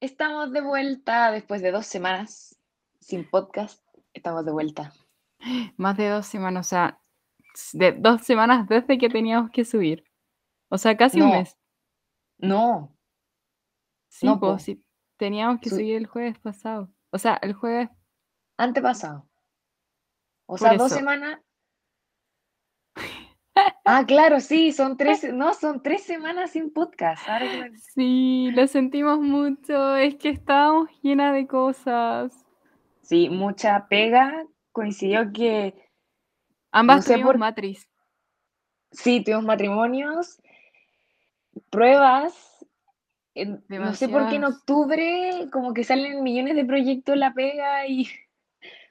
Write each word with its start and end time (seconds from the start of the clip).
Estamos 0.00 0.52
de 0.52 0.60
vuelta 0.60 1.30
después 1.30 1.62
de 1.62 1.72
dos 1.72 1.86
semanas 1.86 2.58
sin 3.00 3.28
podcast. 3.28 3.82
Estamos 4.12 4.44
de 4.44 4.52
vuelta. 4.52 4.92
Más 5.76 5.96
de 5.96 6.08
dos 6.08 6.26
semanas, 6.26 6.66
o 6.66 6.68
sea, 6.68 7.00
de 7.72 7.92
dos 7.92 8.22
semanas 8.22 8.68
desde 8.68 8.98
que 8.98 9.08
teníamos 9.08 9.50
que 9.50 9.64
subir. 9.64 10.04
O 10.68 10.78
sea, 10.78 10.96
casi 10.96 11.20
un 11.20 11.30
mes. 11.30 11.56
No, 12.38 12.92
Sí, 14.08 14.24
No, 14.26 14.40
pues 14.40 14.64
po. 14.66 14.72
teníamos 15.18 15.60
que 15.60 15.68
Su- 15.68 15.76
subir 15.76 15.96
el 15.96 16.06
jueves 16.06 16.38
pasado. 16.38 16.90
O 17.10 17.18
sea, 17.18 17.34
el 17.42 17.52
jueves. 17.54 17.90
antepasado. 18.56 19.25
O 20.46 20.56
sea, 20.58 20.74
dos 20.76 20.92
semanas. 20.92 21.40
Ah, 23.84 24.04
claro, 24.06 24.40
sí, 24.40 24.72
son 24.72 24.96
tres, 24.98 25.32
no, 25.32 25.54
son 25.54 25.82
tres 25.82 26.02
semanas 26.02 26.50
sin 26.50 26.72
podcast. 26.72 27.26
Ahora 27.28 27.50
que 27.50 27.70
me- 27.70 27.78
Sí, 27.78 28.50
lo 28.52 28.66
sentimos 28.66 29.18
mucho. 29.20 29.96
Es 29.96 30.16
que 30.16 30.28
estábamos 30.30 30.90
llenas 31.02 31.34
de 31.34 31.46
cosas. 31.46 32.32
Sí, 33.02 33.30
mucha 33.30 33.86
pega. 33.88 34.44
Coincidió 34.72 35.32
que 35.32 35.74
Ambas 36.70 36.96
No 36.98 37.02
sé 37.02 37.12
tuvimos 37.14 37.28
por- 37.30 37.38
matriz. 37.38 37.88
sí, 38.90 39.22
tuvimos 39.24 39.44
matrimonios, 39.44 40.42
pruebas. 41.70 42.66
no 43.34 43.94
sé 43.94 44.08
por 44.08 44.28
qué 44.28 44.36
en 44.36 44.44
octubre 44.44 45.48
como 45.52 45.72
que 45.72 45.84
salen 45.84 46.22
millones 46.22 46.56
de 46.56 46.64
proyectos 46.66 47.16
la 47.16 47.32
pega 47.32 47.86
y 47.86 48.08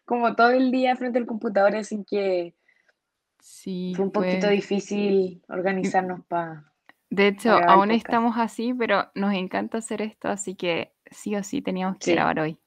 como 0.05 0.35
todo 0.35 0.51
el 0.51 0.71
día 0.71 0.95
frente 0.95 1.19
al 1.19 1.25
computador, 1.25 1.75
así 1.75 2.03
que 2.07 2.55
Sí, 3.39 3.93
fue 3.95 4.05
un 4.05 4.11
poquito 4.11 4.47
fue- 4.47 4.55
difícil 4.55 5.43
organizarnos 5.49 6.25
para... 6.25 6.71
De 7.09 7.27
hecho, 7.27 7.51
aún 7.67 7.91
estamos 7.91 8.35
así, 8.37 8.73
pero 8.73 9.09
nos 9.13 9.34
encanta 9.34 9.77
hacer 9.77 10.01
esto, 10.01 10.27
así 10.29 10.55
que 10.55 10.91
sí 11.12 11.35
o 11.35 11.43
sí 11.43 11.62
teníamos 11.62 11.97
que 11.97 12.05
Sí. 12.05 12.12
grabar 12.13 12.39
hoy. 12.39 12.57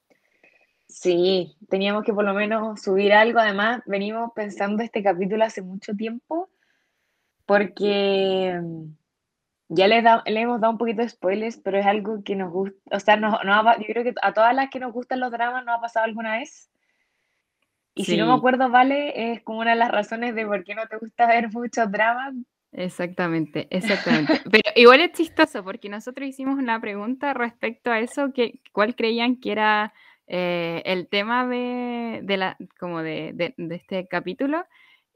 Sí, 0.87 1.57
teníamos 1.69 2.05
que 2.05 2.15
por 2.15 2.25
lo 2.25 2.33
menos 2.33 2.81
subir 2.81 3.13
algo. 3.13 3.41
Además, 3.41 3.83
venimos 3.87 4.31
pensando 4.35 4.83
este 4.83 5.03
capítulo 5.03 5.45
hace 5.45 5.61
mucho 5.61 5.95
tiempo 5.95 6.49
porque 7.45 8.59
mm, 8.63 8.85
ya 9.69 9.89
le, 9.89 10.01
da- 10.03 10.23
le 10.27 10.41
hemos 10.41 10.61
dado 10.61 10.73
un 10.73 10.79
poquito 10.79 11.03
de 11.03 11.09
spoilers, 11.09 11.59
pero 11.59 11.79
es 11.79 11.87
algo 11.87 12.23
que 12.23 12.37
nos 12.37 12.51
gusta. 12.53 12.79
O 12.97 13.01
sea, 13.01 13.17
nos, 13.17 13.33
nos 13.45 13.67
ha 13.67 13.77
yo 13.79 13.85
creo 13.87 14.05
que 14.05 14.15
a 14.23 14.33
todas 14.33 14.55
las 14.55 14.71
que 14.71 14.81
nos 14.81 14.93
gustan 14.93 15.21
los 15.21 15.31
dramas 15.31 15.65
nos 15.65 15.77
ha 15.77 15.81
pasado 15.81 16.05
alguna 16.07 16.39
vez. 16.39 16.71
Y 17.99 18.05
si 18.05 18.17
no 18.17 18.27
me 18.27 18.33
acuerdo, 18.35 18.71
vale, 18.71 19.33
es 19.33 19.43
como 19.43 19.61
una 19.61 19.71
de 19.73 19.77
las 19.77 19.91
razones 19.91 20.35
de 20.35 20.47
por 20.47 20.65
qué 20.65 20.75
no 20.75 20.87
te 20.87 20.97
gusta 20.97 21.27
ver 21.27 21.51
muchos 21.53 21.91
dramas. 21.91 22.35
Exactamente, 22.73 23.67
exactamente. 23.71 24.41
Pero 24.51 24.71
igual 24.77 25.01
es 25.01 25.13
chistoso 25.13 25.65
porque 25.65 25.89
nosotros 25.89 26.29
hicimos 26.29 26.59
una 26.59 26.81
pregunta 26.81 27.35
respecto 27.35 27.91
a 27.91 27.99
eso, 28.01 28.33
que 28.33 28.61
cuál 28.73 28.95
creían 28.95 29.37
que 29.41 29.53
era 29.53 29.93
eh, 30.27 30.83
el 30.85 31.09
tema 31.09 31.47
de, 31.47 32.21
de 32.23 32.37
la, 32.37 32.57
como 32.79 33.03
de, 33.03 33.33
de- 33.35 33.55
de 33.57 33.75
este 33.75 34.07
capítulo. 34.07 34.65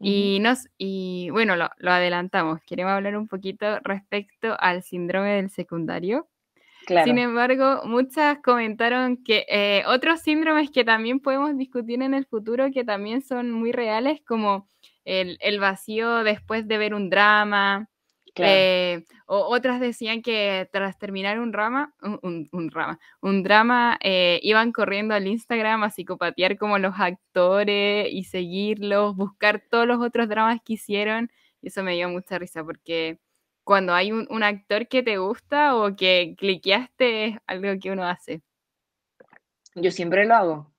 Y, 0.05 0.39
nos, 0.41 0.67
y 0.79 1.29
bueno, 1.31 1.55
lo, 1.55 1.71
lo 1.79 1.93
adelantamos. 1.93 2.61
Queremos 2.67 2.93
hablar 2.93 3.17
un 3.17 3.29
poquito 3.29 3.79
respecto 3.85 4.57
al 4.59 4.83
síndrome 4.83 5.35
del 5.35 5.49
secundario. 5.51 6.27
Claro, 6.85 7.15
Sin 7.15 7.19
embargo, 7.19 7.83
muchas 7.85 8.39
comentaron 8.43 9.17
que 9.25 9.45
eh, 9.49 9.83
otros 9.87 10.21
síndromes 10.21 10.71
que 10.71 10.85
también 10.85 11.21
podemos 11.21 11.57
discutir 11.57 12.03
en 12.03 12.15
el 12.15 12.27
futuro, 12.27 12.71
que 12.73 12.85
también 12.85 13.23
son 13.23 13.51
muy 13.51 13.73
reales, 13.73 14.21
como 14.27 14.69
el, 15.05 15.37
el 15.41 15.59
vacío 15.61 16.23
después 16.25 16.69
de 16.69 16.79
ver 16.79 16.95
un 16.95 17.11
drama. 17.11 17.89
claro. 18.35 18.69
eh, 18.69 19.05
o 19.27 19.39
otras 19.55 19.81
decían 19.81 20.23
que 20.23 20.69
tras 20.73 20.99
terminar 20.99 21.39
un 21.41 21.53
drama, 21.53 21.95
un, 22.03 22.19
un- 22.23 22.49
un 22.53 22.69
drama, 22.69 22.99
un 23.21 23.43
drama, 23.43 23.99
eh, 24.03 24.41
iban 24.43 24.73
corriendo 24.73 25.15
al 25.15 25.27
Instagram 25.29 25.83
a 25.85 25.91
psicopatear 25.91 26.57
como 26.59 26.79
los 26.79 26.95
actores 26.99 28.09
y 28.13 28.25
seguirlos, 28.25 29.15
buscar 29.17 29.63
todos 29.71 29.87
los 29.87 30.01
otros 30.01 30.29
dramas 30.29 30.61
que 30.65 30.75
hicieron. 30.75 31.31
Y 31.61 31.69
eso 31.69 31.83
me 31.85 31.95
dio 31.95 32.09
mucha 32.09 32.39
risa 32.39 32.65
porque 32.65 33.19
cuando 33.65 33.95
hay 33.95 34.13
un, 34.13 34.27
un 34.31 34.43
actor 34.43 34.89
que 34.89 35.03
te 35.03 35.19
gusta 35.19 35.77
o 35.77 35.95
que 35.97 36.35
cliqueaste 36.37 37.27
es 37.27 37.39
algo 37.47 37.79
que 37.81 37.91
uno 37.91 38.05
hace. 38.05 38.43
Yo 39.75 39.91
siempre 39.91 40.27
lo 40.27 40.35
hago. 40.35 40.73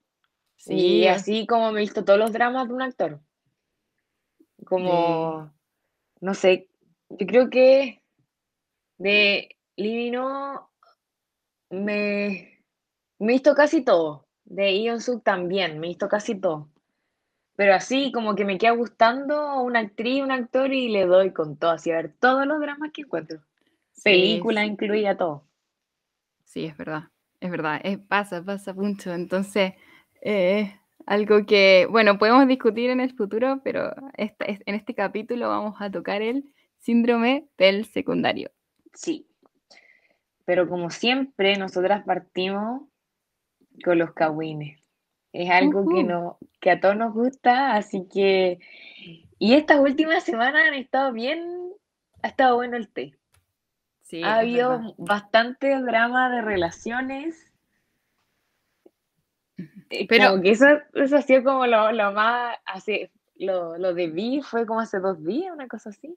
Sí, 0.58 0.76
Y 0.76 1.08
así 1.08 1.46
como 1.46 1.72
me 1.72 1.80
he 1.80 1.84
visto 1.84 2.06
todos 2.06 2.20
los 2.20 2.32
dramas 2.32 2.68
de 2.68 2.74
un 2.74 2.82
actor. 2.82 3.22
Como, 4.66 5.54
no 6.22 6.34
sé, 6.34 6.70
yo 7.10 7.28
creo 7.28 7.50
que 7.50 8.02
de 8.98 9.58
Limino 9.76 10.72
me, 11.70 12.64
me 13.20 13.34
he 13.34 13.36
visto 13.36 13.56
casi 13.56 13.84
todo. 13.84 14.28
De 14.46 14.78
Ion 14.78 15.02
Suk 15.02 15.24
también, 15.24 15.80
me 15.80 15.88
he 15.88 15.90
visto 15.90 16.08
casi 16.08 16.36
todo. 16.40 16.73
Pero 17.56 17.76
así 17.76 18.12
como 18.12 18.36
que 18.36 18.46
me 18.46 18.58
queda 18.58 18.72
gustando 18.72 19.62
una 19.62 19.80
actriz, 19.80 20.24
un 20.24 20.32
actor 20.32 20.74
y 20.74 20.90
le 20.90 21.06
doy 21.06 21.32
con 21.34 21.58
todo, 21.58 21.72
así 21.72 21.92
a 21.92 21.98
ver 21.98 22.14
todos 22.20 22.46
los 22.48 22.60
dramas 22.60 22.92
que 22.94 23.02
encuentro. 23.04 23.40
sí, 23.92 24.02
Película 24.04 24.62
sí. 24.62 24.68
incluida 24.68 25.18
todo. 25.18 25.44
Sí, 26.46 26.66
es 26.66 26.78
verdad, 26.78 27.10
es 27.40 27.50
verdad, 27.52 27.82
es- 27.84 28.00
pasa, 28.00 28.44
pasa 28.44 28.74
mucho. 28.74 29.14
Entonces, 29.14 29.74
eh, 30.22 30.76
algo 31.06 31.46
que, 31.46 31.88
bueno, 31.90 32.18
podemos 32.18 32.48
discutir 32.48 32.90
en 32.90 33.00
el 33.02 33.14
futuro, 33.16 33.62
pero 33.64 33.94
esta- 34.18 34.46
es- 34.46 34.62
en 34.66 34.76
este 34.76 34.94
capítulo 34.96 35.50
vamos 35.50 35.76
a 35.80 35.92
tocar 35.92 36.22
el 36.22 36.46
síndrome 36.80 37.48
del 37.58 37.86
secundario. 37.86 38.52
Sí. 38.94 39.28
Pero 40.46 40.68
como 40.68 40.90
siempre, 40.90 41.58
nosotras 41.58 42.04
partimos 42.06 42.84
con 43.84 43.98
los 43.98 44.14
kawines. 44.14 44.83
Es 45.34 45.50
algo 45.50 45.86
que, 45.90 46.04
no, 46.04 46.38
que 46.62 46.72
a 46.72 46.80
todos 46.80 46.96
nos 46.96 47.14
gusta, 47.14 47.76
así 47.76 48.08
que... 48.12 48.60
Y 49.40 49.56
estas 49.56 49.80
últimas 49.80 50.24
semanas 50.24 50.64
han 50.68 50.76
estado 50.76 51.12
bien, 51.12 51.74
ha 52.22 52.28
estado 52.28 52.56
bueno 52.56 52.78
el 52.78 52.88
té. 52.88 53.18
Sí, 54.04 54.22
Ha 54.24 54.38
verdad. 54.38 54.40
habido 54.40 54.96
bastante 54.98 55.76
drama 55.82 56.30
de 56.30 56.42
relaciones. 56.42 57.52
Eh, 59.90 60.06
Pero- 60.08 60.32
como 60.32 60.44
que 60.44 60.52
eso, 60.52 60.66
eso 60.94 61.18
ha 61.18 61.22
sido 61.22 61.44
como 61.44 61.66
lo, 61.68 61.92
lo 61.92 62.12
más, 62.12 62.58
hace, 62.66 63.12
lo, 63.36 63.78
lo 63.78 63.94
de 63.94 64.08
Vi 64.08 64.42
fue 64.42 64.66
como 64.66 64.80
hace 64.80 65.00
dos 65.00 65.24
días, 65.24 65.52
una 65.54 65.68
cosa 65.68 65.90
así. 65.90 66.16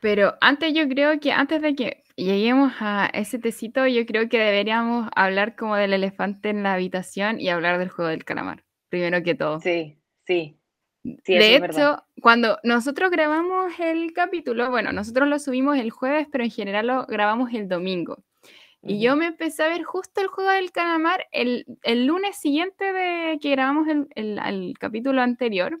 Pero 0.00 0.34
antes 0.40 0.72
yo 0.72 0.88
creo 0.88 1.20
que 1.20 1.30
antes 1.32 1.60
de 1.62 1.74
que 1.74 2.02
lleguemos 2.24 2.72
a 2.80 3.06
ese 3.12 3.38
tecito, 3.38 3.86
yo 3.86 4.04
creo 4.06 4.28
que 4.28 4.38
deberíamos 4.38 5.08
hablar 5.14 5.56
como 5.56 5.76
del 5.76 5.92
elefante 5.92 6.50
en 6.50 6.62
la 6.62 6.74
habitación 6.74 7.40
y 7.40 7.48
hablar 7.48 7.78
del 7.78 7.88
juego 7.88 8.10
del 8.10 8.24
calamar, 8.24 8.64
primero 8.88 9.22
que 9.22 9.34
todo. 9.34 9.60
Sí, 9.60 9.96
sí. 10.26 10.56
De 11.02 11.58
verdad. 11.60 11.70
hecho, 11.78 12.04
cuando 12.20 12.58
nosotros 12.62 13.10
grabamos 13.10 13.72
el 13.80 14.12
capítulo, 14.12 14.70
bueno, 14.70 14.92
nosotros 14.92 15.28
lo 15.28 15.38
subimos 15.38 15.78
el 15.78 15.90
jueves, 15.90 16.26
pero 16.30 16.44
en 16.44 16.50
general 16.50 16.86
lo 16.88 17.06
grabamos 17.06 17.52
el 17.54 17.68
domingo. 17.68 18.22
Y 18.82 18.98
yo 19.00 19.14
me 19.14 19.26
empecé 19.26 19.62
a 19.62 19.68
ver 19.68 19.82
justo 19.82 20.22
el 20.22 20.28
juego 20.28 20.50
del 20.50 20.72
calamar 20.72 21.26
el, 21.32 21.66
el 21.82 22.06
lunes 22.06 22.36
siguiente 22.40 22.92
de 22.94 23.38
que 23.38 23.50
grabamos 23.50 23.86
el, 23.88 24.08
el- 24.14 24.38
el 24.38 24.78
capítulo 24.78 25.20
anterior. 25.20 25.80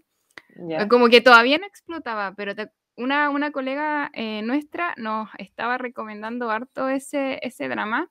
Como 0.88 1.08
que 1.08 1.22
todavía 1.22 1.56
no 1.56 1.66
explotaba, 1.66 2.34
pero 2.36 2.54
te- 2.54 2.70
una, 3.02 3.30
una 3.30 3.52
colega 3.52 4.10
eh, 4.14 4.42
nuestra 4.42 4.94
nos 4.98 5.28
estaba 5.38 5.78
recomendando 5.78 6.50
harto 6.50 6.88
ese, 6.88 7.38
ese 7.42 7.68
drama. 7.68 8.10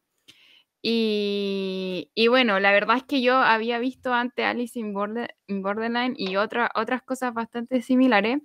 Y, 0.82 2.12
y 2.16 2.28
bueno, 2.30 2.60
la 2.60 2.72
verdad 2.72 2.98
es 2.98 3.04
que 3.04 3.22
yo 3.22 3.36
había 3.38 3.80
visto 3.80 4.14
antes 4.14 4.46
Alice 4.46 4.80
in, 4.80 4.94
Border- 4.94 5.36
in 5.48 5.62
Borderline 5.64 6.16
y 6.18 6.38
otra- 6.38 6.72
otras 6.75 7.04
cosas 7.04 7.34
bastante 7.34 7.81
similares. 7.81 8.40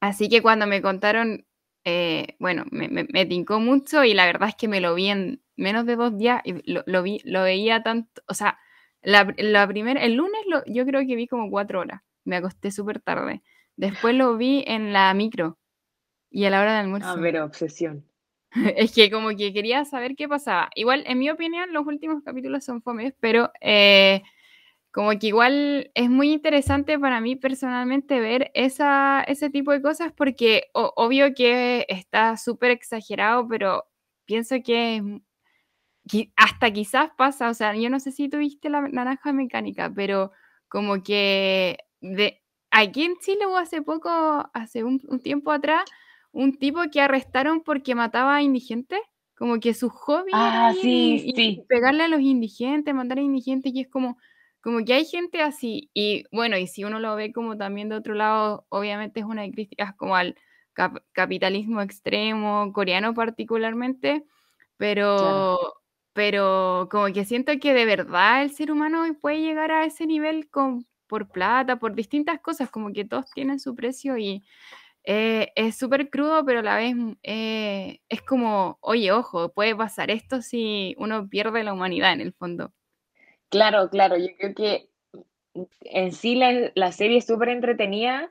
Así 0.00 0.28
que 0.28 0.42
cuando 0.42 0.66
me 0.66 0.80
contaron, 0.82 1.46
eh, 1.84 2.36
bueno, 2.38 2.64
me, 2.70 2.88
me, 2.88 3.04
me 3.12 3.26
tincó 3.26 3.60
mucho 3.60 4.04
y 4.04 4.14
la 4.14 4.26
verdad 4.26 4.48
es 4.50 4.54
que 4.56 4.68
me 4.68 4.80
lo 4.80 4.94
vi 4.94 5.08
en 5.08 5.42
menos 5.56 5.84
de 5.86 5.96
dos 5.96 6.16
días 6.16 6.40
y 6.44 6.70
lo, 6.72 6.82
lo 6.86 7.02
vi, 7.02 7.20
lo 7.24 7.42
veía 7.42 7.82
tanto, 7.82 8.22
o 8.28 8.34
sea, 8.34 8.58
la, 9.02 9.32
la 9.38 9.66
primera, 9.68 10.02
el 10.02 10.14
lunes 10.14 10.40
lo- 10.46 10.64
yo 10.66 10.86
creo 10.86 11.00
que 11.06 11.16
vi 11.16 11.26
como 11.26 11.50
cuatro 11.50 11.80
horas, 11.80 12.00
me 12.24 12.36
acosté 12.36 12.70
súper 12.70 13.00
tarde. 13.00 13.42
Después 13.80 14.14
lo 14.14 14.36
vi 14.36 14.62
en 14.66 14.92
la 14.92 15.12
micro 15.14 15.58
y 16.30 16.44
a 16.44 16.50
la 16.50 16.60
hora 16.60 16.74
de 16.74 16.78
almuerzo. 16.80 17.08
Ah, 17.08 17.18
pero 17.20 17.44
obsesión. 17.46 18.04
Es 18.76 18.92
que 18.92 19.10
como 19.10 19.30
que 19.30 19.52
quería 19.54 19.84
saber 19.86 20.16
qué 20.16 20.28
pasaba. 20.28 20.68
Igual, 20.74 21.04
en 21.06 21.18
mi 21.18 21.30
opinión, 21.30 21.72
los 21.72 21.86
últimos 21.86 22.22
capítulos 22.22 22.62
son 22.62 22.82
fomes, 22.82 23.14
pero 23.20 23.50
eh, 23.60 24.22
como 24.92 25.10
que 25.18 25.28
igual 25.28 25.90
es 25.94 26.10
muy 26.10 26.32
interesante 26.32 26.98
para 26.98 27.20
mí 27.22 27.36
personalmente 27.36 28.20
ver 28.20 28.50
esa, 28.54 29.22
ese 29.26 29.48
tipo 29.48 29.72
de 29.72 29.80
cosas 29.80 30.12
porque 30.12 30.64
o- 30.74 30.92
obvio 30.96 31.32
que 31.34 31.86
está 31.88 32.36
súper 32.36 32.72
exagerado, 32.72 33.48
pero 33.48 33.84
pienso 34.26 34.56
que 34.62 35.22
hasta 36.36 36.72
quizás 36.72 37.10
pasa, 37.16 37.48
o 37.50 37.54
sea, 37.54 37.74
yo 37.74 37.88
no 37.90 38.00
sé 38.00 38.10
si 38.12 38.28
tuviste 38.28 38.68
la 38.68 38.80
naranja 38.82 39.32
mecánica, 39.32 39.92
pero 39.94 40.32
como 40.68 41.02
que 41.02 41.78
de, 42.00 42.39
aquí 42.70 43.04
en 43.04 43.16
Chile 43.18 43.46
hubo 43.46 43.56
hace 43.56 43.82
poco, 43.82 44.10
hace 44.52 44.84
un, 44.84 45.00
tiempo 45.22 45.52
atrás, 45.52 45.84
un 46.32 46.56
tipo 46.56 46.80
que 46.92 47.00
arrestaron 47.00 47.62
porque 47.62 47.94
mataba 47.94 48.36
a 48.36 48.42
indigentes, 48.42 49.00
como 49.36 49.58
que 49.58 49.74
su 49.74 49.88
hobby 49.88 50.30
ah, 50.34 50.72
sí, 50.80 51.32
sí. 51.34 51.64
pegarle 51.68 52.04
a 52.04 52.08
los 52.08 52.20
indigentes, 52.20 52.94
matar 52.94 53.18
a 53.18 53.22
indigentes, 53.22 53.72
y 53.74 53.80
es 53.80 53.88
como, 53.88 54.18
como 54.60 54.84
que 54.84 54.94
hay 54.94 55.04
gente 55.04 55.42
así, 55.42 55.90
y 55.94 56.24
bueno, 56.30 56.56
y 56.56 56.66
si 56.66 56.84
uno 56.84 57.00
lo 57.00 57.16
ve 57.16 57.32
como 57.32 57.56
también 57.56 57.88
de 57.88 57.96
otro 57.96 58.14
lado, 58.14 58.66
obviamente 58.68 59.20
es 59.20 59.26
una 59.26 59.42
de 59.42 59.50
críticas 59.50 59.94
como 59.94 60.16
al 60.16 60.36
capitalismo 61.12 61.82
extremo, 61.82 62.72
coreano 62.72 63.12
particularmente, 63.12 64.24
pero, 64.76 65.58
pero 66.12 66.88
como 66.90 67.06
que 67.12 67.24
siento 67.24 67.52
que 67.60 67.74
de 67.74 67.84
verdad 67.84 68.42
el 68.42 68.50
ser 68.52 68.72
humano 68.72 69.04
puede 69.20 69.40
llegar 69.40 69.72
a 69.72 69.84
ese 69.84 70.06
nivel 70.06 70.48
con, 70.48 70.86
por 71.10 71.28
plata, 71.28 71.80
por 71.80 71.96
distintas 71.96 72.40
cosas, 72.40 72.70
como 72.70 72.92
que 72.92 73.04
todos 73.04 73.28
tienen 73.32 73.58
su 73.58 73.74
precio 73.74 74.16
y 74.16 74.44
eh, 75.02 75.50
es 75.56 75.76
súper 75.76 76.08
crudo, 76.08 76.44
pero 76.44 76.60
a 76.60 76.62
la 76.62 76.76
vez 76.76 76.94
eh, 77.24 77.98
es 78.08 78.22
como, 78.22 78.78
oye, 78.80 79.10
ojo, 79.10 79.52
puede 79.52 79.74
pasar 79.74 80.08
esto 80.12 80.40
si 80.40 80.94
uno 80.98 81.28
pierde 81.28 81.64
la 81.64 81.72
humanidad 81.72 82.12
en 82.12 82.20
el 82.20 82.32
fondo. 82.32 82.72
Claro, 83.48 83.90
claro, 83.90 84.16
yo 84.16 84.28
creo 84.38 84.54
que 84.54 84.88
en 85.80 86.12
sí 86.12 86.36
la, 86.36 86.70
la 86.76 86.92
serie 86.92 87.18
es 87.18 87.26
súper 87.26 87.48
entretenida. 87.48 88.30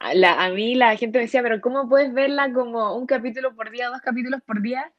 a 0.00 0.48
mí 0.50 0.74
la 0.74 0.96
gente 0.96 1.18
me 1.18 1.24
decía, 1.26 1.42
pero 1.42 1.60
¿cómo 1.60 1.88
puedes 1.88 2.12
verla 2.12 2.52
como 2.52 2.96
un 2.96 3.06
capítulo 3.06 3.54
por 3.54 3.70
día, 3.70 3.90
dos 3.90 4.00
capítulos 4.00 4.42
por 4.44 4.60
día? 4.60 4.92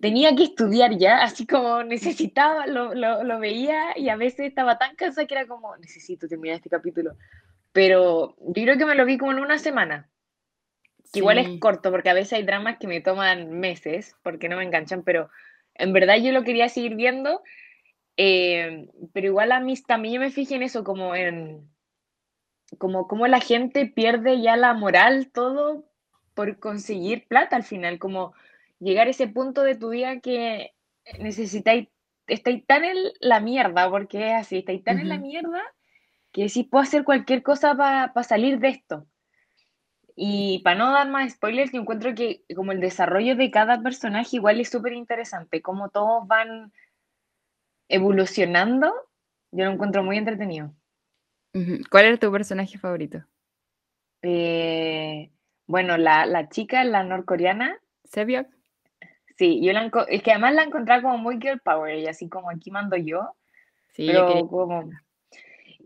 Tenía 0.00 0.34
que 0.34 0.44
estudiar 0.44 0.96
ya, 0.96 1.22
así 1.22 1.46
como 1.46 1.82
necesitaba, 1.82 2.66
lo, 2.66 2.94
lo, 2.94 3.38
veía 3.38 3.96
y 3.96 4.08
a 4.08 4.16
veces 4.16 4.46
estaba 4.46 4.78
tan 4.78 4.94
cansada 4.96 5.26
que 5.26 5.34
era 5.34 5.46
como, 5.46 5.76
necesito 5.76 6.28
terminar 6.28 6.56
este 6.56 6.70
capítulo. 6.70 7.16
Pero 7.72 8.36
yo 8.38 8.62
creo 8.62 8.78
que 8.78 8.86
me 8.86 8.94
lo 8.94 9.04
vi 9.04 9.18
como 9.18 9.32
en 9.32 9.38
una 9.38 9.58
semana. 9.58 10.08
Que 11.12 11.20
igual 11.20 11.38
es 11.38 11.58
corto, 11.58 11.90
porque 11.90 12.10
a 12.10 12.14
veces 12.14 12.34
hay 12.34 12.42
dramas 12.42 12.78
que 12.78 12.86
me 12.86 13.00
toman 13.00 13.50
meses, 13.50 14.14
porque 14.22 14.48
no 14.48 14.56
me 14.56 14.64
enganchan, 14.64 15.02
pero 15.02 15.30
en 15.74 15.92
verdad 15.92 16.16
yo 16.16 16.32
lo 16.32 16.44
quería 16.44 16.68
seguir 16.68 16.96
viendo. 16.96 17.42
Eh, 18.16 18.88
pero 19.12 19.28
igual 19.28 19.52
a 19.52 19.60
mí 19.60 19.74
también 19.86 20.14
yo 20.14 20.20
me 20.20 20.30
fijé 20.30 20.56
en 20.56 20.64
eso, 20.64 20.84
como 20.84 21.14
en 21.14 21.68
como, 22.76 23.08
como 23.08 23.26
la 23.26 23.40
gente 23.40 23.86
pierde 23.86 24.42
ya 24.42 24.56
la 24.56 24.74
moral, 24.74 25.30
todo 25.32 25.86
por 26.34 26.58
conseguir 26.58 27.26
plata 27.26 27.56
al 27.56 27.64
final, 27.64 27.98
como 27.98 28.34
llegar 28.80 29.06
a 29.06 29.10
ese 29.10 29.28
punto 29.28 29.62
de 29.62 29.74
tu 29.74 29.90
vida 29.90 30.20
que 30.20 30.72
necesitáis, 31.18 31.88
estáis 32.26 32.66
tan 32.66 32.84
en 32.84 32.96
la 33.20 33.40
mierda, 33.40 33.90
porque 33.90 34.28
es 34.28 34.34
así, 34.34 34.58
estáis 34.58 34.84
tan 34.84 34.98
en 34.98 35.08
la 35.08 35.18
mierda 35.18 35.62
que 36.32 36.48
sí 36.48 36.64
puedo 36.64 36.82
hacer 36.82 37.04
cualquier 37.04 37.42
cosa 37.42 37.74
para 37.74 38.22
salir 38.22 38.58
de 38.58 38.68
esto. 38.68 39.06
Y 40.14 40.60
para 40.64 40.76
no 40.76 40.92
dar 40.92 41.08
más 41.08 41.32
spoilers, 41.32 41.72
yo 41.72 41.80
encuentro 41.80 42.14
que 42.14 42.42
como 42.56 42.72
el 42.72 42.80
desarrollo 42.80 43.36
de 43.36 43.50
cada 43.50 43.80
personaje 43.82 44.36
igual 44.36 44.60
es 44.60 44.68
súper 44.68 44.92
interesante, 44.92 45.62
como 45.62 45.90
todos 45.90 46.26
van 46.26 46.72
evolucionando, 47.88 48.92
yo 49.52 49.64
lo 49.64 49.70
encuentro 49.70 50.02
muy 50.02 50.18
entretenido. 50.18 50.74
¿Cuál 51.90 52.04
era 52.04 52.16
tu 52.18 52.30
personaje 52.30 52.78
favorito? 52.78 53.24
Eh, 54.22 55.30
bueno, 55.66 55.96
la, 55.96 56.26
la, 56.26 56.48
chica, 56.48 56.84
la 56.84 57.04
norcoreana. 57.04 57.78
Sebyok. 58.04 58.57
Sí, 59.38 59.60
yo 59.62 59.72
la 59.72 59.88
es 60.08 60.22
que 60.22 60.32
además 60.32 60.54
la 60.54 60.64
encontré 60.64 61.00
como 61.00 61.16
muy 61.16 61.38
girl 61.40 61.60
power 61.60 61.96
y 61.96 62.08
así 62.08 62.28
como 62.28 62.50
aquí 62.50 62.72
mando 62.72 62.96
yo. 62.96 63.36
Sí, 63.92 64.08
pero 64.08 64.48
como... 64.48 64.90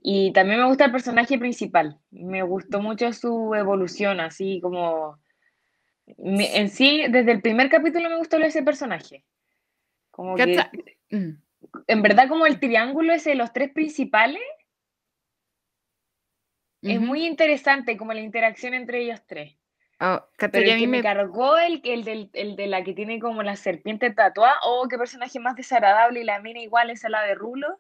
Y 0.03 0.33
también 0.33 0.59
me 0.59 0.67
gusta 0.67 0.87
el 0.87 0.91
personaje 0.91 1.39
principal. 1.39 2.01
Me 2.11 2.43
gustó 2.43 2.81
mucho 2.81 3.13
su 3.13 3.55
evolución, 3.55 4.21
así 4.21 4.59
como... 4.63 5.19
En 6.07 6.71
sí, 6.71 7.05
desde 7.11 7.31
el 7.31 7.43
primer 7.43 7.69
capítulo 7.69 8.09
me 8.09 8.17
gustó 8.17 8.39
ese 8.39 8.63
personaje. 8.63 9.23
Como 10.11 10.35
que... 10.35 10.57
Mm. 11.11 11.33
En 11.87 12.03
verdad, 12.03 12.29
como 12.29 12.47
el 12.47 12.59
triángulo 12.59 13.13
ese 13.13 13.31
de 13.31 13.37
los 13.37 13.53
tres 13.53 13.71
principales, 13.71 14.43
es 16.81 17.01
muy 17.01 17.27
interesante 17.27 17.99
como 17.99 18.15
la 18.15 18.21
interacción 18.21 18.73
entre 18.73 19.03
ellos 19.03 19.21
tres. 19.27 19.55
Oh, 20.05 20.21
Pero 20.37 20.59
el 20.59 20.81
que 20.81 20.89
me... 20.89 21.01
cargó 21.01 21.57
el, 21.59 21.81
el, 21.85 22.29
el, 22.33 22.57
de 22.57 22.67
la 22.67 22.83
que 22.83 22.93
tiene 22.93 23.21
como 23.21 23.45
la 23.45 23.55
serpiente 23.55 24.11
tatuada, 24.11 24.57
oh, 24.65 24.89
qué 24.89 24.99
personaje 24.99 25.39
más 25.39 25.55
desagradable, 25.55 26.23
y 26.23 26.25
la 26.25 26.41
mina 26.41 26.61
igual 26.61 26.91
es 26.91 27.05
la 27.09 27.23
de 27.23 27.37
Rulo. 27.37 27.79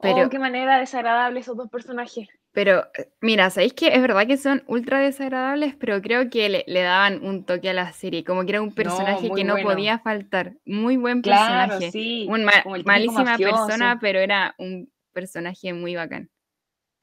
Pero, 0.00 0.26
oh, 0.26 0.30
qué 0.30 0.38
manera 0.38 0.78
desagradable 0.78 1.40
esos 1.40 1.58
dos 1.58 1.68
personajes. 1.68 2.26
Pero, 2.52 2.86
eh, 2.96 3.10
mira, 3.20 3.50
¿sabéis 3.50 3.74
que 3.74 3.88
es 3.88 4.00
verdad 4.00 4.26
que 4.26 4.38
son 4.38 4.64
ultra 4.66 5.00
desagradables? 5.00 5.74
Pero 5.74 6.00
creo 6.00 6.30
que 6.30 6.48
le, 6.48 6.64
le 6.66 6.80
daban 6.80 7.22
un 7.22 7.44
toque 7.44 7.68
a 7.68 7.74
la 7.74 7.92
serie, 7.92 8.24
como 8.24 8.44
que 8.44 8.52
era 8.52 8.62
un 8.62 8.74
personaje 8.74 9.30
que 9.30 9.44
no 9.44 9.56
podía 9.58 9.98
faltar. 9.98 10.54
Muy 10.64 10.96
buen 10.96 11.20
personaje. 11.20 11.90
sí, 11.90 12.26
un 12.30 12.46
malísima 12.86 13.36
persona, 13.36 13.98
pero 14.00 14.20
era 14.20 14.54
un 14.56 14.90
personaje 15.12 15.74
muy 15.74 15.96
bacán. 15.96 16.30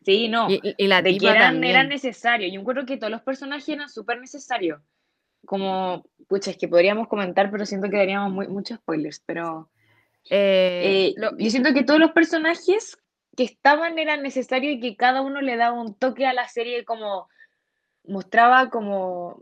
Sí, 0.06 0.28
no. 0.28 0.48
Y, 0.50 0.88
la 0.88 1.02
de 1.02 1.18
que 1.18 1.28
eran, 1.28 1.64
eran 1.64 1.90
necesarios. 1.90 2.54
Yo 2.54 2.60
encuentro 2.60 2.86
que 2.86 2.98
todos 2.98 3.12
los 3.12 3.24
personajes 3.24 3.68
eran 3.68 3.90
súper 3.90 4.20
necesarios. 4.20 4.80
Como, 5.46 6.06
pucha, 6.28 6.52
es 6.52 6.58
que 6.58 6.68
podríamos 6.68 7.08
comentar, 7.08 7.50
pero 7.50 7.66
siento 7.66 7.90
que 7.90 7.98
daríamos 7.98 8.32
muy, 8.32 8.48
muchos 8.48 8.78
spoilers. 8.78 9.24
Pero 9.26 9.72
eh, 10.30 11.14
eh, 11.18 11.22
yo 11.40 11.50
siento 11.50 11.74
que 11.74 11.84
todos 11.84 12.00
los 12.00 12.12
personajes 12.12 12.98
que 13.36 13.44
estaban 13.44 13.98
eran 13.98 14.22
necesarios 14.22 14.76
y 14.76 14.80
que 14.80 14.96
cada 14.96 15.22
uno 15.22 15.42
le 15.42 15.58
daba 15.58 15.82
un 15.82 15.96
toque 15.96 16.28
a 16.28 16.34
la 16.34 16.48
serie, 16.48 16.86
como 16.86 17.28
mostraba 18.08 18.70
como 18.70 19.42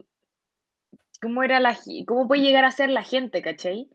cómo 1.21 1.43
era 1.43 1.59
la 1.59 1.77
cómo 2.07 2.27
puede 2.27 2.41
llegar 2.41 2.63
a 2.63 2.71
ser 2.71 2.89
la 2.89 3.03
gente, 3.03 3.41
¿cachai? 3.41 3.89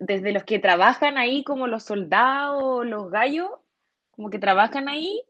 Desde 0.00 0.32
los 0.32 0.42
que 0.42 0.58
trabajan 0.58 1.16
ahí, 1.16 1.44
como 1.44 1.68
los 1.68 1.84
soldados, 1.84 2.84
los 2.84 3.08
gallos, 3.10 3.50
como 4.10 4.28
que 4.28 4.40
trabajan 4.40 4.88
ahí, 4.88 5.22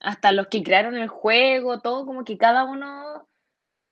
hasta 0.00 0.32
los 0.32 0.48
que 0.48 0.62
crearon 0.62 0.96
el 0.96 1.08
juego, 1.08 1.80
todo 1.80 2.06
como 2.06 2.24
que 2.24 2.38
cada 2.38 2.64
uno 2.64 3.26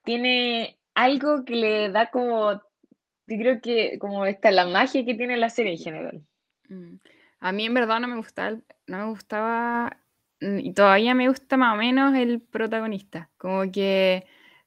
tiene 0.05 0.79
algo 0.95 1.45
que 1.45 1.57
le 1.57 1.89
da 1.91 2.11
como, 2.11 2.53
yo 2.53 3.39
creo 3.39 3.61
que 3.61 3.99
como 3.99 4.27
esta 4.27 4.51
la 4.51 4.67
magia 4.67 5.05
que 5.05 5.15
tiene 5.15 5.37
la 5.37 5.51
serie 5.51 5.73
en 5.73 5.79
general. 5.79 6.23
Mm. 6.69 6.97
A 7.41 7.53
mí 7.53 7.67
en 7.67 7.75
verdad 7.75 8.01
no 8.01 8.09
me 8.09 8.17
gustaba, 8.17 8.57
no 8.87 8.99
me 8.99 9.05
gustaba, 9.11 9.99
y 10.41 10.73
todavía 10.73 11.15
me 11.15 11.29
gusta 11.29 11.57
más 11.57 11.75
o 11.75 11.77
menos 11.77 12.15
el 12.15 12.41
protagonista, 12.41 13.31
como 13.37 13.71
que, 13.71 14.25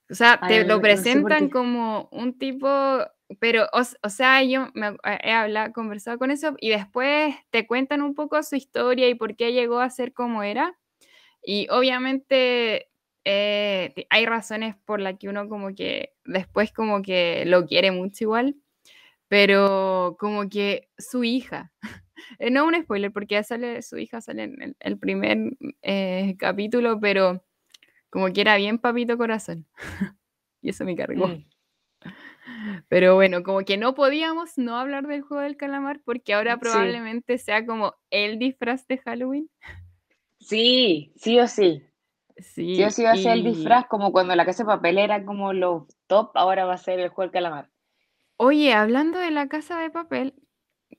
o 0.10 0.16
sea, 0.16 0.40
te 0.48 0.64
lo 0.64 0.80
presentan 0.82 1.50
como 1.50 2.08
un 2.12 2.38
tipo, 2.38 2.68
pero, 3.40 3.68
o, 3.74 4.10
sea, 4.10 4.44
yo 4.44 4.68
me, 4.74 4.96
he 5.24 5.32
hablado, 5.32 5.74
conversado 5.74 6.18
con 6.18 6.32
eso, 6.32 6.56
y 6.60 6.70
después 6.70 7.36
te 7.50 7.68
cuentan 7.68 8.02
un 8.02 8.16
poco 8.16 8.42
su 8.44 8.56
historia 8.56 9.10
y 9.10 9.16
por 9.16 9.36
qué 9.36 9.54
llegó 9.54 9.80
a 9.80 9.90
ser 9.90 10.14
como 10.14 10.44
era, 10.44 10.78
y 11.50 11.66
obviamente 11.70 12.90
eh, 13.24 14.06
hay 14.10 14.26
razones 14.26 14.76
por 14.84 15.00
las 15.00 15.18
que 15.18 15.30
uno 15.30 15.48
como 15.48 15.74
que 15.74 16.14
después 16.26 16.74
como 16.74 17.02
que 17.02 17.46
lo 17.46 17.66
quiere 17.66 17.92
mucho 17.92 18.26
igual, 18.26 18.58
pero 19.30 20.18
como 20.20 20.50
que 20.50 20.90
su 20.98 21.24
hija, 21.24 21.72
eh, 22.40 22.52
no 22.52 22.66
un 22.66 22.76
spoiler 22.76 23.14
porque 23.14 23.42
sale, 23.46 23.82
su 23.82 23.98
hija 23.98 24.20
sale 24.20 24.44
en 24.44 24.76
el, 24.78 25.00
primer 25.00 25.38
eh, 25.84 26.36
capítulo, 26.38 27.00
pero 27.00 27.46
como 28.10 28.34
que 28.34 28.42
era 28.42 28.58
bien 28.58 28.78
papito 28.78 29.18
corazón. 29.18 29.66
y 30.62 30.72
eso 30.72 30.84
me 30.84 30.98
cargó. 30.98 31.30
Mm. 31.30 31.46
Pero 32.90 33.16
bueno, 33.16 33.44
como 33.44 33.60
que 33.60 33.78
no 33.78 33.94
podíamos 33.94 34.58
no 34.58 34.78
hablar 34.78 35.08
del 35.08 35.22
juego 35.22 35.44
del 35.44 35.58
calamar 35.58 36.02
porque 36.04 36.34
ahora 36.34 36.58
probablemente 36.58 37.38
sea 37.38 37.66
como 37.66 37.96
el 38.10 38.38
disfraz 38.38 38.86
de 38.88 38.98
Halloween. 38.98 39.50
Sí, 40.48 41.12
sí 41.18 41.38
o 41.40 41.48
sí. 41.48 41.84
Sí, 42.38 42.76
sí 42.78 42.84
o 42.84 42.90
sí 42.90 43.04
va 43.04 43.12
a 43.12 43.18
ser 43.18 43.34
el 43.34 43.44
disfraz 43.44 43.88
como 43.88 44.14
cuando 44.14 44.34
la 44.34 44.46
casa 44.46 44.64
de 44.64 44.68
papel 44.68 44.98
era 44.98 45.26
como 45.26 45.52
lo 45.52 45.88
top, 46.08 46.32
ahora 46.36 46.64
va 46.66 46.76
a 46.76 46.78
ser 46.78 47.02
el 47.02 47.10
juego 47.10 47.24
del 47.24 47.32
calamar. 47.32 47.70
Oye, 48.38 48.74
hablando 48.74 49.20
de 49.20 49.32
la 49.32 49.50
casa 49.50 49.78
de 49.80 49.90
papel, 49.90 50.36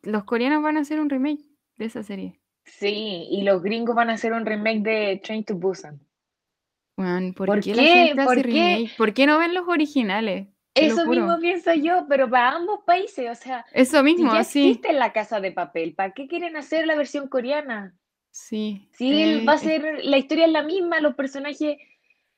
los 0.02 0.24
coreanos 0.24 0.62
van 0.62 0.76
a 0.76 0.80
hacer 0.80 1.00
un 1.00 1.08
remake 1.08 1.44
de 1.76 1.86
esa 1.86 2.02
serie. 2.02 2.38
Sí, 2.64 3.26
y 3.30 3.42
los 3.42 3.62
gringos 3.62 3.96
van 3.96 4.10
a 4.10 4.14
hacer 4.14 4.34
un 4.34 4.44
remake 4.44 4.82
de 4.82 5.20
Train 5.24 5.44
to 5.44 5.54
Busan. 5.54 5.98
¿por, 7.34 7.60
qué, 7.62 8.14
¿Por 8.22 8.42
qué? 8.42 8.90
¿Por 8.98 9.14
qué 9.14 9.26
no 9.26 9.38
ven 9.38 9.54
los 9.54 9.66
originales? 9.66 10.48
Eso 10.74 11.06
mismo 11.06 11.38
pienso 11.40 11.72
yo, 11.72 12.04
pero 12.06 12.28
para 12.28 12.50
ambos 12.50 12.80
países, 12.84 13.30
o 13.30 13.34
sea, 13.34 13.64
eso 13.72 14.02
mismo, 14.02 14.34
ya 14.34 14.40
existe 14.40 14.92
la 14.92 15.14
casa 15.14 15.40
de 15.40 15.52
papel, 15.52 15.94
¿para 15.94 16.12
qué 16.12 16.28
quieren 16.28 16.54
hacer 16.56 16.86
la 16.86 16.96
versión 16.96 17.28
coreana? 17.28 17.96
Sí. 18.30 18.88
Sí, 18.92 19.44
va 19.44 19.54
a 19.54 19.58
ser, 19.58 20.04
la 20.04 20.18
historia 20.18 20.46
es 20.46 20.52
la 20.52 20.62
misma, 20.62 21.00
los 21.00 21.14
personajes, 21.14 21.78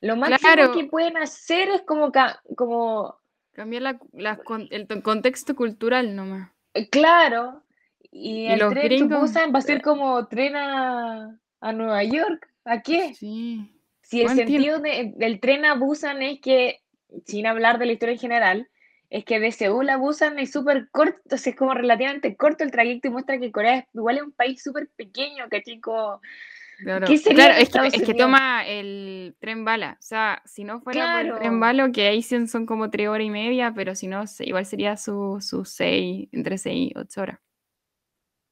lo 0.01 0.17
máximo 0.17 0.73
que 0.75 0.85
pueden 0.85 1.17
hacer 1.17 1.69
es 1.69 1.83
como, 1.83 2.11
como... 2.57 3.17
Cambiar 3.53 3.99
el 4.13 5.03
contexto 5.03 5.55
cultural 5.55 6.15
nomás. 6.15 6.51
Eh, 6.75 6.89
claro, 6.89 7.65
y, 8.11 8.47
el 8.47 8.61
tren 8.69 8.85
gringos... 8.85 9.35
va 9.35 9.59
a 9.59 9.63
ser 9.63 9.83
como 9.83 10.27
tren 10.29 10.57
a, 10.57 11.39
a 11.61 11.73
Nueva 11.73 12.03
York. 12.05 12.49
¿A 12.65 12.81
qué? 12.83 13.15
Sí. 13.15 13.75
Si 14.03 14.23
el 14.23 14.29
sentido 14.31 14.79
de- 14.81 15.13
del 15.17 15.41
tren 15.41 15.65
a 15.65 15.75
Busan 15.75 16.23
es 16.23 16.41
que, 16.41 16.81
sin 17.27 17.47
hablar 17.47 17.79
de 17.79 17.87
la 17.87 17.93
historia 17.93 18.15
en 18.15 18.19
general, 18.21 18.69
es 19.11 19.25
que 19.25 19.41
de 19.41 19.51
Seúl 19.51 19.91
a 19.91 19.97
Busan 19.97 20.39
es 20.39 20.53
súper 20.53 20.89
corto, 20.91 21.21
o 21.35 21.37
sea, 21.37 21.51
es 21.51 21.59
como 21.59 21.75
relativamente 21.75 22.37
corto 22.37 22.63
el 22.63 22.71
trayecto 22.71 23.09
y 23.09 23.11
muestra 23.11 23.39
que 23.39 23.51
Corea 23.51 23.79
es, 23.79 23.85
igual 23.93 24.19
es 24.19 24.23
un 24.23 24.33
país 24.33 24.63
súper 24.63 24.89
pequeño, 24.97 25.49
que 25.51 25.63
chico. 25.63 26.21
Claro, 26.83 27.07
¿Qué 27.07 27.19
sería 27.19 27.47
Claro, 27.47 27.55
es 27.61 27.69
que, 27.69 27.99
es 27.99 28.03
que 28.05 28.15
toma 28.15 28.67
el 28.67 29.37
tren 29.39 29.67
bala. 29.67 29.97
O 29.99 30.03
sea, 30.03 30.41
si 30.47 30.65
no 30.65 30.81
fuera 30.81 31.19
por 31.19 31.27
el 31.27 31.39
tren 31.39 31.61
bala, 31.61 31.91
que 31.93 32.07
ahí 32.07 32.23
son, 32.23 32.49
son 32.49 32.65
como 32.65 32.89
tres 32.89 33.09
horas 33.09 33.27
y 33.27 33.31
media, 33.31 33.75
pero 33.75 33.95
si 33.95 34.07
no, 34.07 34.25
igual 34.39 34.65
sería 34.65 34.97
sus 34.97 35.45
su 35.45 35.65
seis, 35.65 36.29
entre 36.33 36.57
seis 36.57 36.93
y 36.93 36.99
ocho 36.99 37.21
horas. 37.21 37.39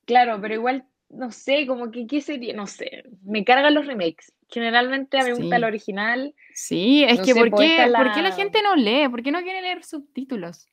Claro, 0.05 0.39
pero 0.41 0.55
igual, 0.55 0.87
no 1.11 1.31
sé, 1.31 1.67
como 1.67 1.91
que, 1.91 2.07
¿qué 2.07 2.21
sería? 2.21 2.55
No 2.55 2.67
sé, 2.67 3.05
me 3.25 3.45
cargan 3.45 3.75
los 3.75 3.87
remakes. 3.87 4.33
Generalmente 4.51 5.19
a 5.19 5.25
mí 5.25 5.31
me 5.31 5.37
gusta 5.37 5.57
el 5.57 5.65
original. 5.65 6.35
Sí, 6.55 7.05
es 7.05 7.19
No 7.19 7.25
que 7.25 7.35
sé, 7.35 7.41
¿por 7.41 7.51
qué, 7.61 7.85
esta 7.85 7.99
¿por 7.99 8.13
qué 8.13 8.23
la 8.23 8.29
la- 8.31 8.35
gente 8.37 8.63
no 8.63 8.77
lee? 8.77 9.09
¿Por 9.09 9.23
qué 9.23 9.31
no 9.33 9.43
quiere 9.43 9.63
leer 9.63 9.85
subtítulos? 9.85 10.69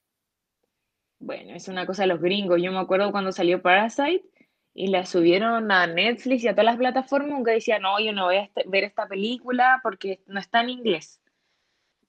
Bueno, 1.20 1.54
es 1.56 1.68
una 1.68 1.86
cosa 1.86 2.04
de 2.04 2.08
los 2.08 2.22
gringos. 2.22 2.62
Yo 2.62 2.72
me 2.72 2.80
acuerdo 2.80 3.12
cuando 3.12 3.32
salió 3.32 3.62
Parasite 3.62 4.24
y 4.74 4.88
la 4.88 5.06
subieron 5.06 5.72
a 5.72 5.88
Netflix 5.88 6.44
y 6.44 6.48
a 6.48 6.52
todas 6.54 6.66
las 6.66 6.78
plataformas, 6.78 7.32
aunque 7.34 7.52
decía, 7.52 7.80
no, 7.80 8.00
yo 8.00 8.12
no 8.12 8.26
voy 8.26 8.38
a 8.38 8.50
ver 8.68 8.84
esta 8.84 9.08
película 9.08 9.80
porque 9.84 10.22
no 10.28 10.40
está 10.40 10.62
en 10.62 10.70
inglés. 10.70 11.22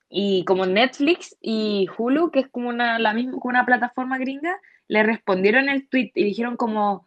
Y 0.08 0.44
como 0.44 0.66
Netflix 0.66 1.36
y 1.40 1.88
Hulu, 1.96 2.30
que 2.30 2.40
es 2.40 2.48
como 2.48 2.68
una, 2.68 2.98
la 2.98 3.12
misma, 3.12 3.32
como 3.32 3.50
una 3.50 3.66
plataforma 3.66 4.18
gringa, 4.18 4.56
le 4.88 5.02
respondieron 5.02 5.68
el 5.68 5.88
tweet 5.88 6.12
y 6.14 6.24
dijeron 6.24 6.56
como 6.56 7.04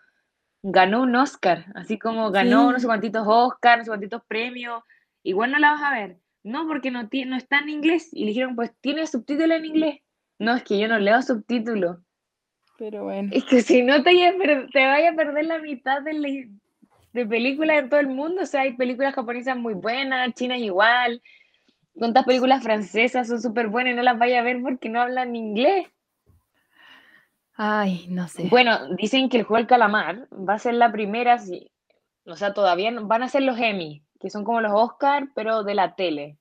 ganó 0.61 1.01
un 1.03 1.15
Oscar, 1.15 1.65
así 1.75 1.97
como 1.97 2.31
ganó 2.31 2.67
Sí. 2.67 2.73
no 2.73 2.79
sé 2.79 2.85
cuántitos 2.85 3.23
Oscars, 3.25 3.79
no 3.79 3.83
sé 3.85 3.89
cuántitos 3.91 4.23
premios, 4.27 4.83
igual 5.23 5.51
no 5.51 5.59
la 5.59 5.71
vas 5.71 5.83
a 5.83 5.93
ver. 5.93 6.17
No, 6.43 6.67
porque 6.67 6.89
no, 6.91 7.03
no 7.03 7.35
está 7.35 7.59
en 7.59 7.69
inglés. 7.69 8.09
Y 8.13 8.21
le 8.21 8.27
dijeron, 8.27 8.55
pues 8.55 8.71
tiene 8.81 9.05
subtítulo 9.07 9.53
en 9.53 9.65
inglés. 9.65 9.99
No, 10.39 10.55
es 10.55 10.63
que 10.63 10.79
yo 10.79 10.87
no 10.87 10.97
leo 10.97 11.21
subtítulos. 11.21 11.97
Pero 12.77 13.03
bueno. 13.03 13.29
Es 13.33 13.43
que 13.43 13.61
si 13.61 13.83
no 13.83 14.01
te, 14.03 14.11
te 14.71 14.85
vaya 14.85 15.09
a 15.11 15.15
perder 15.15 15.45
la 15.45 15.59
mitad 15.59 16.01
de, 16.01 16.13
la- 16.13 16.47
de 17.11 17.25
películas 17.25 17.79
en 17.79 17.89
todo 17.89 17.99
el 17.99 18.07
mundo. 18.07 18.43
O 18.43 18.45
sea, 18.45 18.61
hay 18.61 18.73
películas 18.77 19.13
japonesas 19.13 19.57
muy 19.57 19.73
buenas, 19.73 20.33
chinas 20.33 20.59
igual. 20.59 21.21
Cuántas 21.93 22.23
películas 22.25 22.63
francesas 22.63 23.27
son 23.27 23.41
súper 23.41 23.67
buenas 23.67 23.93
y 23.93 23.95
no 23.97 24.03
las 24.03 24.17
vaya 24.17 24.39
a 24.39 24.43
ver 24.43 24.61
porque 24.61 24.87
no 24.87 25.01
hablan 25.01 25.35
inglés. 25.35 25.87
Ay, 27.61 28.05
no 28.09 28.25
sé. 28.29 28.47
Bueno, 28.49 28.95
dicen 28.95 29.27
que 29.27 29.35
el 29.37 29.43
juego 29.43 29.57
del 29.57 29.67
calamar 29.67 30.29
va 30.31 30.53
a 30.53 30.59
ser 30.59 30.75
la 30.75 30.93
primera, 30.93 31.37
sí. 31.39 31.71
O 32.25 32.37
sea, 32.37 32.53
todavía 32.53 32.89
no- 32.89 33.05
van 33.05 33.21
a 33.21 33.27
ser 33.27 33.41
los 33.41 33.59
Emmy, 33.59 34.01
que 34.17 34.29
son 34.29 34.45
como 34.45 34.61
los 34.61 34.71
Oscar, 34.73 35.27
pero 35.35 35.63
de 35.63 35.75
la 35.75 35.95
tele. 35.95 36.37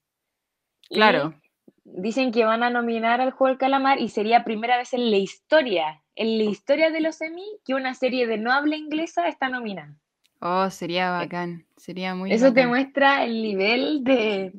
Y 0.89 0.95
Claro. 0.95 1.35
dicen 1.83 2.31
que 2.31 2.45
van 2.45 2.63
a 2.63 2.71
nominar 2.71 3.21
al 3.21 3.33
juego 3.33 3.49
del 3.49 3.59
calamar 3.59 3.99
y 4.01 4.11
sería 4.11 4.45
primera 4.45 4.77
vez 4.77 4.95
en 4.95 5.11
la 5.11 5.17
historia, 5.17 6.05
en 6.15 6.39
la 6.39 6.45
historia 6.45 6.91
de 6.91 7.01
los 7.01 7.21
Emmy, 7.21 7.47
que 7.65 7.75
una 7.75 7.95
serie 7.95 8.29
de 8.29 8.39
no 8.39 8.53
habla 8.53 8.77
inglesa 8.77 9.27
está 9.27 9.49
nominada. 9.49 9.97
Oh, 10.41 10.71
sería 10.71 11.11
bacán. 11.11 11.67
Sería 11.77 12.15
muy 12.15 12.31
Eso 12.33 12.53
te 12.53 12.65
muestra 12.65 13.25
el 13.25 13.43
nivel 13.43 14.05
de, 14.05 14.53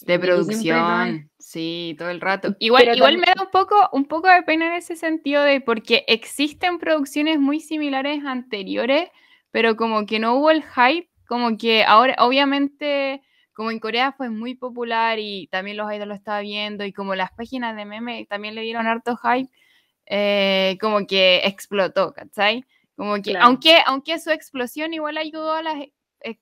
De 0.00 0.18
producción, 0.18 1.29
sí, 1.50 1.96
todo 1.98 2.10
el 2.10 2.20
rato. 2.20 2.54
Igual, 2.60 2.84
Pero 2.84 2.96
igual 2.96 3.18
me 3.18 3.26
da 3.26 3.34
un 3.42 3.50
poco, 3.50 3.76
un 3.92 4.04
poco 4.04 4.28
de 4.28 4.42
pena 4.42 4.68
en 4.68 4.74
ese 4.74 4.96
sentido 4.96 5.42
de 5.42 5.60
porque 5.60 6.04
existen 6.06 6.78
producciones 6.78 7.38
muy 7.40 7.60
similares 7.60 8.24
anteriores, 8.24 9.10
pero 9.50 9.76
como 9.76 10.06
que 10.06 10.18
no 10.18 10.36
hubo 10.36 10.50
el 10.50 10.62
hype, 10.62 11.08
como 11.26 11.56
que 11.56 11.84
ahora, 11.84 12.14
obviamente, 12.18 13.22
como 13.52 13.70
en 13.70 13.80
Corea 13.80 14.12
fue 14.12 14.30
muy 14.30 14.54
popular 14.54 15.18
y 15.18 15.48
también 15.48 15.76
los 15.76 15.92
idols 15.92 16.08
lo 16.08 16.14
estaban 16.14 16.42
viendo 16.42 16.84
y 16.84 16.92
como 16.92 17.14
las 17.14 17.32
páginas 17.32 17.76
de 17.76 17.84
meme 17.84 18.26
también 18.28 18.54
le 18.54 18.62
dieron 18.62 18.86
harto 18.86 19.16
hype, 19.16 19.50
eh, 20.06 20.78
como 20.80 21.06
que 21.06 21.38
explotó, 21.44 22.12
¿cachai? 22.12 22.64
Como 22.96 23.16
que, 23.16 23.32
Claro. 23.32 23.46
aunque, 23.46 23.78
aunque 23.86 24.18
su 24.18 24.30
explosión 24.30 24.94
igual 24.94 25.16
ayudó 25.18 25.52
a 25.52 25.62
las 25.62 25.76
eh, 26.22 26.38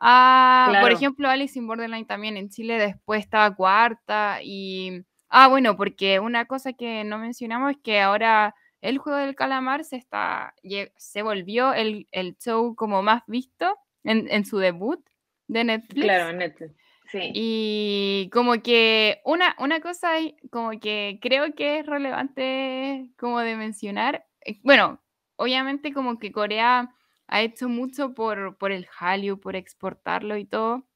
preexistentes, 0.00 0.78
a, 0.78 0.78
por 0.80 0.92
ejemplo, 0.92 1.28
Alice 1.28 1.58
in 1.58 1.66
Borderline 1.66 2.06
también 2.06 2.36
en 2.36 2.48
Chile 2.48 2.78
después 2.78 3.20
estaba 3.20 3.54
cuarta 3.54 4.38
y... 4.42 5.04
Ah, 5.28 5.46
bueno, 5.46 5.76
porque 5.76 6.18
una 6.18 6.46
cosa 6.46 6.72
que 6.72 7.04
no 7.04 7.16
mencionamos 7.16 7.70
es 7.70 7.76
que 7.84 8.00
ahora 8.00 8.54
el 8.80 8.98
juego 8.98 9.18
del 9.18 9.36
calamar 9.36 9.84
se 9.84 9.96
está 9.96 10.54
se 10.96 11.22
volvió 11.22 11.72
el, 11.72 12.08
el 12.10 12.36
show 12.38 12.74
como 12.74 13.02
más 13.02 13.22
visto 13.26 13.76
en, 14.02 14.26
en 14.30 14.44
su 14.44 14.58
debut 14.58 15.00
de 15.46 15.64
Netflix. 15.64 16.02
claro, 16.02 16.32
Netflix. 16.32 16.74
Sí. 17.10 17.30
Y 17.34 18.30
como 18.32 18.62
que 18.62 19.20
una, 19.24 19.56
una 19.58 19.80
cosa 19.80 20.12
ahí, 20.12 20.36
como 20.50 20.70
que 20.78 21.18
creo 21.20 21.54
que 21.54 21.80
es 21.80 21.86
relevante 21.86 23.10
como 23.18 23.40
de 23.40 23.56
mencionar, 23.56 24.26
eh, 24.44 24.60
bueno, 24.62 25.00
obviamente 25.36 25.92
como 25.92 26.18
que 26.18 26.30
Corea 26.30 26.94
ha 27.30 27.42
hecho 27.42 27.68
mucho 27.68 28.14
por, 28.14 28.58
por 28.58 28.72
el 28.72 28.86
Hallyu, 28.86 29.40
por 29.40 29.56
exportarlo 29.56 30.36
y 30.36 30.44
todo, 30.46 30.86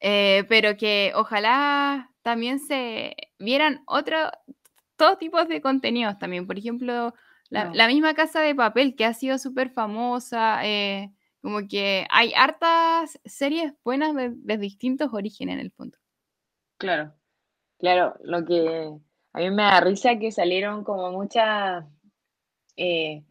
eh, 0.00 0.44
pero 0.48 0.76
que 0.76 1.12
ojalá 1.14 2.12
también 2.22 2.58
se 2.58 3.16
vieran 3.38 3.82
otro, 3.86 4.16
todo 4.96 5.18
tipos 5.18 5.48
de 5.48 5.60
contenidos 5.60 6.18
también, 6.18 6.46
por 6.46 6.58
ejemplo, 6.58 7.14
la, 7.50 7.66
No. 7.66 7.74
la 7.74 7.86
misma 7.88 8.14
Casa 8.14 8.40
de 8.40 8.54
Papel 8.54 8.96
que 8.96 9.04
ha 9.04 9.14
sido 9.14 9.38
súper 9.38 9.70
famosa, 9.70 10.66
eh, 10.66 11.12
como 11.42 11.68
que 11.68 12.06
hay 12.10 12.32
hartas 12.34 13.20
series 13.24 13.72
buenas 13.84 14.14
de, 14.14 14.30
de 14.34 14.58
distintos 14.58 15.10
orígenes 15.12 15.54
en 15.54 15.60
el 15.60 15.70
fondo. 15.72 15.98
Claro, 16.78 17.14
claro, 17.78 18.16
lo 18.22 18.44
que 18.44 18.92
a 19.34 19.38
mí 19.40 19.50
me 19.50 19.62
da 19.62 19.80
risa 19.80 20.18
que 20.18 20.32
salieron 20.32 20.84
como 20.84 21.12
muchas 21.12 21.84
eh, 22.76 23.24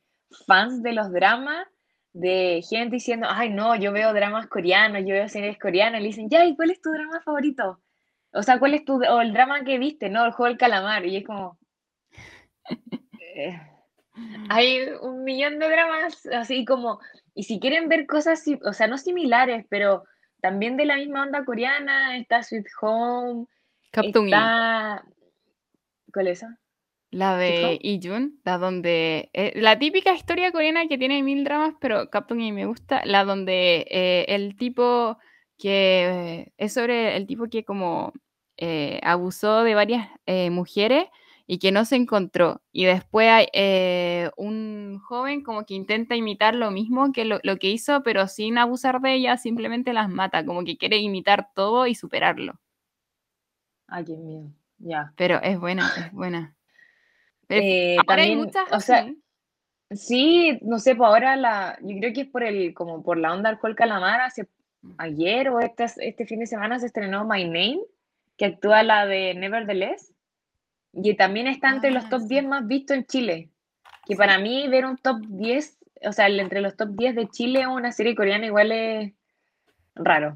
fans 0.47 0.83
de 0.83 0.93
los 0.93 1.11
dramas, 1.11 1.67
de 2.15 2.63
gente 2.67 2.95
diciendo, 2.95 3.27
ay 3.29 3.49
no, 3.49 3.75
yo 3.75 3.91
veo 3.91 4.13
dramas 4.13 4.47
coreanos, 4.47 5.01
yo 5.01 5.13
veo 5.13 5.27
series 5.27 5.59
coreanas, 5.59 5.99
y 5.99 6.03
le 6.03 6.07
dicen, 6.07 6.29
ya, 6.29 6.45
¿y 6.45 6.55
cuál 6.55 6.71
es 6.71 6.81
tu 6.81 6.89
drama 6.89 7.19
favorito? 7.19 7.81
O 8.31 8.41
sea, 8.41 8.57
¿cuál 8.57 8.73
es 8.73 8.85
tu, 8.85 9.03
o 9.03 9.21
el 9.21 9.33
drama 9.33 9.65
que 9.65 9.77
viste? 9.77 10.09
No, 10.09 10.25
el 10.25 10.31
juego 10.31 10.47
del 10.47 10.57
calamar, 10.57 11.05
y 11.05 11.17
es 11.17 11.25
como, 11.25 11.59
eh, 13.35 13.59
hay 14.47 14.79
un 15.01 15.25
millón 15.25 15.59
de 15.59 15.69
dramas 15.69 16.25
así 16.27 16.63
como, 16.63 17.01
y 17.33 17.43
si 17.43 17.59
quieren 17.59 17.89
ver 17.89 18.07
cosas, 18.07 18.45
o 18.63 18.71
sea, 18.71 18.87
no 18.87 18.97
similares, 18.97 19.65
pero 19.69 20.05
también 20.39 20.77
de 20.77 20.85
la 20.85 20.95
misma 20.95 21.23
onda 21.23 21.43
coreana, 21.43 22.17
está 22.17 22.43
Sweet 22.43 22.67
Home, 22.81 23.45
Captain 23.91 24.25
está... 24.25 25.03
¿Cuál 26.13 26.27
es 26.27 26.37
esa? 26.37 26.57
La 27.15 27.37
de? 27.37 27.79
Ijun, 27.81 28.41
la 28.43 28.57
donde. 28.57 29.29
eh, 29.31 29.53
la 29.55 29.79
típica 29.79 30.13
historia 30.13 30.51
coreana 30.51 30.87
que 30.89 30.97
tiene 30.97 31.23
mil 31.23 31.45
dramas, 31.45 31.73
pero 31.79 32.09
Captain 32.09 32.41
y 32.41 32.51
me 32.51 32.65
gusta. 32.65 33.05
La 33.05 33.23
donde 33.23 33.87
eh, 33.89 34.25
el 34.27 34.57
tipo 34.57 35.17
que. 35.57 36.07
eh, 36.09 36.53
es 36.57 36.73
sobre 36.73 37.15
el 37.15 37.25
tipo 37.25 37.47
que 37.47 37.63
como 37.63 38.11
eh, 38.57 38.99
abusó 39.01 39.63
de 39.63 39.75
varias 39.75 40.09
mujeres 40.51 41.05
y 41.47 41.59
que 41.59 41.71
no 41.71 41.85
se 41.85 41.95
encontró. 41.95 42.61
Y 42.73 42.83
después 42.83 43.29
hay 43.29 43.47
un 44.35 44.99
joven 44.99 45.41
como 45.41 45.65
que 45.65 45.73
intenta 45.73 46.17
imitar 46.17 46.53
lo 46.53 46.69
mismo 46.69 47.13
que 47.13 47.23
lo, 47.23 47.39
lo 47.43 47.55
que 47.55 47.69
hizo, 47.69 48.03
pero 48.03 48.27
sin 48.27 48.57
abusar 48.57 48.99
de 48.99 49.13
ella, 49.13 49.37
simplemente 49.37 49.93
las 49.93 50.09
mata. 50.09 50.45
Como 50.45 50.65
que 50.65 50.75
quiere 50.75 50.97
imitar 50.97 51.47
todo 51.55 51.87
y 51.87 51.95
superarlo. 51.95 52.59
Ay, 53.87 54.03
qué 54.03 54.17
miedo. 54.17 54.51
Ya. 54.79 55.13
Pero 55.15 55.41
es 55.41 55.57
buena, 55.57 55.89
es 55.97 56.11
buena. 56.11 56.55
Eh, 57.49 57.97
ahora 58.07 58.23
hay 58.23 58.29
también, 58.29 58.39
muchas 58.39 58.71
o 58.71 58.79
sea, 58.79 59.07
sí, 59.91 60.57
no 60.61 60.79
sé, 60.79 60.95
pues 60.95 61.07
ahora 61.07 61.35
la, 61.35 61.77
yo 61.81 61.97
creo 61.99 62.13
que 62.13 62.21
es 62.21 62.27
por 62.27 62.43
el, 62.43 62.73
como 62.73 63.03
por 63.03 63.17
la 63.17 63.33
onda 63.33 63.49
del 63.49 63.59
juego 63.59 63.75
calamar, 63.75 64.21
hace 64.21 64.47
ayer 64.97 65.49
o 65.49 65.59
este, 65.59 65.85
este 65.97 66.25
fin 66.25 66.39
de 66.39 66.47
semana 66.47 66.79
se 66.79 66.87
estrenó 66.87 67.25
My 67.25 67.43
Name, 67.45 67.79
que 68.37 68.45
actúa 68.45 68.83
la 68.83 69.05
de 69.05 69.33
Nevertheless, 69.35 70.11
y 70.93 71.13
también 71.15 71.47
está 71.47 71.69
entre 71.69 71.91
los 71.91 72.05
Ah, 72.05 72.09
top 72.09 72.21
sí. 72.21 72.27
10 72.29 72.45
más 72.45 72.67
vistos 72.67 72.97
en 72.97 73.05
Chile. 73.05 73.49
Que 74.05 74.13
Sí. 74.13 74.17
para 74.17 74.37
mí 74.37 74.67
ver 74.67 74.85
un 74.85 74.97
top 74.97 75.17
10, 75.27 75.77
o 76.03 76.11
sea, 76.13 76.27
entre 76.27 76.61
los 76.61 76.75
top 76.77 76.89
10 76.91 77.15
de 77.15 77.27
Chile 77.29 77.67
una 77.67 77.91
serie 77.91 78.15
coreana 78.15 78.45
igual 78.45 78.71
es 78.71 79.13
raro. 79.95 80.35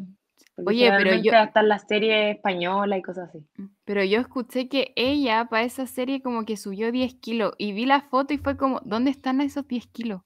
Oye, 0.65 0.91
pero 0.97 1.15
yo- 1.15 1.31
están 1.33 1.67
las 1.69 1.87
series 1.87 2.35
españolas 2.35 2.99
y 2.99 3.01
cosas 3.01 3.29
así. 3.29 3.45
Pero 3.85 4.03
yo 4.03 4.19
escuché 4.19 4.67
que 4.69 4.93
ella 4.95 5.45
para 5.49 5.63
esa 5.63 5.85
serie 5.87 6.21
como 6.21 6.45
que 6.45 6.57
subió 6.57 6.91
10 6.91 7.15
kilos 7.15 7.53
y 7.57 7.71
vi 7.73 7.85
la 7.85 8.01
foto 8.01 8.33
y 8.33 8.37
fue 8.37 8.57
como, 8.57 8.79
¿dónde 8.85 9.11
están 9.11 9.41
esos 9.41 9.67
10 9.67 9.87
kilos? 9.87 10.21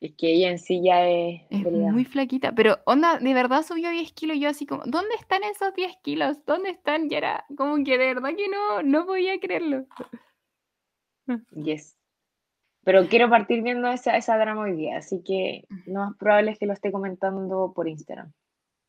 Es 0.00 0.12
que 0.16 0.32
ella 0.32 0.50
en 0.50 0.60
sí 0.60 0.80
ya 0.82 1.08
es 1.08 1.42
Es 1.50 1.64
muy 1.92 2.04
flaquita, 2.04 2.52
pero 2.52 2.78
onda, 2.86 3.18
de 3.18 3.34
verdad 3.34 3.64
subió 3.64 3.90
10 3.90 4.12
kilos 4.12 4.36
y 4.36 4.40
yo 4.40 4.48
así 4.48 4.64
como, 4.64 4.84
¿dónde 4.86 5.14
están 5.18 5.42
esos 5.42 5.74
10 5.74 5.96
kilos? 6.04 6.38
¿Dónde 6.46 6.70
están? 6.70 7.10
Y 7.10 7.14
era 7.16 7.44
como 7.56 7.82
que 7.82 7.98
de 7.98 8.14
verdad 8.14 8.30
que 8.36 8.48
no, 8.48 8.82
no 8.84 9.06
podía 9.06 9.40
creerlo. 9.40 9.86
Yes. 11.50 11.97
Pero 12.88 13.06
quiero 13.06 13.28
partir 13.28 13.62
viendo 13.62 13.86
esa, 13.88 14.16
esa 14.16 14.38
drama 14.38 14.62
hoy 14.62 14.72
día, 14.72 14.96
así 14.96 15.22
que 15.22 15.66
lo 15.84 16.00
más 16.00 16.16
probable 16.16 16.52
es 16.52 16.58
que 16.58 16.64
lo 16.64 16.72
esté 16.72 16.90
comentando 16.90 17.70
por 17.76 17.86
Instagram. 17.86 18.32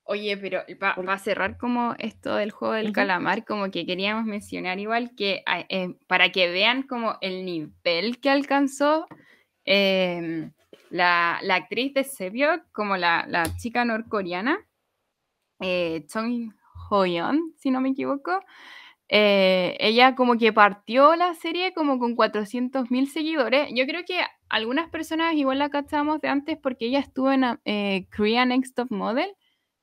Oye, 0.06 0.38
pero 0.38 0.62
para 0.79 1.18
cerrar 1.18 1.58
como 1.58 1.96
esto 2.00 2.36
del 2.36 2.51
juego 2.51 2.75
del 2.75 2.94
calamar, 2.94 3.44
como 3.44 3.70
que 3.72 3.86
queríamos 3.86 4.24
mencionar 4.24 4.79
igual 4.79 5.12
que 5.18 5.44
ah, 5.46 5.65
eh, 5.68 5.98
para 6.08 6.32
que 6.32 6.50
vean 6.50 6.84
como 6.84 7.18
el 7.20 7.44
nivel 7.44 8.22
que 8.22 8.29
alcanzó 8.29 9.06
em, 9.65 10.53
la, 10.89 11.38
la 11.41 11.56
actriz 11.56 11.94
de 11.94 12.06
Sebiok, 12.06 12.72
como 12.72 12.96
la, 12.96 13.25
la 13.27 13.53
chica 13.58 13.84
norcoreana, 13.84 14.65
eh, 15.60 16.06
Chong 16.08 16.53
Hoyeon, 16.89 17.53
si 17.58 17.70
no 17.70 17.82
me 17.82 17.89
equivoco. 17.89 18.39
Eh, 19.12 19.75
ella 19.80 20.13
como 20.16 20.38
que 20.38 20.54
partió 20.54 21.16
la 21.16 21.34
serie 21.34 21.74
como 21.74 21.98
con 22.00 22.16
400.000 22.16 23.08
seguidores. 23.08 23.70
Yo 23.74 23.86
creo 23.88 24.04
que 24.06 24.22
algunas 24.50 24.89
personas 24.89 25.34
igual 25.34 25.60
la 25.60 25.70
cachábamos 25.70 26.22
de 26.22 26.30
antes 26.30 26.58
porque 26.62 26.86
ella 26.86 27.00
estuvo 27.00 27.32
en 27.32 27.60
eh, 27.66 28.06
Korean 28.16 28.50
Next 28.50 28.75
Top 28.75 28.92
Model. 28.92 29.30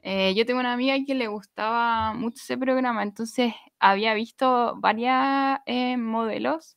Eh, 0.02 0.34
yo 0.36 0.46
tengo 0.46 0.60
una 0.60 0.72
amiga 0.74 0.96
que 1.04 1.16
le 1.16 1.26
gustaba 1.26 2.14
mucho 2.14 2.36
ese 2.42 2.56
programa, 2.56 3.02
entonces 3.02 3.52
había 3.80 4.14
visto 4.14 4.76
varias 4.78 5.58
eh, 5.66 5.96
modelos 5.96 6.76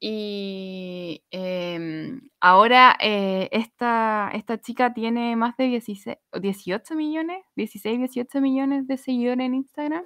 y 0.00 1.24
em, 1.30 2.20
ahora 2.40 2.96
esta, 3.00 4.30
esta 4.34 4.60
chica 4.60 4.92
tiene 4.94 5.34
más 5.36 5.56
de 5.56 5.64
16, 5.68 6.18
18 6.40 6.94
millones, 6.94 7.38
16, 7.56 7.98
18 7.98 8.40
millones 8.40 8.86
de 8.86 8.96
seguidores 8.98 9.46
en 9.46 9.54
Instagram. 9.54 10.04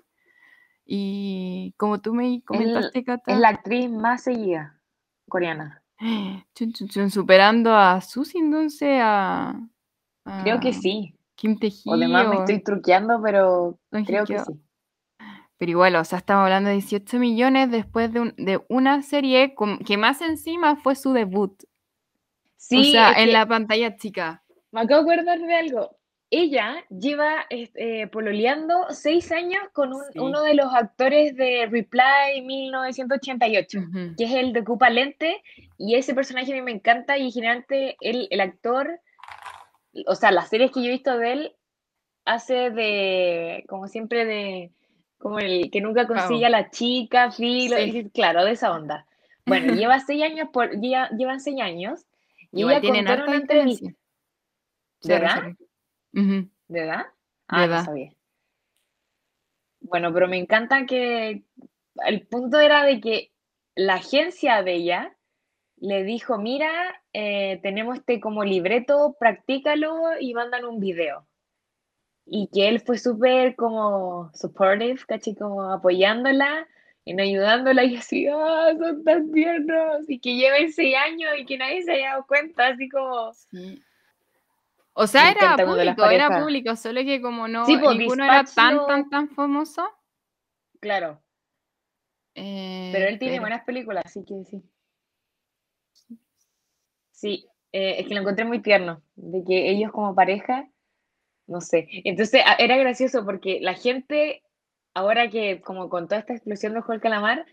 Y 0.91 1.75
como 1.77 2.01
tú 2.01 2.15
me 2.15 2.41
comentaste, 2.47 3.05
Cata, 3.05 3.31
Es 3.31 3.39
la 3.39 3.51
actriz 3.51 3.91
más 3.91 4.23
seguida 4.23 4.81
coreana. 5.29 5.83
chun, 6.55 6.73
chun, 6.73 6.89
chun, 6.89 7.11
superando 7.11 7.75
a 7.75 8.01
Suzy, 8.01 8.39
entonces 8.39 8.99
a, 9.03 9.61
Creo 10.43 10.59
que 10.61 10.73
sí. 10.73 11.15
Kim 11.35 11.59
Tae-hee 11.59 11.83
O 11.87 11.93
además 11.93 12.27
me 12.29 12.37
o 12.37 12.41
estoy 12.41 12.63
truqueando, 12.63 13.21
pero 13.23 13.79
creo 14.07 14.25
que 14.25 14.39
sí. 14.39 14.53
Pero 15.59 15.71
igual, 15.73 15.97
o 15.97 16.05
sea, 16.05 16.19
estamos 16.19 16.45
hablando 16.45 16.69
de 16.69 16.77
18 16.77 17.19
millones 17.19 17.71
después 17.71 18.11
de, 18.13 18.21
un- 18.21 18.35
de 18.39 18.65
una 18.71 19.03
serie 19.03 19.55
con- 19.55 19.79
que 19.81 19.99
más 19.99 20.23
encima 20.23 20.77
fue 20.77 20.95
su 20.95 21.13
debut. 21.13 21.53
o 21.63 21.67
Sí, 22.57 22.93
sea, 22.93 23.13
es 23.13 23.19
en 23.27 23.33
la 23.35 23.47
pantalla 23.47 23.97
chica. 23.97 24.43
me 24.73 24.81
acabo 24.81 25.05
de 25.05 25.13
acordar 25.15 25.39
de 25.39 25.55
algo. 25.55 25.98
Ella 26.31 26.85
lleva 26.91 27.47
eh, 27.49 28.07
pololeando 28.09 28.87
seis 28.91 29.33
años 29.33 29.63
con 29.73 29.95
un- 29.95 30.05
Sí. 30.13 30.19
uno 30.19 30.43
de 30.43 30.53
los 30.55 30.75
actores 30.75 31.35
de 31.37 31.67
Reply 31.71 32.43
1988, 32.45 33.79
Ujú. 33.79 34.15
que 34.17 34.25
es 34.25 34.33
el 34.35 34.53
de 34.53 34.61
Ocupa 34.61 34.91
Lente, 34.91 35.43
y 35.79 35.95
ese 35.95 36.15
personaje 36.15 36.53
a 36.53 36.57
mí 36.57 36.61
me 36.63 36.73
encanta, 36.73 37.17
y 37.17 37.31
generalmente 37.33 37.97
él, 38.03 38.29
el 38.31 38.41
actor, 38.41 39.01
o 40.07 40.15
sea, 40.15 40.31
las 40.31 40.51
series 40.51 40.71
que 40.71 40.81
yo 40.83 40.89
he 40.89 40.91
visto 40.91 41.17
de 41.17 41.33
él, 41.33 41.53
hace 42.27 42.71
de, 42.71 43.65
como 43.67 43.87
siempre, 43.89 44.27
de, 44.27 44.71
como 45.17 45.39
el 45.39 45.71
que 45.71 45.81
nunca 45.81 46.07
consigue 46.07 46.45
a 46.45 46.51
la 46.51 46.71
chica, 46.71 47.31
filo, 47.33 47.77
Sí. 47.79 48.11
claro, 48.13 48.45
de 48.45 48.51
esa 48.53 48.71
onda. 48.73 49.07
Bueno, 49.47 49.73
lleva 49.83 49.99
seis 50.01 50.23
años, 50.23 50.51
por, 50.53 50.79
lleva, 50.79 51.09
llevan 51.17 51.41
seis 51.41 51.59
años, 51.63 52.05
y 52.53 52.61
Igual 52.61 52.75
ella 52.75 52.81
tienen 52.83 53.07
contó 53.07 53.13
en 53.15 53.19
harta 53.21 53.31
una 53.31 53.41
entrevista, 53.41 53.87
diferencia. 53.87 53.99
¿De 55.01 55.15
Sorry, 55.15 55.21
verdad? 55.23 55.57
¿De 56.69 56.81
edad? 56.81 57.07
De 57.07 57.13
Ah, 57.49 57.59
no 57.59 57.65
edad. 57.73 57.85
sabía. 57.85 58.13
Bueno, 59.81 60.13
pero 60.13 60.29
me 60.29 60.39
encanta 60.39 60.87
que 60.87 61.45
el 62.07 62.27
punto 62.27 62.59
era 62.61 62.85
de 62.85 63.01
que 63.01 63.33
la 63.75 63.95
agencia 63.95 64.63
de 64.63 64.75
ella 64.75 65.17
le 65.77 66.03
dijo, 66.03 66.37
mira, 66.39 66.71
eh, 67.13 67.61
tenemos 67.63 67.99
este 67.99 68.21
como 68.21 68.45
libreto, 68.45 69.17
practícalo 69.19 70.19
y 70.21 70.35
mandan 70.35 70.65
un 70.65 70.81
video. 70.81 71.27
Y 72.27 72.49
que 72.53 72.69
él 72.69 72.81
fue 72.81 72.99
súper 72.99 73.55
como 73.55 74.31
supportive, 74.35 75.01
caché, 75.07 75.35
como 75.37 75.71
apoyándola 75.73 76.67
y 77.05 77.19
ayudándola 77.19 77.85
y 77.85 77.97
así, 77.97 78.27
ah, 78.27 78.73
son 78.79 79.05
tan 79.05 79.31
tiernos. 79.33 80.11
Y 80.11 80.19
que 80.19 80.35
lleven 80.35 80.73
seis 80.73 80.95
años 80.97 81.31
y 81.39 81.47
que 81.47 81.57
nadie 81.57 81.83
se 81.83 81.93
haya 81.93 82.11
dado 82.11 82.27
cuenta, 82.27 82.67
así 82.69 82.89
como... 82.89 83.33
Sí. 83.33 83.83
O 85.01 85.07
sea, 85.07 85.31
era 85.31 85.57
público, 85.57 86.11
era 86.11 86.41
público, 86.41 86.75
solo 86.75 87.01
que 87.03 87.23
como 87.23 87.47
no, 87.47 87.65
Sí, 87.67 87.77
pues, 87.77 87.97
ninguno 87.97 88.25
era 88.25 88.43
tan, 88.43 88.85
tan, 88.85 89.09
tan 89.09 89.29
famoso. 89.29 89.89
Claro, 90.81 91.23
eh, 92.35 92.91
pero 92.93 93.07
él 93.07 93.19
tiene 93.21 93.35
pero- 93.35 93.43
buenas 93.43 93.65
películas, 93.65 94.05
así 94.07 94.25
que 94.25 94.45
sí. 94.45 94.61
Sí, 97.13 97.47
eh, 97.71 98.01
es 98.01 98.09
que 98.09 98.15
lo 98.15 98.23
encontré 98.23 98.45
muy 98.45 98.61
tierno, 98.61 99.01
de 99.15 99.45
que 99.45 99.71
ellos 99.71 99.93
como 99.93 100.17
pareja, 100.17 100.69
no 101.47 101.61
sé. 101.61 101.87
Entonces 102.05 102.43
era 102.59 102.77
gracioso 102.77 103.25
porque 103.25 103.61
la 103.61 103.75
gente, 103.75 104.43
ahora 104.95 105.31
que 105.31 105.61
como 105.61 105.89
con 105.89 106.09
toda 106.09 106.23
esta 106.23 106.33
explosión 106.35 106.75
de 106.75 106.83
del 106.89 107.01
Calamar, 107.01 107.47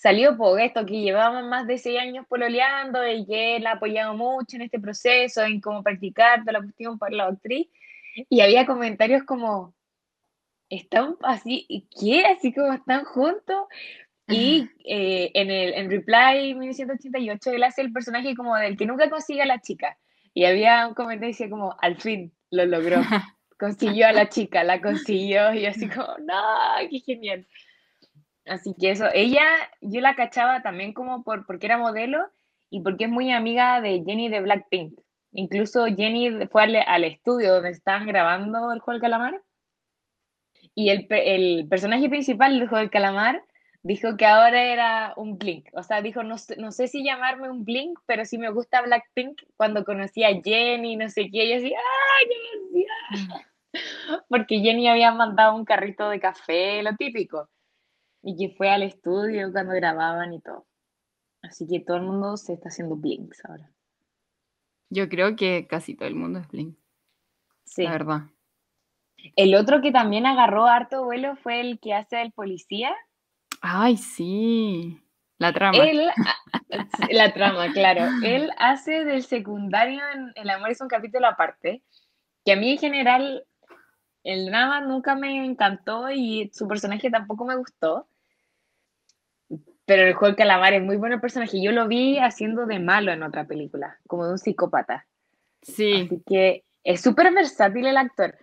salió 0.00 0.34
por 0.34 0.58
esto, 0.58 0.86
que 0.86 1.02
llevaban 1.02 1.50
más 1.50 1.66
de 1.66 1.76
seis 1.76 1.98
años 2.00 2.24
pololeando 2.26 3.06
y 3.06 3.26
que 3.26 3.56
él 3.56 3.66
ha 3.66 3.72
apoyado 3.72 4.14
mucho 4.14 4.56
en 4.56 4.62
este 4.62 4.80
proceso, 4.80 5.42
en 5.42 5.60
cómo 5.60 5.82
practicar 5.82 6.40
toda 6.40 6.54
la 6.54 6.62
cuestión 6.62 6.98
para 6.98 7.14
la 7.14 7.26
actriz, 7.26 7.68
y 8.30 8.40
había 8.40 8.64
comentarios 8.64 9.24
como, 9.24 9.74
¿están 10.70 11.16
así? 11.22 11.66
¿y 11.68 11.86
¿Qué? 11.88 12.24
Así 12.24 12.50
como 12.52 12.72
están 12.72 13.04
juntos. 13.04 13.64
Y 14.26 14.70
eh, 14.84 15.32
en 15.34 15.50
el 15.50 15.74
en 15.74 15.90
Reply 15.90 16.54
1988 16.54 17.50
él 17.50 17.64
hace 17.64 17.82
el 17.82 17.92
personaje 17.92 18.34
como 18.34 18.56
del 18.56 18.76
que 18.76 18.86
nunca 18.86 19.10
consigue 19.10 19.42
a 19.42 19.46
la 19.46 19.60
chica. 19.60 19.98
Y 20.32 20.46
había 20.46 20.86
un 20.86 20.94
comentario 20.94 21.26
que 21.28 21.32
decía 21.32 21.50
como, 21.50 21.76
al 21.78 22.00
fin 22.00 22.32
lo 22.50 22.64
logró. 22.64 23.00
Consiguió 23.58 24.06
a 24.06 24.12
la 24.12 24.30
chica, 24.30 24.64
la 24.64 24.80
consiguió. 24.80 25.52
Y 25.52 25.66
así 25.66 25.88
como, 25.88 26.06
no, 26.24 26.88
qué 26.88 27.00
genial. 27.00 27.46
Así 28.46 28.74
que 28.78 28.90
eso, 28.90 29.06
ella, 29.12 29.44
yo 29.80 30.00
la 30.00 30.16
cachaba 30.16 30.62
también 30.62 30.92
como 30.92 31.22
por, 31.22 31.46
porque 31.46 31.66
era 31.66 31.78
modelo 31.78 32.18
y 32.70 32.80
porque 32.80 33.04
es 33.04 33.10
muy 33.10 33.30
amiga 33.32 33.80
de 33.80 34.02
Jenny 34.04 34.28
de 34.28 34.40
Blackpink. 34.40 34.98
Incluso 35.32 35.86
Jenny 35.86 36.46
fue 36.48 36.64
al, 36.64 36.76
al 36.76 37.04
estudio 37.04 37.54
donde 37.54 37.70
estaban 37.70 38.06
grabando 38.06 38.72
el 38.72 38.80
juego 38.80 38.92
del 38.92 39.02
calamar. 39.02 39.42
Y 40.74 40.90
el, 40.90 41.06
el 41.10 41.68
personaje 41.68 42.08
principal 42.08 42.58
del 42.58 42.68
juego 42.68 42.80
del 42.80 42.90
calamar 42.90 43.44
dijo 43.82 44.16
que 44.16 44.26
ahora 44.26 44.62
era 44.62 45.14
un 45.16 45.38
Blink. 45.38 45.68
O 45.74 45.82
sea, 45.82 46.02
dijo, 46.02 46.22
no, 46.22 46.36
no 46.58 46.72
sé 46.72 46.88
si 46.88 47.04
llamarme 47.04 47.50
un 47.50 47.64
Blink, 47.64 47.98
pero 48.06 48.24
sí 48.24 48.38
me 48.38 48.50
gusta 48.50 48.82
Blackpink 48.82 49.42
cuando 49.56 49.84
conocí 49.84 50.24
a 50.24 50.40
Jenny, 50.42 50.96
no 50.96 51.08
sé 51.08 51.30
qué. 51.30 51.44
Y 51.44 51.50
yo 51.50 51.56
así, 51.56 51.74
¡ay, 51.74 52.28
qué 52.28 52.84
emoción! 53.14 53.44
Porque 54.28 54.60
Jenny 54.60 54.88
había 54.88 55.12
mandado 55.12 55.54
un 55.54 55.64
carrito 55.64 56.08
de 56.08 56.20
café, 56.20 56.82
lo 56.82 56.96
típico. 56.96 57.48
Y 58.22 58.36
que 58.36 58.54
fue 58.54 58.70
al 58.70 58.82
estudio 58.82 59.50
cuando 59.52 59.72
grababan 59.74 60.32
y 60.34 60.40
todo. 60.40 60.66
Así 61.42 61.66
que 61.66 61.80
todo 61.80 61.96
el 61.96 62.02
mundo 62.02 62.36
se 62.36 62.52
está 62.52 62.68
haciendo 62.68 62.96
Blinks 62.96 63.44
ahora. 63.46 63.70
Yo 64.90 65.08
creo 65.08 65.36
que 65.36 65.66
casi 65.68 65.94
todo 65.94 66.08
el 66.08 66.16
mundo 66.16 66.40
es 66.40 66.48
Blink, 66.48 66.76
Sí. 67.64 67.84
la 67.84 67.92
verdad. 67.92 68.20
El 69.36 69.54
otro 69.54 69.80
que 69.80 69.92
también 69.92 70.26
agarró 70.26 70.66
harto 70.66 71.04
vuelo 71.04 71.36
fue 71.36 71.60
el 71.60 71.78
que 71.78 71.94
hace 71.94 72.20
el 72.20 72.32
policía. 72.32 72.92
Ay, 73.60 73.96
sí. 73.96 75.00
La 75.38 75.52
trama. 75.52 75.78
Él, 75.78 76.08
ah, 76.10 76.86
la 77.10 77.32
trama, 77.32 77.72
claro. 77.72 78.02
Él 78.24 78.50
hace 78.58 79.04
del 79.04 79.22
secundario 79.22 80.00
en 80.14 80.32
El 80.34 80.50
amor 80.50 80.70
es 80.70 80.80
un 80.80 80.88
capítulo 80.88 81.26
aparte, 81.26 81.82
que 82.44 82.52
a 82.52 82.56
mí 82.56 82.72
en 82.72 82.78
general 82.78 83.46
el 84.24 84.46
drama 84.46 84.80
nunca 84.80 85.14
me 85.14 85.44
encantó 85.44 86.10
y 86.10 86.50
su 86.52 86.68
personaje 86.68 87.10
tampoco 87.10 87.44
me 87.44 87.56
gustó. 87.56 88.06
Pero 89.86 90.02
el 90.02 90.14
juego 90.14 90.28
del 90.28 90.36
calamar 90.36 90.72
es 90.74 90.82
muy 90.82 90.96
bueno 90.96 91.16
el 91.16 91.20
personaje. 91.20 91.60
Yo 91.60 91.72
lo 91.72 91.88
vi 91.88 92.18
haciendo 92.18 92.66
de 92.66 92.78
malo 92.78 93.12
en 93.12 93.22
otra 93.22 93.46
película, 93.46 93.98
como 94.06 94.24
de 94.26 94.32
un 94.32 94.38
psicópata. 94.38 95.06
Sí. 95.62 96.02
Así 96.06 96.22
que 96.26 96.64
es 96.84 97.00
súper 97.00 97.32
versátil 97.32 97.86
el 97.86 97.96
actor. 97.96 98.36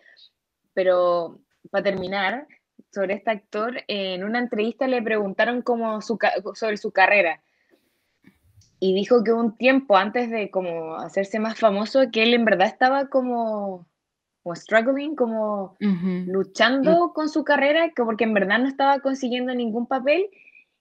Pero 0.73 1.39
para 1.71 1.83
terminar, 1.83 2.47
sobre 2.91 3.13
este 3.15 3.31
actor, 3.31 3.83
en 3.87 4.23
una 4.23 4.39
entrevista 4.39 4.87
le 4.87 5.01
preguntaron 5.01 5.61
como 5.61 6.01
su, 6.01 6.17
sobre 6.53 6.77
su 6.77 6.91
carrera. 6.91 7.41
Y 8.79 8.93
dijo 8.93 9.23
que 9.23 9.31
un 9.31 9.55
tiempo 9.55 9.97
antes 9.97 10.29
de 10.29 10.51
como 10.51 10.95
hacerse 10.97 11.39
más 11.39 11.59
famoso, 11.59 12.11
que 12.11 12.23
él 12.23 12.33
en 12.33 12.45
verdad 12.45 12.67
estaba 12.67 13.07
como, 13.07 13.87
como 14.47 14.55
struggling, 14.55 15.15
como 15.15 15.75
luchando 15.79 17.11
con 17.13 17.27
su 17.27 17.43
carrera, 17.43 17.89
que 17.93 18.03
porque 18.03 18.23
en 18.23 18.33
verdad 18.33 18.59
no 18.59 18.67
estaba 18.67 18.99
consiguiendo 18.99 19.53
ningún 19.53 19.87
papel. 19.87 20.29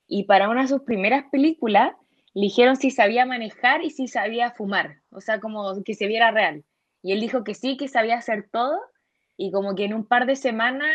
Y 0.06 0.24
para 0.24 0.48
una 0.48 0.62
de 0.62 0.68
sus 0.68 0.82
primeras 0.82 1.24
películas, 1.32 1.92
le 2.32 2.42
dijeron 2.42 2.76
si 2.76 2.92
sabía 2.92 3.26
manejar 3.26 3.82
y 3.82 3.90
si 3.90 4.06
sabía 4.06 4.52
fumar, 4.52 4.98
o 5.10 5.20
sea, 5.20 5.40
como 5.40 5.82
que 5.84 5.94
se 5.94 6.06
viera 6.06 6.30
real. 6.30 6.64
Y 7.02 7.12
él 7.12 7.20
dijo 7.20 7.42
que 7.42 7.54
sí, 7.54 7.76
que 7.76 7.88
sabía 7.88 8.18
hacer 8.18 8.48
todo, 8.52 8.78
y 9.36 9.50
como 9.50 9.74
que 9.74 9.84
en 9.84 9.94
un 9.94 10.06
par 10.06 10.26
de 10.26 10.36
semanas 10.36 10.92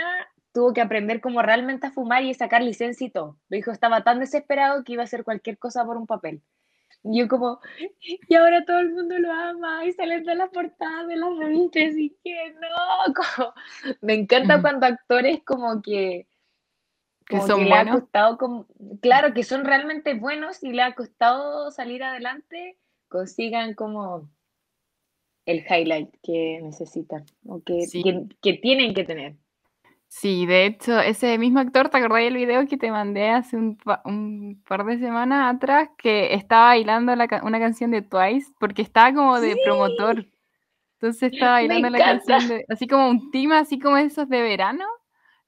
tuvo 0.54 0.74
que 0.74 0.82
aprender 0.82 1.20
como 1.20 1.42
realmente 1.42 1.88
a 1.88 1.92
fumar 1.92 2.24
y 2.24 2.34
sacar 2.34 2.64
licencia 2.64 3.06
y 3.06 3.12
todo. 3.12 3.38
Lo 3.50 3.56
dijo, 3.58 3.72
estaba 3.72 4.04
tan 4.04 4.20
desesperado 4.20 4.84
que 4.86 4.94
iba 4.94 5.02
a 5.02 5.06
hacer 5.06 5.26
cualquier 5.26 5.58
cosa 5.58 5.84
por 5.84 5.98
un 5.98 6.08
papel. 6.08 6.42
Y 7.04 7.20
yo 7.20 7.28
como, 7.28 7.60
y 8.28 8.36
ahora 8.36 8.64
todo 8.64 8.80
el 8.80 8.92
mundo 8.94 9.18
lo 9.18 9.32
ama 9.32 9.86
y 9.86 9.92
salen 9.94 10.24
de 10.24 10.36
la 10.36 10.50
portada 10.52 11.06
de 11.08 11.16
las 11.16 11.36
revistas 11.38 11.98
y 11.98 12.16
que 12.24 12.54
no, 12.54 13.14
como, 13.16 13.54
me 14.02 14.14
encanta 14.14 14.62
cuando 14.62 14.86
actores 14.86 15.42
como 15.44 15.82
que, 15.82 16.28
Que 17.26 17.38
como 17.38 17.48
son 17.48 17.60
que 17.62 17.66
le 17.66 17.74
ha 17.74 17.84
buenos. 17.84 18.02
costado, 18.02 18.38
como, 18.38 18.68
claro, 19.02 19.34
que 19.34 19.44
son 19.44 19.66
realmente 19.66 20.14
buenos 20.14 20.64
y 20.64 20.74
le 20.74 20.84
ha 20.84 20.94
costado 20.94 21.72
salir 21.72 22.04
adelante, 22.04 22.78
consigan 23.08 23.74
como 23.74 24.30
el 25.48 25.66
highlight 25.68 26.14
que 26.22 26.60
necesitan 26.62 27.26
o 27.48 27.64
que, 27.64 27.88
Sí. 27.88 28.04
que, 28.04 28.28
que 28.42 28.54
tienen 28.60 28.94
que 28.94 29.04
tener. 29.04 29.36
Sí, 30.14 30.46
de 30.46 30.66
hecho, 30.66 31.00
ese 31.00 31.38
mismo 31.38 31.60
actor, 31.62 31.88
¿te 31.90 31.98
acordás 31.98 32.20
del 32.24 32.36
video 32.36 32.68
que 32.68 32.78
te 32.78 32.92
mandé 32.92 33.30
hace 33.30 33.56
un, 33.56 33.78
pa- 33.78 34.02
un 34.04 34.62
par 34.68 34.84
de 34.86 35.00
semanas 35.00 35.56
atrás? 35.56 35.90
Que 35.98 36.34
estaba 36.34 36.66
bailando 36.68 37.16
la 37.16 37.28
ca- 37.30 37.42
una 37.46 37.60
canción 37.60 37.92
de 37.92 38.02
Twice, 38.02 38.52
porque 38.60 38.82
estaba 38.82 39.14
como 39.14 39.40
de 39.40 39.54
Sí, 39.56 39.62
promotor. 39.64 40.26
Entonces 41.00 41.34
estaba 41.34 41.54
bailando 41.54 41.90
la 41.90 42.00
canción 42.04 42.48
de, 42.50 42.66
así 42.70 42.88
como 42.88 43.10
un 43.10 43.32
tema, 43.32 43.60
así 43.60 43.80
como 43.80 43.98
esos 43.98 44.28
de 44.30 44.42
verano, 44.42 44.86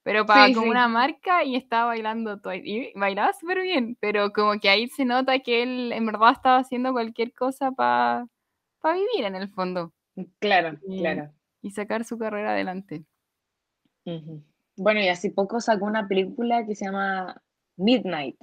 pero 0.02 0.26
para 0.26 0.46
Sí, 0.48 0.54
como 0.54 0.66
sí. 0.66 0.70
una 0.70 0.88
marca 0.88 1.44
y 1.44 1.56
estaba 1.56 1.86
bailando 1.86 2.40
Twice. 2.40 2.62
Y 2.66 2.92
bailaba 2.98 3.32
súper 3.34 3.62
bien, 3.62 3.96
pero 4.00 4.32
como 4.32 4.58
que 4.60 4.70
ahí 4.70 4.88
se 4.88 5.04
nota 5.04 5.40
que 5.40 5.62
él 5.62 5.92
en 5.92 6.06
verdad 6.06 6.32
estaba 6.32 6.58
haciendo 6.58 6.92
cualquier 6.92 7.34
cosa 7.34 7.72
para 7.72 8.26
vivir 8.94 9.26
en 9.26 9.36
el 9.36 9.50
fondo 9.50 9.92
Claro, 10.40 10.78
y, 10.88 10.98
claro. 11.02 11.32
y 11.62 11.70
sacar 11.72 12.04
su 12.04 12.18
carrera 12.18 12.52
adelante. 12.52 13.04
Ujú. 14.06 14.42
Bueno, 14.76 15.00
y 15.00 15.08
hace 15.08 15.30
poco 15.30 15.60
sacó 15.60 15.84
una 15.86 16.08
película 16.08 16.66
que 16.66 16.74
se 16.74 16.84
llama 16.86 17.40
Midnight, 17.76 18.36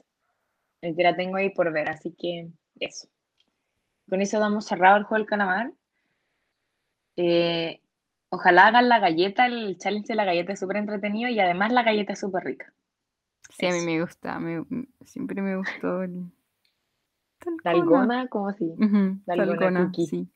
el 0.81 0.95
que 0.95 1.03
la 1.03 1.15
tengo 1.15 1.37
ahí 1.37 1.49
por 1.49 1.71
ver, 1.73 1.89
así 1.89 2.13
que 2.17 2.49
eso. 2.79 3.07
Con 4.09 4.21
eso 4.21 4.39
damos 4.39 4.65
cerrado 4.65 4.97
el 4.97 5.03
juego 5.03 5.19
del 5.19 5.29
calamar. 5.29 5.71
Eh, 7.17 7.81
ojalá 8.29 8.67
hagan 8.67 8.89
la 8.89 8.99
galleta, 8.99 9.45
el 9.45 9.77
challenge 9.77 10.07
de 10.07 10.15
la 10.15 10.25
galleta 10.25 10.53
es 10.53 10.59
súper 10.59 10.77
entretenido 10.77 11.29
y 11.29 11.39
además 11.39 11.71
la 11.71 11.83
galleta 11.83 12.13
es 12.13 12.19
súper 12.19 12.43
rica. 12.43 12.73
Sí, 13.49 13.65
a 13.65 13.73
mí 13.73 13.81
me 13.81 14.01
gusta, 14.01 14.39
me- 14.39 14.65
siempre 15.05 15.41
me 15.41 15.57
gustó 15.57 16.03
el. 16.03 16.31
Dalgona, 17.63 18.27
¿cómo 18.27 18.49
así? 18.49 18.71
Dalgona 19.25 19.85
cookie. 19.85 20.05
sí. 20.07 20.27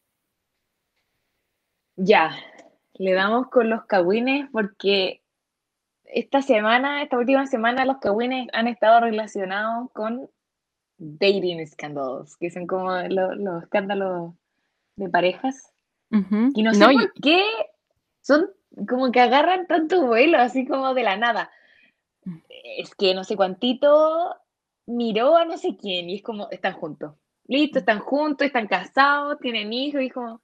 Ya, 1.97 2.31
le 2.95 3.13
damos 3.13 3.47
con 3.49 3.69
los 3.69 3.85
cagüines 3.85 4.49
porque 4.51 5.21
esta 6.07 6.41
semana, 6.41 7.01
esta 7.03 7.17
última 7.17 7.45
semana, 7.47 7.85
los 7.85 7.97
cagüines 7.97 8.47
han 8.53 8.67
estado 8.67 9.01
relacionados 9.01 9.89
con 9.91 10.29
dating 10.97 11.65
scandals, 11.67 12.37
que 12.37 12.49
son 12.51 12.67
como 12.67 12.91
lo- 13.09 13.35
los 13.35 13.63
escándalos 13.63 14.33
de 14.95 15.09
parejas. 15.09 15.71
Ujú. 16.11 16.51
Y 16.53 16.63
no 16.63 16.73
sé 16.73 16.79
No, 16.79 16.91
y- 16.91 16.97
por 16.97 17.13
qué 17.13 17.43
son 18.21 18.49
como 18.87 19.11
que 19.11 19.19
agarran 19.21 19.67
tanto 19.67 20.05
vuelo, 20.05 20.37
así 20.37 20.65
como 20.67 20.93
de 20.93 21.03
la 21.03 21.17
nada. 21.17 21.49
Es 22.77 22.95
que 22.95 23.13
no 23.13 23.23
sé 23.23 23.35
cuántito 23.35 24.35
miró 24.87 25.35
a 25.37 25.45
no 25.45 25.57
sé 25.57 25.75
quién 25.77 26.09
y 26.09 26.15
es 26.15 26.23
como, 26.23 26.49
están 26.49 26.73
juntos. 26.73 27.13
Listo, 27.47 27.79
están 27.79 27.99
juntos, 27.99 28.47
están 28.47 28.67
casados, 28.67 29.39
tienen 29.39 29.71
hijos 29.73 30.01
y 30.01 30.07
es 30.07 30.13
como, 30.13 30.41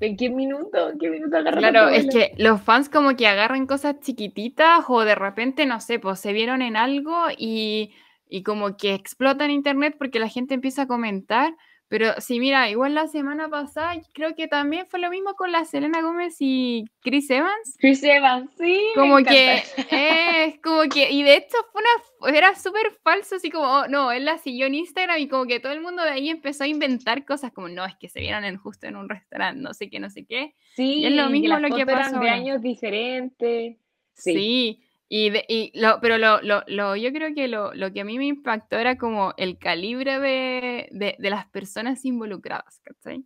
¿en 0.00 0.16
qué 0.16 0.30
minuto? 0.30 0.90
¿En 0.90 0.98
qué 0.98 1.10
minuto 1.10 1.36
agarran 1.36 1.60
Claro, 1.60 1.88
es 1.88 2.06
que 2.06 2.32
los 2.38 2.60
fans 2.60 2.88
como 2.88 3.16
que 3.16 3.26
agarran 3.26 3.66
cosas 3.66 4.00
chiquititas 4.00 4.84
o 4.88 5.04
de 5.04 5.14
repente, 5.14 5.66
no 5.66 5.80
sé, 5.80 5.98
pues 5.98 6.20
se 6.20 6.32
vieron 6.32 6.62
en 6.62 6.76
algo 6.76 7.14
y, 7.36 7.92
y 8.28 8.42
como 8.42 8.76
que 8.76 8.94
explotan 8.94 9.50
internet 9.50 9.96
porque 9.98 10.18
la 10.18 10.28
gente 10.28 10.54
empieza 10.54 10.82
a 10.82 10.86
comentar. 10.86 11.54
Pero 11.90 12.14
sí, 12.20 12.38
mira, 12.38 12.70
igual 12.70 12.94
la 12.94 13.08
semana 13.08 13.48
pasada 13.48 14.00
creo 14.12 14.36
que 14.36 14.46
también 14.46 14.86
fue 14.86 15.00
lo 15.00 15.10
mismo 15.10 15.34
con 15.34 15.50
la 15.50 15.64
Selena 15.64 16.00
Gómez 16.02 16.36
y 16.38 16.84
Chris 17.00 17.28
Evans. 17.30 17.76
Chris 17.80 18.00
Evans, 18.04 18.48
sí, 18.56 18.80
me 18.94 19.02
Como 19.02 19.16
que 19.24 19.64
es 19.90 20.60
como 20.60 20.82
que, 20.82 21.10
y 21.10 21.24
de 21.24 21.34
hecho 21.34 21.56
fue 21.72 21.82
una, 21.82 22.32
era 22.38 22.54
súper 22.54 22.92
falso, 23.02 23.34
así 23.34 23.50
como, 23.50 23.64
oh, 23.64 23.88
no, 23.88 24.12
él 24.12 24.24
la 24.24 24.38
siguió 24.38 24.66
en 24.66 24.76
Instagram 24.76 25.18
y 25.18 25.26
como 25.26 25.46
que 25.46 25.58
todo 25.58 25.72
el 25.72 25.80
mundo 25.80 26.04
de 26.04 26.10
ahí 26.10 26.30
empezó 26.30 26.62
a 26.62 26.68
inventar 26.68 27.24
cosas 27.24 27.50
como, 27.50 27.68
no, 27.68 27.84
es 27.84 27.96
que 27.96 28.08
se 28.08 28.20
vieron 28.20 28.44
en, 28.44 28.56
justo 28.56 28.86
en 28.86 28.94
un 28.94 29.08
restaurante, 29.08 29.60
no 29.60 29.74
sé 29.74 29.90
qué, 29.90 29.98
no 29.98 30.10
sé 30.10 30.24
qué. 30.24 30.54
Sí, 30.76 31.00
Y 31.00 31.06
es 31.06 31.12
lo 31.12 31.28
mismo 31.28 31.58
las 31.58 31.70
lo 31.70 31.74
que 31.74 31.82
eran 31.82 32.20
de 32.20 32.28
años 32.30 32.62
diferentes. 32.62 33.76
Sí, 34.14 34.32
Sí, 34.32 34.82
y, 35.10 35.30
de- 35.30 35.44
y 35.48 35.72
lo, 35.80 36.00
pero 36.00 36.18
lo, 36.18 36.40
lo, 36.42 36.62
lo- 36.68 36.96
yo 36.96 37.12
creo 37.12 37.34
que 37.34 37.48
lo, 37.48 37.74
lo 37.74 37.92
que 37.92 38.00
a 38.02 38.04
mí 38.06 38.18
me 38.18 38.26
impactó 38.28 38.78
era 38.78 38.96
como 38.98 39.34
el 39.38 39.58
calibre 39.58 40.20
de, 40.20 40.88
de, 40.92 41.16
de 41.18 41.30
las 41.30 41.48
personas 41.50 42.04
involucradas, 42.06 42.80
¿cachai? 42.84 43.24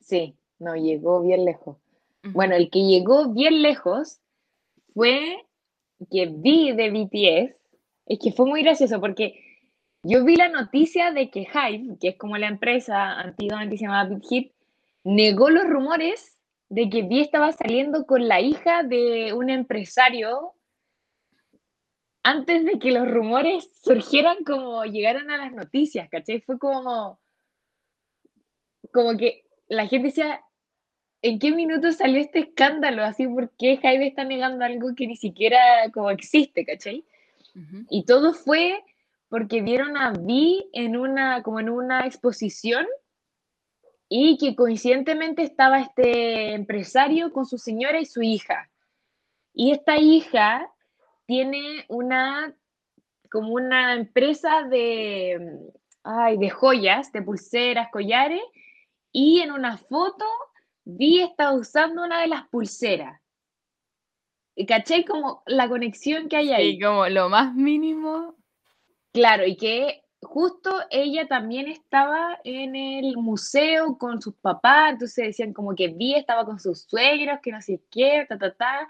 sí, 0.00 0.36
no, 0.58 0.76
llegó 0.76 1.22
bien 1.22 1.44
lejos. 1.44 1.76
Ujú. 2.24 2.32
Bueno, 2.32 2.54
el 2.56 2.70
que 2.70 2.80
llegó 2.80 3.32
bien 3.32 3.62
lejos 3.62 4.20
fue 4.94 5.44
que 6.10 6.26
vi 6.26 6.72
de 6.72 6.90
BTS, 6.90 7.56
es 8.06 8.18
que 8.22 8.32
fue 8.32 8.46
muy 8.46 8.62
gracioso 8.62 9.00
porque 9.00 9.40
yo 10.02 10.24
vi 10.24 10.36
la 10.36 10.48
noticia 10.48 11.12
de 11.12 11.30
que 11.30 11.46
Hype, 11.46 11.98
que 12.00 12.08
es 12.10 12.16
como 12.18 12.38
la 12.38 12.48
empresa 12.48 13.12
antiguamente 13.20 13.76
se 13.78 13.84
llamaba 13.86 14.08
Big 14.08 14.22
Hit, 14.28 14.52
negó 15.04 15.50
los 15.50 15.64
rumores 15.64 16.38
de 16.68 16.90
que 16.90 17.02
V 17.04 17.20
estaba 17.20 17.52
saliendo 17.52 18.06
con 18.06 18.28
la 18.28 18.40
hija 18.40 18.82
de 18.82 19.32
un 19.34 19.50
empresario 19.50 20.54
antes 22.26 22.64
de 22.64 22.80
que 22.80 22.90
los 22.90 23.08
rumores 23.08 23.70
surgieran 23.84 24.42
como 24.44 24.84
llegaran 24.84 25.30
a 25.30 25.36
las 25.36 25.52
noticias, 25.52 26.08
¿cachai? 26.08 26.40
Fue 26.40 26.58
como, 26.58 27.20
como 28.92 29.16
que 29.16 29.44
la 29.68 29.86
gente 29.86 30.08
decía, 30.08 30.40
¿en 31.22 31.38
qué 31.38 31.52
minuto 31.52 31.92
salió 31.92 32.20
este 32.20 32.40
escándalo? 32.40 33.04
Así, 33.04 33.28
¿por 33.28 33.50
qué 33.50 33.76
Hybe 33.76 34.08
está 34.08 34.24
negando 34.24 34.64
algo 34.64 34.92
que 34.96 35.06
ni 35.06 35.14
siquiera 35.14 35.58
como 35.94 36.10
existe, 36.10 36.64
¿cachai? 36.64 37.04
Ujú. 37.54 37.86
Y 37.90 38.04
todo 38.06 38.34
fue 38.34 38.82
porque 39.28 39.62
vieron 39.62 39.96
a 39.96 40.10
Vi 40.10 40.68
en 40.72 40.96
una, 40.96 41.44
como 41.44 41.60
en 41.60 41.70
una 41.70 42.06
exposición 42.06 42.88
y 44.08 44.36
que 44.38 44.56
coincidentemente 44.56 45.44
estaba 45.44 45.78
este 45.78 46.54
empresario 46.54 47.32
con 47.32 47.46
su 47.46 47.56
señora 47.56 48.00
y 48.00 48.04
su 48.04 48.20
hija. 48.20 48.68
Y 49.54 49.70
esta 49.70 49.96
hija 49.96 50.72
tiene 51.26 51.84
una, 51.88 52.54
como 53.30 53.52
una 53.54 53.94
empresa 53.94 54.62
de, 54.62 55.58
ay, 56.02 56.38
de 56.38 56.50
joyas, 56.50 57.12
de 57.12 57.22
pulseras, 57.22 57.90
collares, 57.90 58.42
y 59.12 59.40
en 59.40 59.52
una 59.52 59.76
foto 59.76 60.24
Vi 60.88 61.20
está 61.20 61.52
usando 61.52 62.04
una 62.04 62.20
de 62.20 62.28
las 62.28 62.46
pulseras. 62.46 63.20
¿Y 64.54 64.66
caché 64.66 65.04
como 65.04 65.42
la 65.46 65.68
conexión 65.68 66.28
que 66.28 66.36
hay 66.36 66.52
ahí? 66.52 66.72
Sí, 66.74 66.80
como 66.80 67.08
lo 67.08 67.28
más 67.28 67.54
mínimo. 67.54 68.36
Claro, 69.12 69.44
y 69.46 69.56
que 69.56 70.04
justo 70.22 70.70
ella 70.90 71.26
también 71.26 71.66
estaba 71.66 72.38
en 72.44 72.76
el 72.76 73.16
museo 73.16 73.98
con 73.98 74.22
sus 74.22 74.34
papás, 74.34 74.92
entonces 74.92 75.26
decían 75.26 75.52
como 75.52 75.74
que 75.74 75.88
Vi 75.88 76.14
estaba 76.14 76.44
con 76.44 76.60
sus 76.60 76.82
suegros, 76.82 77.40
que 77.42 77.50
no 77.50 77.60
sé 77.60 77.82
qué, 77.90 78.24
ta, 78.28 78.38
ta, 78.38 78.54
ta. 78.54 78.88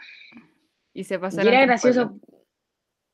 Y 0.97 1.05
se 1.05 1.17
Y 1.17 1.19
pasaron 1.19 1.53
era 1.53 1.67
gracioso, 1.67 2.19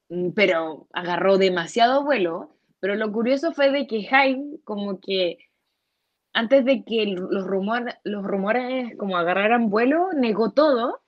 mm, 0.09 0.31
pero 0.37 0.87
agarró 0.93 1.37
demasiado 1.37 2.05
vuelo. 2.05 2.57
Pero 2.79 2.95
lo 2.95 3.11
curioso 3.11 3.53
fue 3.53 3.73
de 3.73 3.89
que 3.89 4.05
Jaime, 4.05 4.59
como 4.63 5.01
que 5.01 5.39
antes 6.33 6.65
de 6.65 6.85
que 6.85 7.07
los 7.07 7.45
rumores, 7.45 7.97
los 8.05 8.23
rumores 8.25 8.97
como 8.97 9.17
agarraran 9.17 9.69
vuelo, 9.69 10.13
negó 10.13 10.53
todo. 10.53 11.03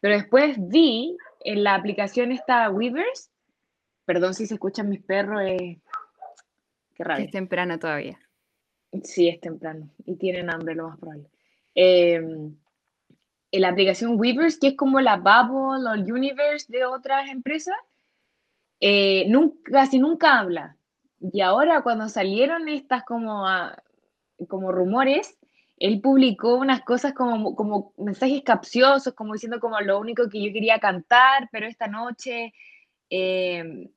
Pero 0.00 0.14
después 0.14 0.56
vi 0.58 1.18
en 1.40 1.62
la 1.62 1.74
aplicación 1.74 2.32
esta 2.32 2.70
Weavers, 2.70 3.30
perdón 4.06 4.32
si 4.32 4.46
se 4.46 4.54
escuchan 4.54 4.88
mis 4.88 5.02
perros, 5.02 5.42
eh, 5.42 5.80
qué 6.94 7.04
rabia. 7.04 7.26
es 7.26 7.30
temprano 7.30 7.78
todavía. 7.78 8.18
Sí, 9.02 9.28
es 9.28 9.38
temprano 9.38 9.90
y 10.06 10.16
tienen 10.16 10.48
hambre, 10.48 10.74
lo 10.74 10.88
más 10.88 10.98
probable. 10.98 11.28
Eh, 11.74 12.22
la 13.52 13.68
aplicación 13.70 14.18
Weavers, 14.18 14.58
que 14.58 14.68
es 14.68 14.76
como 14.76 15.00
la 15.00 15.16
Bubble 15.16 15.88
o 15.88 15.94
el 15.94 16.12
Universe 16.12 16.66
de 16.70 16.84
otras 16.84 17.28
empresas, 17.30 17.76
eh, 18.80 19.24
nunca, 19.28 19.70
casi 19.72 19.98
nunca 19.98 20.38
habla. 20.38 20.76
Y 21.20 21.40
ahora 21.40 21.82
cuando 21.82 22.08
salieron 22.08 22.68
estas 22.68 23.04
como, 23.04 23.46
a- 23.46 23.82
como 24.48 24.72
rumores, 24.72 25.38
él 25.78 26.00
publicó 26.00 26.56
unas 26.56 26.82
cosas 26.82 27.12
como, 27.14 27.54
como 27.54 27.92
mensajes 27.98 28.42
capciosos, 28.42 29.14
como 29.14 29.34
diciendo 29.34 29.60
como 29.60 29.80
lo 29.80 29.98
único 29.98 30.28
que 30.28 30.44
yo 30.44 30.52
quería 30.52 30.78
cantar, 30.78 31.48
pero 31.52 31.66
esta 31.66 31.86
noche, 31.86 32.52
eh, 33.10 33.90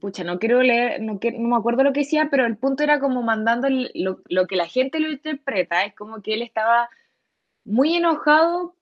pucha, 0.00 0.24
no 0.24 0.38
quiero 0.38 0.62
leer, 0.62 1.02
no, 1.02 1.18
no 1.22 1.48
me 1.48 1.56
acuerdo 1.56 1.82
lo 1.84 1.92
que 1.92 2.00
decía, 2.00 2.28
pero 2.30 2.46
el 2.46 2.56
punto 2.56 2.82
era 2.82 3.00
como 3.00 3.22
mandando 3.22 3.68
lo, 3.94 4.20
lo 4.28 4.46
que 4.46 4.56
la 4.56 4.66
gente 4.66 5.00
lo 5.00 5.10
interpreta, 5.10 5.84
es 5.84 5.94
como 5.94 6.22
que 6.22 6.34
él 6.34 6.42
estaba 6.42 6.88
muy 7.64 7.94
enojado 7.96 8.76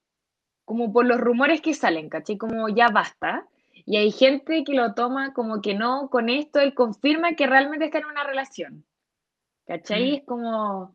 como 0.69 0.93
por 0.93 1.07
los 1.07 1.19
rumores 1.19 1.61
que 1.63 1.73
salen, 1.75 2.11
¿cachai? 2.11 2.37
Como 2.37 2.69
ya 2.69 2.89
basta. 2.89 3.47
Y 3.87 3.97
hay 3.97 4.11
gente 4.13 4.65
que 4.65 4.75
lo 4.75 4.93
toma 4.93 5.33
como 5.33 5.63
que 5.63 5.75
no, 5.75 6.11
con 6.11 6.29
esto 6.29 6.61
él 6.61 6.75
confirma 6.75 7.33
que 7.37 7.47
realmente 7.47 7.87
está 7.87 7.99
en 7.99 8.05
una 8.05 8.23
relación. 8.23 8.85
¿cachai? 9.67 10.17
Es 10.17 10.25
como, 10.25 10.95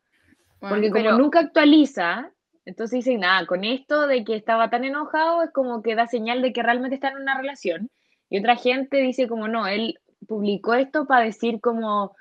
Bueno, 0.61 0.75
porque 0.75 0.89
como 0.91 1.01
nunca 1.17 1.39
actualiza, 1.39 2.31
entonces 2.65 3.03
dicen, 3.03 3.21
nada, 3.21 3.45
con 3.47 3.63
esto 3.63 4.05
de 4.07 4.23
que 4.23 4.35
estaba 4.35 4.69
tan 4.69 4.83
enojado 4.83 5.41
es 5.43 5.51
como 5.51 5.81
que 5.81 5.95
da 5.95 6.07
señal 6.07 6.41
de 6.43 6.53
que 6.53 6.61
realmente 6.63 6.95
está 6.95 7.09
en 7.09 7.17
una 7.17 7.35
relación. 7.37 7.89
Y 8.29 8.39
otra 8.39 8.55
gente 8.55 8.97
dice 8.97 9.27
como, 9.27 9.47
no, 9.47 9.65
él 9.67 9.99
publicó 10.27 10.75
esto 10.75 11.05
para 11.05 11.25
decir 11.25 11.59
como, 11.61 12.15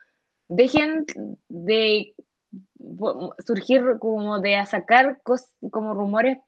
dejen 0.48 1.04
de 1.48 2.14
surgir 3.46 3.82
como 3.98 4.40
de 4.40 4.64
sacar 4.66 5.20
cos- 5.22 5.48
como 5.70 5.94
rumores 5.94 6.38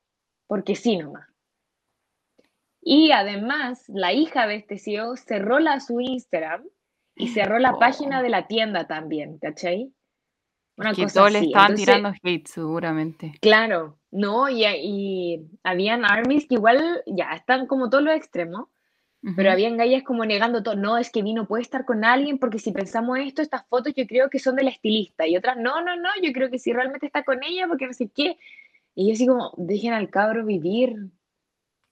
porque 0.46 0.74
sí 0.74 0.96
nomás. 0.96 1.28
Y 2.80 3.12
además, 3.12 3.85
la 3.88 4.12
hija 4.12 4.46
de 4.46 4.57
este 4.57 4.78
CEO 4.78 5.16
cerró 5.16 5.59
la, 5.59 5.80
su 5.80 6.00
Instagram 6.00 6.64
y 7.16 7.28
cerró 7.28 7.59
la 7.59 7.72
Oh. 7.72 7.78
página 7.78 8.22
de 8.22 8.28
la 8.28 8.46
tienda 8.46 8.87
también, 8.87 9.38
¿cachai? 9.38 9.90
Una 10.76 10.92
que 10.92 11.02
cosa 11.04 11.20
todos 11.20 11.33
le 11.33 11.38
estaban 11.40 11.70
Entonces, 11.70 11.87
tirando 11.87 12.12
hate, 12.22 12.46
seguramente. 12.46 13.33
Claro, 13.40 13.98
no, 14.11 14.48
y, 14.50 14.64
y 14.66 15.46
habían 15.62 16.04
armies 16.04 16.46
que 16.46 16.57
igual 16.57 17.02
ya 17.07 17.33
están 17.33 17.66
como 17.66 17.88
todos 17.88 18.04
los 18.04 18.14
extremos, 18.14 18.68
pero 19.37 19.50
habían 19.50 19.78
gallas 19.78 20.02
como 20.02 20.26
negando 20.26 20.62
todo, 20.62 20.76
no, 20.76 20.98
es 20.98 21.11
que 21.11 21.22
vino 21.22 21.46
puede 21.48 21.62
estar 21.62 21.87
con 21.87 22.04
alguien 22.04 22.38
porque 22.38 22.59
si 22.59 22.72
pensamos 22.72 23.18
esto, 23.20 23.40
estas 23.40 23.66
fotos 23.68 23.94
yo 23.96 24.07
creo 24.07 24.28
que 24.28 24.38
son 24.38 24.57
de 24.57 24.64
la 24.64 24.70
estilista 24.70 25.26
y 25.26 25.37
otras, 25.37 25.57
no, 25.57 25.80
no, 25.80 25.96
no, 25.96 26.11
yo 26.22 26.30
creo 26.33 26.50
que 26.50 26.59
sí 26.59 26.74
realmente 26.74 27.07
está 27.07 27.22
con 27.24 27.42
ella 27.42 27.66
porque 27.66 27.87
no 27.87 27.94
sé 27.94 28.11
qué. 28.14 28.37
Y 28.94 29.09
yo 29.09 29.12
así 29.14 29.26
como, 29.26 29.52
dejen 29.57 29.92
al 29.92 30.11
cabro 30.11 30.44
vivir, 30.44 30.94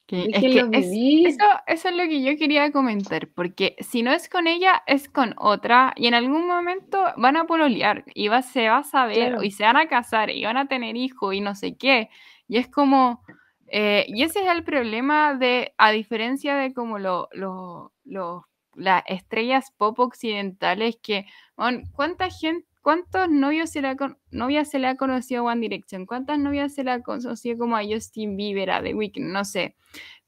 Que- 0.07 0.25
es 0.33 0.43
es- 0.73 1.35
eso, 1.35 1.45
eso 1.67 1.89
es 1.89 1.97
lo 1.97 2.03
que 2.05 2.23
yo 2.23 2.37
quería 2.37 2.71
comentar, 2.73 3.29
porque 3.29 3.77
si 3.81 4.03
no 4.03 4.13
es 4.13 4.29
con 4.29 4.47
ella, 4.47 4.83
es 4.87 5.09
con 5.09 5.35
otra, 5.39 5.95
y 5.97 6.07
en 6.07 6.15
algún 6.15 6.47
momento 6.47 7.05
van 7.17 7.37
a 7.37 7.45
pololear, 7.47 8.05
y 8.15 8.29
va, 8.29 8.43
se 8.43 8.69
va 8.69 8.79
a 8.79 8.83
saber, 8.85 9.29
Claro. 9.31 9.43
y 9.43 9.51
se 9.53 9.65
van 9.65 9.77
a 9.77 9.89
casar, 9.89 10.31
y 10.31 10.45
van 10.45 10.57
a 10.57 10.67
tener 10.69 10.97
hijos, 10.97 11.35
y 11.35 11.41
no 11.41 11.55
sé 11.55 11.77
qué. 11.77 12.11
Y 12.49 12.59
es 12.59 12.69
como, 12.69 13.23
eh, 13.69 14.05
y 14.09 14.23
ese 14.23 14.43
es 14.43 14.51
el 14.51 14.65
problema 14.65 15.35
de, 15.35 15.73
a 15.79 15.93
diferencia 15.93 16.57
de 16.57 16.75
como 16.75 16.99
lo, 16.99 17.29
lo- 17.33 17.93
lo- 18.05 18.47
las 18.75 19.03
estrellas 19.07 19.71
pop 19.77 19.99
occidentales, 20.01 20.97
que, 21.03 21.27
weón, 21.57 21.85
¿cuánta 21.95 22.29
gente, 22.31 22.67
cuántos 22.83 23.31
novios 23.31 23.71
se 23.71 23.81
le 23.81 23.89
ha, 23.89 23.97
con- 23.97 24.19
novias 24.31 24.69
se 24.71 24.79
le 24.79 24.89
ha 24.89 24.97
conocido 24.97 25.49
a 25.49 25.53
One 25.53 25.61
Direction? 25.61 26.05
¿Cuántas 26.07 26.39
novias 26.39 26.75
se 26.75 26.85
le 26.85 26.91
ha 26.91 27.03
conocido 27.03 27.57
como 27.59 27.77
a 27.77 27.83
Justin 27.85 28.37
Bieber, 28.37 28.71
a 28.71 28.83
The 28.83 28.95
Weeknd? 28.95 29.33
No 29.33 29.45
sé. 29.45 29.77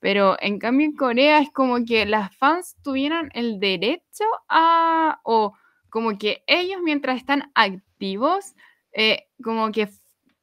Pero 0.00 0.36
en 0.40 0.58
cambio 0.58 0.86
en 0.86 0.94
Corea 0.96 1.40
es 1.40 1.50
como 1.50 1.84
que 1.84 2.06
las 2.06 2.34
fans 2.36 2.76
tuvieran 2.82 3.30
el 3.34 3.58
derecho 3.60 4.24
a, 4.48 5.20
o 5.24 5.54
como 5.90 6.16
que 6.18 6.42
ellos 6.46 6.80
mientras 6.82 7.16
están 7.18 7.50
activos, 7.54 8.54
eh, 8.92 9.26
como 9.42 9.70
que 9.72 9.88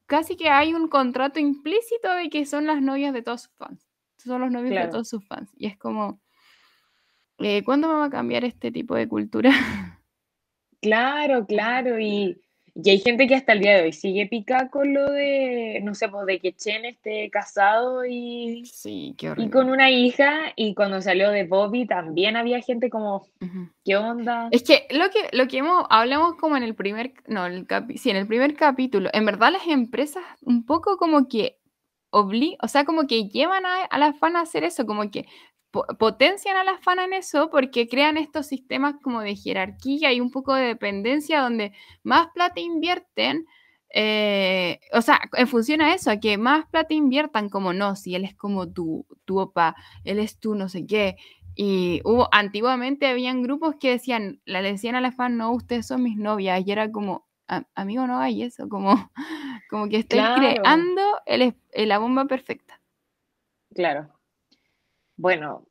casi 0.08 0.36
que 0.36 0.50
hay 0.50 0.74
un 0.74 0.88
contrato 0.89 1.39
implícito 1.39 2.12
de 2.13 2.30
que 2.30 2.45
son 2.45 2.65
las 2.65 2.82
novias 2.82 3.13
de 3.13 3.21
todos 3.21 3.43
sus 3.43 3.54
fans. 3.56 3.88
Son 4.17 4.41
los 4.41 4.52
novios 4.52 4.71
Claro. 4.71 4.88
de 4.88 4.91
todos 4.91 5.10
sus 5.10 5.26
fans. 5.28 5.50
Y 5.58 5.67
es 5.67 5.78
como, 5.78 6.19
eh, 7.39 7.63
¿cuándo 7.63 7.88
va 7.89 8.06
a 8.06 8.10
cambiar 8.10 8.43
este 8.45 8.71
tipo 8.71 8.95
de 8.95 9.08
cultura? 9.08 9.50
Claro, 10.82 11.46
claro, 11.46 12.00
y, 12.00 12.41
y 12.74 12.89
hay 12.89 13.00
gente 13.00 13.28
que 13.28 13.36
hasta 13.36 13.54
el 13.54 13.60
día 13.60 13.76
de 13.78 13.84
hoy 13.84 13.94
sigue 13.94 14.26
pica 14.28 14.70
con 14.70 14.94
lo 14.94 15.12
de, 15.12 15.80
no 15.84 15.94
sé, 15.94 16.10
pues 16.10 16.26
de 16.26 16.39
que 16.39 16.54
Chen 16.54 16.86
esté 16.86 17.30
casado 17.30 18.04
y, 18.06 18.65
Sí, 18.65 19.13
qué 19.17 19.28
y 19.28 19.30
horrible. 19.30 19.52
con 19.52 19.70
una 19.70 19.91
hija, 19.91 20.54
y 20.56 20.74
cuando 20.74 21.02
salió 21.02 21.30
de 21.30 21.46
Bobby 21.46 21.86
también 21.86 22.36
había 22.36 22.62
gente 22.62 22.89
como, 22.89 23.28
Ujú. 23.41 23.70
¿qué 23.86 23.96
onda? 23.96 24.48
Es 24.52 24.63
que 24.63 24.88
lo 24.89 25.10
que, 25.12 25.30
lo 25.38 25.48
que 25.48 25.60
hemos, 25.60 25.86
hablamos 25.89 26.36
como 26.38 26.58
en 26.58 26.63
el 26.63 26.74
primer, 26.74 27.13
no, 27.28 27.46
el 27.46 27.67
capi- 27.67 27.98
sí, 27.98 28.10
en 28.10 28.15
el 28.17 28.28
primer 28.28 28.56
capítulo, 28.56 29.10
en 29.13 29.26
verdad 29.26 29.52
las 29.52 29.67
empresas 29.67 30.24
un 30.41 30.65
poco 30.65 30.98
como 30.98 31.28
que 31.28 31.58
obli, 32.10 32.58
o 32.62 32.67
sea, 32.67 32.86
como 32.86 33.06
que 33.08 33.30
llevan 33.30 33.65
a, 33.65 33.84
a 33.86 33.98
las 33.98 34.17
fans 34.17 34.36
a 34.36 34.41
hacer 34.41 34.63
eso, 34.63 34.86
como 34.86 35.10
que 35.12 35.28
potencian 35.72 36.58
a 36.58 36.64
las 36.64 36.82
fans 36.82 37.02
en 37.04 37.14
eso 37.14 37.50
porque 37.50 37.88
crean 37.88 38.18
estos 38.18 38.48
sistemas 38.48 38.96
como 39.02 39.22
de 39.22 39.36
jerarquía 39.36 40.12
y 40.14 40.20
un 40.20 40.32
poco 40.32 40.54
de 40.54 40.66
dependencia 40.68 41.42
donde 41.42 41.74
más 42.04 42.28
plata 42.34 42.60
invierten, 42.60 43.46
eh, 43.94 44.80
o 44.94 45.02
sea, 45.02 45.20
en 45.34 45.48
función 45.48 45.82
a 45.82 45.94
eso, 45.94 46.12
a 46.12 46.18
que 46.20 46.38
más 46.38 46.66
plata 46.68 46.94
inviertan 46.94 47.50
como 47.50 47.74
no, 47.74 47.96
si 47.96 48.16
él 48.16 48.26
es 48.26 48.36
como 48.36 48.72
tu, 48.72 49.06
tu 49.26 49.40
opa, 49.40 49.76
él 50.04 50.20
es 50.20 50.38
tu 50.40 50.56
no 50.56 50.70
sé 50.70 50.86
qué, 50.86 51.16
y 51.56 52.02
hubo, 52.06 52.30
antiguamente 52.32 53.08
habían 53.08 53.42
grupos 53.44 53.76
que 53.80 53.92
decían, 53.92 54.42
le 54.46 54.62
decían 54.62 54.96
a 54.96 55.02
las 55.02 55.16
fans, 55.16 55.36
no, 55.36 55.52
ustedes 55.52 55.86
son 55.88 56.04
mis 56.04 56.18
novias, 56.18 56.62
y 56.66 56.72
era 56.72 56.92
como, 56.92 57.28
"A- 57.48 57.66
amigo, 57.76 58.08
no 58.08 58.20
hay 58.20 58.44
eso, 58.44 58.70
como, 58.70 59.12
como 59.70 59.90
que 59.90 59.98
estoy 59.98 60.20
Claro. 60.20 60.34
creando 60.34 61.02
el 61.26 61.56
la 61.76 61.98
bomba 62.00 62.26
perfecta. 62.26 62.80
Claro. 63.74 64.10
Bueno, 65.24 65.66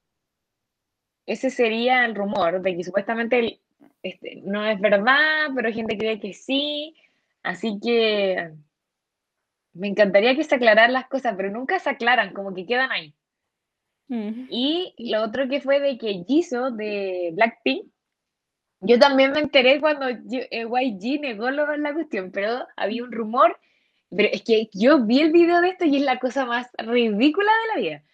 ese 1.27 1.51
sería 1.51 2.05
el 2.05 2.15
rumor 2.15 2.61
de 2.63 2.77
que 2.77 2.85
supuestamente 2.85 3.61
este, 4.03 4.37
no 4.45 4.65
es 4.67 4.81
verdad, 4.81 5.49
pero 5.55 5.69
hay 5.69 5.75
gente 5.75 5.97
cree 5.99 6.21
que 6.21 6.33
sí, 6.35 6.95
así 7.43 7.79
que 7.83 8.53
me 9.73 9.89
encantaría 9.89 10.37
que 10.37 10.45
se 10.45 10.55
aclararan 10.55 10.93
las 10.93 11.09
cosas, 11.09 11.35
pero 11.37 11.51
nunca 11.51 11.81
se 11.81 11.91
aclaran, 11.91 12.33
como 12.33 12.55
que 12.55 12.67
quedan 12.67 12.93
ahí. 12.93 13.17
Y 14.49 14.95
lo 15.11 15.23
otro 15.23 15.49
que 15.49 15.61
fue 15.63 15.81
de 15.81 15.97
que 15.97 16.25
Jisoo 16.27 16.71
de 16.73 17.31
Blackpink, 17.35 17.87
yo 18.81 18.99
también 18.99 19.33
me 19.33 19.41
enteré 19.41 19.81
cuando 19.81 20.09
eh, 20.09 20.67
YG 20.67 21.21
negó 21.21 21.51
lo- 21.51 21.77
la 21.77 21.95
cuestión, 21.95 22.31
pero 22.33 22.67
había 22.77 23.05
un 23.05 23.13
rumor, 23.13 23.59
pero 24.11 24.29
es 24.33 24.43
que 24.43 24.71
yo 24.75 25.05
vi 25.07 25.21
el 25.23 25.33
video 25.33 25.61
de 25.61 25.71
esto 25.71 25.85
y 25.87 25.97
es 25.99 26.03
la 26.03 26.19
cosa 26.21 26.47
más 26.47 26.69
ridícula 26.79 27.51
de 27.53 27.69
la 27.69 27.81
vida, 27.89 28.05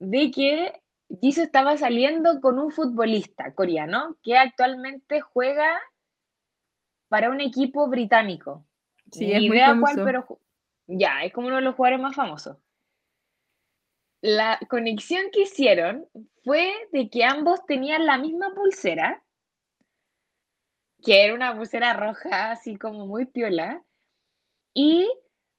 de 0.00 0.30
que 0.30 0.82
Jisoo 1.20 1.44
estaba 1.44 1.76
saliendo 1.76 2.40
con 2.40 2.58
un 2.58 2.72
futbolista 2.72 3.54
coreano 3.54 4.16
que 4.22 4.36
actualmente 4.36 5.20
juega 5.20 5.80
para 7.08 7.30
un 7.30 7.40
equipo 7.40 7.88
británico. 7.88 8.64
Sí, 9.12 9.26
Ni 9.26 9.34
es 9.34 9.74
muy 9.74 9.80
cuál, 9.80 10.04
pero 10.04 10.40
ya, 10.86 11.22
es 11.22 11.32
como 11.32 11.48
uno 11.48 11.56
de 11.56 11.62
los 11.62 11.74
jugadores 11.74 12.00
más 12.00 12.16
famosos. 12.16 12.56
La 14.22 14.58
conexión 14.68 15.24
que 15.32 15.42
hicieron 15.42 16.08
fue 16.44 16.72
de 16.92 17.10
que 17.10 17.24
ambos 17.24 17.64
tenían 17.66 18.06
la 18.06 18.18
misma 18.18 18.54
pulsera, 18.54 19.22
que 21.02 21.24
era 21.24 21.34
una 21.34 21.56
pulsera 21.56 21.94
roja, 21.94 22.52
así 22.52 22.76
como 22.76 23.06
muy 23.06 23.26
piola, 23.26 23.82
y 24.74 25.10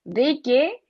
de 0.04 0.42
que 0.42 0.84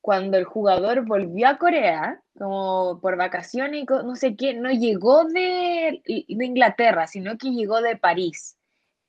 cuando 0.00 0.36
el 0.36 0.44
jugador 0.44 1.06
volvió 1.06 1.48
a 1.48 1.58
Corea, 1.58 2.22
como 2.38 3.00
por 3.00 3.16
vacaciones 3.16 3.84
no 3.88 4.14
sé 4.16 4.36
qué, 4.36 4.54
no 4.54 4.70
llegó 4.70 5.24
de, 5.24 6.02
de 6.06 6.44
Inglaterra, 6.44 7.06
sino 7.06 7.36
que 7.38 7.50
llegó 7.50 7.80
de 7.80 7.96
París. 7.96 8.58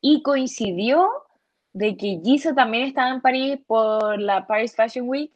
Y 0.01 0.21
coincidió 0.21 1.09
de 1.73 1.97
que 1.97 2.21
Jisoo 2.23 2.55
también 2.55 2.85
estaba 2.87 3.09
en 3.09 3.21
París 3.21 3.59
por 3.67 4.19
la 4.19 4.47
Paris 4.47 4.75
Fashion 4.75 5.07
Week 5.09 5.31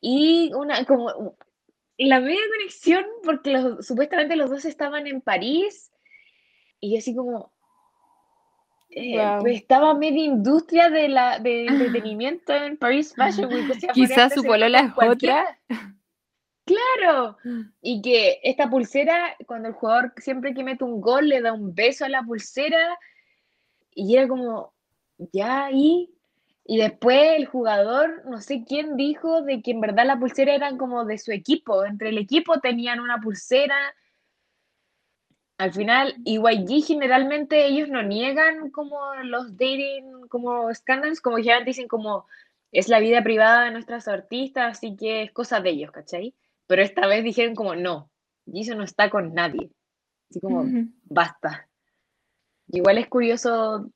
y 0.00 0.52
una 0.54 0.84
como 0.84 1.36
la 1.98 2.20
media 2.20 2.40
conexión 2.56 3.04
porque 3.24 3.52
los- 3.52 3.86
supuestamente 3.86 4.36
los 4.36 4.50
dos 4.50 4.64
estaban 4.64 5.06
en 5.06 5.20
París 5.22 5.90
y 6.80 6.92
yo 6.92 6.98
así 6.98 7.14
como 7.14 7.52
eh, 8.90 9.14
pues 9.40 9.56
estaba 9.56 9.94
media 9.94 10.24
industria 10.24 10.90
de 10.90 11.08
la 11.08 11.38
de 11.38 11.66
entretenimiento 11.68 12.52
en 12.54 12.76
Paris 12.76 13.14
Fashion 13.14 13.52
Week, 13.52 13.70
o 13.70 13.74
sea, 13.74 13.92
Quizás 13.92 14.34
su 14.34 14.42
polola 14.44 14.80
es 14.80 14.92
otra. 15.12 15.58
Claro, 16.66 17.36
y 17.80 18.02
que 18.02 18.40
esta 18.42 18.68
pulsera, 18.68 19.36
cuando 19.46 19.68
el 19.68 19.74
jugador 19.74 20.12
siempre 20.16 20.52
que 20.52 20.64
mete 20.64 20.82
un 20.82 21.00
gol 21.00 21.28
le 21.28 21.40
da 21.40 21.52
un 21.52 21.72
beso 21.76 22.04
a 22.04 22.08
la 22.08 22.24
pulsera, 22.24 22.98
y 23.94 24.16
era 24.16 24.28
como, 24.28 24.74
ya 25.32 25.66
ahí. 25.66 26.10
Y 26.64 26.78
después 26.78 27.36
el 27.38 27.46
jugador, 27.46 28.24
no 28.26 28.40
sé 28.40 28.64
quién 28.66 28.96
dijo 28.96 29.42
de 29.42 29.62
que 29.62 29.70
en 29.72 29.80
verdad 29.80 30.06
la 30.06 30.18
pulsera 30.18 30.54
eran 30.54 30.76
como 30.78 31.04
de 31.04 31.18
su 31.18 31.30
equipo, 31.32 31.84
entre 31.84 32.08
el 32.10 32.18
equipo 32.18 32.60
tenían 32.60 32.98
una 33.00 33.20
pulsera. 33.20 33.76
Al 35.58 35.72
final, 35.72 36.14
YG 36.24 36.82
generalmente 36.86 37.66
ellos 37.66 37.88
no 37.88 38.02
niegan 38.02 38.70
como 38.70 38.98
los 39.24 39.52
dating, 39.56 40.28
como 40.28 40.70
escándalos, 40.70 41.20
como 41.20 41.38
ya 41.38 41.60
dicen 41.60 41.88
como 41.88 42.26
es 42.72 42.88
la 42.88 42.98
vida 43.00 43.22
privada 43.22 43.64
de 43.64 43.70
nuestras 43.70 44.08
artistas, 44.08 44.76
así 44.78 44.96
que 44.96 45.22
es 45.22 45.32
cosa 45.32 45.60
de 45.60 45.70
ellos, 45.70 45.92
¿cachai? 45.92 46.34
Pero 46.66 46.82
esta 46.82 47.06
vez 47.06 47.22
dijeron 47.24 47.54
como 47.54 47.74
no, 47.76 48.10
Jisoo 48.50 48.76
no 48.76 48.84
está 48.84 49.10
con 49.10 49.34
nadie. 49.34 49.70
Así 50.30 50.40
como, 50.40 50.64
basta. 51.04 51.68
Igual 52.68 52.98
es 52.98 53.08
curioso 53.08 53.90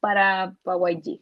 para, 0.00 0.54
para 0.62 0.90
YG. 0.90 1.20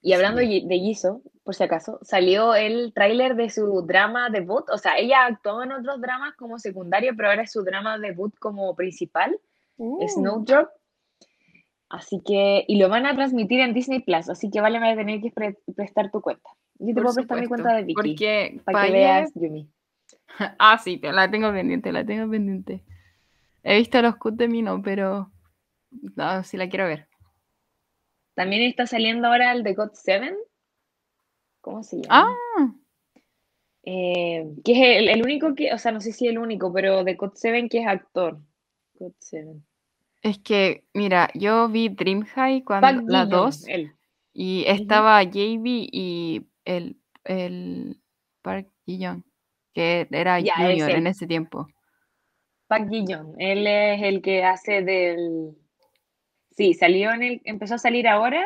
Y 0.00 0.12
hablando 0.12 0.40
Sí. 0.40 0.64
de 0.66 0.78
Jisoo, 0.78 1.22
por 1.44 1.54
si 1.54 1.64
acaso, 1.64 1.98
salió 2.02 2.54
el 2.54 2.92
tráiler 2.94 3.34
de 3.36 3.50
su 3.50 3.82
drama 3.82 4.30
debut. 4.30 4.68
O 4.70 4.78
sea, 4.78 4.96
ella 4.98 5.26
actuó 5.26 5.62
en 5.62 5.72
otros 5.72 6.00
dramas 6.00 6.34
como 6.36 6.58
secundario, 6.58 7.12
pero 7.16 7.30
ahora 7.30 7.42
es 7.42 7.52
su 7.52 7.62
drama 7.62 7.98
debut 7.98 8.34
como 8.38 8.74
principal, 8.74 9.38
Uh. 9.76 10.08
Snowdrop. 10.08 10.68
Así 11.88 12.20
que, 12.24 12.64
y 12.66 12.78
lo 12.78 12.88
van 12.88 13.06
a 13.06 13.14
transmitir 13.14 13.60
en 13.60 13.72
Disney 13.72 14.00
Plus, 14.00 14.28
así 14.28 14.50
que 14.50 14.60
vale, 14.60 14.78
me 14.80 14.90
a 14.92 14.96
tener 14.96 15.20
que 15.22 15.32
prestar 15.74 16.10
tu 16.10 16.20
cuenta. 16.20 16.50
Yo 16.78 16.94
te 16.94 17.02
puedo 17.02 17.14
prestar 17.14 17.40
mi 17.40 17.46
cuenta 17.46 17.74
de 17.74 17.82
Vicky. 17.82 17.94
Porque 17.94 18.60
para 18.64 18.86
que 18.86 18.92
veas 18.92 19.30
Yumi. 19.34 19.68
ah, 20.58 20.78
sí, 20.78 21.00
la 21.02 21.30
tengo 21.30 21.52
pendiente, 21.52 21.92
la 21.92 22.04
tengo 22.04 22.30
pendiente. 22.30 22.84
He 23.62 23.78
visto 23.78 24.00
los 24.00 24.16
cuts 24.16 24.36
de 24.36 24.48
no, 24.48 24.80
pero 24.82 25.30
no, 25.90 26.44
sí 26.44 26.56
la 26.56 26.68
quiero 26.68 26.86
ver. 26.86 27.08
También 28.34 28.62
está 28.62 28.86
saliendo 28.86 29.26
ahora 29.26 29.52
el 29.52 29.64
de 29.64 29.74
God 29.74 29.90
7. 29.94 30.36
¿Cómo 31.60 31.82
se 31.82 32.00
llama? 32.02 32.36
Ah. 32.56 32.72
Eh, 33.82 34.46
que 34.64 34.72
es 34.72 35.08
el, 35.08 35.22
único 35.22 35.54
que, 35.54 35.72
o 35.72 35.78
sea, 35.78 35.92
no 35.92 36.00
sé 36.00 36.12
si 36.12 36.28
el 36.28 36.38
único, 36.38 36.72
pero 36.72 37.04
de 37.04 37.14
God 37.14 37.32
7 37.34 37.68
que 37.68 37.80
es 37.80 37.86
actor. 37.86 38.38
God 38.94 39.12
7. 39.18 39.60
Es 40.22 40.38
que, 40.38 40.84
mira, 40.94 41.30
yo 41.34 41.68
vi 41.68 41.88
Dream 41.88 42.24
High 42.24 42.62
cuando 42.62 43.02
la 43.06 43.26
2 43.26 43.66
y 44.32 44.64
estaba 44.66 45.22
JB 45.22 45.64
y 45.64 46.46
el, 46.68 47.00
el 47.24 48.00
Park 48.42 48.68
Ji-young, 48.86 49.22
que 49.72 50.06
era 50.10 50.38
junior 50.40 50.90
en 50.90 51.06
ese 51.06 51.26
tiempo. 51.26 51.66
Park 52.66 52.88
Ji-young, 52.90 53.34
él 53.38 53.66
es 53.66 54.02
el 54.02 54.20
que 54.22 54.44
hace 54.44 54.82
del... 54.82 55.56
Sí, 56.50 56.74
salió 56.74 57.12
en 57.12 57.22
el... 57.22 57.40
empezó 57.44 57.76
a 57.76 57.78
salir 57.78 58.06
ahora 58.06 58.44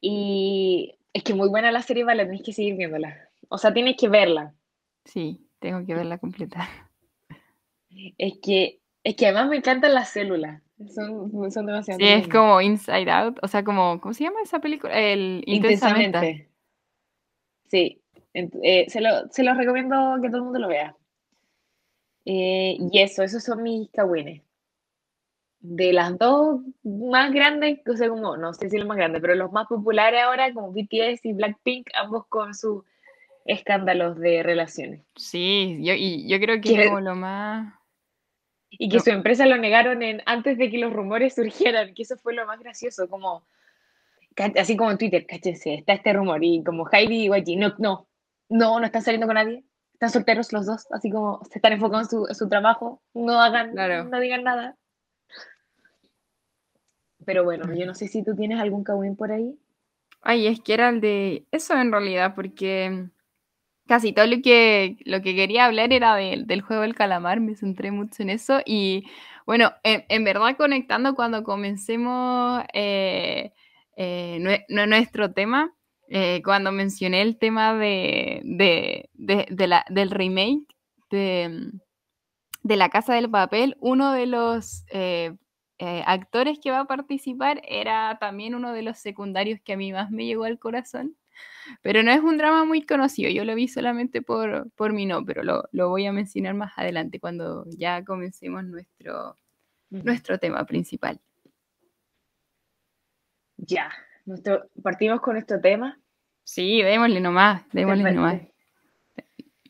y 0.00 0.94
es 1.12 1.24
que 1.24 1.34
muy 1.34 1.48
buena 1.48 1.72
la 1.72 1.82
serie, 1.82 2.04
vale, 2.04 2.24
tienes 2.24 2.42
que 2.42 2.52
seguir 2.52 2.76
viéndola. 2.76 3.28
O 3.48 3.58
sea, 3.58 3.72
tienes 3.74 3.96
que 3.96 4.08
verla. 4.08 4.54
Sí, 5.04 5.44
tengo 5.58 5.84
que 5.84 5.94
verla 5.94 6.18
completa. 6.18 6.68
Es 8.16 8.38
que, 8.40 8.78
es 9.02 9.16
que 9.16 9.26
además 9.26 9.48
me 9.48 9.56
encantan 9.56 9.92
las 9.92 10.10
células. 10.10 10.62
Son, 10.94 11.50
son 11.50 11.66
demasiado. 11.66 11.98
Sí, 11.98 12.06
es 12.06 12.28
como 12.28 12.60
Inside 12.60 13.10
Out, 13.10 13.38
o 13.42 13.48
sea, 13.48 13.64
como, 13.64 14.00
¿cómo 14.00 14.14
se 14.14 14.24
llama 14.24 14.40
esa 14.42 14.60
película? 14.60 14.94
El 14.96 15.42
Intensamente. 15.44 16.49
Sí, 17.70 18.02
eh, 18.34 18.86
se, 18.88 19.00
lo, 19.00 19.28
se 19.30 19.44
los 19.44 19.56
recomiendo 19.56 20.18
que 20.20 20.28
todo 20.28 20.38
el 20.38 20.44
mundo 20.44 20.58
lo 20.58 20.68
vea. 20.68 20.96
Eh, 22.24 22.76
y 22.78 23.00
eso, 23.00 23.22
esos 23.22 23.44
son 23.44 23.62
mis 23.62 23.88
kawines. 23.90 24.42
De 25.60 25.92
las 25.92 26.18
dos 26.18 26.62
más 26.82 27.32
grandes, 27.32 27.80
o 27.86 27.96
sea, 27.96 28.08
como, 28.08 28.36
no 28.36 28.52
sé 28.54 28.70
si 28.70 28.78
los 28.78 28.88
más 28.88 28.96
grandes, 28.96 29.20
pero 29.20 29.34
los 29.34 29.52
más 29.52 29.66
populares 29.68 30.20
ahora, 30.22 30.52
como 30.52 30.72
BTS 30.72 31.24
y 31.24 31.32
Blackpink, 31.32 31.88
ambos 31.94 32.26
con 32.28 32.54
sus 32.54 32.82
escándalos 33.44 34.18
de 34.18 34.42
relaciones. 34.42 35.02
Sí, 35.16 35.78
yo, 35.80 35.94
y 35.94 36.26
yo 36.28 36.40
creo 36.40 36.60
que 36.60 36.74
es 36.74 36.88
como 36.88 37.00
lo 37.00 37.14
más... 37.14 37.74
Y 38.70 38.88
que 38.88 39.00
su 39.00 39.10
empresa 39.10 39.46
lo 39.46 39.58
negaron 39.58 40.02
en, 40.02 40.22
antes 40.26 40.56
de 40.56 40.70
que 40.70 40.78
los 40.78 40.92
rumores 40.92 41.34
surgieran, 41.36 41.94
que 41.94 42.02
eso 42.02 42.16
fue 42.16 42.34
lo 42.34 42.46
más 42.46 42.58
gracioso, 42.58 43.08
como, 43.08 43.44
así 44.56 44.76
como 44.76 44.90
en 44.90 44.98
Twitter, 44.98 45.26
cáchense, 45.26 45.74
está 45.74 45.92
este 45.94 46.12
rumor, 46.12 46.42
y 46.42 46.62
como 46.64 46.88
Heidi 46.90 47.26
y 47.26 47.28
YG, 47.28 47.58
no, 47.58 47.74
no, 47.78 48.08
no, 48.48 48.80
no 48.80 48.86
están 48.86 49.02
saliendo 49.02 49.26
con 49.26 49.34
nadie, 49.34 49.64
están 49.94 50.10
solteros 50.10 50.52
los 50.52 50.66
dos, 50.66 50.86
así 50.92 51.10
como 51.10 51.44
se 51.44 51.58
están 51.58 51.72
enfocados 51.72 52.12
en 52.12 52.34
su, 52.34 52.48
trabajo, 52.48 53.02
no 53.14 53.40
hagan, 53.40 53.74
no 53.74 54.20
digan 54.20 54.44
nada. 54.44 54.76
Pero 57.26 57.44
bueno, 57.44 57.74
yo 57.74 57.86
no 57.86 57.94
sé 57.94 58.08
si 58.08 58.24
tú 58.24 58.34
tienes 58.34 58.58
algún 58.60 58.82
Kawin 58.82 59.14
por 59.14 59.30
ahí. 59.30 59.58
Ay, 60.22 60.46
es 60.46 60.60
que 60.60 60.74
era 60.74 60.88
el 60.88 61.00
de 61.00 61.46
eso 61.50 61.78
en 61.78 61.92
realidad, 61.92 62.34
porque 62.34 63.08
casi 63.86 64.12
todo 64.12 64.26
lo 64.26 64.40
que, 64.42 64.96
lo 65.04 65.20
que 65.20 65.34
quería 65.34 65.66
hablar 65.66 65.92
era 65.92 66.14
del 66.14 66.60
juego 66.62 66.82
del 66.82 66.94
calamar, 66.94 67.40
me 67.40 67.56
centré 67.56 67.90
mucho 67.90 68.22
en 68.22 68.30
eso 68.30 68.60
y 68.64 69.04
bueno, 69.46 69.72
en, 69.82 70.24
verdad 70.24 70.56
conectando 70.56 71.16
cuando 71.16 71.42
comencemos 71.42 72.62
eh, 72.72 73.52
eh, 74.02 74.64
nuestro 74.68 75.32
tema, 75.32 75.74
eh, 76.08 76.40
cuando 76.42 76.72
mencioné 76.72 77.22
el 77.22 77.38
tema 77.38 77.74
de, 77.74 78.40
la, 79.14 79.84
del 79.88 80.10
remake 80.10 80.64
de, 81.10 81.70
de, 82.62 82.76
La 82.76 82.88
Casa 82.88 83.14
del 83.14 83.30
Papel, 83.30 83.76
uno 83.80 84.12
de 84.12 84.26
los 84.26 84.84
actores 86.06 86.58
que 86.62 86.70
va 86.70 86.80
a 86.80 86.86
participar 86.86 87.60
era 87.66 88.18
también 88.20 88.54
uno 88.54 88.72
de 88.72 88.82
los 88.82 88.98
secundarios 88.98 89.60
que 89.64 89.74
a 89.74 89.76
mí 89.76 89.92
más 89.92 90.10
me 90.10 90.24
llegó 90.24 90.44
al 90.44 90.58
corazón 90.58 91.16
pero 91.82 92.02
no 92.02 92.10
es 92.10 92.20
un 92.20 92.38
drama 92.38 92.64
muy 92.64 92.82
conocido, 92.82 93.30
yo 93.30 93.44
lo 93.44 93.54
vi 93.54 93.68
solamente 93.68 94.22
por, 94.22 94.70
por 94.72 94.92
mi 94.92 95.06
no, 95.06 95.24
pero 95.24 95.42
lo, 95.42 95.68
lo, 95.72 95.88
voy 95.88 96.06
a 96.06 96.12
mencionar 96.12 96.54
más 96.54 96.72
adelante 96.76 97.20
cuando 97.20 97.64
ya 97.76 98.04
comencemos 98.04 98.64
nuestro, 98.64 99.36
nuestro 99.90 100.38
tema 100.38 100.64
principal. 100.66 101.20
Ya, 103.66 103.90
nuestro, 104.24 104.68
partimos 104.82 105.20
con 105.20 105.34
nuestro 105.34 105.60
tema. 105.60 105.98
Sí, 106.44 106.82
démosle 106.82 107.20
nomás, 107.20 107.62
démosle 107.72 108.12
nomás. 108.12 108.40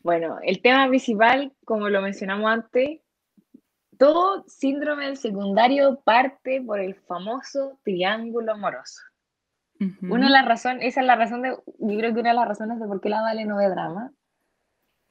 Bueno, 0.03 0.39
el 0.41 0.61
tema 0.61 0.87
principal, 0.87 1.53
como 1.65 1.89
lo 1.89 2.01
mencionamos 2.01 2.49
antes, 2.51 3.01
todo 3.97 4.43
síndrome 4.47 5.05
del 5.05 5.17
secundario 5.17 6.01
parte 6.03 6.61
por 6.61 6.79
el 6.79 6.95
famoso 6.95 7.79
triángulo 7.83 8.53
amoroso. 8.53 9.01
Una 10.01 10.27
de 10.27 10.31
las 10.31 10.45
razones, 10.45 10.85
esa 10.85 11.01
es 11.01 11.07
la 11.07 11.15
razón 11.15 11.41
de, 11.41 11.49
yo 11.49 11.97
creo 11.97 12.13
que 12.13 12.19
una 12.19 12.29
de 12.29 12.35
las 12.35 12.47
razones 12.47 12.79
de 12.79 12.85
por 12.85 13.01
qué 13.01 13.09
la 13.09 13.21
Vale 13.21 13.45
no 13.45 13.57
ve 13.57 13.67
drama. 13.67 14.11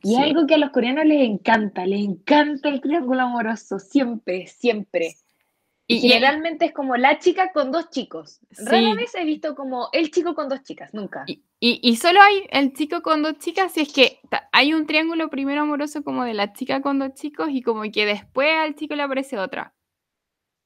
Y 0.02 0.14
es 0.14 0.20
algo 0.20 0.46
que 0.46 0.54
a 0.54 0.58
los 0.58 0.70
coreanos 0.70 1.04
les 1.06 1.28
encanta, 1.28 1.84
les 1.86 2.00
encanta 2.00 2.68
el 2.68 2.80
triángulo 2.80 3.22
amoroso, 3.22 3.80
siempre, 3.80 4.46
siempre. 4.46 5.16
Y, 5.92 6.00
generalmente 6.00 6.66
es 6.66 6.72
como 6.72 6.96
la 6.96 7.18
chica 7.18 7.50
con 7.52 7.72
dos 7.72 7.90
chicos. 7.90 8.38
Rara 8.50 8.94
vez 8.94 9.12
he 9.16 9.24
visto 9.24 9.56
como 9.56 9.88
el 9.92 10.12
chico 10.12 10.36
con 10.36 10.48
dos 10.48 10.62
chicas, 10.62 10.94
nunca. 10.94 11.24
Y, 11.26 11.42
y, 11.58 11.96
solo 11.96 12.20
hay 12.22 12.46
el 12.50 12.72
chico 12.74 13.02
con 13.02 13.22
dos 13.22 13.38
chicas 13.38 13.72
si 13.72 13.80
es 13.80 13.92
que 13.92 14.20
hay 14.52 14.72
un 14.72 14.86
triángulo 14.86 15.28
primero 15.30 15.62
amoroso 15.62 16.04
como 16.04 16.22
de 16.24 16.34
la 16.34 16.52
chica 16.52 16.80
con 16.80 17.00
dos 17.00 17.14
chicos 17.14 17.48
y 17.50 17.62
como 17.62 17.82
que 17.90 18.06
después 18.06 18.48
al 18.56 18.76
chico 18.76 18.94
le 18.94 19.02
aparece 19.02 19.36
otra. 19.36 19.74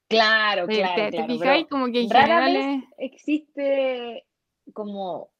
Claro, 0.09 0.67
claro. 0.67 1.11
¿Te, 1.11 1.67
como 1.71 1.87
que 1.91 2.07
rara 2.11 2.45
vez 2.45 2.85
existe 2.99 4.27
como 4.75 5.31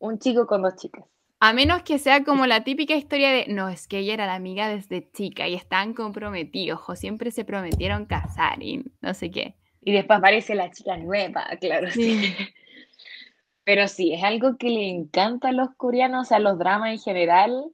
un 0.00 0.18
chico 0.18 0.48
con 0.48 0.62
dos 0.62 0.74
chicas. 0.74 1.04
A 1.38 1.52
menos 1.52 1.82
que 1.82 1.98
sea 1.98 2.24
como 2.24 2.46
la 2.46 2.64
típica 2.64 2.94
historia 2.94 3.30
de, 3.30 3.46
no, 3.48 3.68
es 3.68 3.86
que 3.86 3.98
ella 3.98 4.14
era 4.14 4.26
la 4.26 4.34
amiga 4.34 4.68
desde 4.68 5.10
chica 5.12 5.46
y 5.46 5.54
están 5.54 5.92
comprometidos, 5.92 6.80
o 6.88 6.96
siempre 6.96 7.30
se 7.30 7.44
prometieron 7.44 8.06
casar 8.06 8.62
y 8.62 8.84
no 9.02 9.12
sé 9.12 9.30
qué. 9.30 9.54
Y 9.82 9.92
después 9.92 10.18
aparece 10.18 10.54
la 10.54 10.70
chica 10.70 10.96
nueva, 10.96 11.46
claro. 11.60 11.90
Sí. 11.90 12.34
Pero 13.64 13.86
sí, 13.88 14.14
es 14.14 14.22
algo 14.22 14.56
que 14.56 14.70
le 14.70 14.88
encanta 14.88 15.48
a 15.48 15.52
los 15.52 15.74
coreanos, 15.76 16.32
a 16.32 16.38
los 16.38 16.58
dramas 16.58 16.90
en 16.92 16.98
general. 17.00 17.72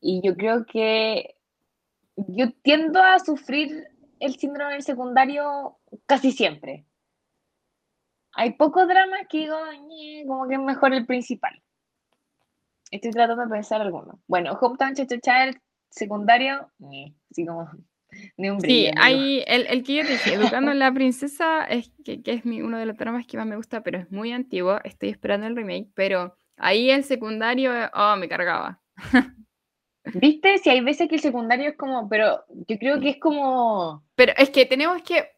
Y 0.00 0.20
yo 0.24 0.34
creo 0.34 0.66
que 0.66 1.36
yo 2.16 2.50
tiendo 2.62 3.02
a 3.02 3.18
sufrir 3.18 3.88
el 4.18 4.36
síndrome 4.36 4.72
del 4.72 4.82
secundario 4.82 5.78
casi 6.06 6.32
siempre. 6.32 6.86
Hay 8.32 8.54
pocos 8.54 8.88
dramas 8.88 9.26
que 9.28 9.38
digo, 9.38 9.56
como 10.26 10.48
que 10.48 10.54
es 10.54 10.60
mejor 10.60 10.94
el 10.94 11.06
principal. 11.06 11.62
Estoy 12.90 13.10
tratando 13.10 13.44
de 13.44 13.50
pensar 13.50 13.80
alguno. 13.80 14.20
Bueno, 14.26 14.52
Hometown 14.60 14.94
Cha 14.94 15.44
el 15.44 15.60
secundario, 15.90 16.70
así 17.30 17.46
como 17.46 17.68
ni 18.36 18.50
un 18.50 18.58
brillo. 18.58 18.90
Sí, 18.90 18.94
hay 18.96 19.44
el, 19.46 19.66
el, 19.66 19.82
que 19.82 19.96
yo 19.96 20.02
dije, 20.04 20.34
Educando 20.34 20.70
a 20.70 20.74
la 20.74 20.92
Princesa, 20.92 21.64
es 21.64 21.90
que, 22.04 22.22
que 22.22 22.32
es 22.32 22.44
mi, 22.44 22.62
uno 22.62 22.78
de 22.78 22.86
los 22.86 22.96
dramas 22.96 23.26
que 23.26 23.36
más 23.36 23.46
me 23.46 23.56
gusta, 23.56 23.82
pero 23.82 23.98
es 23.98 24.10
muy 24.10 24.32
antiguo. 24.32 24.78
Estoy 24.84 25.10
esperando 25.10 25.46
el 25.46 25.56
remake, 25.56 25.88
pero 25.94 26.36
ahí 26.56 26.90
el 26.90 27.04
secundario, 27.04 27.72
oh, 27.94 28.16
me 28.16 28.28
cargaba. 28.28 28.80
¿Viste? 30.14 30.58
Si 30.58 30.70
hay 30.70 30.80
veces 30.80 31.08
que 31.08 31.16
el 31.16 31.20
secundario 31.20 31.70
es 31.70 31.76
como, 31.76 32.08
pero 32.08 32.44
yo 32.68 32.78
creo 32.78 33.00
que 33.00 33.10
es 33.10 33.18
como... 33.18 34.04
Pero 34.14 34.32
es 34.36 34.50
que 34.50 34.64
tenemos 34.64 35.02
que 35.02 35.32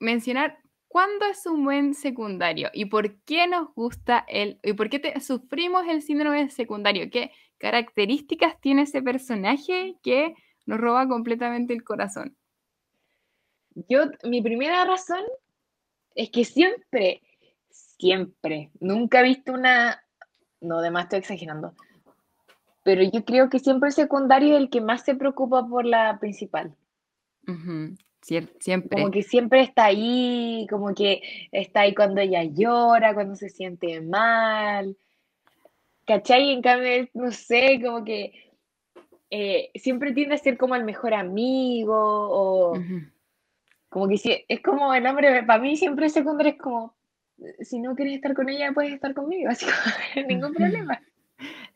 mencionar 0.00 0.58
cuándo 0.92 1.24
es 1.24 1.46
un 1.46 1.64
buen 1.64 1.94
secundario 1.94 2.68
y 2.74 2.84
por 2.84 3.18
qué 3.22 3.46
nos 3.46 3.74
gusta 3.74 4.26
el, 4.28 4.60
y 4.62 4.74
por 4.74 4.90
qué 4.90 5.18
sufrimos 5.22 5.86
el 5.88 6.02
síndrome 6.02 6.44
de 6.44 6.50
secundario, 6.50 7.08
qué 7.10 7.30
características 7.56 8.60
tiene 8.60 8.82
ese 8.82 9.00
personaje 9.00 9.96
que 10.02 10.34
nos 10.66 10.78
roba 10.78 11.08
completamente 11.08 11.72
el 11.72 11.82
corazón. 11.82 12.36
Yo, 13.88 14.02
mi 14.24 14.42
primera 14.42 14.84
razón 14.84 15.24
es 16.14 16.28
que 16.28 16.44
siempre, 16.44 17.22
siempre, 17.70 18.70
nunca 18.78 19.20
he 19.20 19.24
visto 19.24 19.54
una, 19.54 20.04
no, 20.60 20.80
además 20.80 21.04
estoy 21.04 21.20
exagerando, 21.20 21.74
pero 22.84 23.02
yo 23.02 23.24
creo 23.24 23.48
que 23.48 23.60
siempre 23.60 23.88
el 23.88 23.94
secundario 23.94 24.56
es 24.56 24.60
el 24.60 24.68
que 24.68 24.82
más 24.82 25.06
se 25.06 25.14
preocupa 25.14 25.66
por 25.66 25.86
la 25.86 26.18
principal. 26.20 26.76
Siempre. 28.22 28.88
Como 28.90 29.10
que 29.10 29.22
siempre 29.22 29.60
está 29.60 29.86
ahí, 29.86 30.66
como 30.70 30.94
que 30.94 31.22
está 31.50 31.80
ahí 31.80 31.94
cuando 31.94 32.20
ella 32.20 32.44
llora, 32.44 33.14
cuando 33.14 33.36
se 33.36 33.48
siente 33.48 34.00
mal. 34.00 34.96
¿Cachai? 36.06 36.52
En 36.52 36.62
cambio, 36.62 37.08
no 37.14 37.30
sé, 37.30 37.80
como 37.84 38.04
que 38.04 38.32
eh, 39.30 39.70
siempre 39.74 40.12
tiende 40.12 40.34
a 40.34 40.38
ser 40.38 40.56
como 40.58 40.74
el 40.74 40.84
mejor 40.84 41.14
amigo 41.14 41.94
o... 41.96 42.74
Como 43.88 44.08
que 44.08 44.16
si, 44.16 44.44
es 44.48 44.60
como 44.62 44.94
el 44.94 45.06
hombre, 45.06 45.42
para 45.42 45.60
mí 45.60 45.76
siempre 45.76 46.08
secundario 46.08 46.52
es 46.52 46.58
como, 46.58 46.94
si 47.60 47.78
no 47.78 47.94
quieres 47.94 48.14
estar 48.14 48.32
con 48.34 48.48
ella, 48.48 48.72
puedes 48.72 48.94
estar 48.94 49.12
conmigo, 49.12 49.50
así 49.50 49.66
como, 49.66 50.26
ningún 50.26 50.54
problema. 50.54 51.00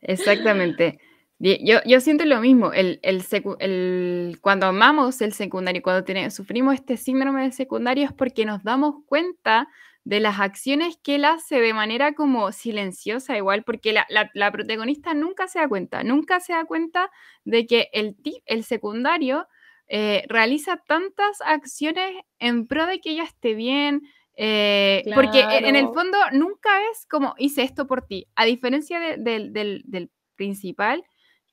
Exactamente. 0.01 0.99
Yo, 1.39 1.79
yo 1.85 1.99
siento 1.99 2.25
lo 2.25 2.41
mismo, 2.41 2.73
el, 2.73 2.99
el, 3.03 3.23
el, 3.59 4.39
cuando 4.41 4.65
amamos 4.65 5.21
el 5.21 5.33
secundario, 5.33 5.83
cuando 5.83 6.03
tenemos, 6.03 6.33
sufrimos 6.33 6.73
este 6.73 6.97
síndrome 6.97 7.43
de 7.43 7.51
secundario 7.51 8.05
es 8.05 8.13
porque 8.13 8.43
nos 8.43 8.63
damos 8.63 9.03
cuenta 9.05 9.67
de 10.03 10.19
las 10.19 10.39
acciones 10.39 10.97
que 11.03 11.15
él 11.15 11.25
hace 11.25 11.61
de 11.61 11.73
manera 11.75 12.13
como 12.13 12.51
silenciosa 12.51 13.37
igual, 13.37 13.63
porque 13.63 13.93
la, 13.93 14.07
la, 14.33 14.51
protagonista 14.51 15.13
nunca 15.13 15.47
se 15.47 15.59
da 15.59 15.67
cuenta, 15.67 16.03
nunca 16.03 16.39
se 16.39 16.53
da 16.53 16.65
cuenta 16.65 17.11
de 17.45 17.67
que 17.67 17.89
el, 17.93 18.15
el 18.45 18.63
secundario 18.63 19.47
eh, 19.89 20.23
realiza 20.29 20.77
tantas 20.87 21.41
acciones 21.41 22.15
en 22.39 22.65
pro 22.65 22.87
de 22.87 22.99
que 22.99 23.11
ella 23.11 23.25
esté 23.25 23.53
bien, 23.53 24.01
eh, 24.37 25.03
porque 25.13 25.41
en 25.41 25.75
el 25.75 25.85
fondo 25.89 26.17
nunca 26.31 26.69
es 26.91 27.05
como 27.05 27.35
hice 27.37 27.61
esto 27.61 27.85
por 27.85 28.07
ti, 28.07 28.27
a 28.35 28.45
diferencia 28.45 28.99
del, 29.17 29.53
del 29.53 30.09
principal, 30.35 31.03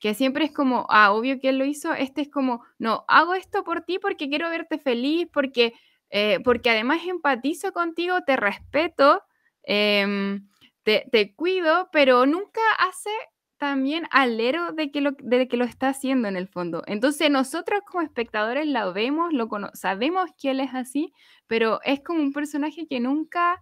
que 0.04 0.12
siempre 0.12 0.44
es 0.44 0.52
como, 0.52 0.86
ah, 0.90 1.12
obvio 1.14 1.40
que 1.40 1.48
él 1.48 1.56
lo 1.56 1.64
hizo, 1.64 1.94
este 1.94 2.20
es 2.20 2.28
como, 2.28 2.62
no, 2.78 3.06
hago 3.08 3.32
esto 3.32 3.64
por 3.64 3.80
ti 3.80 3.98
porque 3.98 4.28
quiero 4.28 4.50
verte 4.50 4.76
feliz, 4.76 5.26
porque, 5.32 5.72
eh, 6.10 6.40
porque 6.44 6.68
además 6.68 7.00
empatizo 7.06 7.72
contigo, 7.72 8.20
te 8.20 8.36
respeto, 8.36 9.22
em, 9.62 10.46
te, 10.82 11.08
te, 11.10 11.34
cuido, 11.34 11.88
pero 11.90 12.26
nunca 12.26 12.60
hace 12.86 13.08
también 13.56 14.06
alero 14.10 14.72
de 14.72 14.90
que, 14.90 15.00
lo, 15.00 15.12
de 15.12 15.48
que 15.48 15.56
lo 15.56 15.64
está 15.64 15.88
haciendo 15.88 16.28
en 16.28 16.36
el 16.36 16.48
fondo. 16.48 16.82
Entonces 16.86 17.30
nosotros 17.30 17.80
como 17.90 18.02
espectadores 18.02 18.66
lo 18.66 18.92
vemos, 18.92 19.32
lo 19.32 19.48
sabemos 19.72 20.28
que 20.38 20.50
él 20.50 20.60
es 20.60 20.74
así, 20.74 21.14
pero 21.46 21.80
es 21.82 22.02
como 22.02 22.20
un 22.20 22.34
personaje 22.34 22.86
que 22.86 23.00
nunca... 23.00 23.58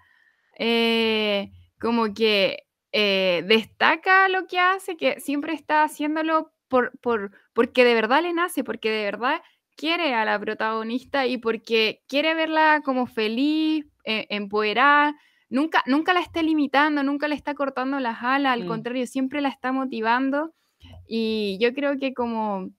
Eh, 0.59 1.53
como 1.81 2.13
que 2.15 2.65
eh, 2.93 3.43
destaca 3.47 4.29
lo 4.29 4.47
que 4.47 4.59
hace, 4.59 4.97
que 4.97 5.19
siempre 5.21 5.55
está 5.55 5.83
haciéndolo 5.83 6.53
por, 6.69 6.99
por, 7.01 7.33
porque 7.53 7.85
de 7.85 7.95
verdad 7.95 8.23
le 8.23 8.33
nace, 8.33 8.65
porque 8.65 8.91
de 8.91 9.05
verdad 9.05 9.43
quiere 9.77 10.15
a 10.15 10.25
la 10.25 10.39
protagonista 10.39 11.27
y 11.27 11.39
porque 11.39 12.03
quiere 12.07 12.35
verla 12.35 12.83
como 12.85 13.07
feliz, 13.07 13.87
eh, 14.05 14.27
empoderada. 14.31 15.17
Nunca, 15.49 15.83
nunca 15.87 16.15
la 16.15 16.21
está 16.21 16.43
limitando, 16.43 17.03
nunca 17.03 17.29
le 17.29 17.35
está 17.35 17.55
cortando 17.55 18.01
las 18.01 18.23
alas, 18.23 18.53
al 18.53 18.65
mm. 18.65 18.69
contrario, 18.69 19.07
siempre 19.07 19.41
la 19.41 19.49
está 19.49 19.73
motivando. 19.73 20.55
Y 21.07 21.59
yo 21.61 21.75
creo 21.75 21.99
que 21.99 22.15
como 22.15 22.71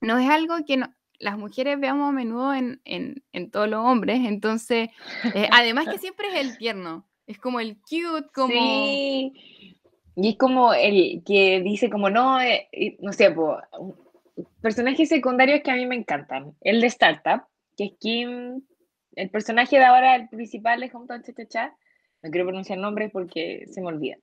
no 0.00 0.18
es 0.18 0.28
algo 0.28 0.56
que 0.66 0.82
las 1.18 1.38
mujeres 1.38 1.78
veamos 1.78 2.08
a 2.08 2.12
menudo 2.12 2.54
en, 2.54 2.80
en, 2.84 3.50
todos 3.50 3.68
los 3.68 3.84
hombres, 3.84 4.20
entonces, 4.26 4.90
eh, 5.34 5.48
además 5.52 5.86
que 5.88 5.98
siempre 5.98 6.28
es 6.28 6.34
el 6.34 6.58
tierno. 6.58 7.06
Es 7.32 7.38
como 7.38 7.60
el 7.60 7.78
cute, 7.78 8.28
como... 8.34 8.52
Sí. 8.52 9.32
Y 10.14 10.28
es 10.28 10.36
como 10.36 10.74
el 10.74 11.22
que 11.24 11.62
dice 11.62 11.88
como, 11.88 12.10
no, 12.10 12.38
eh, 12.42 12.68
no 13.00 13.14
sé, 13.14 13.34
personajes 14.60 15.08
secundarios 15.08 15.62
que 15.62 15.70
a 15.70 15.76
mí 15.76 15.86
me 15.86 15.96
encantan. 15.96 16.54
El 16.60 16.82
de 16.82 16.88
Startup, 16.88 17.44
que 17.74 17.84
es 17.84 17.92
Kim, 17.98 18.62
el 19.16 19.30
personaje 19.30 19.78
de 19.78 19.84
ahora, 19.84 20.14
el 20.16 20.28
principal 20.28 20.82
es 20.82 20.94
Hometown 20.94 21.22
Cha 21.48 21.74
no 22.22 22.30
quiero 22.30 22.46
pronunciar 22.46 22.78
nombres 22.78 23.10
porque 23.10 23.64
se 23.68 23.80
me 23.80 23.88
olvida. 23.88 24.16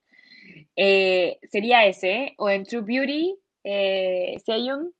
Eh, 0.76 1.38
sería 1.50 1.84
ese, 1.86 2.34
o 2.38 2.48
en 2.48 2.64
True 2.64 2.82
Beauty, 2.82 3.36
eh, 3.64 4.36
Seyun, 4.46 4.94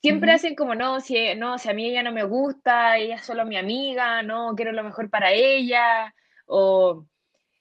siempre 0.00 0.30
hacen 0.30 0.54
como, 0.54 0.76
no 0.76 1.00
si, 1.00 1.34
no, 1.34 1.58
si 1.58 1.68
a 1.68 1.74
mí 1.74 1.90
ella 1.90 2.04
no 2.04 2.12
me 2.12 2.22
gusta, 2.22 2.96
ella 2.96 3.16
es 3.16 3.24
solo 3.24 3.44
mi 3.44 3.56
amiga, 3.56 4.22
no, 4.22 4.54
quiero 4.54 4.70
lo 4.70 4.84
mejor 4.84 5.10
para 5.10 5.32
ella, 5.32 6.14
o, 6.46 7.04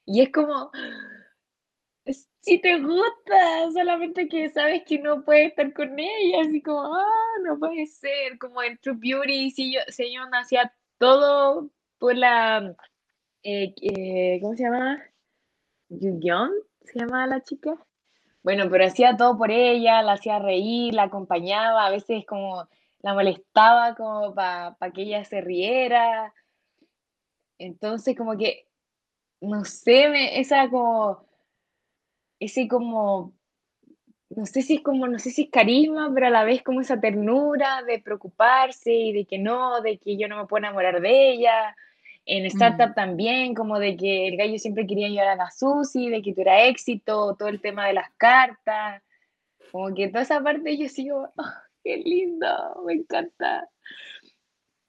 y 0.06 0.22
es 0.22 0.32
como, 0.32 0.72
si 2.42 2.60
te 2.60 2.80
gusta, 2.80 3.72
solamente 3.74 4.28
que 4.28 4.50
sabes 4.50 4.84
que 4.86 5.00
no 5.00 5.24
puedes 5.26 5.50
estar 5.50 5.74
con 5.74 5.98
ella, 5.98 6.42
así 6.42 6.62
como, 6.62 6.96
ah, 6.96 7.40
no 7.44 7.58
puede 7.58 7.88
ser, 7.88 8.38
como 8.38 8.62
en 8.62 8.78
True 8.78 8.98
Beauty, 9.00 9.50
si 9.52 9.74
yo, 9.74 9.80
si 9.88 10.14
yo 10.14 10.22
hacía 10.32 10.72
todo 11.00 11.72
por 11.98 12.16
la, 12.16 12.76
eh, 13.44 13.74
eh, 13.82 14.40
¿cómo 14.42 14.56
se 14.56 14.64
llama? 14.64 15.04
Yugyeon, 15.90 16.52
se 16.82 17.00
llama 17.00 17.28
la 17.28 17.42
chica. 17.44 17.76
Bueno, 18.44 18.70
pero 18.70 18.86
hacía 18.86 19.18
todo 19.18 19.38
por 19.38 19.52
ella, 19.52 20.04
la 20.04 20.14
hacía 20.14 20.40
reír, 20.40 20.94
la 20.94 21.04
acompañaba, 21.04 21.88
a 21.88 21.90
veces 21.90 22.26
como 22.28 22.68
la 23.00 23.14
molestaba 23.16 23.96
como 23.96 24.36
para 24.36 24.76
que 24.94 25.04
ella 25.04 25.24
se 25.26 25.42
riera. 25.42 26.34
Entonces, 27.58 28.16
como 28.16 28.38
que 28.38 28.68
no 29.42 29.66
sé, 29.66 30.40
esa 30.40 30.70
como, 30.70 31.26
ese 32.40 32.68
como, 32.68 33.34
no 34.30 34.46
sé 34.46 34.62
si 34.62 34.76
es 34.76 34.82
como, 34.82 35.08
no 35.08 35.20
sé 35.20 35.32
si 35.32 35.44
es 35.44 35.50
carisma, 35.50 36.12
pero 36.14 36.28
a 36.28 36.32
la 36.32 36.44
vez 36.44 36.64
como 36.64 36.82
esa 36.82 37.00
ternura 37.00 37.84
de 37.84 38.00
preocuparse 38.00 38.92
y 38.92 39.14
de 39.14 39.26
que 39.26 39.38
no, 39.38 39.82
de 39.82 39.98
que 39.98 40.18
yo 40.18 40.28
no 40.28 40.38
me 40.38 40.48
puedo 40.48 40.60
enamorar 40.60 41.02
de 41.02 41.32
ella. 41.32 41.76
En 42.28 42.46
Startup 42.48 42.90
mm. 42.90 42.96
también, 42.96 43.54
como 43.54 43.78
de 43.78 43.96
que 43.96 44.28
el 44.28 44.38
gallo 44.38 44.58
siempre 44.58 44.88
quería 44.88 45.08
ayudar 45.08 45.28
a 45.28 45.36
la 45.36 45.52
Susi, 45.52 46.10
de 46.10 46.24
que 46.24 46.32
tuviera 46.32 46.66
éxito, 46.66 47.36
todo 47.38 47.50
el 47.50 47.62
tema 47.62 47.86
de 47.86 47.94
las 47.94 48.12
cartas. 48.18 49.04
Como 49.72 49.94
que 49.94 50.08
toda 50.08 50.24
esa 50.24 50.42
parte 50.42 50.76
yo 50.76 50.90
sigo, 50.90 51.30
ah, 51.38 51.64
qué 51.84 51.98
lindo, 51.98 52.84
me 52.86 52.94
encanta. 52.94 53.70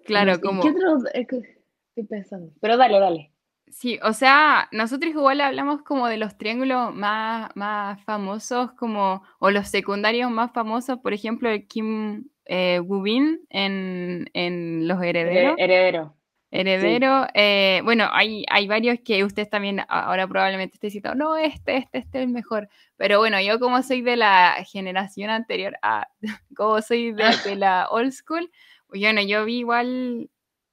Claro, 0.04 0.40
como... 0.40 0.62
¿Qué 0.62 0.70
otro? 0.70 0.98
Estoy 1.12 2.06
pensando. 2.08 2.52
Pero 2.60 2.76
dale, 2.76 3.00
dale. 3.00 3.32
Sí, 3.78 4.00
o 4.02 4.14
sea, 4.14 4.70
nosotros 4.72 5.10
igual 5.12 5.38
hablamos 5.42 5.82
como 5.82 6.08
de 6.08 6.16
los 6.16 6.38
triángulos 6.38 6.94
más, 6.94 7.54
más 7.56 8.02
famosos, 8.04 8.72
como, 8.72 9.22
o 9.38 9.50
los 9.50 9.68
secundarios 9.68 10.30
más 10.30 10.50
famosos, 10.52 10.98
por 11.00 11.12
ejemplo, 11.12 11.50
el 11.50 11.66
Kim 11.68 12.30
eh, 12.46 12.80
Woo-bin 12.80 13.40
en, 13.50 14.30
en 14.32 14.88
Los 14.88 15.02
Herederos. 15.02 15.56
Heredero. 15.58 16.16
Heredero, 16.50 17.26
eh, 17.34 17.82
bueno, 17.84 18.08
hay, 18.12 18.46
hay 18.48 18.66
varios 18.66 18.98
que 19.04 19.22
ustedes 19.24 19.50
también 19.50 19.82
ahora 19.90 20.26
probablemente 20.26 20.76
estén 20.76 20.88
diciendo, 20.88 21.14
no, 21.14 21.36
este, 21.36 21.76
este, 21.76 21.98
este 21.98 22.18
es 22.20 22.24
el 22.24 22.30
mejor. 22.30 22.70
Pero 22.96 23.18
bueno, 23.18 23.38
yo 23.42 23.60
como 23.60 23.82
soy 23.82 24.00
de 24.00 24.16
la 24.16 24.56
generación 24.64 25.28
anterior, 25.28 25.76
a, 25.82 26.08
como 26.56 26.80
soy 26.80 27.12
de, 27.12 27.24
de 27.44 27.56
la 27.56 27.88
old 27.90 28.12
school, 28.12 28.50
bueno, 28.88 29.20
yo 29.20 29.44
vi 29.44 29.58
igual 29.58 30.30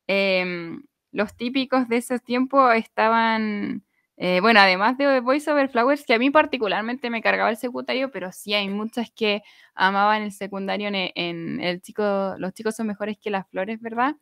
eh, 0.08 0.78
los 1.14 1.36
típicos 1.38 1.88
de 1.88 1.98
ese 1.98 2.20
tiempo 2.20 2.72
estaban, 2.72 3.84
eh, 4.18 4.40
bueno, 4.42 4.60
además 4.60 4.98
de 4.98 5.20
Voice 5.22 5.50
Over 5.50 5.70
Flowers, 5.70 6.06
que 6.06 6.16
a 6.16 6.20
mí 6.20 6.32
particularmente 6.32 7.10
me 7.10 7.22
cargaba 7.22 7.50
el 7.50 7.58
secundario, 7.58 8.12
pero 8.12 8.32
sí 8.32 8.54
hay 8.54 8.68
muchas 8.68 9.12
que 9.12 9.44
amaban 9.76 10.24
el 10.24 10.32
secundario 10.32 10.90
en, 10.92 11.62
el 11.62 11.82
chico, 11.82 12.36
los 12.38 12.54
chicos 12.54 12.76
son 12.76 12.88
mejores 12.88 13.18
que 13.18 13.30
las 13.30 13.48
flores, 13.48 13.80
¿verdad? 13.80 14.16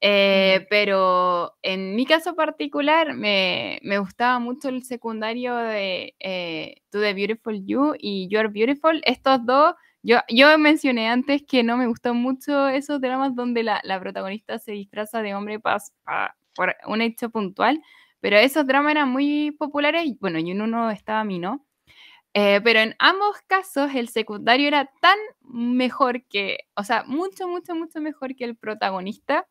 Eh, 0.00 0.66
pero 0.68 1.54
en 1.62 1.94
mi 1.94 2.06
caso 2.06 2.34
particular 2.34 3.14
me, 3.14 3.80
gustaba 4.00 4.38
mucho 4.40 4.68
el 4.68 4.82
secundario 4.84 5.54
de 5.56 6.16
eh, 6.18 6.82
To 6.90 7.00
the 7.00 7.14
Beautiful 7.14 7.64
You 7.64 7.94
y 7.98 8.28
You 8.28 8.40
Are 8.40 8.48
Beautiful. 8.48 9.00
Estos 9.04 9.44
dos 9.46 9.74
yo, 10.02 10.18
yo 10.28 10.58
mencioné 10.58 11.08
antes 11.08 11.42
que 11.46 11.62
no 11.62 11.76
me 11.76 11.86
gustan 11.86 12.16
mucho 12.16 12.68
esos 12.68 13.00
dramas 13.00 13.34
donde 13.34 13.62
la, 13.62 13.80
protagonista 14.00 14.58
se 14.58 14.72
disfraza 14.72 15.22
de 15.22 15.34
hombre 15.34 15.60
por 15.60 16.76
un 16.86 17.00
hecho 17.00 17.30
puntual, 17.30 17.82
pero 18.20 18.36
esos 18.36 18.66
dramas 18.66 18.92
eran 18.92 19.08
muy 19.08 19.52
populares, 19.52 20.04
y 20.06 20.16
bueno, 20.20 20.38
y 20.38 20.50
en 20.50 20.62
uno 20.62 20.90
estaba 20.90 21.20
a 21.20 21.24
mí, 21.24 21.38
¿no? 21.38 21.64
Eh, 22.34 22.60
pero 22.64 22.80
en 22.80 22.96
ambos 22.98 23.36
casos 23.46 23.94
el 23.94 24.08
secundario 24.08 24.66
era 24.66 24.90
tan 25.00 25.18
mejor 25.42 26.24
que, 26.26 26.60
o 26.74 26.84
sea, 26.84 27.04
mucho, 27.04 27.46
mucho, 27.46 27.74
mucho 27.74 28.00
mejor 28.00 28.34
que 28.34 28.44
el 28.44 28.56
protagonista. 28.56 29.46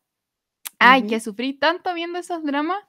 Ay, 0.78 1.06
que 1.06 1.20
sufrí 1.20 1.54
tanto 1.54 1.94
viendo 1.94 2.18
esos 2.18 2.42
dramas. 2.42 2.82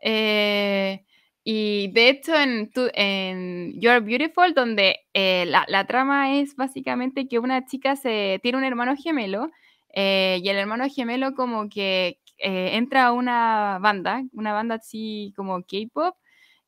Eh, 0.00 1.04
y 1.50 1.88
de 1.92 2.10
hecho, 2.10 2.34
en, 2.34 2.70
en 2.92 3.80
You're 3.80 4.00
Beautiful, 4.00 4.52
donde 4.52 5.00
eh, 5.14 5.46
la, 5.46 5.86
trama 5.86 6.38
es 6.38 6.54
básicamente 6.54 7.26
que 7.26 7.38
una 7.38 7.64
chica 7.64 7.96
se 7.96 8.38
tiene 8.42 8.58
un 8.58 8.64
hermano 8.64 8.94
gemelo 9.02 9.50
eh, 9.94 10.40
y 10.44 10.48
el 10.50 10.58
hermano 10.58 10.84
gemelo 10.94 11.32
como 11.34 11.70
que 11.70 12.20
eh, 12.36 12.72
entra 12.74 13.06
a 13.06 13.12
una 13.12 13.78
banda, 13.80 14.24
una 14.34 14.52
banda 14.52 14.74
así 14.74 15.32
como 15.36 15.62
K-pop, 15.62 16.16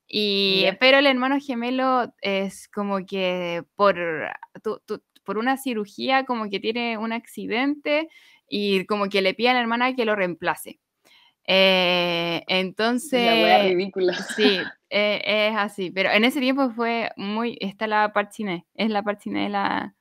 y 0.09 0.65
pero 0.81 0.97
el 0.97 1.07
hermano 1.07 1.39
gemelo 1.41 2.15
es 2.23 2.67
como 2.69 3.05
que 3.05 3.63
por, 3.77 3.99
por 5.25 5.37
una 5.37 5.59
cirugía 5.59 6.25
como 6.25 6.49
que 6.49 6.59
tiene 6.59 6.97
un 6.97 7.13
accidente 7.13 8.09
y 8.49 8.87
como 8.87 9.11
que 9.11 9.21
le 9.21 9.35
pide 9.35 9.51
a 9.51 9.53
la 9.53 9.61
hermana 9.61 9.95
que 9.95 10.07
lo 10.07 10.17
reemplace. 10.17 10.81
Eh, 11.53 12.45
entonces. 12.47 13.43
La 13.49 13.59
ridícula. 13.65 14.15
Sí, 14.15 14.61
eh, 14.91 15.21
es 15.51 15.57
así. 15.57 15.91
Pero 15.91 16.11
en 16.13 16.23
ese 16.25 16.39
tiempo 16.39 16.71
fue 16.71 17.11
muy. 17.17 17.59
Está 17.61 17.89
la 17.89 18.13
Parchine, 18.13 18.67
es 18.75 18.89
la 18.89 19.03
Parchine 19.03 19.49
la, 19.49 19.95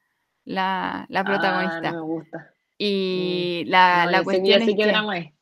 la, 0.45 1.07
la 1.09 1.23
protagonista. 1.23 1.89
Ah, 1.89 1.91
no 1.93 2.05
me 2.05 2.13
gusta. 2.13 2.51
Y 2.77 3.63
mm. 3.65 3.69
la, 3.71 4.05
la 4.05 4.23
cuestión 4.23 4.61
es 4.61 4.75
que, 4.75 5.33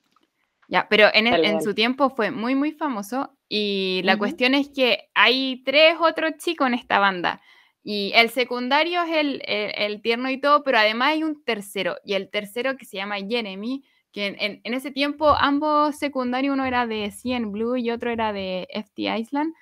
Ya, 0.70 0.88
pero 0.90 1.10
en, 1.14 1.26
Dale, 1.26 1.48
en 1.50 1.62
su 1.62 1.76
tiempo 1.76 2.10
fue 2.10 2.32
muy, 2.32 2.56
muy 2.56 2.72
famoso 2.72 3.38
y 3.50 4.02
la 4.06 4.14
Ujú. 4.14 4.20
cuestión 4.20 4.56
es 4.56 4.70
que 4.70 5.10
hay 5.14 5.62
tres 5.66 5.96
otros 6.00 6.38
chicos 6.38 6.68
en 6.68 6.74
esta 6.74 7.00
banda 7.00 7.42
y 7.84 8.12
el 8.16 8.30
secundario 8.30 9.04
es 9.04 9.12
el, 9.12 9.42
el- 9.46 9.72
el 9.76 10.02
tierno 10.02 10.30
y 10.30 10.40
todo, 10.40 10.64
pero 10.64 10.78
además 10.78 11.10
hay 11.10 11.24
un 11.24 11.44
tercero 11.44 11.98
y 12.06 12.14
el 12.14 12.30
tercero 12.30 12.76
que 12.78 12.86
se 12.86 12.98
llama 12.98 13.18
Jeremy, 13.18 13.84
en, 14.22 14.74
ese 14.74 14.92
tiempo 14.92 15.30
ambos 15.30 15.96
secundarios, 15.98 16.54
uno 16.54 16.66
era 16.66 16.88
de 16.88 17.12
CN 17.12 17.52
Blue 17.52 17.78
y 17.78 17.92
otro 17.92 18.10
era 18.12 18.34
de 18.34 18.68
FT 18.72 19.18
Island, 19.18 19.54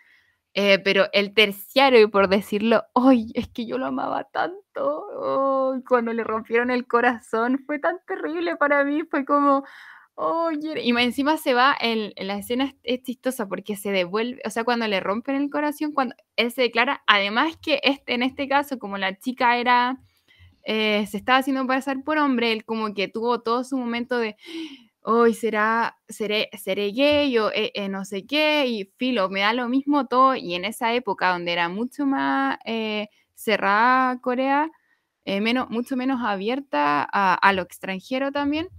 eh, 0.54 0.80
pero 0.80 1.08
el 1.12 1.34
terciario, 1.34 2.10
por 2.10 2.30
decirlo, 2.30 2.84
¡ay! 2.96 3.28
Es 3.34 3.50
que 3.50 3.66
yo 3.66 3.78
lo 3.78 3.88
amaba 3.88 4.24
tanto. 4.26 5.74
¡ay! 5.74 5.84
cuando 5.88 6.14
le 6.14 6.24
rompieron 6.24 6.72
el 6.72 6.88
corazón 6.88 7.64
fue 7.66 7.80
tan 7.80 8.00
terrible 8.08 8.56
para 8.56 8.84
mí. 8.86 9.04
Fue 9.04 9.26
como, 9.26 9.66
oye. 10.16 10.82
Y 10.82 10.92
encima 10.98 11.38
se 11.38 11.54
va, 11.54 11.76
el, 11.80 12.14
la 12.18 12.38
escena 12.38 12.66
es, 12.66 12.76
es 12.84 13.04
chistosa 13.04 13.48
porque 13.48 13.76
se 13.76 13.92
devuelve, 13.92 14.42
o 14.46 14.50
sea, 14.50 14.64
cuando 14.64 14.88
le 14.88 15.00
rompen 15.02 15.36
el 15.36 15.50
corazón, 15.50 15.92
cuando 15.92 16.16
él 16.38 16.52
se 16.52 16.64
declara, 16.64 17.04
además 17.08 17.58
que 17.62 17.82
este, 17.84 18.14
en 18.14 18.24
este 18.24 18.48
caso, 18.48 18.80
como 18.80 18.98
la 18.98 19.18
chica 19.20 19.58
era, 19.58 20.00
eh, 20.66 21.06
se 21.08 21.18
estaba 21.18 21.40
haciendo 21.40 21.68
pasar 21.68 22.04
por 22.04 22.18
hombre, 22.18 22.52
él 22.54 22.66
como 22.66 22.94
que 22.94 23.08
tuvo 23.08 23.42
todo 23.42 23.64
su 23.64 23.78
momento 23.78 24.18
de 24.18 24.36
hoy 25.02 25.34
será, 25.36 25.98
seré, 26.10 26.50
seré 26.58 26.92
gay 26.92 27.38
o 27.38 27.52
eh, 27.52 27.72
eh, 27.76 27.90
no 27.90 28.06
sé 28.06 28.26
qué, 28.26 28.66
y 28.68 28.86
filo, 28.98 29.30
me 29.30 29.42
da 29.42 29.54
lo 29.54 29.70
mismo 29.70 30.08
todo, 30.08 30.36
y 30.36 30.56
en 30.56 30.66
esa 30.66 30.94
época 30.94 31.30
donde 31.32 31.54
era 31.54 31.70
mucho 31.70 32.06
más 32.08 32.58
eh, 32.66 33.10
cerrada 33.36 34.20
Corea, 34.22 34.70
menos, 35.26 35.70
mucho 35.72 35.96
menos 35.98 36.22
abierta 36.24 37.04
a, 37.04 37.54
lo 37.54 37.64
extranjero 37.64 38.32
también, 38.32 38.70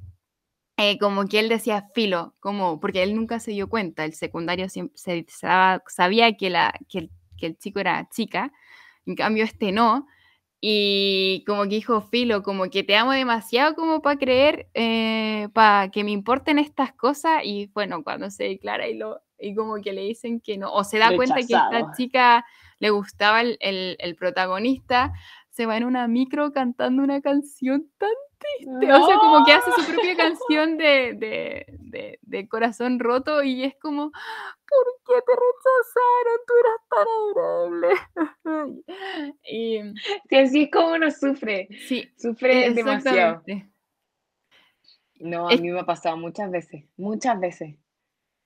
eh, 0.77 0.99
como 0.99 1.27
que 1.27 1.39
él 1.41 1.49
decía 1.49 1.89
filo, 1.95 2.35
como, 2.41 2.81
porque 2.81 3.03
él 3.03 3.15
nunca 3.17 3.41
se 3.41 3.53
dio 3.53 3.69
cuenta, 3.69 4.05
el 4.05 4.15
secundario 4.15 4.69
siempre 4.69 4.97
se, 4.99 5.25
sab- 5.27 5.83
sabía 5.89 6.37
que, 6.37 6.51
la, 6.51 6.75
que, 6.89 6.99
el, 7.01 7.11
que 7.39 7.47
el 7.47 7.59
chico 7.59 7.81
era 7.81 8.09
chica, 8.11 8.53
en 9.07 9.15
cambio 9.17 9.45
este 9.45 9.73
no, 9.73 10.07
y 10.61 11.45
como 11.47 11.63
que 11.65 11.69
dijo 11.71 12.01
Filo, 12.01 12.43
como 12.43 12.69
que 12.71 12.83
te 12.83 12.97
amo 12.97 13.13
demasiado 13.13 13.75
como 13.75 14.01
para 14.03 14.19
creer, 14.19 14.69
para 15.53 15.91
que 15.91 16.03
me 16.05 16.11
importen 16.13 16.59
estas 16.59 16.93
cosas. 16.95 17.43
Y 17.45 17.67
bueno, 17.75 18.03
cuando 18.03 18.31
se 18.31 18.45
declara 18.45 18.89
y, 18.89 18.95
lo, 18.97 19.21
y 19.39 19.55
como 19.55 19.77
que 19.83 19.93
le 19.93 20.03
dicen 20.03 20.41
que 20.41 20.57
no, 20.59 20.73
o 20.73 20.83
se 20.85 20.99
da 20.99 21.11
cuenta 21.17 21.35
que 21.37 21.55
esta 21.77 21.93
chica 21.97 22.47
le 22.79 22.91
gustaba 22.91 23.41
el, 23.43 23.57
el- 23.61 23.97
el 24.01 24.17
protagonista, 24.17 25.13
se 25.57 25.65
va 25.65 25.79
en 25.79 25.85
una 25.85 26.07
micro 26.07 26.53
cantando 26.53 27.03
una 27.03 27.23
canción 27.23 27.91
tan 27.97 28.11
triste. 28.39 28.93
O 28.93 29.07
sea, 29.07 29.17
como 29.19 29.43
que 29.47 29.53
hace 29.53 29.73
su 29.73 29.91
propia 29.91 30.15
canción 30.15 30.77
de, 30.77 31.15
de, 31.15 31.67
de- 31.81 32.19
de 32.21 32.49
corazón 32.49 32.99
roto 33.01 33.43
y 33.43 33.65
es 33.65 33.75
como, 33.81 34.11
¿por 34.11 34.87
qué 35.07 35.23
te 35.25 35.33
rechazaron? 35.33 36.39
Tú 36.47 36.55
eras 36.61 36.81
tan 36.91 37.07
adorable. 37.17 38.85
y 39.51 39.81
Sí, 40.29 40.37
así 40.37 40.63
es 40.65 40.71
como 40.71 40.93
uno 40.93 41.11
sufre. 41.11 41.69
sí, 41.89 42.07
Sufre 42.19 42.71
demasiado. 42.73 43.43
No, 45.19 45.49
a 45.49 45.55
Es- 45.55 45.61
mí 45.63 45.71
me 45.71 45.81
ha 45.81 45.87
pasado 45.87 46.19
muchas 46.19 46.51
veces. 46.51 46.85
Muchas 46.99 47.41
veces. 47.41 47.77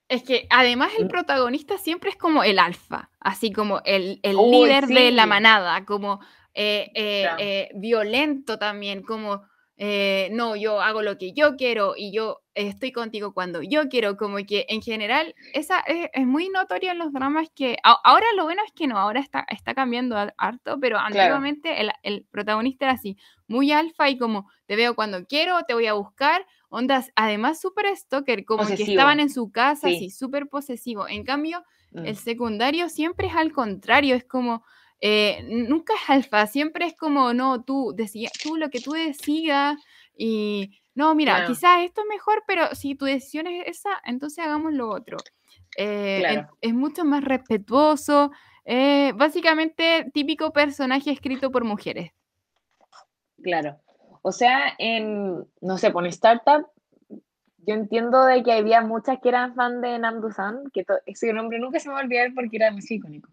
Es 0.08 0.22
que 0.24 0.46
además 0.50 0.92
el 0.98 1.06
Mm. 1.06 1.08
protagonista 1.08 1.78
siempre 1.78 2.10
es 2.10 2.16
como 2.16 2.42
el 2.44 2.58
alfa, 2.60 3.10
así 3.20 3.52
como 3.52 3.80
el, 3.84 4.20
el 4.22 4.36
líder 4.36 4.86
de 4.86 5.10
la 5.12 5.26
manada, 5.26 5.84
como 5.84 6.20
eh, 6.54 6.90
eh, 6.94 7.28
eh, 7.38 7.68
violento 7.74 8.58
también, 8.58 9.02
como 9.02 9.42
eh, 9.82 10.28
no, 10.32 10.56
yo 10.56 10.82
hago 10.82 11.00
lo 11.00 11.16
que 11.16 11.32
yo 11.32 11.56
quiero 11.56 11.94
y 11.96 12.12
yo 12.12 12.40
estoy 12.54 12.92
contigo 12.92 13.32
cuando 13.32 13.62
yo 13.62 13.88
quiero, 13.88 14.18
como 14.18 14.36
que 14.46 14.66
en 14.68 14.82
general 14.82 15.34
esa 15.54 15.80
es, 15.80 16.10
es 16.12 16.26
muy 16.26 16.50
notorio 16.50 16.90
en 16.90 16.98
los 16.98 17.14
dramas 17.14 17.48
que 17.54 17.78
a- 17.82 17.98
ahora 18.04 18.26
lo 18.36 18.44
bueno 18.44 18.60
es 18.66 18.72
que 18.72 18.86
no, 18.86 18.98
ahora 18.98 19.20
está, 19.20 19.46
está 19.48 19.72
cambiando 19.74 20.16
har- 20.18 20.34
harto, 20.36 20.78
pero 20.80 20.98
antiguamente 20.98 21.80
el, 21.80 21.90
el 22.02 22.26
protagonista 22.30 22.84
era 22.84 22.92
así, 22.94 23.16
muy 23.48 23.72
alfa 23.72 24.10
y 24.10 24.18
como 24.18 24.50
te 24.66 24.76
veo 24.76 24.94
cuando 24.94 25.24
quiero, 25.24 25.62
te 25.66 25.72
voy 25.72 25.86
a 25.86 25.94
buscar, 25.94 26.44
ondas, 26.68 27.10
además 27.16 27.58
súper 27.58 27.86
stalker, 27.96 28.44
como 28.44 28.64
que 28.64 28.72
Posesivo. 28.72 28.90
estaban 28.90 29.18
en 29.18 29.30
su 29.30 29.50
casa, 29.50 29.88
Sí. 29.88 29.96
así, 29.96 30.10
súper 30.10 30.48
posesivo. 30.48 31.08
En 31.08 31.24
cambio, 31.24 31.64
Mm. 31.92 32.04
el 32.04 32.16
secundario 32.16 32.88
siempre 32.90 33.28
es 33.28 33.34
al 33.34 33.52
contrario, 33.52 34.14
es 34.14 34.24
como, 34.24 34.62
eh, 35.00 35.42
nunca 35.48 35.94
es 35.94 36.10
alfa, 36.10 36.46
siempre 36.46 36.86
es 36.86 36.94
como, 36.96 37.32
no, 37.34 37.62
tú, 37.64 37.92
decía, 37.96 38.30
tú 38.42 38.56
lo 38.56 38.68
que 38.70 38.80
tú 38.80 38.92
decidas 38.92 39.76
y, 40.16 40.80
no, 40.94 41.14
mira, 41.14 41.46
quizás 41.46 41.80
esto 41.82 42.02
es 42.02 42.06
mejor, 42.08 42.42
pero 42.46 42.74
si 42.74 42.94
tu 42.94 43.06
decisión 43.06 43.46
es 43.46 43.66
esa, 43.66 43.90
entonces 44.04 44.44
hagamos 44.44 44.72
lo 44.74 44.90
otro. 44.90 45.16
Eh, 45.76 46.18
Claro. 46.20 46.48
es 46.60 46.74
mucho 46.74 47.04
más 47.04 47.24
respetuoso, 47.24 48.30
eh, 48.64 49.12
básicamente 49.16 50.10
típico 50.12 50.52
personaje 50.52 51.10
escrito 51.10 51.50
por 51.50 51.64
mujeres. 51.64 52.10
Claro. 53.42 53.78
O 54.22 54.32
sea, 54.32 54.74
en, 54.78 55.46
no 55.62 55.78
sé, 55.78 55.90
por 55.90 56.06
Startup, 56.08 56.66
yo 57.66 57.74
entiendo 57.74 58.24
de 58.24 58.42
que 58.42 58.52
había 58.52 58.82
muchas 58.82 59.18
que 59.20 59.30
eran 59.30 59.54
fan 59.54 59.80
de 59.80 59.98
Namdo-san, 59.98 60.70
que 60.72 60.84
to- 60.84 61.00
ese 61.06 61.32
nombre 61.32 61.58
nunca 61.58 61.78
se 61.80 61.88
me 61.88 61.94
va 61.94 62.00
a 62.00 62.04
olvidar 62.04 62.32
porque 62.34 62.56
era 62.56 62.66
demasiado 62.66 62.98
icónico. 62.98 63.30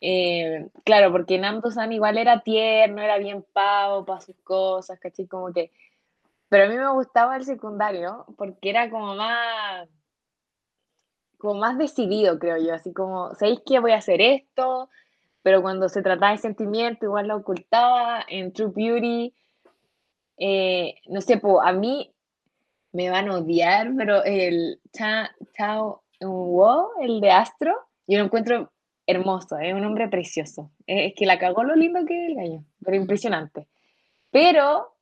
Eh, 0.00 0.68
claro, 0.84 1.10
porque 1.10 1.38
Namdo-san 1.38 1.92
igual 1.92 2.18
era 2.18 2.40
tierno, 2.40 3.00
era 3.02 3.18
bien 3.18 3.44
pavo 3.52 4.04
para 4.04 4.20
sus 4.20 4.36
cosas, 4.44 4.98
¿cachai? 5.00 5.26
Como 5.26 5.52
que... 5.52 5.72
Pero 6.48 6.64
a 6.64 6.68
mí 6.68 6.76
me 6.76 6.92
gustaba 6.92 7.36
el 7.36 7.44
secundario 7.44 8.24
porque 8.36 8.70
era 8.70 8.90
como 8.90 9.14
más... 9.14 9.88
como 11.38 11.54
más 11.60 11.78
decidido, 11.78 12.38
creo 12.38 12.58
yo, 12.58 12.74
así 12.74 12.92
como, 12.92 13.34
¿sabéis 13.34 13.60
que 13.66 13.80
voy 13.80 13.92
a 13.92 13.98
hacer 13.98 14.20
esto? 14.20 14.88
Pero 15.42 15.62
cuando 15.62 15.88
se 15.88 16.02
trataba 16.02 16.32
de 16.32 16.38
sentimiento, 16.38 17.06
igual 17.06 17.28
lo 17.28 17.36
ocultaba. 17.36 18.24
En 18.28 18.52
True 18.52 18.72
Beauty, 18.74 19.34
eh, 20.38 20.96
no 21.08 21.20
sé, 21.20 21.38
po, 21.38 21.62
a 21.62 21.72
mí 21.72 22.12
me 22.92 23.10
van 23.10 23.28
a 23.28 23.36
odiar, 23.38 23.92
pero 23.96 24.24
el 24.24 24.80
Cha, 24.92 25.30
Chao 25.56 26.02
Wo, 26.20 26.92
el 27.00 27.20
de 27.20 27.30
Astro, 27.30 27.74
yo 28.06 28.18
lo 28.18 28.24
encuentro 28.24 28.72
hermoso, 29.06 29.58
es 29.58 29.72
un 29.72 29.84
hombre 29.84 30.08
precioso. 30.08 30.70
Es, 30.86 31.14
que 31.14 31.26
la 31.26 31.38
cagó 31.38 31.64
lo 31.64 31.76
lindo 31.76 32.04
que 32.04 32.24
es 32.24 32.30
el 32.30 32.36
gallo, 32.36 32.64
pero 32.84 32.96
impresionante. 32.96 33.66
Pero, 34.30 34.94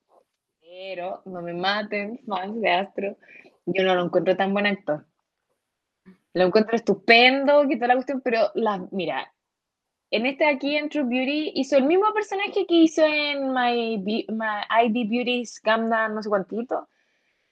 pero, 0.60 1.22
no 1.24 1.42
me 1.42 1.54
maten, 1.54 2.20
fans 2.26 2.60
de 2.60 2.70
Astro, 2.70 3.16
yo 3.66 3.82
no 3.84 3.94
lo 3.94 4.04
encuentro 4.04 4.36
tan 4.36 4.52
buen 4.52 4.66
actor. 4.66 5.06
Lo 6.34 6.44
encuentro 6.44 6.76
estupendo, 6.76 7.66
que 7.68 7.76
toda 7.76 7.88
la 7.88 7.94
cuestión, 7.94 8.20
pero 8.20 8.50
la, 8.54 8.86
mira, 8.90 9.32
en 10.10 10.26
este 10.26 10.46
aquí 10.46 10.76
en 10.76 10.88
True 10.88 11.04
Beauty 11.04 11.52
hizo 11.54 11.76
el 11.76 11.84
mismo 11.84 12.12
personaje 12.12 12.66
que 12.66 12.74
hizo 12.74 13.04
en 13.04 13.52
My, 13.52 13.98
My 14.28 14.86
ID 14.86 15.08
Beauty's 15.08 15.60
Gangnam, 15.62 16.14
no 16.14 16.22
sé 16.22 16.28
cuántito. 16.28 16.88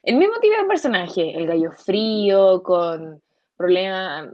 El 0.02 0.16
mismo 0.16 0.38
tipo 0.40 0.60
de 0.60 0.68
personaje, 0.68 1.36
el 1.36 1.46
gallo 1.46 1.70
frío, 1.72 2.62
con 2.62 3.22
problemas 3.62 4.28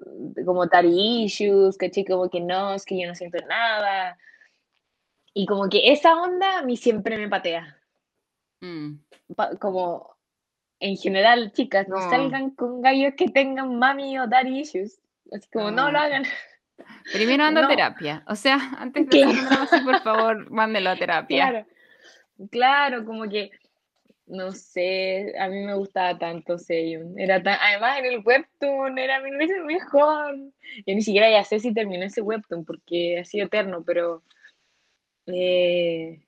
como 0.45 0.66
daddy 0.66 1.24
issues, 1.24 1.76
¿cachai? 1.76 2.05
Como 2.05 2.29
que 2.31 2.41
no, 2.41 2.74
es 2.74 2.85
que 2.85 3.01
yo 3.01 3.07
no 3.07 3.14
siento 3.14 3.39
nada. 3.47 4.18
Y 5.35 5.47
como 5.47 5.68
que 5.68 5.93
esa 5.93 6.20
onda 6.20 6.59
a 6.59 6.62
mí 6.62 6.76
siempre 6.76 7.16
me 7.18 7.29
patea. 7.29 7.79
Mm. 8.61 8.95
Pa- 9.37 9.57
como 9.57 10.16
en 10.81 10.97
general, 10.97 11.53
chicas, 11.53 11.87
no 11.89 11.97
No. 11.97 12.11
salgan 12.11 12.51
con 12.51 12.81
gallos 12.83 13.14
que 13.16 13.29
tengan 13.29 13.79
mami 13.79 14.18
o 14.18 14.26
daddy 14.26 14.61
issues. 14.61 15.01
Así 15.33 15.49
como 15.53 15.70
no, 15.70 15.87
No. 15.87 15.93
lo 15.93 15.99
hagan. 15.99 16.24
Primero 17.12 17.45
anda 17.45 17.61
No. 17.61 17.66
a 17.66 17.70
terapia. 17.70 18.22
O 18.26 18.35
sea, 18.35 18.59
antes 18.79 19.07
de 19.09 19.20
Claro. 19.22 19.62
así, 19.62 19.81
por 19.85 20.01
favor, 20.01 20.51
mándelo 20.51 20.91
a 20.91 20.97
terapia. 20.97 21.51
Claro, 21.51 21.66
claro, 22.51 23.05
como 23.05 23.29
que, 23.29 23.51
no 24.29 24.53
sé, 24.53 25.35
a 25.39 25.49
mí 25.49 25.61
me 25.64 25.74
gustaba 25.74 26.18
tanto 26.18 26.59
Seyun. 26.59 27.18
Era 27.18 27.43
tan, 27.43 27.59
además 27.61 27.99
en 27.99 28.07
el 28.07 28.22
webtoon 28.24 28.99
era 28.99 29.20
mil 29.20 29.37
veces 29.37 29.62
mejor. 29.64 30.37
Yo 30.87 30.95
ni 30.95 31.03
siquiera 31.03 31.31
ya 31.31 31.45
sé 31.45 31.61
si 31.61 31.72
terminó 31.72 32.05
ese 32.05 32.20
webtoon 32.20 32.64
porque 32.64 33.18
ha 33.20 33.24
sido 33.24 33.47
eterno, 33.47 33.83
pero 33.85 34.22
eh, 35.26 36.20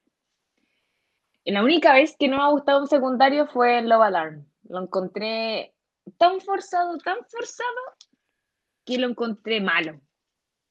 la 1.44 1.62
única 1.62 1.92
vez 1.94 2.16
que 2.18 2.28
no 2.28 2.38
me 2.38 2.42
ha 2.42 2.48
gustado 2.48 2.80
un 2.80 2.88
secundario 2.88 3.46
fue 3.46 3.78
en 3.78 3.88
Love 3.88 4.02
Alarm. 4.02 4.46
Lo 4.68 4.82
encontré 4.82 5.74
tan 6.16 6.40
forzado, 6.40 6.96
tan 6.98 7.18
forzado, 7.28 7.80
que 8.84 8.98
lo 8.98 9.08
encontré 9.08 9.60
malo. 9.60 10.00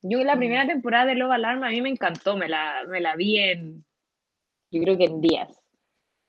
Yo 0.01 0.23
la 0.23 0.35
Mm. 0.35 0.39
primera 0.39 0.67
temporada 0.67 1.05
de 1.05 1.15
Love 1.15 1.31
Alarm 1.33 1.63
a 1.63 1.69
mí 1.69 1.81
me 1.81 1.89
encantó, 1.89 2.37
me 2.37 2.47
la, 2.47 2.85
me 2.87 3.01
la 3.01 3.15
vi 3.15 3.37
en, 3.39 3.85
yo 4.71 4.81
creo 4.81 4.97
que 4.97 5.05
en 5.05 5.21
días. 5.21 5.58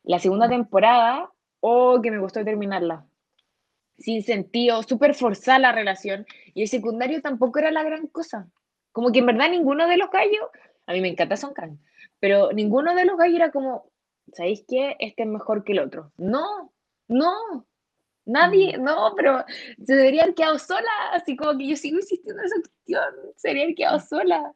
La 0.02 0.18
segunda 0.18 0.46
Mm. 0.46 0.50
temporada, 0.50 1.30
oh, 1.60 2.00
que 2.02 2.10
me 2.10 2.20
costó 2.20 2.44
terminarla. 2.44 3.06
Sin 3.98 4.22
sentido, 4.22 4.82
súper 4.82 5.14
forzada 5.14 5.58
la 5.58 5.72
relación. 5.72 6.26
Y 6.54 6.62
el 6.62 6.68
secundario 6.68 7.20
tampoco 7.20 7.58
era 7.58 7.70
la 7.70 7.82
gran 7.82 8.06
cosa. 8.06 8.48
Como 8.92 9.12
que 9.12 9.18
en 9.20 9.26
verdad 9.26 9.50
ninguno 9.50 9.86
de 9.86 9.96
los 9.98 10.10
gallos, 10.10 10.46
a 10.86 10.92
mí 10.92 11.00
me 11.00 11.08
encanta 11.08 11.36
Son 11.36 11.52
Kang, 11.52 11.76
pero 12.18 12.50
ninguno 12.52 12.94
de 12.94 13.04
los 13.04 13.16
gallos 13.18 13.36
era 13.36 13.50
como, 13.52 13.90
¿sabéis 14.32 14.64
qué? 14.66 14.96
Este 14.98 15.22
es 15.22 15.28
mejor 15.28 15.64
que 15.64 15.72
el 15.72 15.80
otro. 15.80 16.12
No, 16.16 16.72
no. 17.08 17.66
Nadie, 18.26 18.78
no, 18.78 19.14
pero 19.16 19.44
se 19.84 19.94
debería 19.94 20.22
haber 20.22 20.34
quedado 20.34 20.58
sola, 20.58 20.88
así 21.12 21.36
como 21.36 21.56
que 21.58 21.66
yo 21.68 21.76
sigo 21.76 21.98
insistiendo 21.98 22.40
en 22.40 22.46
esa 22.46 22.56
cuestión, 22.60 23.02
se 23.36 23.48
debería 23.48 23.64
haber 23.64 23.74
quedado 23.76 24.00
sola. 24.00 24.52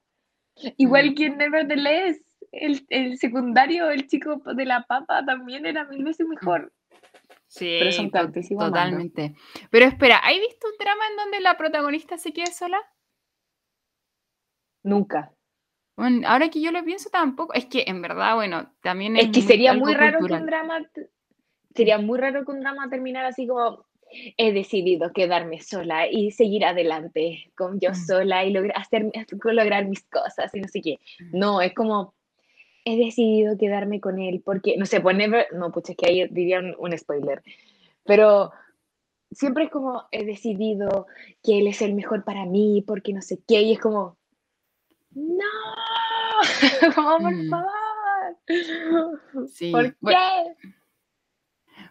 Igual 0.76 1.10
Mm. 1.10 1.14
que 1.14 1.26
en 1.26 1.38
Nevertheless, 1.38 2.22
el, 2.60 2.86
el 2.88 3.18
secundario, 3.18 3.90
el 3.90 4.06
chico 4.06 4.40
de 4.54 4.64
la 4.64 4.82
papa 4.82 5.24
también 5.24 5.66
era 5.66 5.84
mil 5.84 6.04
veces 6.04 6.26
mejor. 6.26 6.72
Sí, 7.46 7.76
Pero 7.78 7.92
son 7.92 8.10
amando. 8.14 8.58
totalmente. 8.58 9.34
Pero 9.70 9.86
espera, 9.86 10.20
¿hay 10.24 10.40
visto 10.40 10.66
un 10.66 10.74
drama 10.78 11.04
en 11.10 11.16
donde 11.16 11.40
la 11.40 11.56
protagonista 11.56 12.18
se 12.18 12.32
quede 12.32 12.46
sola? 12.46 12.78
Nunca. 14.82 15.32
Bueno, 15.96 16.26
ahora 16.26 16.48
que 16.48 16.60
yo 16.60 16.72
lo 16.72 16.84
pienso 16.84 17.10
tampoco, 17.10 17.54
es 17.54 17.66
que 17.66 17.84
en 17.86 18.02
verdad, 18.02 18.34
bueno, 18.34 18.72
también 18.82 19.16
es, 19.16 19.26
Es 19.26 19.30
que 19.30 19.42
sería 19.42 19.70
algo 19.70 19.84
muy 19.86 19.94
raro 19.94 20.18
que 20.18 20.32
un 20.34 20.46
drama, 20.46 20.80
sería 21.74 21.98
muy 21.98 22.18
raro 22.18 22.44
que 22.44 22.50
un 22.50 22.60
drama 22.60 22.90
terminara 22.90 23.28
así 23.28 23.46
como, 23.46 23.86
he 24.36 24.52
decidido 24.52 25.12
quedarme 25.12 25.60
sola 25.60 26.08
y 26.08 26.30
seguir 26.32 26.64
adelante 26.64 27.52
con 27.56 27.80
yo 27.80 27.90
Mm. 27.90 27.94
sola 27.94 28.44
y 28.44 28.52
lograr, 28.52 28.76
hacer, 28.76 29.10
lograr 29.44 29.86
mis 29.86 30.04
cosas 30.04 30.54
y 30.54 30.60
no 30.60 30.68
sé 30.68 30.80
qué. 30.82 30.98
Mm. 31.20 31.38
No, 31.38 31.60
es 31.62 31.72
como, 31.74 32.14
he 32.84 32.96
decidido 32.96 33.56
quedarme 33.58 34.00
con 34.00 34.18
él 34.20 34.42
porque, 34.44 34.76
no 34.76 34.86
sé, 34.86 35.00
pues 35.00 35.16
never, 35.16 35.46
no, 35.54 35.72
pucha, 35.72 35.92
es 35.92 35.98
que 35.98 36.06
ahí 36.10 36.28
diría 36.28 36.58
un, 36.60 36.74
un 36.78 36.96
spoiler, 36.98 37.42
pero 38.04 38.52
siempre 39.32 39.64
es 39.64 39.70
como, 39.70 40.04
he 40.12 40.24
decidido 40.24 41.06
que 41.42 41.58
él 41.58 41.66
es 41.66 41.82
el 41.82 41.94
mejor 41.94 42.24
para 42.24 42.46
mí 42.46 42.84
porque 42.86 43.12
no 43.12 43.22
sé 43.22 43.40
qué, 43.46 43.62
y 43.62 43.72
es 43.72 43.80
como, 43.80 44.16
no, 45.12 45.44
como, 46.94 47.18
por 47.18 47.32
Mm. 47.32 47.50
favor, 47.50 47.70
Sí, 49.52 49.70
¿por 49.72 49.96
bueno. 50.00 50.18
qué? 50.18 50.70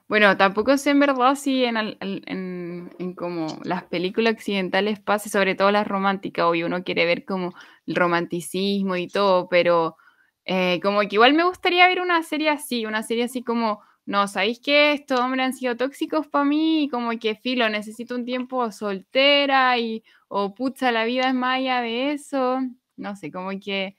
Bueno, 0.07 0.37
tampoco 0.37 0.77
sé 0.77 0.91
en 0.91 0.99
verdad 0.99 1.35
si 1.35 1.63
en, 1.65 1.77
en, 1.99 2.89
en 2.99 3.13
como 3.15 3.47
las 3.63 3.83
películas 3.83 4.33
occidentales 4.33 4.99
pase, 4.99 5.29
sobre 5.29 5.55
todo 5.55 5.71
las 5.71 5.87
románticas, 5.87 6.45
hoy 6.45 6.63
uno 6.63 6.83
quiere 6.83 7.05
ver 7.05 7.25
como 7.25 7.53
el 7.87 7.95
romanticismo 7.95 8.95
y 8.95 9.07
todo, 9.07 9.47
pero 9.49 9.97
eh, 10.45 10.79
como 10.81 10.99
que 11.01 11.09
igual 11.15 11.33
me 11.33 11.43
gustaría 11.43 11.87
ver 11.87 12.01
una 12.01 12.21
serie 12.23 12.49
así, 12.49 12.85
una 12.85 13.03
serie 13.03 13.25
así 13.25 13.43
como, 13.43 13.81
no, 14.05 14.27
¿sabéis 14.27 14.59
qué? 14.59 14.93
Estos 14.93 15.19
hombres 15.19 15.45
han 15.45 15.53
sido 15.53 15.77
tóxicos 15.77 16.27
para 16.27 16.45
mí 16.45 16.83
y 16.83 16.89
como 16.89 17.11
que 17.19 17.35
filo, 17.35 17.69
necesito 17.69 18.15
un 18.15 18.25
tiempo 18.25 18.71
soltera 18.71 19.77
y, 19.77 20.03
o 20.27 20.53
pucha, 20.53 20.91
la 20.91 21.05
vida 21.05 21.27
es 21.29 21.33
más 21.33 21.57
allá 21.57 21.81
de 21.81 22.11
eso, 22.13 22.59
no 22.97 23.15
sé, 23.15 23.31
como 23.31 23.49
que 23.59 23.95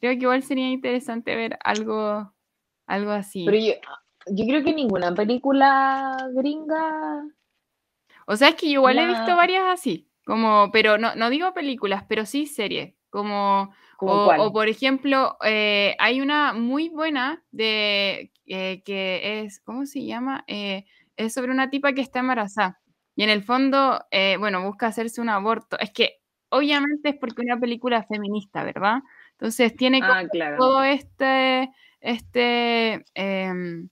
creo 0.00 0.12
que 0.12 0.22
igual 0.22 0.42
sería 0.42 0.68
interesante 0.70 1.34
ver 1.36 1.58
algo, 1.64 2.32
algo 2.86 3.10
así. 3.12 3.44
Pero 3.46 3.56
yo, 3.58 3.72
yo 4.26 4.44
creo 4.46 4.64
que 4.64 4.72
ninguna 4.74 5.14
película 5.14 6.16
gringa. 6.34 7.24
O 8.26 8.36
sea, 8.36 8.48
es 8.50 8.54
que 8.56 8.66
yo 8.66 8.72
igual 8.80 8.98
he 8.98 9.06
visto 9.06 9.28
La- 9.28 9.36
varias 9.36 9.64
así, 9.66 10.08
como, 10.24 10.70
pero 10.72 10.98
no, 10.98 11.14
no 11.14 11.30
digo 11.30 11.52
películas, 11.54 12.04
pero 12.08 12.26
sí 12.26 12.46
series, 12.46 12.94
¿Como 13.10 13.72
o, 14.06 14.26
o, 14.46 14.52
por 14.52 14.68
ejemplo, 14.68 15.36
eh, 15.44 15.94
hay 15.98 16.20
una 16.20 16.52
muy 16.52 16.88
buena 16.88 17.44
de, 17.50 18.32
eh, 18.46 18.82
que 18.84 19.40
es, 19.42 19.60
¿cómo 19.60 19.86
se 19.86 20.04
llama? 20.04 20.44
Eh, 20.46 20.84
es 21.16 21.34
sobre 21.34 21.50
una 21.52 21.70
tipa 21.70 21.92
que 21.92 22.00
está 22.02 22.20
embarazada 22.20 22.80
y 23.16 23.24
en 23.24 23.30
el 23.30 23.42
fondo, 23.42 24.00
eh, 24.12 24.36
bueno, 24.38 24.62
busca 24.64 24.86
hacerse 24.86 25.20
un 25.20 25.28
aborto. 25.28 25.78
Es 25.80 25.90
que 25.92 26.20
obviamente 26.50 27.08
es 27.10 27.16
porque 27.16 27.42
una 27.42 27.58
película 27.58 28.04
feminista, 28.04 28.62
¿verdad? 28.64 28.98
Entonces 29.32 29.74
tiene 29.76 30.00
Ah, 30.02 30.22
claro. 30.30 30.56
todo 30.58 30.84
este, 30.84 31.70
este, 32.00 33.04
em, 33.14 33.88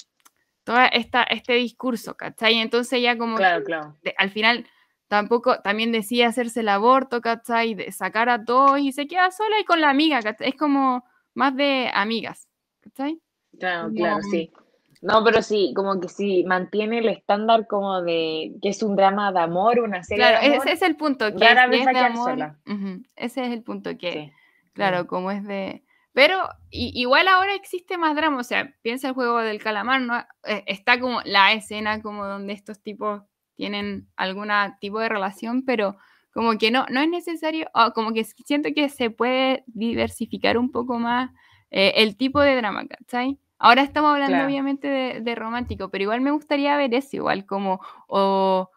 toda 0.65 0.87
esta, 0.89 1.25
este 1.25 1.55
discurso, 1.55 2.17
¿cachai? 2.17 2.57
Entonces 2.57 3.03
ya 3.03 3.19
como 3.19 3.37
Claro, 3.37 3.61
que 3.61 3.65
claro. 3.67 3.97
de- 4.03 4.15
al 4.19 4.31
final 4.31 4.67
tampoco 5.09 5.61
también 5.61 5.93
decide 5.93 6.25
hacerse 6.25 6.61
el 6.61 6.69
aborto, 6.69 7.21
¿cachai? 7.21 7.75
De 7.75 7.93
sacar 7.93 8.29
a 8.29 8.45
todos 8.45 8.79
y 8.81 8.93
se 8.93 9.07
queda 9.07 9.31
sola 9.31 9.59
y 9.61 9.65
con 9.65 9.81
la 9.81 9.91
amiga, 9.91 10.21
¿cachai? 10.23 10.49
Es 10.49 10.55
como 10.57 11.05
más 11.35 11.55
de 11.57 11.91
amigas, 11.95 12.49
¿cachai? 12.81 13.21
Claro, 13.59 13.85
Como- 13.89 13.97
claro, 13.97 14.23
sí. 14.31 14.51
No, 15.03 15.23
pero 15.23 15.43
sí, 15.43 15.73
como 15.77 16.01
que 16.01 16.09
sí, 16.09 16.43
mantiene 16.45 16.99
el 16.99 17.09
estándar 17.09 17.67
como 17.67 18.01
de 18.03 18.53
que 18.63 18.71
es 18.71 18.83
un 18.83 18.97
drama 18.97 19.31
de 19.31 19.41
amor, 19.41 19.79
una 19.81 20.03
serie 20.03 20.25
Claro, 20.25 20.41
de 20.41 20.47
amor. 20.55 20.67
ese 20.67 20.73
es 20.73 20.83
el 20.83 20.97
punto, 20.97 21.35
que 21.37 21.45
rara 21.55 21.67
es 21.77 21.87
a 21.87 21.93
de 21.93 21.99
amor, 21.99 22.31
sola. 22.31 22.59
ese 23.15 23.45
es 23.47 23.53
el 23.53 23.63
punto 23.63 23.97
que, 23.99 24.13
Sí. 24.13 24.33
claro, 24.73 25.07
como 25.07 25.31
es 25.31 25.45
de... 25.45 25.85
Pero 26.13 26.49
igual 26.71 27.29
ahora 27.29 27.55
existe 27.55 27.99
más 27.99 28.17
drama, 28.17 28.39
o 28.39 28.43
sea, 28.43 28.75
piensa 28.81 29.09
el 29.09 29.15
juego 29.15 29.39
del 29.41 29.63
calamar, 29.63 30.01
¿no? 30.01 30.17
Eh, 30.45 30.65
está 30.67 30.99
como 30.99 31.21
la 31.27 31.53
escena 31.53 32.01
como 32.01 32.25
donde 32.25 32.55
estos 32.55 32.81
tipos 32.83 33.23
tienen 33.57 34.09
algún 34.17 34.51
tipo 34.81 35.01
de 35.01 35.09
relación, 35.09 35.65
pero 35.65 35.97
como 36.33 36.59
que 36.59 36.71
no, 36.71 36.87
no 36.91 37.01
es 37.01 37.09
necesario, 37.09 37.67
o 37.75 37.93
como 37.93 38.13
que 38.13 38.23
siento 38.25 38.69
que 38.75 38.89
se 38.91 39.11
puede 39.11 39.65
diversificar 39.67 40.59
un 40.59 40.71
poco 40.71 40.99
más 40.99 41.31
eh, 41.71 41.95
el 41.97 42.17
tipo 42.17 42.41
de 42.41 42.55
drama, 42.57 42.87
¿cachai? 42.87 43.39
Ahora 43.59 43.83
estamos 43.83 44.13
hablando 44.13 44.35
Claro. 44.35 44.47
obviamente 44.47 44.87
de, 44.87 45.21
de 45.23 45.35
romántico, 45.35 45.89
pero 45.91 46.03
igual 46.03 46.21
me 46.21 46.31
gustaría 46.31 46.77
ver 46.77 46.93
eso, 46.95 47.17
igual 47.17 47.47
como, 47.47 47.81
o, 48.07 48.71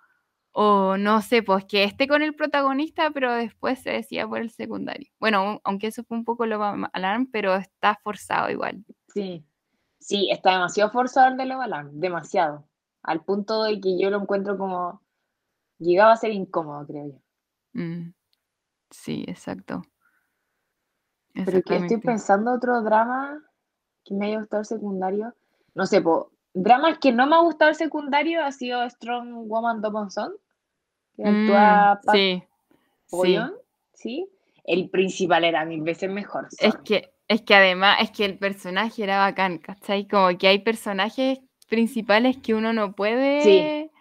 o 0.54 0.96
no 0.98 1.22
sé, 1.22 1.44
pues 1.44 1.66
que 1.66 1.84
esté 1.84 2.08
con 2.08 2.22
el 2.22 2.34
protagonista, 2.34 3.12
pero 3.12 3.34
después 3.34 3.80
se 3.80 3.92
decía 3.92 4.26
por 4.28 4.40
el 4.40 4.50
secundario. 4.52 5.12
Bueno, 5.20 5.44
un- 5.44 5.60
aunque 5.66 5.88
eso 5.88 6.04
fue 6.06 6.18
un 6.18 6.24
poco 6.24 6.46
lo 6.46 6.64
Alarm, 6.94 7.28
pero 7.30 7.56
está 7.56 8.00
forzado 8.04 8.50
igual. 8.50 8.86
Sí. 9.14 9.44
Sí, 10.00 10.30
está 10.32 10.54
demasiado 10.54 10.92
forzado 10.92 11.28
el 11.28 11.36
de 11.38 11.46
Love 11.46 11.62
Alarm, 11.62 12.00
demasiado. 12.00 12.69
Al 13.04 13.24
punto 13.24 13.64
de 13.64 13.80
que 13.80 13.98
yo 14.00 14.10
lo 14.10 14.22
encuentro 14.22 14.58
como. 14.58 15.02
Llegaba 15.80 16.12
a 16.12 16.18
ser 16.18 16.32
incómodo, 16.32 16.86
creo 16.86 17.08
yo. 17.08 17.20
Mm, 17.74 18.14
Sí, 18.90 19.24
exacto. 19.28 19.84
Pero 21.34 21.62
que 21.62 21.76
estoy 21.76 21.98
pensando 21.98 22.54
otro 22.54 22.82
drama 22.82 23.42
que 24.04 24.14
me 24.14 24.28
haya 24.28 24.40
gustado 24.40 24.62
el 24.62 24.66
secundario. 24.66 25.34
No 25.76 25.86
sé, 25.86 26.02
po, 26.02 26.32
dramas 26.54 26.98
que 27.00 27.12
no 27.12 27.28
me 27.28 27.36
ha 27.36 27.40
gustado 27.40 27.70
el 27.70 27.76
secundario 27.76 28.44
ha 28.44 28.52
sido 28.52 28.88
Strong 28.90 29.48
Woman 29.48 29.82
Double 29.82 30.10
Son, 30.10 30.34
que 31.16 31.24
Mm, 31.24 31.28
actúa 31.28 32.02
Park 32.04 32.18
sí, 32.18 32.44
sí. 33.06 33.16
Bo-young, 33.16 33.54
¿sí? 33.94 34.30
El 34.64 34.90
principal 34.90 35.44
era 35.44 35.66
mil 35.66 35.82
veces 35.82 36.10
mejor. 36.10 36.48
Es 36.60 36.76
que, 36.84 37.14
es 37.28 37.42
que 37.44 37.56
además, 37.56 37.98
es 38.02 38.12
que 38.12 38.26
el 38.26 38.38
personaje 38.38 39.04
era 39.04 39.20
bacán, 39.20 39.60
¿cachai? 39.60 40.08
Como 40.08 40.36
que 40.38 40.48
hay 40.48 40.60
personajes 40.60 41.40
principales 41.70 42.38
que 42.38 42.54
uno 42.54 42.74
no 42.74 42.94
puede, 42.94 43.92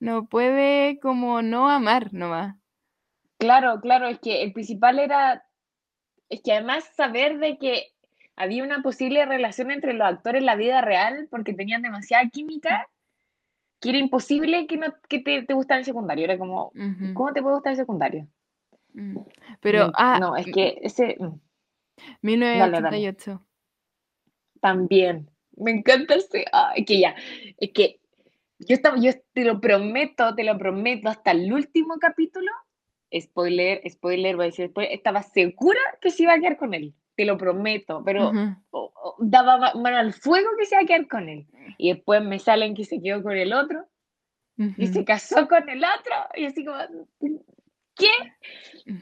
no 0.00 0.26
puede 0.26 0.98
como 1.00 1.40
no 1.42 1.70
amar 1.70 2.12
nomás. 2.12 2.56
Claro, 3.38 3.80
claro, 3.80 4.06
es 4.08 4.20
que 4.20 4.42
el 4.42 4.52
principal 4.52 4.98
era, 4.98 5.44
es 6.28 6.42
que 6.42 6.52
además 6.52 6.84
saber 6.94 7.38
de 7.38 7.58
que 7.58 7.92
había 8.36 8.64
una 8.64 8.82
posible 8.82 9.24
relación 9.26 9.70
entre 9.70 9.94
los 9.94 10.06
actores 10.06 10.40
en 10.40 10.46
la 10.46 10.56
vida 10.56 10.80
real 10.80 11.28
porque 11.30 11.54
tenían 11.54 11.82
demasiada 11.82 12.28
química, 12.28 12.88
que 13.80 13.90
era 13.90 13.98
imposible 13.98 14.66
que, 14.66 14.76
no, 14.76 14.94
que 15.08 15.18
te, 15.18 15.42
te 15.42 15.54
gustara 15.54 15.80
el 15.80 15.84
secundario. 15.84 16.24
Era 16.24 16.38
como, 16.38 16.72
¿cómo 17.14 17.32
te 17.32 17.42
puede 17.42 17.56
gustar 17.56 17.72
el 17.72 17.78
secundario? 17.78 18.28
mm. 18.94 19.18
Pero, 19.60 19.86
Me- 19.88 19.92
ah, 19.96 20.18
no, 20.20 20.36
es 20.36 20.46
que 20.46 20.78
ese 20.82 21.16
mm, 21.18 21.40
1988. 22.22 23.44
también. 24.60 25.31
Me 25.56 25.70
encanta 25.70 26.14
ese. 26.14 26.44
ah, 26.52 26.72
es 26.76 26.86
que 26.86 27.00
ya, 27.00 27.14
es 27.58 27.70
que 27.72 28.00
yo 28.58 28.74
estaba, 28.74 28.96
yo 28.98 29.12
te 29.32 29.44
lo 29.44 29.60
prometo, 29.60 30.34
te 30.34 30.44
lo 30.44 30.56
prometo, 30.58 31.08
hasta 31.08 31.32
el 31.32 31.52
último 31.52 31.98
capítulo, 31.98 32.50
spoiler, 33.18 33.82
spoiler, 33.90 34.36
voy 34.36 34.44
a 34.44 34.46
decir 34.46 34.68
spoiler, 34.68 34.92
estaba 34.92 35.22
segura 35.22 35.80
que 36.00 36.10
se 36.10 36.22
iba 36.24 36.34
a 36.34 36.38
quedar 36.38 36.56
con 36.56 36.74
él. 36.74 36.94
Te 37.16 37.24
lo 37.26 37.36
prometo, 37.36 38.02
pero 38.04 38.30
Ujú. 38.30 38.56
o- 38.70 38.92
o, 38.94 39.16
daba 39.18 39.58
ma- 39.58 39.74
mano 39.74 39.98
al 39.98 40.12
fuego 40.14 40.48
que 40.58 40.64
se 40.64 40.74
iba 40.76 40.82
a 40.82 40.86
quedar 40.86 41.06
con 41.08 41.28
él. 41.28 41.46
Y 41.76 41.92
después 41.92 42.22
me 42.22 42.38
salen 42.38 42.74
que 42.74 42.84
se 42.84 43.02
quedó 43.02 43.22
con 43.22 43.36
el 43.36 43.52
otro 43.52 43.86
y 44.78 44.86
se 44.86 45.04
casó 45.04 45.46
con 45.48 45.68
el 45.68 45.84
otro. 45.84 46.14
Y 46.34 46.46
así 46.46 46.64
como, 46.64 46.78
¿qué? 47.96 48.10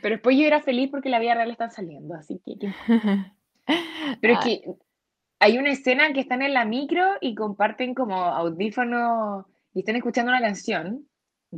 Pero 0.03 0.16
después 0.16 0.36
yo 0.36 0.44
era 0.46 0.61
feliz 0.61 0.90
porque 0.90 1.09
la 1.09 1.20
vida 1.20 1.34
real 1.34 1.51
están 1.51 1.70
saliendo, 1.70 2.14
así 2.14 2.40
que, 2.44 2.59
¿qué 2.59 2.72
Pero 4.20 4.32
es 4.32 4.38
Ah, 4.40 4.42
que 4.44 4.62
hay 5.41 5.59
una 5.59 5.70
escena 5.70 6.12
que 6.12 6.20
están 6.20 6.43
en 6.43 6.55
la 6.55 6.64
micro 6.64 7.05
y 7.20 7.34
comparten 7.34 7.95
como 7.95 8.16
audífonos 8.16 9.47
y 9.74 9.80
están 9.80 9.97
escuchando 9.97 10.30
una 10.30 10.41
canción, 10.41 11.09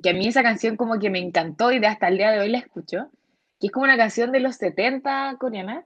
que 0.03 0.11
a 0.11 0.15
mí 0.15 0.27
esa 0.27 0.43
canción 0.43 0.77
como 0.77 0.99
que 0.99 1.11
me 1.11 1.19
encantó 1.19 1.73
y 1.73 1.79
de 1.81 1.89
hasta 1.89 2.09
el 2.09 2.17
día 2.19 2.31
de 2.31 2.41
hoy 2.41 2.49
la 2.51 2.59
escucho, 2.59 3.11
que 3.61 3.67
es 3.67 3.73
como 3.73 3.85
una 3.85 3.97
canción 3.97 4.33
de 4.33 4.41
los 4.41 4.57
70 4.57 5.37
coreana. 5.39 5.85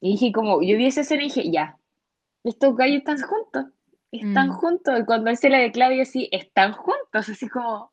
Y 0.00 0.12
dije 0.12 0.32
como, 0.32 0.62
yo 0.62 0.76
vi 0.76 0.86
esa 0.86 1.02
escena 1.02 1.22
y 1.22 1.26
dije, 1.26 1.50
ya, 1.50 1.78
estos 2.44 2.76
gallos 2.76 2.98
están 2.98 3.20
juntos, 3.20 3.66
están 4.10 4.48
Mm. 4.48 4.52
juntos. 4.52 5.00
Y 5.00 5.04
cuando 5.04 5.30
él 5.30 5.36
se 5.36 5.50
la 5.50 5.58
declara, 5.58 5.94
yo 5.94 6.02
así, 6.02 6.28
están 6.32 6.72
juntos, 6.72 7.28
así 7.28 7.48
como, 7.48 7.92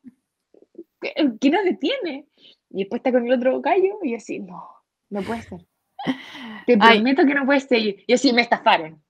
¿qué, 1.00 1.14
qué 1.40 1.50
nos 1.50 1.64
detiene? 1.64 2.26
Y 2.70 2.78
después 2.80 3.00
está 3.00 3.12
con 3.12 3.26
el 3.26 3.32
otro 3.32 3.60
gallo 3.60 3.98
y 4.02 4.14
así, 4.14 4.40
no, 4.40 4.68
no 5.10 5.22
puede 5.22 5.42
ser. 5.42 5.60
Te 6.66 6.76
Ay, 6.80 7.00
prometo 7.00 7.26
que 7.26 7.34
no 7.34 7.46
puede 7.46 7.60
ser. 7.60 7.96
Y 8.06 8.12
así 8.12 8.32
me 8.32 8.42
estafaron. 8.42 9.02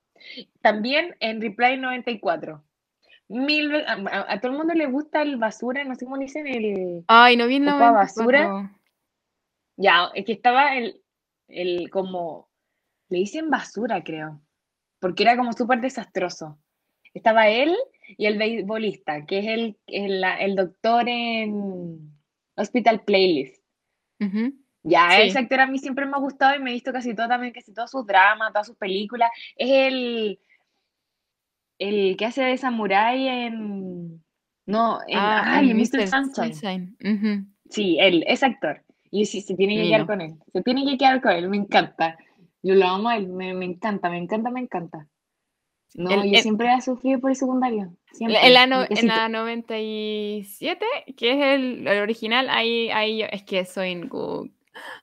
También 0.61 1.16
en 1.21 1.41
Reply 1.41 1.77
94. 1.77 2.62
Mil 3.29 3.71
veces. 3.71 3.89
A, 3.89 4.33
a 4.33 4.41
todo 4.41 4.53
el 4.53 4.59
mundo 4.59 4.75
le 4.75 4.87
gusta 4.87 5.23
el 5.23 5.37
basura, 5.37 5.85
no 5.85 5.95
sé 5.95 6.05
cómo 6.05 6.16
le 6.16 6.25
dicen, 6.25 6.47
el 6.47 7.05
Ay, 7.07 7.37
no 7.37 7.47
vi 7.47 7.57
el 7.57 7.62
Opa 7.62 7.93
94. 7.93 7.95
basura. 7.95 8.77
Ya, 9.77 10.11
es 10.14 10.25
que 10.25 10.33
estaba 10.33 10.77
el, 10.77 11.01
el 11.49 11.91
como, 11.91 12.51
le 13.09 13.18
dicen 13.18 13.51
basura, 13.51 14.03
creo, 14.03 14.41
porque 14.99 15.23
era 15.23 15.37
como 15.37 15.53
súper 15.53 15.81
desastroso. 15.81 16.59
Estaba 17.14 17.49
él 17.49 17.75
y 18.16 18.27
el 18.27 18.39
beisbolista, 18.39 19.27
que 19.27 19.39
es 19.39 19.47
el, 19.47 19.79
el, 19.87 20.55
doctor 20.55 21.09
en 21.09 22.12
Hospital 22.57 23.05
Playlist. 23.05 23.62
Ujú. 24.21 24.55
Ya, 24.83 25.11
Sí. 25.11 25.22
ese 25.28 25.39
actor 25.39 25.61
a 25.61 25.66
mí 25.66 25.78
siempre 25.78 26.07
me 26.07 26.12
ha 26.16 26.18
gustado 26.20 26.55
y 26.57 26.59
me 26.59 26.70
he 26.70 26.74
visto 26.74 26.93
casi 26.93 27.14
todo 27.14 27.28
también, 27.28 27.53
casi 27.53 27.72
todos 27.74 27.91
sus 27.91 28.07
dramas, 28.07 28.53
todas 28.53 28.66
sus 28.66 28.76
películas. 28.76 29.31
Es 29.57 29.68
el, 29.70 30.41
el 31.78 32.16
que 32.16 32.24
hace 32.26 32.43
de 32.43 32.57
samurái 32.57 33.28
en, 33.28 34.22
no, 34.66 35.01
en, 35.07 35.18
Ah, 35.18 35.59
ay, 35.59 35.70
en 35.70 35.76
Mr. 35.76 36.07
Sunshine. 36.09 36.97
Sí, 37.68 37.99
él, 38.01 38.24
ese 38.26 38.47
actor. 38.47 38.83
Y 39.11 39.26
sí, 39.26 39.41
se 39.43 39.55
tiene 39.55 39.76
que 39.76 39.83
quedar 39.89 40.07
con 40.07 40.20
él. 40.20 40.35
Se 40.53 40.62
tiene 40.62 40.85
que 40.85 40.97
quedar 40.97 41.20
con 41.20 41.33
él, 41.33 41.49
me 41.49 41.57
encanta. 41.57 42.16
Yo 42.62 42.74
lo 42.74 42.87
amo 42.87 43.09
a 43.09 43.16
él, 43.16 43.28
me, 43.28 43.55
me 43.55 43.64
encanta, 43.64 44.09
me 44.11 44.18
encanta, 44.18 44.51
me 44.51 44.61
encanta. 44.61 45.07
No, 45.95 46.11
El- 46.11 46.31
yo 46.31 46.37
el- 46.37 46.43
siempre 46.43 46.72
he 46.72 46.81
sufrido 46.81 47.18
por 47.20 47.31
el 47.31 47.37
secundario. 47.37 47.93
Siempre. 48.12 48.47
En 48.47 48.55
la, 48.55 48.66
no- 48.66 48.85
en 48.89 49.07
la 49.09 49.28
97, 49.28 50.85
que 51.16 51.31
es 51.33 51.39
el, 51.61 51.87
el 51.87 51.99
original, 52.03 52.49
ahí, 52.51 52.91
ahí 52.91 53.18
yo- 53.20 53.26
es 53.31 53.43
que 53.43 53.64
soy. 53.64 54.09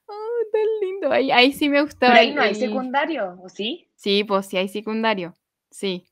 Oh, 0.07 0.39
tan 0.51 0.61
lindo. 0.81 1.11
Ahí, 1.11 1.31
ahí 1.31 1.51
sí 1.53 1.69
me 1.69 1.75
Pero 1.75 1.85
gustaba. 1.85 2.15
ahí 2.15 2.29
el- 2.29 2.35
no 2.35 2.41
hay 2.41 2.55
secundario, 2.55 3.37
¿o 3.41 3.49
sí? 3.49 3.89
Sí, 3.95 4.23
pues 4.23 4.45
sí 4.47 4.57
hay 4.57 4.67
secundario. 4.69 5.33
Sí, 5.69 6.05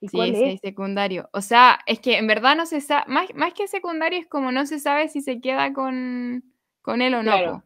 ¿Y 0.00 0.08
sí, 0.08 0.16
cuál 0.16 0.34
sí 0.34 0.44
hay 0.44 0.58
secundario. 0.58 1.28
O 1.32 1.40
sea, 1.40 1.80
es 1.86 1.98
que 2.00 2.16
en 2.16 2.26
verdad 2.26 2.56
no 2.56 2.64
se 2.66 2.80
sabe, 2.80 3.04
más, 3.12 3.34
más 3.34 3.52
que 3.54 3.66
secundario 3.68 4.18
es 4.18 4.26
como 4.26 4.52
no 4.52 4.64
se 4.66 4.78
sabe 4.78 5.08
si 5.08 5.20
se 5.20 5.40
queda 5.40 5.72
con, 5.72 6.44
con 6.82 7.02
él 7.02 7.14
o 7.14 7.22
no. 7.22 7.32
Claro. 7.32 7.52
po. 7.52 7.62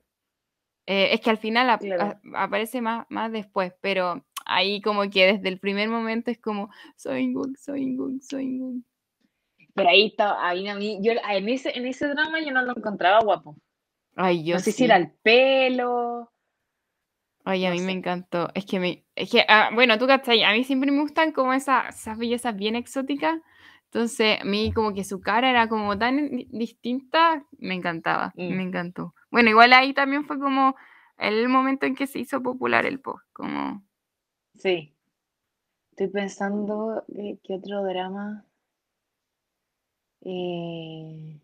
Eh, 0.87 1.15
es 1.15 1.21
que 1.21 1.31
al 1.31 1.39
final 1.39 1.71
ap- 1.71 1.81
Claro. 1.81 2.19
a- 2.35 2.43
aparece 2.45 2.81
más, 2.81 3.07
más 3.09 3.31
después, 3.33 3.73
pero 3.81 4.25
ahí 4.47 4.81
como 4.83 5.09
que 5.11 5.33
desde 5.35 5.49
el 5.49 5.59
primer 5.59 5.89
momento 5.89 6.31
es 6.31 6.39
como 6.39 6.71
soy 6.97 7.21
Inguk, 7.23 7.57
soy 7.57 7.83
Inguk, 7.83 8.21
soy 8.23 8.45
Inguk. 8.45 8.85
Pero 9.75 9.89
ahí 9.89 10.07
está, 10.07 10.47
ahí 10.47 10.69
a 10.69 10.75
mí, 10.77 10.99
yo 11.03 11.13
en 11.13 11.49
ese, 11.49 11.77
en 11.77 11.87
ese 11.87 12.07
drama 12.09 12.41
yo 12.41 12.53
no 12.53 12.63
lo 12.63 12.73
encontraba 12.77 13.21
guapo. 13.21 13.57
Ay, 14.17 14.45
yo 14.45 14.55
No 14.55 14.61
sé 14.61 14.71
sí. 14.73 14.79
si 14.79 14.85
era 14.85 14.97
el 14.97 15.11
pelo. 15.11 16.31
Ay, 17.45 17.67
a 17.67 17.71
no 17.71 17.77
mí 17.77 17.83
me 17.83 17.93
encantó. 17.93 18.49
Es 18.55 18.65
que 18.65 18.81
me, 18.81 19.05
es 19.15 19.31
que, 19.31 19.45
ah, 19.49 19.71
bueno, 19.75 19.99
tú 19.99 20.07
cachai, 20.07 20.43
a 20.45 20.53
mí 20.53 20.65
siempre 20.65 20.91
me 20.91 21.01
gustan 21.01 21.33
como 21.33 21.53
esas, 21.53 21.95
esas 21.95 22.17
bellezas 22.17 22.57
bien 22.57 22.75
exóticas. 22.75 23.39
Entonces, 23.87 24.41
a 24.41 24.45
mí 24.45 24.73
como 24.73 24.93
que 24.95 25.05
su 25.05 25.21
cara 25.21 25.51
era 25.51 25.69
como 25.69 25.97
tan 25.99 26.29
di- 26.31 26.49
distinta, 26.51 27.45
me 27.59 27.75
encantaba, 27.75 28.33
Mm. 28.37 28.57
me 28.57 28.63
encantó. 28.63 29.15
Bueno, 29.31 29.51
igual 29.51 29.73
ahí 29.73 29.93
también 29.93 30.25
fue 30.25 30.39
como 30.39 30.75
el 31.19 31.49
momento 31.49 31.87
en 31.87 31.95
que 31.95 32.07
se 32.07 32.19
hizo 32.19 32.43
popular 32.43 32.87
el 32.87 33.01
pop, 33.01 33.19
como, 33.33 33.85
Sí. 34.57 34.91
Estoy 35.91 36.09
pensando 36.09 37.05
eh, 37.17 37.39
qué 37.45 37.55
otro 37.55 37.85
drama. 37.85 38.45
Eh, 40.23 41.39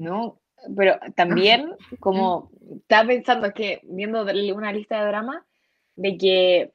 No, 0.00 0.40
pero 0.74 0.98
también 1.14 1.76
como 1.98 2.50
estaba 2.80 3.08
pensando 3.08 3.52
que 3.52 3.80
viendo 3.84 4.22
una 4.54 4.72
lista 4.72 4.98
de 4.98 5.06
dramas 5.06 5.44
de 5.94 6.16
que 6.16 6.72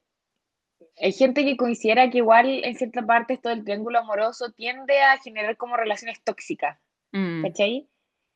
hay 1.02 1.12
gente 1.12 1.44
que 1.44 1.58
considera 1.58 2.12
que 2.12 2.20
igual 2.20 2.64
en 2.64 2.76
cierta 2.76 3.04
parte 3.04 3.34
esto 3.34 3.50
del 3.50 3.64
triángulo 3.64 3.98
amoroso 3.98 4.52
tiende 4.52 5.02
a 5.02 5.18
generar 5.18 5.58
como 5.58 5.76
relaciones 5.76 6.24
tóxicas, 6.24 6.78
mm, 7.14 7.42
¿cachai? 7.42 7.90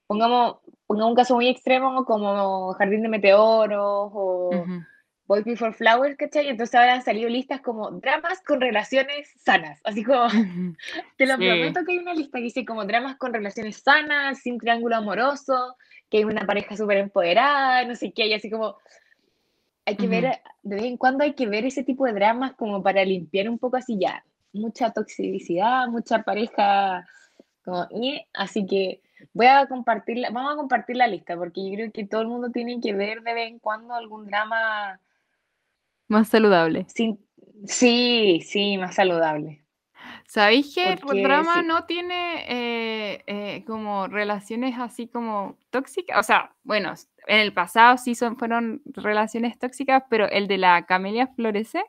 Pongamos, 0.08 0.58
pongamos 0.88 1.12
un 1.12 1.16
caso 1.16 1.36
muy 1.36 1.50
extremo 1.50 2.04
como 2.06 2.74
Jardín 2.74 3.04
de 3.04 3.10
Meteoros 3.10 4.12
o 4.12 4.50
Boy 5.30 5.44
Before 5.44 5.74
Flowers, 5.74 6.18
¿cachai? 6.18 6.50
Entonces 6.50 6.74
ahora 6.74 6.96
han 6.96 7.04
salido 7.04 7.30
listas 7.30 7.62
como 7.62 7.92
dramas 7.92 8.42
con 8.42 8.60
relaciones 8.60 9.32
sanas, 9.38 9.80
así 9.84 10.04
como 10.04 10.26
te 11.18 11.28
lo 11.28 11.38
Sí. 11.38 11.46
prometo 11.46 11.86
que 11.86 11.92
hay 11.92 11.98
una 12.00 12.16
lista 12.16 12.40
que 12.40 12.46
dice 12.46 12.66
como 12.66 12.84
dramas 12.84 13.16
con 13.18 13.32
relaciones 13.32 13.78
sanas, 13.78 14.40
sin 14.40 14.58
triángulo 14.58 14.96
amoroso, 14.96 15.78
que 16.10 16.18
hay 16.18 16.24
una 16.24 16.48
pareja 16.48 16.76
súper 16.76 16.98
empoderada, 16.98 17.86
no 17.86 17.96
sé 17.96 18.12
qué, 18.12 18.26
y 18.26 18.34
así 18.34 18.50
como 18.50 18.78
hay 19.86 19.98
que 19.98 20.08
ver, 20.08 20.42
de 20.64 20.76
vez 20.76 20.86
en 20.86 20.98
cuando 20.98 21.24
hay 21.24 21.36
que 21.36 21.46
ver 21.46 21.64
ese 21.64 21.84
tipo 21.84 22.06
de 22.06 22.14
dramas 22.14 22.54
como 22.54 22.82
para 22.82 23.06
limpiar 23.06 23.50
un 23.50 23.60
poco 23.60 23.78
así 23.78 24.00
ya, 24.00 24.26
mucha 24.52 24.92
toxicidad, 24.94 25.90
mucha 25.90 26.24
pareja, 26.24 27.06
como, 27.64 27.88
así 28.34 28.66
que 28.66 29.02
voy 29.34 29.46
a 29.46 29.68
compartirla, 29.68 30.32
vamos 30.32 30.54
a 30.54 30.58
compartir 30.58 30.96
la 30.96 31.06
lista, 31.06 31.38
porque 31.38 31.70
yo 31.70 31.76
creo 31.76 31.92
que 31.92 32.08
todo 32.08 32.22
el 32.22 32.30
mundo 32.30 32.50
tiene 32.50 32.82
que 32.82 32.94
ver 32.96 33.22
de 33.22 33.36
vez 33.36 33.48
en 33.50 33.60
cuando 33.60 33.94
algún 33.94 34.26
drama 34.26 35.00
Más 36.10 36.28
saludable. 36.28 36.86
sin, 36.88 37.20
sí, 37.66 38.41
sí, 38.45 38.78
más 38.78 38.95
saludable. 38.95 39.66
¿Sabéis 40.28 40.74
que 40.76 40.93
el 40.93 41.24
drama 41.24 41.62
sí. 41.62 41.66
no 41.66 41.86
tiene 41.86 42.45
eh, 42.47 43.24
eh, 43.26 43.64
como 43.66 44.07
relaciones 44.07 44.78
así 44.78 45.07
como 45.07 45.57
tóxicas? 45.72 46.20
O 46.20 46.24
sea, 46.24 46.55
bueno, 46.64 46.93
en 47.28 47.39
el 47.39 47.53
pasado 47.53 47.97
sí 47.97 48.14
son, 48.16 48.38
fueron 48.38 48.82
relaciones 48.86 49.57
tóxicas, 49.57 50.03
pero 50.10 50.30
el 50.30 50.47
de 50.47 50.57
la 50.60 50.86
Camelia 50.86 51.28
Florece, 51.28 51.84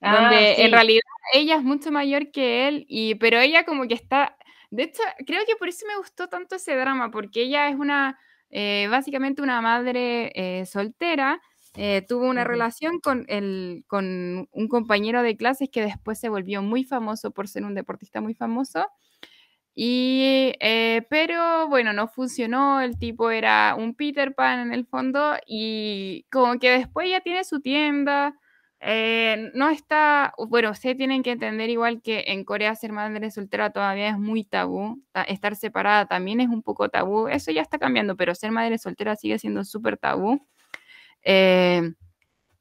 donde 0.00 0.52
Ah, 0.52 0.54
sí. 0.56 0.62
en 0.62 0.72
realidad 0.72 1.02
ella 1.34 1.56
es 1.56 1.62
mucho 1.62 1.90
mayor 1.92 2.30
que 2.30 2.68
él, 2.68 2.86
y, 2.88 3.16
pero 3.16 3.38
ella 3.40 3.64
como 3.64 3.86
que 3.88 3.94
está... 3.94 4.36
De 4.70 4.84
hecho, 4.84 5.02
creo 5.26 5.42
que 5.46 5.56
por 5.56 5.68
eso 5.68 5.86
me 5.86 5.96
gustó 5.96 6.28
tanto 6.28 6.56
ese 6.56 6.74
drama, 6.76 7.10
porque 7.10 7.42
ella 7.42 7.68
es 7.68 7.76
una, 7.76 8.18
eh, 8.50 8.88
básicamente 8.90 9.42
una 9.42 9.60
madre 9.60 10.32
eh, 10.34 10.66
soltera, 10.66 11.40
eh, 11.76 12.02
tuvo 12.08 12.28
una 12.28 12.44
relación 12.44 13.00
con, 13.00 13.24
el, 13.28 13.84
con 13.88 14.48
un 14.52 14.68
compañero 14.68 15.22
de 15.22 15.36
clases 15.36 15.68
que 15.70 15.82
después 15.82 16.18
se 16.20 16.28
volvió 16.28 16.62
muy 16.62 16.84
famoso 16.84 17.30
por 17.32 17.48
ser 17.48 17.64
un 17.64 17.74
deportista 17.74 18.20
muy 18.20 18.34
famoso. 18.34 18.86
Y, 19.76 20.52
eh, 20.60 21.04
pero 21.10 21.68
bueno, 21.68 21.92
no 21.92 22.06
funcionó, 22.08 22.80
el 22.80 22.96
tipo 22.98 23.30
era 23.30 23.74
un 23.76 23.94
Peter 23.96 24.32
Pan 24.34 24.60
en 24.60 24.72
el 24.72 24.86
fondo 24.86 25.34
y 25.46 26.26
como 26.30 26.58
que 26.60 26.70
después 26.70 27.10
ya 27.10 27.20
tiene 27.22 27.42
su 27.42 27.60
tienda, 27.60 28.34
eh, 28.80 29.50
no 29.54 29.70
está, 29.70 30.32
bueno, 30.48 30.70
ustedes 30.70 30.96
tienen 30.96 31.22
que 31.24 31.32
entender 31.32 31.70
igual 31.70 32.02
que 32.02 32.24
en 32.28 32.44
Corea 32.44 32.76
ser 32.76 32.92
madre 32.92 33.30
soltera 33.32 33.70
todavía 33.70 34.10
es 34.10 34.18
muy 34.18 34.44
tabú, 34.44 35.02
ta- 35.12 35.22
estar 35.24 35.56
separada 35.56 36.06
también 36.06 36.40
es 36.40 36.48
un 36.48 36.62
poco 36.62 36.88
tabú, 36.88 37.26
eso 37.28 37.50
ya 37.50 37.62
está 37.62 37.78
cambiando, 37.78 38.16
pero 38.16 38.34
ser 38.36 38.52
madre 38.52 38.78
soltera 38.78 39.16
sigue 39.16 39.38
siendo 39.40 39.64
súper 39.64 39.96
tabú. 39.98 40.46
Eh, 41.24 41.92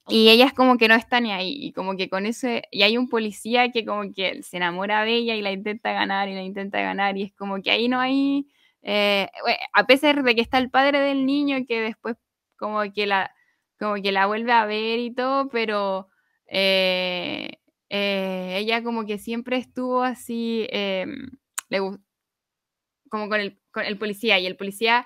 y 0.09 0.29
ella 0.29 0.45
es 0.47 0.53
como 0.53 0.77
que 0.77 0.87
no 0.89 0.95
está 0.95 1.19
ni 1.21 1.31
ahí, 1.31 1.55
y 1.61 1.73
como 1.73 1.95
que 1.97 2.09
con 2.09 2.25
eso, 2.25 2.47
y 2.71 2.83
hay 2.83 2.97
un 2.97 3.09
policía 3.09 3.71
que 3.71 3.85
como 3.85 4.11
que 4.13 4.43
se 4.43 4.57
enamora 4.57 5.03
de 5.05 5.13
ella 5.15 5.35
y 5.35 5.41
la 5.41 5.51
intenta 5.53 5.93
ganar 5.93 6.29
y 6.29 6.35
la 6.35 6.43
intenta 6.43 6.81
ganar, 6.81 7.17
y 7.17 7.23
es 7.23 7.33
como 7.35 7.61
que 7.61 7.71
ahí 7.71 7.87
no 7.89 7.99
hay, 8.01 8.47
eh, 8.83 9.29
a 9.73 9.85
pesar 9.87 10.23
de 10.23 10.35
que 10.35 10.41
está 10.41 10.57
el 10.59 10.69
padre 10.71 10.99
del 10.99 11.25
niño 11.25 11.65
que 11.67 11.81
después 11.81 12.17
como 12.57 12.81
que 12.93 13.05
la, 13.07 13.31
como 13.79 13.95
que 13.95 14.11
la 14.11 14.27
vuelve 14.27 14.51
a 14.53 14.65
ver 14.65 14.99
y 14.99 15.13
todo, 15.15 15.49
pero 15.49 16.09
eh, 16.47 17.51
eh, 17.89 18.57
ella 18.59 18.83
como 18.83 19.05
que 19.05 19.17
siempre 19.19 19.57
estuvo 19.57 20.03
así, 20.03 20.67
em, 20.71 21.29
le 21.69 21.79
como 23.09 23.29
con 23.29 23.39
el, 23.39 23.59
con 23.71 23.83
el 23.85 23.97
policía, 23.97 24.39
y 24.39 24.45
el 24.47 24.55
policía 24.57 25.05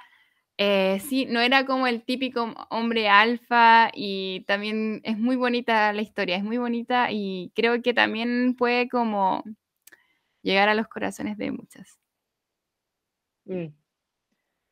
eh, 0.57 0.99
sí, 0.99 1.25
no 1.25 1.39
era 1.39 1.65
como 1.65 1.87
el 1.87 2.03
típico 2.03 2.53
hombre 2.69 3.09
alfa 3.09 3.89
y 3.93 4.43
también 4.47 5.01
es 5.03 5.17
muy 5.17 5.35
bonita 5.35 5.93
la 5.93 6.01
historia, 6.01 6.35
es 6.37 6.43
muy 6.43 6.57
bonita 6.57 7.11
y 7.11 7.51
creo 7.55 7.81
que 7.81 7.93
también 7.93 8.55
puede 8.57 8.89
como 8.89 9.43
llegar 10.41 10.69
a 10.69 10.75
los 10.75 10.87
corazones 10.87 11.37
de 11.37 11.51
muchas. 11.51 11.99
Mm. 13.45 13.67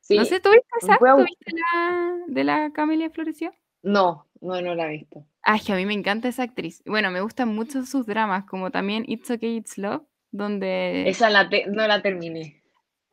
No 0.09 0.25
sé, 0.25 0.39
¿tuviste 0.39 0.67
esa? 0.81 0.97
¿Tuviste 0.97 1.51
la 1.53 2.17
de 2.27 2.43
la 2.43 2.71
Camelia 2.71 3.09
Floreció? 3.09 3.51
no, 3.83 4.27
no, 4.41 4.61
no 4.61 4.75
la 4.75 4.86
he 4.88 4.97
visto. 4.97 5.25
Ay, 5.43 5.59
que 5.59 5.73
a 5.73 5.75
mí 5.75 5.86
me 5.86 5.93
encanta 5.93 6.27
esa 6.27 6.43
actriz. 6.43 6.81
Bueno, 6.86 7.11
me 7.11 7.21
gustan 7.21 7.49
mucho 7.49 7.86
sus 7.86 8.05
dramas, 8.05 8.45
como 8.45 8.71
también 8.71 9.05
It's 9.07 9.29
Okay, 9.29 9.57
It's 9.57 9.77
Love, 9.77 10.03
donde... 10.31 11.07
Esa 11.09 11.29
la 11.29 11.47
te- 11.49 11.67
no 11.67 11.88
la 11.88 12.01
terminé. 12.01 12.63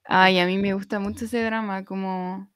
Ay, 0.05 0.39
a 0.39 0.47
mí 0.47 0.59
me 0.59 0.75
gusta 0.75 0.99
mucho 0.99 1.27
ese 1.27 1.43
drama, 1.43 1.85
como... 1.85 2.52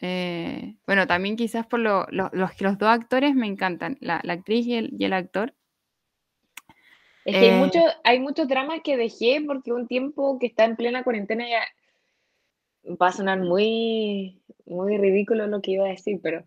eh, 0.00 0.76
bueno, 0.86 1.06
también 1.06 1.36
quizás 1.36 1.66
por 1.66 1.80
lo- 1.80 2.06
lo- 2.10 2.30
los 2.32 2.60
los 2.60 2.78
dos 2.78 2.88
actores 2.90 3.34
me 3.34 3.46
encantan, 3.46 3.98
la, 4.00 4.20
la 4.24 4.34
actriz 4.34 4.66
y 4.66 4.74
el, 4.74 4.94
y 4.98 5.04
el 5.04 5.12
actor. 5.12 5.54
Es 7.24 7.36
que 7.38 7.44
hay, 7.44 7.52
Eh, 7.52 7.56
mucho, 7.56 7.78
hay 8.02 8.18
muchos 8.18 8.48
dramas 8.48 8.80
que 8.82 8.96
dejé 8.96 9.40
porque 9.46 9.72
un 9.72 9.86
tiempo 9.86 10.36
que 10.40 10.48
está 10.48 10.64
en 10.64 10.74
plena 10.74 11.04
cuarentena 11.04 11.48
ya 11.48 11.60
va 13.00 13.08
a 13.08 13.12
sonar 13.12 13.38
muy, 13.40 14.42
muy 14.66 14.96
ridículo 14.98 15.46
lo 15.46 15.60
que 15.60 15.72
iba 15.72 15.86
a 15.86 15.90
decir, 15.90 16.20
pero 16.22 16.44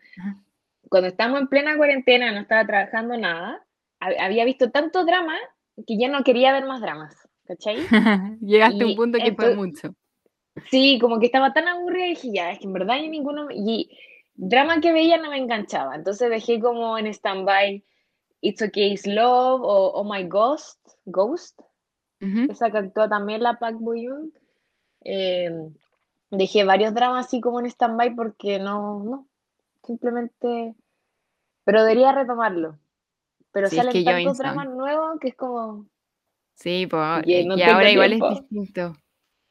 cuando 0.89 1.09
estamos 1.09 1.41
en 1.41 1.47
plena 1.49 1.77
cuarentena, 1.77 2.31
no 2.33 2.41
estaba 2.41 2.65
trabajando 2.67 3.17
nada, 3.17 3.65
había 3.99 4.45
visto 4.45 4.71
tanto 4.71 5.05
drama 5.05 5.35
que 5.87 5.97
ya 5.99 6.09
no 6.09 6.23
quería 6.23 6.53
ver 6.53 6.65
más 6.65 6.81
dramas, 6.81 7.15
¿cachai? 7.45 7.89
Llegaste 8.41 8.83
a 8.83 8.87
un 8.87 8.95
punto 8.95 9.21
que 9.21 9.33
fue 9.33 9.49
mucho. 9.49 9.95
Sí, 10.69 10.99
como 10.99 11.19
que 11.19 11.27
estaba 11.27 11.53
tan 11.53 11.67
aburrida 11.67 12.07
y 12.07 12.09
dije, 12.11 12.29
ya, 12.33 12.51
es 12.51 12.59
que 12.59 12.65
en 12.65 12.73
verdad 12.73 12.97
yo 12.97 13.09
ninguno... 13.09 13.47
Y 13.51 13.89
drama 14.33 14.81
que 14.81 14.91
veía 14.91 15.17
no 15.17 15.29
me 15.29 15.37
enganchaba, 15.37 15.95
entonces 15.95 16.29
dejé 16.29 16.59
como 16.59 16.97
en 16.97 17.07
stand-by 17.07 17.83
It's 18.41 18.61
Okay, 18.61 18.93
It's 18.93 19.05
Love 19.05 19.61
o 19.61 19.91
Oh 19.93 20.03
My 20.03 20.23
Ghost, 20.27 20.79
Ghost, 21.05 21.59
esa 22.19 22.69
que 22.69 22.77
actuó 22.77 23.09
también 23.09 23.41
la 23.41 23.57
Park 23.57 23.77
Bo 23.79 23.93
em, 25.01 25.73
dejé 26.29 26.63
varios 26.63 26.93
dramas 26.93 27.25
así 27.25 27.41
como 27.41 27.59
en 27.59 27.65
stand-by 27.67 28.15
porque 28.15 28.59
no, 28.59 29.03
no, 29.03 29.27
simplemente... 29.83 30.75
Pero 31.63 31.83
debería 31.83 32.11
retomarlo. 32.11 32.79
Pero 33.51 33.69
salen 33.69 34.03
tantos 34.03 34.39
dramas 34.39 34.69
nuevos 34.69 35.19
que 35.19 35.27
es 35.29 35.35
como... 35.35 35.85
Sí, 36.55 36.87
pues, 36.87 37.27
y 37.27 37.61
ahora 37.61 37.91
igual 37.91 38.13
es 38.13 38.19
distinto. 38.19 38.95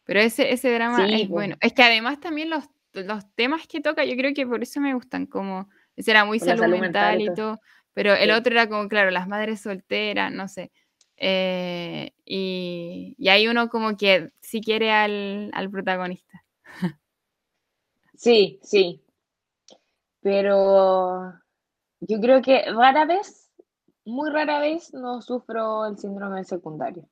Pero 0.05 0.21
ese, 0.21 0.53
ese 0.53 0.73
drama 0.73 1.07
es 1.07 1.29
bueno. 1.29 1.57
Es 1.61 1.73
que 1.73 1.83
además 1.83 2.21
también 2.21 2.51
los, 2.51 2.65
los 2.93 3.25
temas 3.35 3.67
que 3.67 3.81
toca, 3.81 4.05
yo 4.05 4.17
creo 4.17 4.35
que 4.35 4.47
por 4.47 4.63
eso 4.63 4.81
me 4.81 4.95
gustan, 4.95 5.27
como 5.27 5.69
ese 5.97 6.11
era 6.11 6.25
muy 6.25 6.41
salud, 6.41 6.67
mental, 6.67 7.21
y 7.21 7.33
todo. 7.35 7.61
Pero 7.93 8.15
el 8.15 8.31
otro 8.31 8.53
era 8.53 8.69
como, 8.69 8.89
claro, 8.89 9.11
las 9.11 9.29
madres 9.29 9.61
solteras, 9.61 10.33
no 10.33 10.49
sé. 10.49 10.73
Eh, 11.17 12.15
y, 12.25 13.15
y, 13.19 13.29
hay 13.29 13.47
uno 13.47 13.69
como 13.69 13.97
que 13.97 14.33
sí 14.41 14.63
quiere 14.63 14.91
al, 14.91 15.51
al 15.53 15.71
protagonista. 15.71 16.45
Sí, 18.15 18.59
sí. 18.63 19.03
Pero 20.21 21.33
yo 22.01 22.21
creo 22.21 22.43
que 22.43 22.65
rara 22.71 23.07
vez, 23.07 23.51
muy 24.05 24.31
rara 24.31 24.61
vez, 24.61 24.93
no 24.93 25.23
sufro 25.23 25.87
el 25.87 25.99
síndrome 25.99 26.45
secundario. 26.45 27.09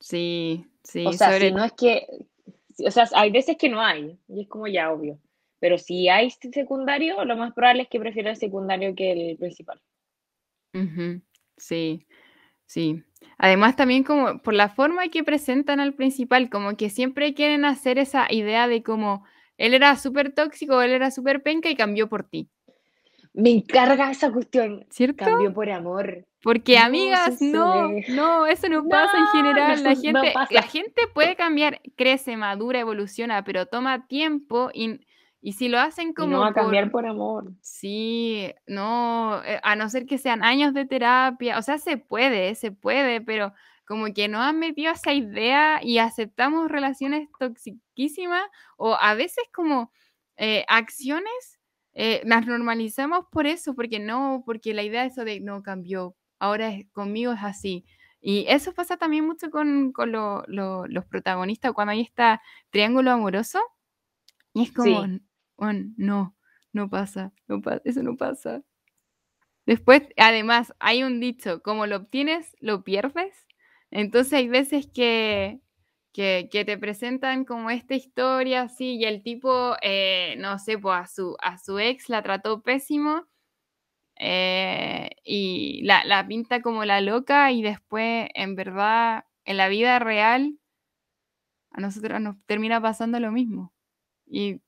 Sí, 0.00 0.66
sí. 0.88 1.06
O 1.06 1.12
sea, 1.12 1.38
si 1.38 1.52
no 1.52 1.64
es 1.64 1.72
que, 1.72 2.06
o 2.84 2.90
sea, 2.90 3.08
hay 3.14 3.30
veces 3.30 3.56
que 3.56 3.68
no 3.68 3.80
hay, 3.80 4.18
y 4.28 4.42
es 4.42 4.48
como 4.48 4.66
ya 4.66 4.90
obvio. 4.90 5.18
Pero 5.60 5.76
si 5.76 6.08
hay 6.08 6.30
secundario, 6.30 7.24
lo 7.24 7.36
más 7.36 7.52
probable 7.52 7.82
es 7.82 7.88
que 7.88 7.98
prefiera 7.98 8.30
el 8.30 8.36
secundario 8.36 8.94
que 8.94 9.12
el 9.12 9.36
principal. 9.36 9.80
Sí, 11.56 12.06
sí. 12.66 13.02
Además 13.36 13.74
también 13.74 14.04
como 14.04 14.40
por 14.40 14.54
la 14.54 14.68
forma 14.68 15.08
que 15.08 15.24
presentan 15.24 15.80
al 15.80 15.94
principal, 15.94 16.48
como 16.50 16.76
que 16.76 16.90
siempre 16.90 17.34
quieren 17.34 17.64
hacer 17.64 17.98
esa 17.98 18.32
idea 18.32 18.68
de 18.68 18.82
como 18.82 19.24
él 19.56 19.74
era 19.74 19.96
súper 19.96 20.32
tóxico, 20.32 20.80
él 20.82 20.92
era 20.92 21.10
súper 21.10 21.42
penca 21.42 21.68
y 21.68 21.74
cambió 21.74 22.08
por 22.08 22.28
ti. 22.28 22.48
Me 23.38 23.50
encarga 23.50 24.10
esa 24.10 24.32
cuestión. 24.32 24.84
¿Cierto? 24.90 25.24
Cambió 25.24 25.54
por 25.54 25.70
amor. 25.70 26.26
Porque 26.42 26.76
amigas, 26.76 27.40
no, 27.40 27.88
no, 28.08 28.46
eso 28.46 28.68
no, 28.68 28.84
pasa 28.88 29.16
en 29.16 29.26
general. 29.28 29.82
la, 29.84 29.94
gente, 29.94 30.34
la 30.50 30.62
gente 30.62 31.02
puede 31.14 31.36
cambiar, 31.36 31.80
crece, 31.96 32.36
madura, 32.36 32.80
evoluciona, 32.80 33.44
pero 33.44 33.66
toma 33.66 34.08
tiempo 34.08 34.70
y, 34.74 35.00
y 35.40 35.52
si 35.52 35.68
lo 35.68 35.78
hacen 35.78 36.14
como... 36.14 36.30
no 36.30 36.40
va 36.40 36.48
a 36.48 36.52
cambiar 36.52 36.90
por 36.90 37.06
amor. 37.06 37.52
Sí, 37.60 38.52
no, 38.66 39.40
eh, 39.44 39.60
a 39.62 39.76
no 39.76 39.88
ser 39.88 40.06
que 40.06 40.18
sean 40.18 40.42
años 40.42 40.74
de 40.74 40.84
terapia, 40.84 41.58
o 41.58 41.62
sea, 41.62 41.78
se 41.78 41.96
puede, 41.96 42.56
se 42.56 42.72
puede, 42.72 43.20
pero 43.20 43.52
como 43.84 44.12
que 44.12 44.26
nos 44.26 44.40
han 44.40 44.58
metido 44.58 44.92
esa 44.92 45.12
idea 45.12 45.80
y 45.82 45.98
aceptamos 45.98 46.70
relaciones 46.70 47.28
toxiquísimas 47.38 48.42
o 48.76 48.96
a 49.00 49.14
veces 49.14 49.44
como 49.52 49.92
eh, 50.36 50.64
acciones 50.68 51.57
eh, 52.00 52.22
las 52.24 52.46
normalizamos 52.46 53.24
por 53.28 53.48
eso, 53.48 53.74
porque 53.74 53.98
no, 53.98 54.44
porque 54.46 54.72
la 54.72 54.84
idea 54.84 55.04
es 55.04 55.14
eso 55.14 55.24
de 55.24 55.40
no 55.40 55.64
cambió, 55.64 56.14
ahora 56.38 56.68
es, 56.68 56.86
conmigo 56.92 57.32
es 57.32 57.42
así. 57.42 57.84
Y 58.20 58.44
eso 58.48 58.72
pasa 58.72 58.96
también 58.98 59.26
mucho 59.26 59.50
con, 59.50 59.92
los 59.96 61.04
protagonistas 61.06 61.72
cuando 61.72 61.90
hay 61.90 62.02
este 62.02 62.38
triángulo 62.70 63.10
amoroso. 63.10 63.58
Y 64.54 64.62
es 64.62 64.72
como, 64.72 65.08
no, 65.96 66.36
no 66.72 66.88
pasa, 66.88 67.32
no 67.48 67.60
pasa, 67.60 67.82
eso 67.84 68.04
no 68.04 68.16
pasa. 68.16 68.62
Después, 69.66 70.02
además, 70.18 70.72
hay 70.78 71.02
un 71.02 71.18
dicho, 71.18 71.62
como 71.64 71.86
lo 71.86 71.96
obtienes, 71.96 72.56
lo 72.60 72.84
pierdes. 72.84 73.48
Entonces 73.90 74.34
hay 74.34 74.46
veces 74.46 74.86
que, 76.18 76.48
que, 76.50 76.64
te 76.64 76.76
presentan 76.76 77.44
como 77.44 77.70
esta 77.70 77.94
historia 77.94 78.62
así 78.62 78.96
y 78.96 79.04
el 79.04 79.22
tipo, 79.22 79.76
eh, 79.82 80.34
no 80.38 80.58
sé, 80.58 80.76
pues 80.76 80.96
a 80.98 81.06
su, 81.06 81.36
a 81.40 81.58
su 81.58 81.78
ex 81.78 82.08
la 82.08 82.24
trató 82.24 82.60
pésimo 82.60 83.28
eh, 84.18 85.10
y 85.22 85.80
la, 85.84 86.04
la, 86.04 86.26
pinta 86.26 86.60
como 86.60 86.84
la 86.84 87.00
loca 87.00 87.52
y 87.52 87.62
después 87.62 88.28
en 88.34 88.56
verdad 88.56 89.26
en 89.44 89.58
la 89.58 89.68
vida 89.68 90.00
real 90.00 90.58
a 91.70 91.80
nosotros 91.80 92.20
nos 92.20 92.34
termina 92.46 92.82
pasando 92.82 93.20
lo 93.20 93.30
mismo 93.30 93.72
y 94.26 94.60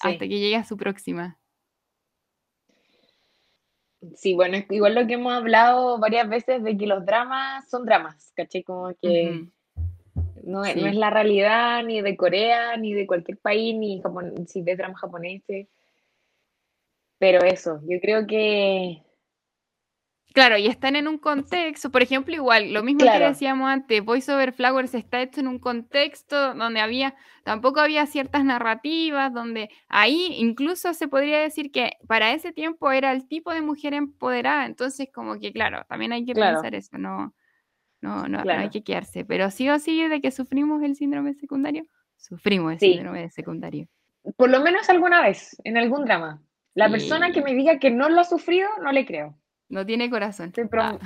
hasta 0.00 0.18
que 0.18 0.40
llegue 0.40 0.56
a 0.56 0.64
su 0.64 0.76
próxima. 0.76 1.38
Sí, 4.16 4.34
bueno, 4.34 4.58
igual 4.68 4.96
lo 4.96 5.06
que 5.06 5.14
hemos 5.14 5.32
hablado 5.32 6.00
varias 6.00 6.28
veces 6.28 6.64
de 6.64 6.76
que 6.76 6.88
los 6.88 7.06
dramas 7.06 7.70
son 7.70 7.84
dramas, 7.84 8.32
¿caché? 8.34 8.64
Como 8.64 8.92
que 9.00 9.48
no, 10.48 10.64
es, 10.64 10.76
la 10.94 11.10
realidad 11.10 11.84
ni 11.84 12.00
de 12.02 12.16
Corea, 12.16 12.76
ni 12.76 12.94
de 12.94 13.06
cualquier 13.06 13.38
país, 13.38 13.76
ni 13.76 14.02
si 14.46 14.62
ves 14.62 14.78
dramas 14.78 15.00
japoneses. 15.00 15.68
Pero 17.18 17.44
eso, 17.44 17.80
yo 17.84 18.00
creo 18.00 18.26
que 18.26 19.02
Claro, 20.34 20.58
y 20.58 20.66
están 20.66 20.94
en 20.94 21.08
un 21.08 21.18
contexto, 21.18 21.90
por 21.90 22.02
ejemplo, 22.02 22.34
igual, 22.34 22.72
lo 22.72 22.82
mismo 22.82 23.00
que 23.10 23.18
decíamos 23.18 23.68
antes, 23.68 24.04
Voice 24.04 24.32
Over 24.32 24.52
Flowers 24.52 24.94
está 24.94 25.22
hecho 25.22 25.40
en 25.40 25.48
un 25.48 25.58
contexto 25.58 26.54
donde 26.54 26.80
había, 26.80 27.16
tampoco 27.44 27.80
había 27.80 28.06
ciertas 28.06 28.44
narrativas, 28.44 29.32
donde 29.32 29.70
ahí 29.88 30.34
incluso 30.38 30.92
se 30.94 31.08
podría 31.08 31.40
decir 31.40 31.72
que 31.72 31.96
para 32.06 32.32
ese 32.32 32.52
tiempo 32.52 32.92
era 32.92 33.10
el 33.12 33.26
tipo 33.26 33.52
de 33.52 33.62
mujer 33.62 33.94
empoderada, 33.94 34.66
entonces 34.66 35.08
como 35.12 35.40
que 35.40 35.52
claro, 35.52 35.84
también 35.88 36.12
hay 36.12 36.24
que 36.24 36.34
pensar 36.34 36.74
eso, 36.74 36.98
no, 36.98 37.34
no, 38.00 38.28
no, 38.28 38.42
hay 38.46 38.70
que 38.70 38.82
quedarse, 38.82 39.24
pero 39.24 39.50
sí 39.50 39.68
o 39.68 39.78
sí 39.78 40.06
de 40.06 40.20
que 40.20 40.30
sufrimos 40.30 40.82
el 40.82 40.94
síndrome 40.94 41.34
secundario, 41.34 41.84
sufrimos 42.16 42.74
el 42.74 42.78
síndrome 42.78 43.30
secundario. 43.30 43.88
Por 44.36 44.50
lo 44.50 44.60
menos 44.60 44.88
alguna 44.88 45.22
vez, 45.22 45.56
en 45.64 45.76
algún 45.76 46.04
drama. 46.04 46.42
La 46.74 46.88
persona 46.90 47.32
que 47.32 47.42
me 47.42 47.54
diga 47.54 47.80
que 47.80 47.90
no 47.90 48.08
lo 48.08 48.20
ha 48.20 48.24
sufrido, 48.24 48.68
no 48.82 48.92
le 48.92 49.04
creo. 49.04 49.36
No 49.68 49.84
tiene 49.84 50.08
corazón. 50.10 50.52
Ah. 50.72 50.98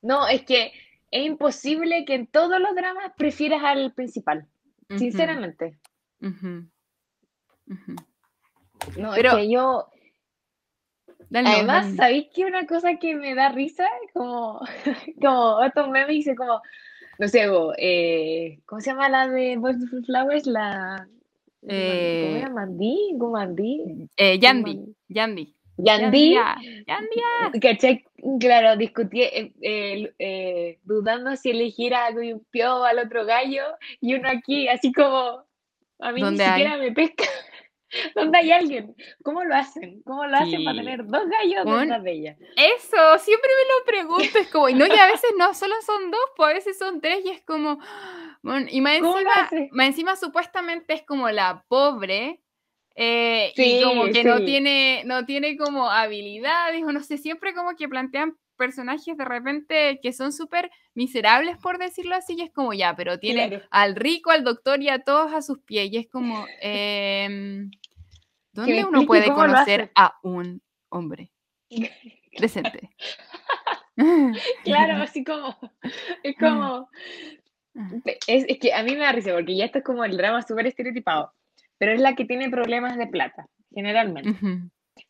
No, 0.00 0.26
es 0.26 0.42
que 0.42 0.72
es 1.10 1.26
imposible 1.26 2.04
que 2.06 2.14
en 2.14 2.26
todos 2.26 2.58
los 2.60 2.74
dramas 2.74 3.12
prefieras 3.16 3.62
al 3.62 3.92
principal. 3.92 4.46
Sinceramente. 4.96 5.78
No, 8.96 9.14
es 9.14 9.34
que 9.34 9.50
yo. 9.50 9.88
Además, 11.32 11.94
¿sabéis 11.96 12.28
que 12.34 12.44
una 12.44 12.66
cosa 12.66 12.96
que 12.96 13.14
me 13.14 13.34
da 13.34 13.50
risa? 13.50 13.86
Como, 14.12 14.60
como 15.20 15.56
otro 15.56 15.88
meme 15.88 16.12
dice 16.12 16.36
como, 16.36 16.60
no 17.18 17.28
sé, 17.28 17.48
eh, 17.78 18.58
¿cómo 18.66 18.80
se 18.80 18.90
llama 18.90 19.08
la 19.08 19.28
de 19.28 19.56
Boys 19.56 19.76
of 19.76 20.06
Flowers? 20.06 20.46
La. 20.46 21.08
Eh, 21.68 22.22
¿Cómo 22.26 22.36
era? 22.36 22.50
¿Mandí? 22.50 23.16
¿Cómo 23.18 23.32
Mandí? 23.32 24.08
Eh, 24.16 24.38
Yandy. 24.38 24.94
Yandy. 25.08 25.56
Yandy, 25.78 26.36
¿cachai? 27.60 28.04
Claro, 28.40 28.76
discutí, 28.76 29.22
eh, 29.22 29.52
eh, 30.18 30.78
dudando 30.84 31.36
si 31.36 31.50
elegir 31.50 31.94
a 31.94 32.08
Pio 32.50 32.76
o 32.76 32.84
al 32.84 32.98
otro 32.98 33.26
gallo, 33.26 33.64
y 34.00 34.14
uno 34.14 34.28
aquí, 34.28 34.68
así 34.68 34.92
como, 34.92 35.44
a 35.98 36.12
mí 36.12 36.22
ni 36.22 36.38
siquiera 36.38 36.78
me 36.78 36.92
pesca. 36.92 37.24
¿Dónde 38.14 38.38
hay 38.38 38.50
alguien? 38.50 38.94
¿Cómo 39.22 39.44
lo 39.44 39.54
hacen? 39.54 40.02
¿Cómo 40.02 40.26
lo 40.26 40.36
hacen 40.36 40.64
para 40.64 40.78
tener 40.78 41.06
dos 41.06 41.22
gallos 41.28 41.88
de 41.88 41.98
bella? 42.00 42.36
Eso, 42.56 43.18
siempre 43.18 43.50
me 43.50 43.68
lo 43.72 43.84
pregunto, 43.86 44.38
es 44.38 44.48
como, 44.48 44.68
y 44.68 44.74
no, 44.74 44.86
y 44.86 44.90
a 44.90 45.06
veces 45.06 45.30
no 45.38 45.54
solo 45.54 45.74
son 45.84 46.10
dos, 46.10 46.20
pues 46.36 46.50
a 46.50 46.54
veces 46.54 46.78
son 46.78 47.00
tres, 47.00 47.24
y 47.24 47.30
es 47.30 47.42
como, 47.42 47.78
bueno, 48.42 48.66
y 48.70 48.80
más 48.80 48.96
encima, 48.96 49.50
más 49.72 49.86
encima 49.86 50.16
supuestamente 50.16 50.94
es 50.94 51.02
como 51.02 51.30
la 51.30 51.64
pobre, 51.68 52.40
eh, 52.94 53.52
y 53.56 53.82
como 53.82 54.06
que 54.06 54.24
no 54.24 54.42
tiene, 54.44 55.02
no 55.04 55.26
tiene 55.26 55.56
como 55.56 55.90
habilidades, 55.90 56.82
o 56.82 56.92
no 56.92 57.02
sé, 57.02 57.18
siempre 57.18 57.54
como 57.54 57.76
que 57.76 57.88
plantean 57.88 58.36
personajes 58.56 59.16
de 59.16 59.24
repente 59.24 60.00
que 60.02 60.12
son 60.14 60.32
súper 60.32 60.70
miserables, 60.94 61.58
por 61.58 61.78
decirlo 61.78 62.14
así, 62.14 62.34
y 62.38 62.42
es 62.42 62.50
como 62.50 62.72
ya, 62.72 62.96
pero 62.96 63.18
tiene 63.18 63.62
al 63.70 63.96
rico, 63.96 64.30
al 64.30 64.44
doctor 64.44 64.82
y 64.82 64.88
a 64.88 65.00
todos 65.00 65.32
a 65.32 65.42
sus 65.42 65.58
pies, 65.60 65.92
y 65.92 65.98
es 65.98 66.08
como, 66.08 66.46
eh, 66.62 67.68
¿dónde 68.56 68.84
uno 68.84 69.06
puede 69.06 69.32
conocer 69.32 69.92
a 69.94 70.18
un 70.22 70.60
hombre 70.88 71.30
decente? 72.38 72.90
claro, 74.64 74.96
así 75.02 75.22
como, 75.24 75.56
es 76.22 76.36
como, 76.36 76.88
es, 78.26 78.44
es, 78.48 78.58
que 78.58 78.74
a 78.74 78.82
mí 78.82 78.92
me 78.92 79.04
da 79.04 79.12
risa, 79.12 79.32
porque 79.32 79.56
ya 79.56 79.66
esto 79.66 79.78
es 79.78 79.84
como 79.84 80.04
el 80.04 80.16
drama 80.16 80.42
súper 80.42 80.66
estereotipado 80.66 81.32
pero 81.78 81.92
es 81.92 82.00
la 82.00 82.14
que 82.14 82.24
tiene 82.24 82.50
problemas 82.50 82.96
de 82.96 83.06
plata, 83.06 83.46
generalmente. 83.70 84.34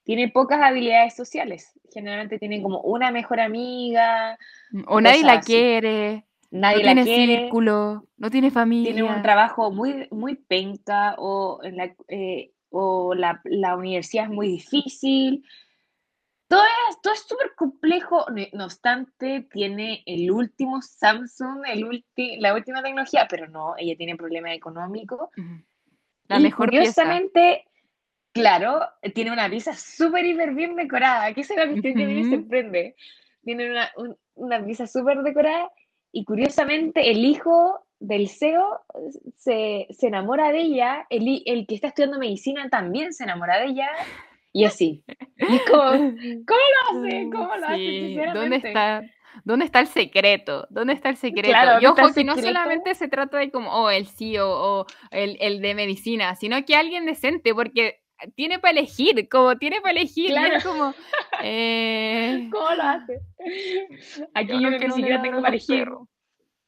tiene 0.05 0.28
pocas 0.28 0.61
habilidades 0.61 1.14
sociales. 1.14 1.72
Generalmente 1.92 2.38
tienen 2.38 2.62
como 2.62 2.80
una 2.80 3.11
mejor 3.11 3.40
amiga. 3.40 4.38
O 4.86 5.01
nadie 5.01 5.24
la 5.24 5.40
quiere. 5.40 6.26
Nadie 6.51 6.78
no 6.78 6.82
tiene 6.82 7.05
quiere. 7.05 7.36
círculo, 7.42 8.07
no 8.16 8.30
tiene 8.30 8.51
familia. 8.51 8.92
Tiene 8.92 9.09
un 9.09 9.22
trabajo 9.22 9.70
muy, 9.72 10.09
muy 10.11 10.36
penca 10.36 11.14
o, 11.18 11.61
en 11.62 11.76
la, 11.76 11.94
eh, 12.09 12.53
o 12.79 13.14
la, 13.14 13.41
la, 13.45 13.74
universidad 13.74 14.24
es 14.24 14.31
muy 14.31 14.49
difícil. 14.49 15.45
Todo 16.47 16.62
es 16.91 17.01
todo 17.01 17.14
súper 17.14 17.55
complejo, 17.57 18.27
no 18.53 18.64
obstante, 18.64 19.49
tiene 19.51 20.03
el 20.07 20.31
último 20.31 20.81
Samsung, 20.83 21.64
el 21.66 22.05
la 22.39 22.55
última 22.55 22.83
tecnología, 22.83 23.27
pero 23.29 23.49
no, 23.49 23.74
ella 23.79 23.97
tiene 23.97 24.14
problemas 24.14 24.55
económicos. 24.55 25.31
La 26.29 26.39
mejor 26.39 26.68
curiosamente, 26.68 27.64
claro, 28.33 28.81
tiene 29.14 29.33
una 29.33 29.49
pieza 29.49 29.74
súper 29.74 30.24
hiper 30.27 30.55
bien 30.55 30.77
decorada, 30.77 31.33
que 31.33 31.41
es 31.41 31.57
la 31.57 31.66
cuestión 31.66 31.95
que 31.95 32.07
me 32.07 32.37
sorprende. 32.37 32.95
Tiene 33.43 33.70
una, 33.70 33.91
una 34.35 34.64
pieza 34.64 34.87
súper 34.87 35.22
decorada 35.22 35.70
y 36.12 36.24
curiosamente 36.24 37.11
el 37.11 37.24
hijo 37.24 37.86
del 37.99 38.28
CEO 38.28 38.80
se, 39.36 39.86
se 39.90 40.07
enamora 40.07 40.53
de 40.53 40.61
ella, 40.61 41.07
el, 41.11 41.42
el, 41.47 41.66
que 41.66 41.74
está 41.74 41.88
estudiando 41.88 42.18
medicina 42.18 42.68
también 42.68 43.12
se 43.12 43.24
enamora 43.24 43.59
de 43.59 43.66
ella, 43.66 43.88
y 44.53 44.64
así. 44.64 45.05
Y 45.36 45.59
como, 45.70 45.90
¿cómo 45.90 46.61
lo 46.90 47.01
hace? 47.05 47.30
¿Cómo 47.30 47.57
lo 47.57 47.66
hace? 47.66 48.32
¿Dónde 48.34 48.57
está? 48.57 49.03
¿Dónde 49.44 49.66
está 49.66 49.80
el 49.80 49.86
secreto? 49.86 50.66
¿Dónde 50.70 50.94
está 50.94 51.11
el 51.11 51.16
secreto? 51.16 51.59
y 51.80 51.86
ojo 51.86 52.14
que 52.14 52.24
no 52.24 52.36
solamente 52.36 52.94
se 52.94 53.09
trata 53.09 53.36
de 53.38 53.51
como, 53.51 53.70
oh, 53.70 53.90
el 53.90 54.07
CEO 54.07 54.49
o 54.49 54.86
el, 55.11 55.36
el 55.40 55.61
de 55.61 55.74
medicina, 55.74 56.34
sino 56.36 56.64
que 56.64 56.74
alguien 56.74 57.05
decente, 57.05 57.55
porque 57.55 58.01
tiene 58.34 58.59
para 58.59 58.78
elegir, 58.78 59.28
como 59.28 59.57
tiene 59.57 59.80
para 59.80 59.92
elegir, 59.92 60.30
claro. 60.30 60.57
es 60.57 60.64
como... 60.64 60.94
Eh... 61.42 62.49
¿Cómo 62.53 62.70
lo 62.70 62.82
hace? 62.82 63.20
Aquí 64.34 64.53
yo, 64.53 64.70
yo 64.70 64.78
que 64.78 64.88
ni 64.88 64.94
siquiera 64.94 65.22
tengo 65.22 65.42
para 65.42 65.49
elegir. 65.49 65.80
Perros. 65.80 66.09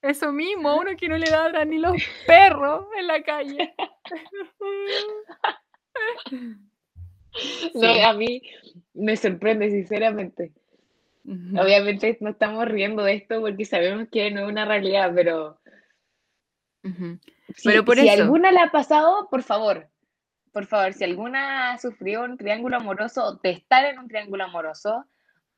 Eso 0.02 0.32
mismo, 0.32 0.76
uno 0.76 0.96
que 0.96 1.08
no 1.08 1.18
le 1.18 1.30
da 1.30 1.64
ni 1.64 1.78
los 1.78 1.96
perros 2.26 2.86
en 2.98 3.06
la 3.06 3.22
calle. 3.22 3.74
No, 7.74 8.06
a 8.06 8.12
mí 8.14 8.42
me 8.94 9.16
sorprende, 9.16 9.70
sinceramente. 9.70 10.52
Obviamente 11.24 12.16
no 12.20 12.30
estamos 12.30 12.66
riendo 12.66 13.04
de 13.04 13.14
esto 13.14 13.40
porque 13.40 13.64
sabemos 13.64 14.08
que 14.10 14.30
no 14.30 14.40
es 14.40 14.48
una 14.48 14.64
realidad, 14.64 15.12
pero... 15.14 15.60
Si, 17.54 17.68
pero 17.68 17.84
por 17.84 17.96
si 17.96 18.08
eso... 18.08 18.22
alguna 18.22 18.50
le 18.50 18.60
ha 18.60 18.72
pasado, 18.72 19.28
por 19.30 19.42
favor, 19.42 19.88
por 20.52 20.66
favor, 20.66 20.94
si 20.94 21.04
alguna 21.04 21.72
ha 21.72 21.78
sufrido 21.78 22.24
un 22.24 22.38
triángulo 22.38 22.78
amoroso, 22.78 23.38
de 23.42 23.50
estar 23.50 23.84
en 23.84 23.98
un 23.98 24.08
triángulo 24.08 24.44
amoroso, 24.44 25.04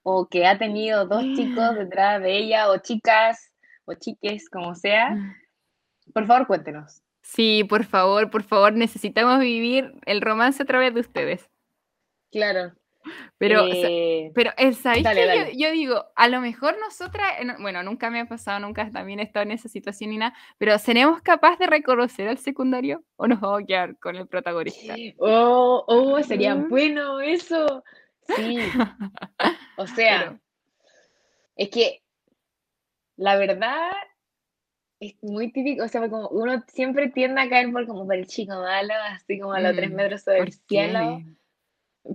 o 0.03 0.29
que 0.29 0.47
ha 0.47 0.59
tenido 0.59 1.07
dos 1.07 1.23
chicos 1.37 1.75
detrás 1.77 2.21
de 2.21 2.37
ella, 2.37 2.69
o 2.69 2.79
chicas, 2.79 3.50
o 3.91 3.95
chiques, 3.95 4.49
como 4.49 4.75
sea, 4.75 5.17
por 6.13 6.27
favor 6.27 6.47
cuéntenos. 6.47 7.03
Sí, 7.23 7.65
por 7.65 7.85
favor, 7.85 8.31
por 8.31 8.43
favor, 8.43 8.73
necesitamos 8.73 9.41
vivir 9.41 9.93
el 10.07 10.21
romance 10.21 10.63
a 10.63 10.67
través 10.67 10.95
de 10.95 11.01
ustedes. 11.01 11.49
Claro. 12.31 12.73
Pero, 13.39 13.67
eh, 13.73 14.31
pero 14.35 14.51
¿sabéis 14.75 15.07
que 15.09 15.55
yo, 15.55 15.69
yo, 15.69 15.73
digo, 15.73 16.05
a 16.15 16.29
lo 16.29 16.41
mejor 16.41 16.77
nosotras, 16.79 17.33
bueno, 17.59 17.83
nunca 17.83 18.11
me 18.11 18.21
ha 18.21 18.27
pasado, 18.27 18.61
nunca 18.61 18.91
también 18.91 19.21
he 19.21 19.23
estado 19.23 19.45
en 19.45 19.53
esa 19.53 19.69
situación 19.69 20.11
ni 20.11 20.19
nada, 20.19 20.35
pero 20.59 20.79
¿seremos 20.79 21.23
capaces 21.23 21.61
de 21.61 21.67
reconocer 21.67 22.29
al 22.29 22.39
secundario 22.39 23.03
o 23.17 23.27
nos 23.27 23.41
vamos 23.41 23.63
a 23.63 23.67
quedar 23.67 23.99
con 23.99 24.17
el 24.17 24.27
protagonista? 24.27 24.95
Oh, 25.19 25.83
oh, 25.87 26.23
sería 26.23 26.55
bueno 26.55 27.21
eso. 27.21 27.83
Sí. 28.37 28.59
O 29.77 29.87
sea, 29.87 30.19
pero, 30.19 30.41
es 31.57 31.71
que 31.71 32.00
la 33.21 33.37
verdad 33.37 33.91
es 34.99 35.15
muy 35.23 35.53
típico, 35.53 35.85
o 35.85 35.89
sea, 35.89 36.09
como 36.09 36.29
uno 36.29 36.65
siempre 36.69 37.11
tiende 37.11 37.41
a 37.43 37.49
caer 37.49 37.71
por 37.71 37.87
como 37.87 38.07
por 38.07 38.15
el 38.15 38.27
chico 38.27 38.55
malo, 38.55 38.95
así 39.09 39.39
como 39.39 39.53
a 39.53 39.61
los 39.61 39.77
tres 39.77 39.91
metros 39.91 40.23
sobre 40.23 40.41
el 40.41 40.53
cielo. 40.53 41.23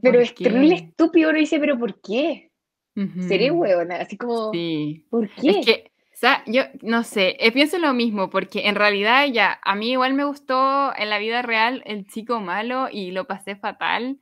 Pero 0.01 0.19
es 0.19 0.33
terrible 0.33 0.75
estúpido, 0.75 1.29
uno 1.29 1.37
dice, 1.37 1.59
pero 1.59 1.77
¿por 1.77 2.01
qué? 2.01 2.49
Uh 2.95 3.01
-huh. 3.01 3.27
Seré 3.27 3.51
huevona, 3.51 3.97
así 3.97 4.17
como, 4.17 4.51
sí. 4.51 5.05
¿por 5.11 5.29
qué? 5.29 5.49
Es 5.49 5.65
que, 5.65 5.91
o 6.11 6.17
sea, 6.17 6.43
yo 6.47 6.63
no 6.81 7.03
sé, 7.03 7.37
eh, 7.39 7.51
pienso 7.51 7.77
lo 7.77 7.93
mismo, 7.93 8.31
porque 8.31 8.67
en 8.67 8.73
realidad 8.73 9.27
ya, 9.27 9.59
a 9.63 9.75
mí 9.75 9.91
igual 9.91 10.15
me 10.15 10.25
gustó 10.25 10.91
en 10.97 11.11
la 11.11 11.19
vida 11.19 11.43
real 11.43 11.83
el 11.85 12.07
chico 12.07 12.39
malo 12.39 12.87
y 12.91 13.11
lo 13.11 13.25
pasé 13.25 13.55
fatal. 13.55 14.17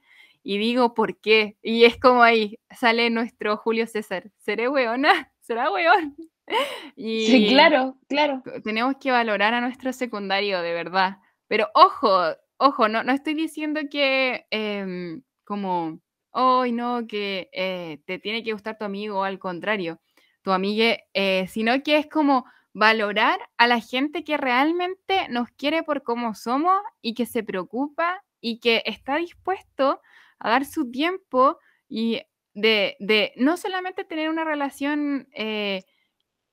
Y 0.46 0.58
digo, 0.58 0.94
¿por 0.94 1.18
qué? 1.22 1.56
Y 1.62 1.86
es 1.86 1.98
como 1.98 2.24
ahí, 2.24 2.60
sale 2.72 3.10
nuestro 3.10 3.56
Julio 3.56 3.88
César, 3.88 4.32
¿seré 4.40 4.68
hueona? 4.68 5.32
¿Será 5.40 5.72
hueón? 5.72 6.18
Y 6.96 7.28
sí, 7.28 7.48
claro, 7.50 7.98
claro. 8.08 8.44
Tenemos 8.64 8.96
que 9.00 9.12
valorar 9.12 9.54
a 9.54 9.62
nuestro 9.62 9.94
secundario, 9.94 10.62
de 10.62 10.74
verdad. 10.74 11.18
Pero 11.48 11.68
ojo, 11.74 12.10
ojo, 12.58 12.88
no, 12.88 13.04
no 13.04 13.12
estoy 13.12 13.34
diciendo 13.34 13.82
que 13.90 14.46
eh, 14.52 15.20
como, 15.44 16.00
hoy 16.32 16.72
no, 16.72 17.08
que 17.08 17.50
eh, 17.54 18.00
te 18.06 18.20
tiene 18.20 18.44
que 18.44 18.54
gustar 18.54 18.78
tu 18.78 18.86
amigo, 18.86 19.20
o 19.20 19.24
al 19.24 19.40
contrario, 19.40 20.00
tu 20.42 20.52
amiga, 20.52 20.98
eh, 21.14 21.48
sino 21.48 21.82
que 21.84 21.98
es 21.98 22.08
como 22.08 22.46
valorar 22.74 23.40
a 23.58 23.68
la 23.68 23.80
gente 23.80 24.24
que 24.24 24.38
realmente 24.38 25.28
nos 25.30 25.50
quiere 25.52 25.84
por 25.84 26.04
cómo 26.04 26.34
somos 26.34 26.82
y 27.02 27.14
que 27.14 27.26
se 27.26 27.44
preocupa 27.44 28.24
y 28.42 28.60
que 28.60 28.82
está 28.86 29.18
dispuesto 29.18 30.02
a 30.40 30.50
dar 30.50 30.66
su 30.66 30.90
tiempo 30.90 31.60
y 31.88 32.22
de, 32.56 32.98
de 33.00 33.32
no 33.38 33.58
solamente 33.58 34.04
tener 34.04 34.30
una 34.30 34.44
relación 34.44 35.28
eh, 35.34 35.84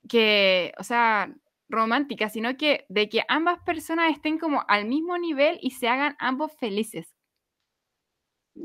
que, 0.07 0.73
o 0.77 0.83
sea, 0.83 1.33
romántica, 1.71 2.29
sino 2.29 2.55
que 2.57 2.85
de 2.89 3.09
que 3.09 3.23
ambas 3.27 3.59
personas 3.63 4.11
estén 4.11 4.37
como 4.37 4.63
al 4.67 4.85
mismo 4.85 5.17
nivel 5.17 5.57
y 5.61 5.71
se 5.71 5.87
hagan 5.87 6.15
ambos 6.19 6.51
felices. 6.57 7.15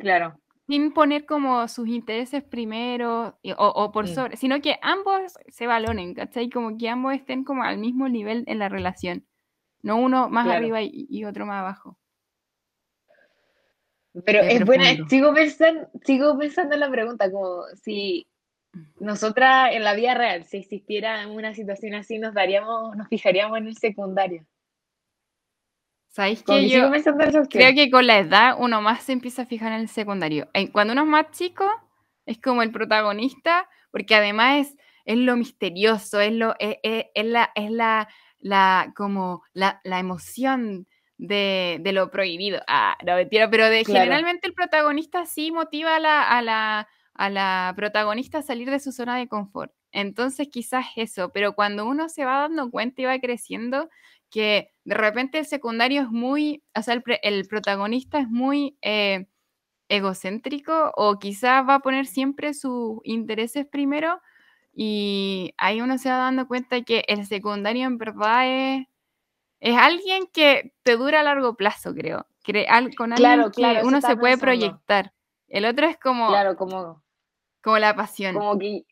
Claro. 0.00 0.38
Sin 0.66 0.92
poner 0.92 1.26
como 1.26 1.68
sus 1.68 1.86
intereses 1.88 2.42
primero 2.42 3.38
o, 3.56 3.66
o 3.68 3.92
por 3.92 4.08
sobre, 4.08 4.36
sino 4.36 4.60
que 4.60 4.78
ambos 4.82 5.34
se 5.48 5.66
valoren, 5.66 6.12
¿cachai? 6.14 6.50
Como 6.50 6.76
que 6.76 6.88
ambos 6.88 7.14
estén 7.14 7.44
como 7.44 7.62
al 7.62 7.78
mismo 7.78 8.08
nivel 8.08 8.42
en 8.48 8.58
la 8.58 8.68
relación. 8.68 9.24
No 9.82 9.96
uno 9.96 10.28
más 10.28 10.44
claro. 10.44 10.58
arriba 10.58 10.82
y, 10.82 11.06
y, 11.08 11.24
otro 11.24 11.46
más 11.46 11.60
abajo. 11.60 11.96
Pero 14.24 14.40
es, 14.40 14.60
es 14.60 14.66
buena, 14.66 14.84
sigo 15.08 15.32
pensando, 15.32 15.88
sigo 16.02 16.36
pensando 16.36 16.74
en 16.74 16.80
la 16.80 16.90
pregunta, 16.90 17.30
como 17.30 17.62
si 17.80 18.26
nosotras 19.00 19.70
en 19.72 19.84
la 19.84 19.94
vida 19.94 20.14
real, 20.14 20.44
si 20.44 20.58
existiera 20.58 21.26
una 21.28 21.54
situación 21.54 21.94
así, 21.94 22.18
nos 22.18 22.34
daríamos, 22.34 22.96
nos 22.96 23.08
fijaríamos 23.08 23.58
en 23.58 23.66
el 23.66 23.76
secundario. 23.76 24.46
¿Sabéis 26.08 26.42
que 26.42 26.68
yo 26.70 26.90
creo 27.50 27.74
que 27.74 27.90
con 27.90 28.06
la 28.06 28.18
edad 28.18 28.56
uno 28.58 28.80
más 28.80 29.02
se 29.02 29.12
empieza 29.12 29.42
a 29.42 29.46
fijar 29.46 29.72
en 29.72 29.80
el 29.80 29.88
secundario? 29.88 30.48
Cuando 30.72 30.94
uno 30.94 31.02
es 31.02 31.08
más 31.08 31.30
chico, 31.32 31.70
es 32.24 32.38
como 32.40 32.62
el 32.62 32.72
protagonista, 32.72 33.68
porque 33.90 34.14
además 34.14 34.66
es, 34.66 34.76
es 35.04 35.18
lo 35.18 35.36
misterioso, 35.36 36.20
es, 36.20 36.32
lo, 36.32 36.54
es, 36.58 36.76
es, 36.82 37.04
es 37.14 37.24
la, 37.26 37.50
es 37.54 37.70
la, 37.70 38.08
la, 38.38 38.92
como 38.96 39.42
la, 39.52 39.80
la 39.84 39.98
emoción 39.98 40.86
de, 41.18 41.78
de, 41.80 41.92
lo 41.92 42.10
prohibido. 42.10 42.60
Ah, 42.66 42.96
no 43.04 43.14
mentira, 43.14 43.50
pero 43.50 43.68
de, 43.68 43.84
claro. 43.84 44.04
generalmente 44.04 44.48
el 44.48 44.54
protagonista 44.54 45.26
sí 45.26 45.52
motiva 45.52 45.96
a 45.96 46.00
la, 46.00 46.22
a, 46.22 46.42
la, 46.42 46.88
a 47.18 47.30
la 47.30 47.72
protagonista 47.76 48.38
a 48.38 48.42
salir 48.42 48.70
de 48.70 48.80
su 48.80 48.92
zona 48.92 49.16
de 49.16 49.28
confort. 49.28 49.72
Entonces 49.92 50.48
quizás 50.48 50.86
eso, 50.96 51.30
pero 51.32 51.54
cuando 51.54 51.86
uno 51.86 52.08
se 52.08 52.24
va 52.24 52.40
dando 52.40 52.70
cuenta 52.70 53.02
y 53.02 53.04
va 53.06 53.18
creciendo, 53.18 53.88
que 54.30 54.70
de 54.84 54.94
repente 54.94 55.38
el 55.38 55.46
secundario 55.46 56.02
es 56.02 56.08
muy, 56.10 56.62
o 56.74 56.82
sea, 56.82 56.94
el, 56.94 57.02
el 57.22 57.46
protagonista 57.48 58.18
es 58.18 58.28
muy 58.28 58.76
eh, 58.82 59.26
egocéntrico 59.88 60.92
o 60.96 61.18
quizás 61.18 61.66
va 61.68 61.76
a 61.76 61.80
poner 61.80 62.06
siempre 62.06 62.54
sus 62.54 62.98
intereses 63.04 63.66
primero 63.66 64.20
y 64.74 65.54
ahí 65.56 65.80
uno 65.80 65.96
se 65.96 66.10
va 66.10 66.18
dando 66.18 66.46
cuenta 66.46 66.82
que 66.82 67.04
el 67.08 67.24
secundario 67.26 67.86
en 67.86 67.96
verdad 67.96 68.46
es, 68.46 68.86
es 69.60 69.76
alguien 69.76 70.26
que 70.32 70.74
te 70.82 70.96
dura 70.96 71.20
a 71.20 71.22
largo 71.22 71.56
plazo, 71.56 71.94
creo. 71.94 72.26
Con 72.96 73.12
alguien 73.12 73.16
claro, 73.16 73.50
que 73.50 73.54
claro, 73.54 73.86
uno 73.86 74.00
se 74.00 74.16
puede 74.16 74.34
pensando. 74.34 74.40
proyectar. 74.40 75.12
El 75.48 75.64
otro 75.64 75.86
es 75.86 75.98
como, 75.98 76.28
Claro, 76.28 76.56
como, 76.56 77.02
como 77.66 77.78
la 77.78 77.96
pasión. 77.96 78.32
como 78.32 78.56
que, 78.60 78.84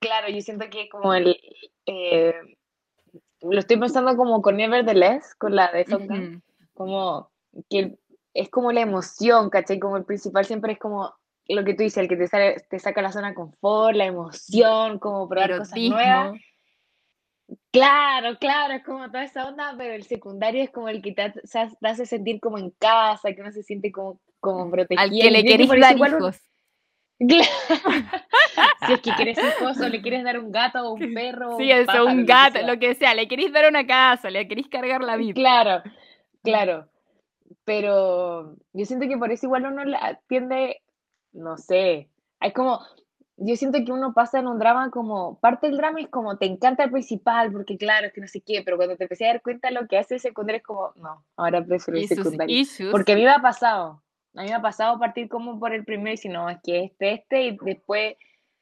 claro, 0.00 0.28
yo 0.30 0.40
siento 0.40 0.70
que 0.70 0.88
como 0.88 1.12
el, 1.12 1.38
eh, 1.84 2.32
lo 3.42 3.58
estoy 3.58 3.76
pensando 3.78 4.16
como 4.16 4.40
con 4.40 4.56
Nevertheless, 4.56 5.34
con 5.34 5.54
la 5.54 5.70
de 5.70 5.84
Gun, 5.84 6.02
Ujú. 6.02 6.40
como 6.72 7.30
que 7.68 7.98
es 8.32 8.48
como 8.48 8.72
la 8.72 8.80
emoción, 8.80 9.50
¿cachai? 9.50 9.78
Como 9.78 9.98
el 9.98 10.04
principal 10.06 10.46
siempre 10.46 10.72
es 10.72 10.78
como 10.78 11.14
lo 11.48 11.62
que 11.64 11.74
tú 11.74 11.82
dices, 11.82 11.98
el 11.98 12.08
que 12.08 12.16
te, 12.16 12.26
sale, 12.26 12.56
te 12.70 12.78
saca 12.78 13.02
la 13.02 13.12
zona 13.12 13.28
de 13.28 13.34
confort, 13.34 13.94
la 13.94 14.06
emoción, 14.06 14.98
como 14.98 15.28
probar 15.28 15.50
cosas 15.58 15.72
Erotismo. 15.74 15.96
nuevas. 15.96 16.40
Claro, 17.70 18.38
claro, 18.38 18.74
es 18.74 18.82
como 18.84 19.06
toda 19.08 19.24
esa 19.24 19.46
onda, 19.46 19.74
pero 19.76 19.92
el 19.92 20.04
secundario 20.04 20.62
es 20.64 20.70
como 20.70 20.88
el 20.88 21.02
que 21.02 21.12
te, 21.12 21.22
hace- 21.22 21.76
te 21.78 21.88
hace 21.88 22.06
sentir 22.06 22.40
como 22.40 22.56
en 22.58 22.70
casa, 22.70 23.32
que 23.34 23.42
uno 23.42 23.52
se 23.52 23.62
siente 23.62 23.92
como, 23.92 24.20
como 24.40 24.70
protegido. 24.70 25.02
Al 25.02 25.10
que 25.10 25.30
le 25.30 25.44
querés 25.44 25.68
dar 25.68 25.96
hijos. 25.98 26.40
si 27.18 28.92
es 28.92 29.00
que 29.00 29.10
quieres 29.12 29.38
hijos 29.38 29.80
o 29.80 29.88
le 29.88 30.02
quieres 30.02 30.22
dar 30.22 30.38
un 30.38 30.52
gato 30.52 30.82
o 30.82 30.94
un 30.94 31.14
perro. 31.14 31.56
Sí, 31.56 31.70
eso, 31.70 32.04
un 32.04 32.26
gato, 32.26 32.60
lo 32.66 32.78
que 32.78 32.94
sea. 32.94 33.14
Le 33.14 33.26
querés 33.26 33.52
dar 33.52 33.68
una 33.68 33.86
casa, 33.86 34.30
le 34.30 34.46
querés 34.46 34.68
cargar 34.68 35.02
la 35.02 35.16
vida. 35.16 35.34
Claro, 35.34 35.82
claro. 36.42 36.88
Pero 37.64 38.56
yo 38.72 38.84
siento 38.84 39.08
que 39.08 39.16
por 39.16 39.32
eso 39.32 39.46
igual 39.46 39.66
uno 39.66 39.82
tiende, 40.28 40.82
no 41.32 41.56
sé, 41.56 42.08
hay 42.38 42.52
como, 42.52 42.80
yo 43.36 43.56
siento 43.56 43.78
que 43.84 43.92
uno 43.92 44.12
pasa 44.14 44.38
en 44.38 44.46
un 44.46 44.58
drama 44.58 44.90
como, 44.90 45.38
parte 45.40 45.68
del 45.68 45.76
drama 45.76 46.00
es 46.00 46.08
como, 46.08 46.38
te 46.38 46.46
encanta 46.46 46.84
el 46.84 46.90
principal, 46.90 47.52
porque 47.52 47.76
claro, 47.76 48.08
es 48.08 48.12
que 48.12 48.20
no 48.20 48.28
sé 48.28 48.40
qué, 48.40 48.62
pero 48.64 48.76
cuando 48.76 48.96
te 48.96 49.04
empecé 49.04 49.26
a 49.26 49.32
dar 49.32 49.42
cuenta 49.42 49.70
lo 49.70 49.86
que 49.86 49.98
hace 49.98 50.14
el 50.14 50.20
secundario 50.20 50.58
es 50.58 50.64
como, 50.64 50.92
no, 50.96 51.24
ahora 51.36 51.64
prefiero 51.64 52.00
el 52.00 52.08
secundario. 52.08 52.64
Porque 52.90 53.12
a 53.12 53.16
mí 53.16 53.22
me 53.22 53.30
ha 53.30 53.40
pasado, 53.40 54.02
a 54.36 54.42
mí 54.42 54.48
me 54.48 54.54
ha 54.54 54.62
pasado 54.62 54.98
partir 54.98 55.28
como 55.28 55.58
por 55.58 55.72
el 55.72 55.84
primero 55.84 56.12
y 56.12 56.16
si 56.16 56.28
no, 56.28 56.48
es 56.50 56.58
que 56.62 56.84
este, 56.84 57.12
este, 57.12 57.42
y 57.46 57.58
después 57.62 58.16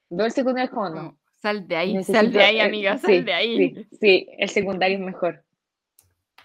veo 0.08 0.26
el 0.26 0.32
secundario 0.32 0.66
es 0.66 0.70
como, 0.70 0.88
no. 0.90 1.18
Sal 1.36 1.68
de 1.68 1.76
ahí, 1.76 2.02
sal 2.04 2.32
de 2.32 2.42
ahí, 2.42 2.60
amiga, 2.60 2.96
sal 2.98 3.24
de 3.24 3.34
ahí. 3.34 3.74
Sí, 3.74 3.86
sí, 4.00 4.28
el 4.38 4.48
secundario 4.48 4.96
es 4.96 5.04
mejor. 5.04 5.44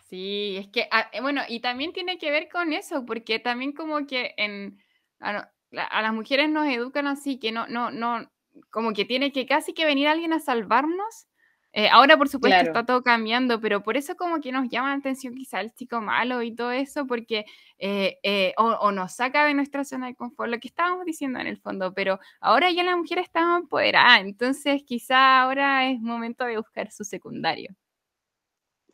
Sí, 0.09 0.57
es 0.57 0.67
que, 0.69 0.88
ah, 0.91 1.09
eh, 1.13 1.21
bueno, 1.21 1.41
y 1.47 1.59
también 1.59 1.93
tiene 1.93 2.17
que 2.17 2.32
ver 2.32 2.49
con 2.49 2.73
eso, 2.73 3.05
porque 3.05 3.39
también 3.39 3.73
como 3.73 4.07
que 4.07 4.34
en, 4.38 4.80
a 5.19 6.01
las 6.01 6.13
mujeres 6.13 6.49
nos 6.49 6.67
educan 6.67 7.05
así, 7.05 7.39
que 7.39 7.51
no, 7.51 7.67
no, 7.67 7.91
no, 7.91 8.30
como 8.71 8.93
que 8.93 9.05
tiene 9.05 9.32
que 9.32 9.45
casi 9.45 9.73
que 9.73 9.86
venir 9.86 10.07
alguien 10.07 10.34
a 10.34 10.39
salvarnos. 10.39 11.27
Eh, 11.72 11.88
ahora, 11.89 12.17
por 12.17 12.30
supuesto, 12.30 12.59
está 12.59 12.86
todo 12.86 13.03
cambiando, 13.03 13.61
pero 13.61 13.84
por 13.84 13.95
eso 13.95 14.15
como 14.15 14.39
que 14.41 14.51
nos 14.51 14.70
llama 14.70 14.89
la 14.89 14.95
atención 14.95 15.36
quizá 15.36 15.61
el 15.61 15.72
chico 15.74 16.01
malo 16.01 16.41
y 16.41 16.55
todo 16.55 16.72
eso, 16.72 17.05
porque 17.05 17.45
eh, 17.78 18.17
eh, 18.24 18.53
o, 18.57 18.91
nos 18.91 19.13
saca 19.13 19.45
de 19.45 19.53
nuestra 19.53 19.86
zona 19.86 20.07
de 20.07 20.15
confort, 20.15 20.49
lo 20.49 20.59
que 20.59 20.67
estábamos 20.67 21.05
diciendo 21.05 21.39
en 21.39 21.47
el 21.47 21.59
fondo, 21.59 21.93
pero 21.93 22.20
ahora 22.39 22.72
ya 22.72 22.84
la 22.84 22.95
mujer 22.95 23.20
está 23.20 23.57
empoderada, 23.57 24.20
entonces 24.20 24.84
quizá 24.84 25.41
ahora 25.41 25.89
es 25.89 25.99
momento 25.99 26.45
de 26.45 26.57
buscar 26.57 26.91
su 26.91 27.03
secundario 27.03 27.76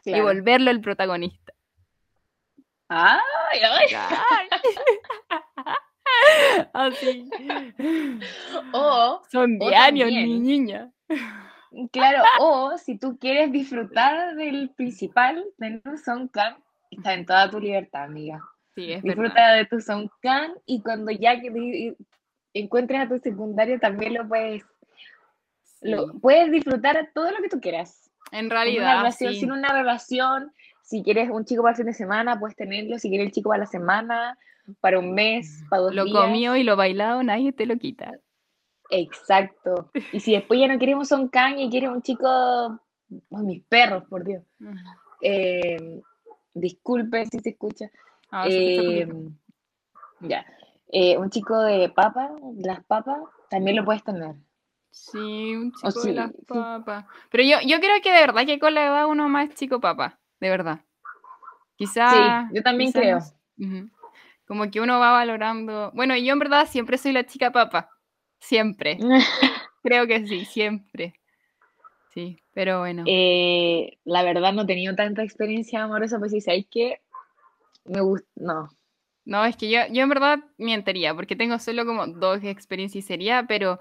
y 0.03 0.19
volverlo 0.19 0.69
el 0.69 0.81
protagonista. 0.81 1.53
¡Ay, 2.89 3.61
ay! 3.63 4.49
Así. 6.73 7.29
O, 8.73 9.21
Son 9.31 9.57
de 9.57 9.75
años, 9.75 10.09
mi 10.09 10.39
niña. 10.39 10.91
Claro, 11.91 12.23
o 12.39 12.77
si 12.77 12.97
tú 12.97 13.17
quieres 13.19 13.51
disfrutar 13.51 14.35
del 14.35 14.69
principal 14.69 15.43
de 15.57 15.81
Son 16.03 16.27
Can, 16.29 16.55
está 16.89 17.13
en 17.13 17.25
toda 17.25 17.49
tu 17.49 17.59
libertad, 17.59 18.03
amiga. 18.03 18.41
Sí, 18.75 18.93
es 18.93 19.03
Disfruta 19.03 19.53
de 19.53 19.65
tu 19.65 19.77
Can 20.21 20.53
y 20.65 20.81
cuando 20.81 21.11
ya 21.11 21.39
que 21.39 21.95
encuentres 22.53 23.01
a 23.01 23.07
tu 23.07 23.17
secundario 23.19 23.79
también 23.79 24.13
lo 24.13 24.27
puedes 24.27 24.63
lo, 25.81 26.13
puedes 26.19 26.51
disfrutar 26.51 27.11
todo 27.13 27.31
lo 27.31 27.37
que 27.37 27.49
tú 27.49 27.59
quieras. 27.59 28.09
En 28.31 28.49
realidad, 28.49 29.09
sin 29.11 29.51
una 29.51 29.69
relación, 29.69 30.51
si 30.81 31.03
quieres 31.03 31.29
un 31.29 31.45
chico 31.45 31.61
para 31.61 31.71
el 31.71 31.77
fin 31.77 31.85
de 31.85 31.93
semana, 31.93 32.39
puedes 32.39 32.55
tenerlo, 32.55 32.97
si 32.97 33.09
quieres 33.09 33.27
el 33.27 33.33
chico 33.33 33.49
para 33.49 33.61
la 33.61 33.65
semana, 33.67 34.37
para 34.81 34.99
un 34.99 35.13
mes, 35.13 35.63
para 35.69 35.83
dos 35.83 35.95
lo 35.95 36.05
días. 36.05 36.15
Lo 36.15 36.21
comió 36.21 36.55
y 36.55 36.63
lo 36.63 36.75
bailado, 36.75 37.21
nadie 37.23 37.51
te 37.51 37.65
lo 37.65 37.77
quita. 37.77 38.11
Exacto. 38.89 39.89
Y 40.13 40.19
si 40.19 40.33
después 40.33 40.59
ya 40.59 40.67
no 40.67 40.79
queremos 40.79 41.11
un 41.11 41.27
can 41.27 41.59
y 41.59 41.69
quieres 41.69 41.89
un 41.89 42.01
chico, 42.01 42.79
mis 43.29 43.63
perros, 43.63 44.03
por 44.09 44.23
Dios. 44.23 44.43
Eh, 45.21 46.01
disculpe 46.53 47.25
si 47.25 47.39
se 47.39 47.49
escucha. 47.49 47.89
Ah, 48.31 48.45
eh, 48.49 49.07
ya. 50.21 50.45
Eh, 50.91 51.17
un 51.17 51.29
chico 51.29 51.59
de 51.61 51.89
papa, 51.89 52.31
las 52.57 52.83
papas, 52.85 53.19
también 53.49 53.75
lo 53.77 53.85
puedes 53.85 54.03
tener. 54.03 54.35
Sí, 54.91 55.55
un 55.55 55.71
chico 55.73 56.01
de 56.01 56.13
las 56.13 56.31
papas. 56.47 57.05
Pero 57.29 57.43
yo, 57.43 57.57
yo 57.65 57.79
creo 57.79 58.01
que 58.01 58.11
de 58.11 58.21
verdad 58.21 58.45
que 58.45 58.59
con 58.59 58.73
la 58.73 58.85
edad 58.85 59.07
uno 59.07 59.27
más 59.27 59.49
chico 59.55 59.79
papa, 59.79 60.19
de 60.39 60.49
verdad. 60.49 60.79
Quizá. 61.75 62.47
Sí, 62.49 62.55
yo 62.55 62.63
también 62.63 62.91
creo. 62.91 63.19
Como 64.47 64.69
que 64.69 64.79
uno 64.79 64.99
va 64.99 65.11
valorando. 65.11 65.91
Bueno, 65.93 66.15
yo 66.15 66.33
en 66.33 66.39
verdad 66.39 66.67
siempre 66.67 66.97
soy 66.97 67.11
la 67.11 67.25
chica 67.25 67.51
papa. 67.51 67.89
Siempre. 68.45 68.99
Creo 69.83 70.05
que 70.05 70.27
sí, 70.27 70.45
siempre. 70.45 71.13
Sí, 72.13 72.37
pero 72.53 72.79
bueno. 72.79 73.03
Eh, 73.07 73.97
la 74.05 74.23
verdad 74.23 74.53
no 74.53 74.61
he 74.61 74.65
tenido 74.67 74.95
tanta 74.95 75.23
experiencia 75.23 75.83
amorosa, 75.83 76.19
pues 76.19 76.31
si 76.31 76.41
sabéis 76.41 76.67
que 76.69 77.01
me 77.85 78.01
gusta. 78.01 78.27
No. 78.35 78.69
No, 79.25 79.43
es 79.43 79.57
que 79.57 79.71
yo, 79.71 79.79
yo 79.91 80.03
en 80.03 80.09
verdad 80.09 80.39
mientería, 80.57 81.15
porque 81.15 81.35
tengo 81.35 81.57
solo 81.57 81.85
como 81.85 82.05
dos 82.05 82.43
experiencias 82.43 83.03
y 83.03 83.07
sería, 83.07 83.45
pero 83.47 83.79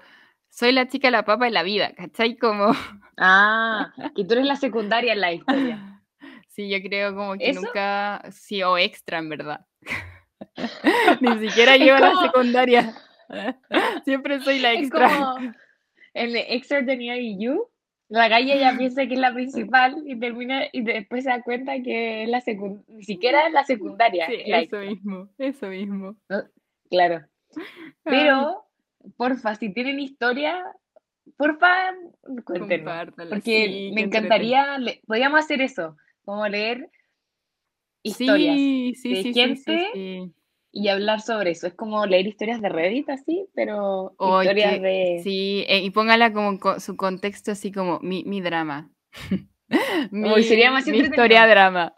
soy 0.49 0.71
la 0.71 0.87
chica 0.87 1.11
la 1.11 1.25
papa 1.25 1.47
en 1.47 1.53
la 1.53 1.63
vida, 1.63 1.93
¿cachai? 1.95 2.37
Como. 2.37 2.71
Ah, 3.17 3.93
que 4.13 4.25
tú 4.25 4.33
eres 4.33 4.45
la 4.45 4.57
secundaria 4.57 5.13
en 5.13 5.21
la 5.21 5.31
historia. 5.31 6.01
Sí, 6.49 6.69
yo 6.69 6.81
creo 6.81 7.13
como 7.13 7.37
que 7.37 7.51
nunca. 7.51 8.23
Sí, 8.31 8.63
o 8.63 8.77
extra, 8.77 9.17
en 9.17 9.27
verdad. 9.27 9.65
Ni 11.19 11.37
siquiera 11.39 11.75
llevo 11.75 11.97
a 11.97 11.99
la 11.99 12.21
secundaria. 12.21 12.95
Siempre 14.05 14.39
soy 14.39 14.59
la 14.59 14.73
extra. 14.73 15.07
como 15.07 15.53
en 16.13 16.31
The 16.31 16.55
Extraordinary 16.55 17.37
You, 17.39 17.67
la 18.09 18.27
galla 18.27 18.55
ya 18.55 18.75
piensa 18.77 19.05
que 19.07 19.13
es 19.13 19.19
la 19.19 19.33
principal 19.33 20.03
y 20.05 20.19
termina 20.19 20.63
y 20.71 20.81
después 20.83 21.23
se 21.23 21.29
da 21.29 21.41
cuenta 21.41 21.81
que 21.81 22.23
es 22.23 22.29
la 22.29 22.43
ni 22.87 23.03
siquiera 23.03 23.47
es 23.47 23.53
la 23.53 23.63
secundaria. 23.63 24.25
eso 24.27 24.77
mismo, 24.77 25.29
eso 25.37 25.67
mismo. 25.67 26.15
Claro. 26.89 27.25
Pero, 28.03 28.65
porfa, 29.17 29.55
si 29.55 29.73
tienen 29.73 29.99
historia, 29.99 30.63
porfa, 31.37 31.93
cuéntenos. 32.43 33.07
Porque 33.29 33.91
me 33.93 34.01
encantaría, 34.01 34.77
podríamos 35.05 35.39
hacer 35.39 35.61
eso, 35.61 35.95
como 36.23 36.47
leer 36.47 36.89
historias 38.03 38.55
sí, 38.55 38.93
sí, 38.95 39.13
de 39.13 39.33
gente 39.33 40.33
y 40.75 40.89
hablar 40.89 41.21
sobre 41.21 41.51
eso. 41.51 41.67
Es 41.67 41.73
como 41.73 42.05
leer 42.05 42.27
historias 42.27 42.61
de 42.61 42.67
Reddit 42.67 43.09
así, 43.09 43.47
pero 43.55 44.13
historias 44.19 44.81
de... 44.81 45.21
Sí, 45.23 45.63
eh, 45.69 45.79
y 45.79 45.89
póngala 45.89 46.33
como 46.33 46.59
su 46.79 46.97
contexto 46.97 47.53
así 47.53 47.71
como 47.71 48.01
mi, 48.01 48.25
mi 48.25 48.41
drama. 48.41 48.91
mi, 50.11 50.43
sería 50.43 50.71
más 50.71 50.85
mi 50.85 50.97
historia 50.97 51.47
drama. 51.47 51.95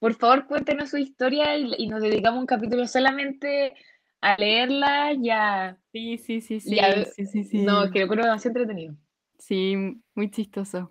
Por 0.00 0.14
favor, 0.14 0.48
cuéntenos 0.48 0.90
su 0.90 0.98
historia 0.98 1.56
y, 1.56 1.86
nos 1.86 2.02
dedicamos 2.02 2.40
un 2.40 2.46
capítulo 2.46 2.88
solamente 2.88 3.72
a 4.20 4.36
leerla 4.36 5.12
ya. 5.12 5.78
Sí, 5.92 6.18
sí, 6.18 6.40
sí, 6.40 6.58
sí. 6.58 6.76
sí, 7.14 7.26
sí, 7.26 7.44
sí. 7.44 7.62
No, 7.62 7.88
creo 7.92 8.08
que 8.08 8.16
lo 8.16 8.34
entretenido. 8.34 8.96
Sí, 9.38 9.76
muy 10.16 10.28
chistoso. 10.28 10.90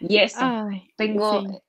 Y 0.00 0.16
eso, 0.16 0.68
tengo, 0.96 1.62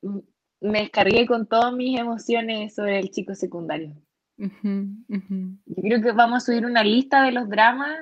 me 0.62 0.80
descargué 0.80 1.26
con 1.26 1.46
todas 1.46 1.72
mis 1.72 1.98
emociones 1.98 2.74
sobre 2.74 2.98
el 2.98 3.10
chico 3.10 3.34
secundario. 3.34 3.94
Yo 4.36 5.82
creo 5.82 6.02
que 6.02 6.12
vamos 6.12 6.42
a 6.42 6.46
subir 6.46 6.64
una 6.64 6.82
lista 6.82 7.22
de 7.24 7.32
los 7.32 7.48
dramas 7.48 7.96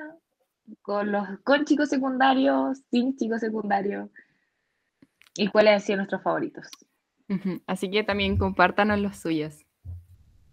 con 0.81 1.11
los 1.11 1.27
con 1.43 1.65
chicos 1.65 1.89
secundarios, 1.89 2.79
sin 2.89 3.15
chicos 3.17 3.41
secundarios 3.41 4.09
y 5.35 5.47
cuáles 5.47 5.73
han 5.73 5.81
sido 5.81 5.97
nuestros 5.97 6.21
favoritos. 6.21 6.67
Así 7.65 7.89
que 7.89 8.03
también 8.03 8.37
compártanos 8.37 8.99
los 8.99 9.17
suyos. 9.17 9.65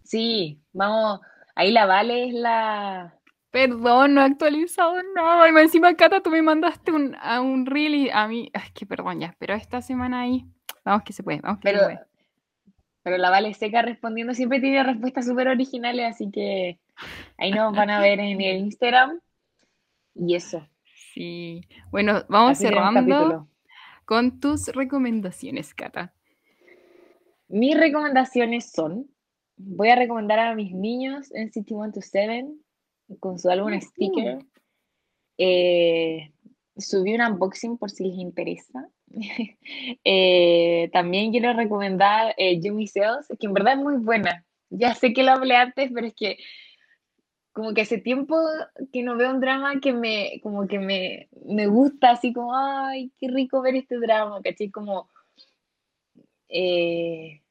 Sí, 0.03 0.61
vamos, 0.73 1.19
ahí 1.55 1.71
la 1.71 1.85
Vale 1.85 2.29
es 2.29 2.33
la... 2.33 3.15
Perdón, 3.51 4.13
no 4.13 4.21
he 4.21 4.25
actualizado 4.25 4.95
nada. 5.15 5.49
Y 5.49 5.57
encima, 5.61 5.93
Cata, 5.95 6.21
tú 6.21 6.29
me 6.29 6.41
mandaste 6.41 6.91
un, 6.91 7.15
a 7.19 7.41
un 7.41 7.65
reel 7.65 7.95
y 7.95 8.09
a 8.09 8.27
mí... 8.27 8.49
Es 8.53 8.71
que 8.71 8.85
perdón 8.85 9.19
ya, 9.19 9.35
pero 9.39 9.55
esta 9.55 9.81
semana 9.81 10.21
ahí 10.21 10.45
Vamos 10.89 11.03
que 11.03 11.13
se 11.13 11.21
puede, 11.21 11.39
vamos 11.41 11.59
que 11.59 11.69
pero, 11.69 11.79
se 11.81 11.85
puede. 11.85 11.99
Pero 13.03 13.17
la 13.17 13.29
Vale 13.29 13.53
Seca 13.53 13.83
respondiendo 13.83 14.33
siempre 14.33 14.59
tiene 14.59 14.81
respuestas 14.81 15.27
súper 15.27 15.47
originales, 15.47 16.15
así 16.15 16.31
que 16.31 16.79
ahí 17.37 17.51
nos 17.51 17.75
van 17.75 17.91
a 17.91 17.99
ver 17.99 18.19
en 18.19 18.41
el 18.41 18.57
Instagram. 18.65 19.19
Y 20.15 20.33
eso. 20.33 20.67
Sí. 21.13 21.61
Bueno, 21.91 22.25
vamos 22.27 22.57
cerrando 22.57 23.47
con 24.03 24.39
tus 24.39 24.69
recomendaciones, 24.69 25.75
Cata. 25.75 26.11
Mis 27.49 27.77
recomendaciones 27.77 28.71
son, 28.71 29.11
voy 29.57 29.89
a 29.89 29.95
recomendar 29.95 30.39
a 30.39 30.55
mis 30.55 30.73
niños 30.73 31.31
en 31.35 31.51
City 31.51 31.75
127 31.75 32.47
con 33.19 33.37
su 33.37 33.47
álbum 33.47 33.79
Sticker. 33.79 34.39
Eh, 35.37 36.33
subí 36.77 37.13
un 37.13 37.21
unboxing 37.21 37.77
por 37.77 37.91
si 37.91 38.05
les 38.05 38.17
interesa. 38.17 38.89
Eh, 40.03 40.89
también 40.93 41.31
quiero 41.31 41.53
recomendar 41.53 42.33
eh, 42.37 42.59
Sales, 42.87 43.27
que 43.39 43.47
en 43.47 43.53
verdad 43.53 43.73
es 43.73 43.79
muy 43.79 43.97
buena. 43.97 44.45
Ya 44.69 44.93
sé 44.93 45.13
que 45.13 45.23
lo 45.23 45.31
hablé 45.31 45.55
antes, 45.55 45.91
pero 45.93 46.07
es 46.07 46.13
que 46.15 46.37
como 47.51 47.73
que 47.73 47.81
hace 47.81 47.97
tiempo 47.97 48.37
que 48.93 49.03
no 49.03 49.17
veo 49.17 49.31
un 49.31 49.41
drama 49.41 49.79
que 49.81 49.91
me, 49.91 50.39
como 50.41 50.67
que 50.67 50.79
me, 50.79 51.27
me 51.45 51.67
gusta, 51.67 52.11
así 52.11 52.31
como, 52.31 52.55
ay, 52.55 53.11
qué 53.19 53.27
rico 53.27 53.61
ver 53.61 53.75
este 53.75 53.97
drama, 53.97 54.41
¿cachai? 54.41 54.69
Como, 54.71 55.09
eh, 56.47 57.41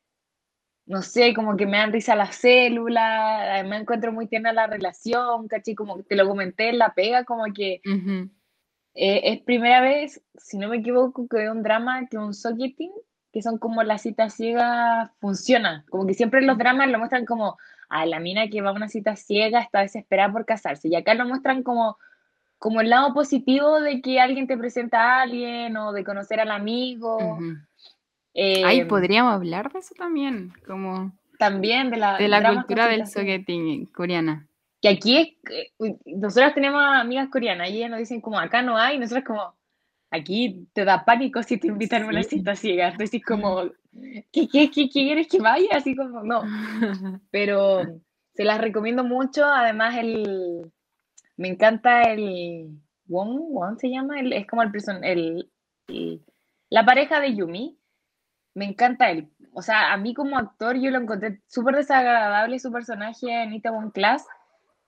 no 0.87 1.03
sé, 1.03 1.35
como 1.35 1.57
que 1.57 1.67
me 1.67 1.77
dan 1.77 1.93
risa 1.93 2.17
las 2.17 2.37
células, 2.37 3.67
me 3.67 3.77
encuentro 3.77 4.13
muy 4.13 4.27
tierna 4.27 4.53
la 4.53 4.67
relación, 4.67 5.47
¿cachai? 5.49 5.75
Como 5.75 6.03
te 6.03 6.17
lo 6.17 6.27
comenté 6.27 6.71
en 6.71 6.79
la 6.79 6.95
pega, 6.95 7.25
como 7.25 7.45
que 7.53 7.83
eh, 9.01 9.33
es 9.33 9.41
primera 9.43 9.81
vez, 9.81 10.21
si 10.37 10.59
no 10.59 10.69
me 10.69 10.79
equivoco, 10.79 11.29
que 11.29 11.37
veo 11.37 11.53
un 11.53 11.63
drama 11.63 12.09
que 12.09 12.19
un 12.19 12.35
socketing, 12.35 12.91
que 13.33 13.43
son 13.43 13.59
como 13.59 13.85
las 13.85 14.03
citas 14.03 14.35
ciegas, 14.35 15.13
funciona. 15.21 15.85
Como 15.89 16.05
que 16.05 16.15
siempre 16.15 16.43
los 16.43 16.59
dramas 16.59 16.89
lo 16.89 16.99
muestran 16.99 17.25
como, 17.25 17.57
a 17.89 18.07
la 18.07 18.19
mina 18.19 18.49
que 18.49 18.61
va 18.61 18.71
a 18.71 18.73
una 18.73 18.89
cita 18.89 19.15
ciega 19.15 19.61
está 19.61 19.83
desesperada 19.83 20.33
por 20.33 20.45
casarse. 20.45 20.89
Y 20.89 20.97
acá 20.97 21.15
lo 21.15 21.27
muestran 21.27 21.63
como, 21.63 21.97
como 22.59 22.81
el 22.81 22.91
lado 22.91 23.15
positivo 23.15 23.81
de 23.81 24.03
que 24.03 24.19
alguien 24.19 24.49
te 24.49 24.59
presenta 24.59 25.01
a 25.01 25.23
alguien 25.23 25.77
o 25.77 25.93
de 25.93 26.03
conocer 26.03 26.41
al 26.41 26.51
amigo. 26.51 27.39
Ahí 28.35 28.81
em, 28.81 28.89
podríamos 28.89 29.33
hablar 29.33 29.73
de 29.73 29.79
eso 29.79 29.95
también, 29.97 30.53
como... 30.67 31.13
También 31.39 31.91
de 31.91 31.99
la, 31.99 32.19
de 32.19 32.27
la 32.27 32.53
cultura 32.53 32.89
del 32.89 33.07
sogeting 33.07 33.87
coreana. 33.87 34.48
Que 34.81 34.89
aquí 34.89 35.17
es, 35.17 35.73
nosotros 36.07 36.55
tenemos 36.55 36.81
amigas 36.83 37.29
coreanas 37.31 37.71
y 37.71 37.79
ellas 37.79 37.91
nos 37.91 37.99
dicen 37.99 38.21
como 38.21 38.39
acá 38.39 38.63
no 38.63 38.77
hay, 38.77 38.97
y 38.97 38.99
nosotros 38.99 39.25
como, 39.25 39.57
aquí 40.11 40.69
te 40.73 40.85
da 40.85 41.05
pánico 41.05 41.43
si 41.43 41.59
te 41.59 41.67
invitan 41.67 42.05
a 42.05 42.09
una 42.09 42.23
cita 42.23 42.55
ciega. 42.55 42.89
Entonces 42.89 43.23
como, 43.25 43.65
¿qué, 44.33 44.49
qué, 44.49 44.71
qué, 44.71 44.89
quieres 44.89 45.29
que 45.29 45.41
vaya? 45.41 45.69
Así 45.73 45.97
como, 45.97 46.23
no. 46.23 46.43
Pero 47.31 47.83
se 48.35 48.45
las 48.45 48.61
recomiendo 48.61 49.05
mucho, 49.05 49.45
además 49.45 49.97
el, 49.97 50.71
me 51.37 51.49
encanta 51.49 52.03
el, 52.03 52.79
Wong, 53.07 53.41
Wong 53.51 53.79
se 53.79 53.91
llama, 53.91 54.21
el, 54.21 54.33
es 54.33 54.47
como 54.47 54.63
el, 54.63 54.71
el, 55.03 55.51
el, 55.89 56.23
la 56.71 56.85
pareja 56.85 57.21
de 57.21 57.35
Yumi 57.35 57.79
me 58.55 58.67
encanta 58.67 59.11
él. 59.11 59.31
O 59.55 59.63
sea, 59.63 59.93
a 59.93 59.97
mí 59.97 60.15
como 60.15 60.37
actor 60.37 60.77
yo 60.77 60.91
lo 60.91 60.99
encontré 60.99 61.41
súper 61.47 61.77
desagradable 61.77 62.59
su 62.59 62.71
personaje 62.71 63.43
en 63.43 63.55
Itaewon 63.55 63.91
Class, 63.91 64.27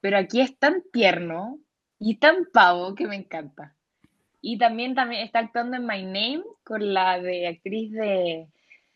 pero 0.01 0.19
aquí 0.19 0.41
es 0.41 0.57
tan 0.59 0.83
tierno 0.93 1.59
y 1.99 2.17
tan 2.17 2.47
pavo 2.53 2.95
que 2.95 3.07
me 3.07 3.17
encanta. 3.17 3.77
Y 4.41 4.59
también, 4.59 4.95
también 4.95 5.23
está 5.23 5.41
actuando 5.41 5.77
en 5.77 5.87
My 5.87 6.03
Name 6.03 6.43
con 6.65 6.95
la 6.95 7.21
de 7.21 7.47
actriz 7.47 7.93
de 7.93 8.49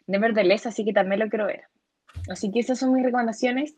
Nevertheless, 0.06 0.66
así 0.66 0.84
que 0.84 0.92
también 0.92 1.20
lo 1.20 1.28
quiero 1.28 1.46
ver. 1.46 1.64
Así 2.28 2.50
que 2.50 2.60
esas 2.60 2.78
son 2.78 2.94
mis 2.94 3.04
recomendaciones. 3.04 3.76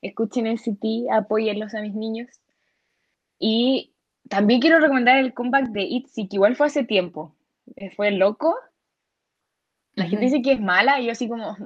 Escuchen 0.00 0.46
el 0.46 0.60
CT, 0.60 1.10
apóyenlos 1.10 1.74
a 1.74 1.82
mis 1.82 1.94
niños. 1.94 2.28
Y 3.38 3.92
también 4.28 4.60
quiero 4.60 4.78
recomendar 4.78 5.18
el 5.18 5.34
comeback 5.34 5.70
de 5.70 5.82
Itzy, 5.82 6.28
que 6.28 6.36
igual 6.36 6.54
fue 6.54 6.66
hace 6.66 6.84
tiempo. 6.84 7.34
Eh, 7.76 7.90
fue 7.90 8.12
loco, 8.12 8.54
la 9.98 10.06
gente 10.06 10.26
dice 10.26 10.42
que 10.42 10.52
es 10.52 10.60
mala 10.60 11.00
y 11.00 11.06
yo 11.06 11.12
así 11.12 11.28
como, 11.28 11.56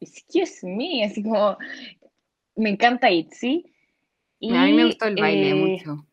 excuse 0.00 0.66
me, 0.66 1.04
así 1.04 1.22
como, 1.22 1.58
me 2.56 2.70
encanta 2.70 3.10
Itzy. 3.10 3.69
Y, 4.40 4.56
a 4.56 4.64
mí 4.64 4.72
me 4.72 4.86
gustó 4.86 5.06
el 5.06 5.16
baile 5.16 5.50
eh, 5.50 5.54
mucho. 5.54 6.06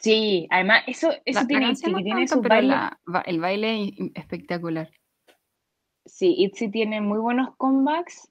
Sí, 0.00 0.46
además, 0.50 0.82
eso, 0.86 1.10
eso 1.24 1.46
tiene 1.46 1.70
Itzy, 1.70 1.94
tiene 2.02 2.26
su 2.26 2.42
baile. 2.42 2.74
el 3.26 3.40
baile 3.40 3.92
espectacular. 4.14 4.90
Sí, 6.04 6.34
Itzy 6.38 6.70
tiene 6.70 7.00
muy 7.00 7.18
buenos 7.18 7.54
comebacks. 7.56 8.28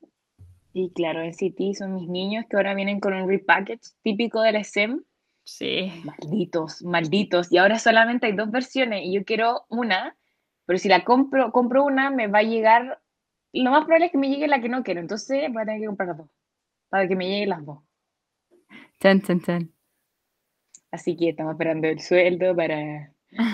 Y 0.73 0.91
claro, 0.91 1.21
en 1.21 1.33
City 1.33 1.73
son 1.73 1.95
mis 1.95 2.09
niños 2.09 2.45
que 2.49 2.57
ahora 2.57 2.73
vienen 2.73 2.99
con 2.99 3.13
un 3.13 3.29
repackage 3.29 3.93
típico 4.01 4.41
del 4.41 4.57
SM. 4.57 4.99
Sí. 5.45 5.91
Malditos, 6.03 6.83
malditos. 6.83 7.51
Y 7.51 7.57
ahora 7.57 7.79
solamente 7.79 8.27
hay 8.27 8.33
dos 8.33 8.51
versiones 8.51 9.03
y 9.05 9.13
yo 9.13 9.23
quiero 9.23 9.65
una 9.69 10.17
pero 10.65 10.79
si 10.79 10.89
la 10.89 11.03
compro, 11.03 11.51
compro 11.51 11.83
una, 11.83 12.09
me 12.09 12.27
va 12.27 12.39
a 12.39 12.43
llegar, 12.43 13.01
lo 13.53 13.71
más 13.71 13.85
probable 13.85 14.07
es 14.07 14.11
que 14.11 14.17
me 14.17 14.29
llegue 14.29 14.47
la 14.47 14.61
que 14.61 14.69
no 14.69 14.83
quiero, 14.83 14.99
entonces 14.99 15.51
voy 15.51 15.61
a 15.61 15.65
tener 15.65 15.81
que 15.81 15.87
comprar 15.87 16.17
dos, 16.17 16.29
para 16.89 17.07
que 17.07 17.15
me 17.15 17.27
lleguen 17.27 17.49
las 17.49 17.65
dos. 17.65 17.79
Chan, 18.99 19.21
chan, 19.21 19.41
chan. 19.41 19.71
Así 20.91 21.15
que 21.17 21.29
estamos 21.29 21.53
esperando 21.53 21.87
el 21.87 21.99
sueldo 21.99 22.55
para, 22.55 23.11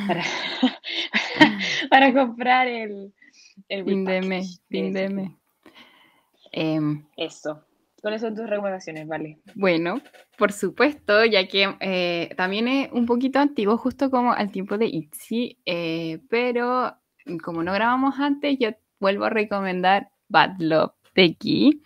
para, 0.08 0.24
para 1.90 2.14
comprar 2.14 2.68
el, 2.68 3.14
el 3.68 3.86
fin 3.86 4.06
de 4.06 4.22
mes, 4.22 4.62
fin 4.70 4.94
de 4.94 5.10
mes. 5.10 5.32
Eso. 7.18 7.66
¿Cuáles 8.02 8.22
son 8.22 8.36
tus 8.36 8.50
recomendaciones, 8.50 9.08
Vale? 9.08 9.40
Bueno, 9.54 10.02
por 10.38 10.52
supuesto, 10.52 11.24
ya 11.24 11.48
que 11.48 11.76
eh, 11.80 12.34
también 12.36 12.68
es 12.68 12.92
un 12.92 13.06
poquito 13.06 13.40
antiguo, 13.40 13.78
justo 13.78 14.10
como 14.10 14.34
al 14.34 14.52
tiempo 14.52 14.78
de 14.80 14.88
Itzy, 14.88 15.60
eh, 15.66 16.20
pero 16.30 16.96
como 17.44 17.64
no 17.64 17.74
grabamos 17.74 18.20
antes, 18.20 18.58
yo 18.60 18.72
vuelvo 19.00 19.26
a 19.26 19.30
recomendar 19.30 20.10
Bad 20.30 20.56
Love 20.60 20.94
de 21.14 21.36
Key. 21.36 21.82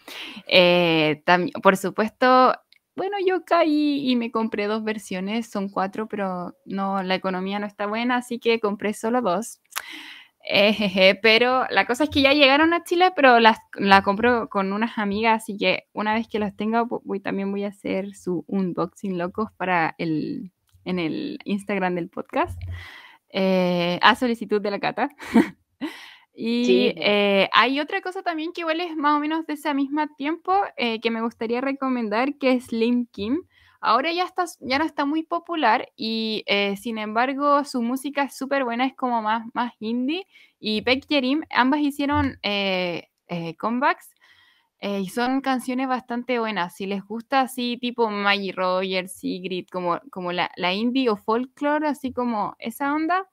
Eh, 0.48 1.22
por 1.62 1.76
supuesto, 1.76 2.54
bueno, 2.96 3.18
yo 3.26 3.44
caí 3.46 4.10
y 4.10 4.16
me 4.16 4.32
compré 4.32 4.68
dos 4.68 4.84
versiones, 4.84 5.50
son 5.50 5.70
cuatro, 5.70 6.08
pero 6.08 6.56
no, 6.66 7.04
la 7.04 7.16
economía 7.16 7.60
no 7.60 7.68
está 7.68 7.88
buena, 7.88 8.18
así 8.18 8.40
que 8.40 8.60
compré 8.60 8.94
solo 8.94 9.22
dos. 9.22 9.60
Eh, 10.48 11.20
pero 11.24 11.66
la 11.72 11.86
cosa 11.86 12.06
es 12.06 12.10
que 12.10 12.22
ya 12.22 12.34
llegaron 12.34 12.74
a 12.74 12.84
Chile, 12.84 13.12
pero 13.16 13.40
las, 13.40 13.58
la 13.74 14.04
compro 14.04 14.48
con 14.50 14.74
unas 14.74 14.98
amigas, 14.98 15.44
así 15.44 15.58
que 15.58 15.86
una 15.94 16.14
vez 16.14 16.28
que 16.28 16.40
las 16.40 16.56
tenga, 16.56 16.84
voy, 16.84 17.20
también 17.20 17.52
voy 17.52 17.64
a 17.64 17.70
hacer 17.70 18.16
su 18.16 18.46
unboxing 18.48 19.18
locos 19.18 19.50
para 19.58 19.96
el, 19.98 20.52
en 20.86 21.00
el 21.00 21.40
Instagram 21.46 21.96
del 21.96 22.10
podcast. 22.10 22.60
Eh, 23.30 24.00
a 24.02 24.16
solicitud 24.16 24.62
de 24.62 24.72
la 24.72 24.80
cata. 24.80 25.10
y 26.38 26.94
eh, 26.98 27.50
hay 27.54 27.80
otra 27.80 28.02
cosa 28.02 28.22
también 28.22 28.52
que 28.52 28.62
igual 28.62 28.82
es 28.82 28.96
más 28.98 29.16
o 29.16 29.20
menos 29.20 29.46
de 29.48 29.54
ese 29.54 29.74
mismo 29.74 30.06
tiempo 30.18 30.54
eh, 30.76 31.00
que 31.00 31.10
me 31.10 31.22
gustaría 31.22 31.62
recomendar, 31.62 32.38
que 32.38 32.52
es 32.52 32.66
Slim 32.66 33.08
Kim. 33.08 33.44
Ahora 33.80 34.12
ya, 34.12 34.26
está, 34.26 34.46
ya 34.60 34.80
no 34.80 34.86
está 34.86 35.06
muy 35.06 35.24
popular 35.24 35.90
y 35.96 36.44
sin 36.78 36.98
embargo 36.98 37.64
su 37.66 37.84
música 37.84 38.24
es 38.24 38.36
súper 38.36 38.64
buena, 38.64 38.86
es 38.86 38.96
como 38.96 39.22
más, 39.22 39.46
más 39.54 39.74
indie. 39.80 40.26
Y 40.60 40.82
Beck 40.82 41.06
Jerim, 41.08 41.44
ambas 41.52 41.82
hicieron 41.82 42.40
comebacks 43.60 44.10
y 44.82 45.10
son 45.10 45.42
canciones 45.42 45.88
bastante 45.88 46.40
buenas. 46.40 46.76
Si 46.76 46.88
les 46.88 47.04
gusta 47.06 47.42
así, 47.42 47.78
tipo 47.80 48.10
Maggie 48.10 48.54
Rogers, 48.54 49.14
Sigrid, 49.14 49.68
como, 49.72 50.00
como 50.10 50.32
la, 50.32 50.50
la 50.56 50.74
indie 50.74 51.10
o 51.10 51.16
folklore, 51.16 51.88
así 51.88 52.12
como 52.12 52.56
esa 52.58 52.92
onda, 52.92 53.30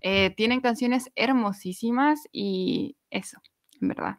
eh, 0.00 0.30
tienen 0.30 0.60
canciones 0.60 1.10
hermosísimas 1.16 2.20
y 2.32 2.96
eso, 3.10 3.40
en 3.80 3.88
verdad. 3.88 4.18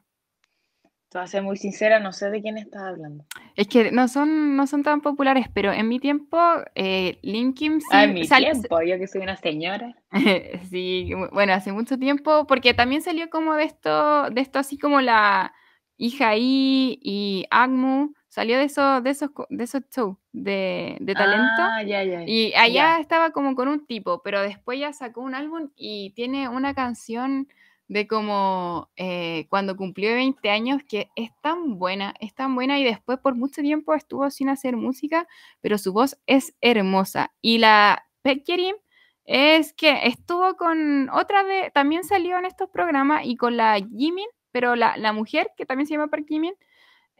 Te 1.09 1.17
voy 1.17 1.25
a 1.25 1.27
ser 1.27 1.43
muy 1.43 1.57
sincera, 1.57 1.99
no 1.99 2.13
sé 2.13 2.29
de 2.29 2.41
quién 2.41 2.57
estás 2.57 2.83
hablando. 2.83 3.25
Es 3.57 3.67
que 3.67 3.91
no 3.91 4.07
son, 4.07 4.55
no 4.55 4.65
son 4.65 4.81
tan 4.81 5.01
populares, 5.01 5.47
pero 5.53 5.73
en 5.73 5.89
mi 5.89 5.99
tiempo, 5.99 6.39
eh, 6.73 7.19
Linkin 7.21 7.81
sí. 7.81 7.87
Ah, 7.91 8.05
en 8.05 8.13
mi 8.13 8.25
tiempo, 8.25 8.81
yo 8.81 8.97
que 8.97 9.07
soy 9.07 9.21
una 9.21 9.35
señora. 9.35 9.93
sí, 10.69 11.11
bueno, 11.33 11.51
hace 11.51 11.73
mucho 11.73 11.97
tiempo, 11.97 12.47
porque 12.47 12.73
también 12.73 13.01
salió 13.01 13.29
como 13.29 13.55
de 13.55 13.65
esto, 13.65 14.29
de 14.29 14.39
esto 14.39 14.59
así 14.59 14.77
como 14.77 15.01
la 15.01 15.53
hija 15.97 16.37
I 16.37 16.97
y 17.03 17.45
Agmu, 17.51 18.13
salió 18.31 18.57
de 18.57 18.63
esos, 18.63 19.03
de 19.03 19.09
esos, 19.09 19.29
de 19.49 19.63
esos 19.65 19.81
shows 19.93 20.15
de, 20.31 20.97
talento. 21.13 21.49
Ah, 21.59 21.83
y 21.83 22.53
allá 22.53 22.99
estaba 22.99 23.31
como 23.31 23.55
con 23.55 23.67
un 23.67 23.85
tipo, 23.85 24.21
pero 24.23 24.41
después 24.41 24.79
ya 24.79 24.93
sacó 24.93 25.19
un 25.19 25.35
álbum 25.35 25.69
y 25.75 26.11
tiene 26.11 26.47
una 26.47 26.73
canción 26.73 27.49
de 27.89 28.07
como 28.07 28.89
eh, 28.95 29.47
cuando 29.49 29.75
cumplió 29.75 30.13
20 30.13 30.49
años 30.49 30.81
que 30.87 31.11
es 31.17 31.29
tan 31.41 31.77
buena, 31.77 32.13
es 32.21 32.33
tan 32.33 32.55
buena 32.55 32.79
y 32.79 32.85
después 32.85 33.19
por 33.19 33.35
mucho 33.35 33.61
tiempo 33.61 33.93
estuvo 33.93 34.29
sin 34.29 34.47
hacer 34.47 34.77
música, 34.77 35.27
pero 35.59 35.77
su 35.77 35.91
voz 35.91 36.17
es 36.25 36.55
hermosa. 36.61 37.33
Y 37.41 37.57
la 37.57 38.07
Pekyerim 38.21 38.77
es 39.25 39.73
que 39.73 40.07
estuvo 40.07 40.55
con 40.55 41.09
otra 41.09 41.43
vez, 41.43 41.73
también 41.73 42.05
salió 42.05 42.39
en 42.39 42.45
estos 42.45 42.69
programas 42.69 43.25
y 43.25 43.35
con 43.35 43.57
la 43.57 43.75
Jimin, 43.75 44.29
pero 44.53 44.77
la, 44.77 44.95
la 44.95 45.11
mujer 45.11 45.51
que 45.57 45.65
también 45.65 45.85
se 45.85 45.95
llama 45.95 46.07
Park 46.07 46.27
Jimin, 46.29 46.53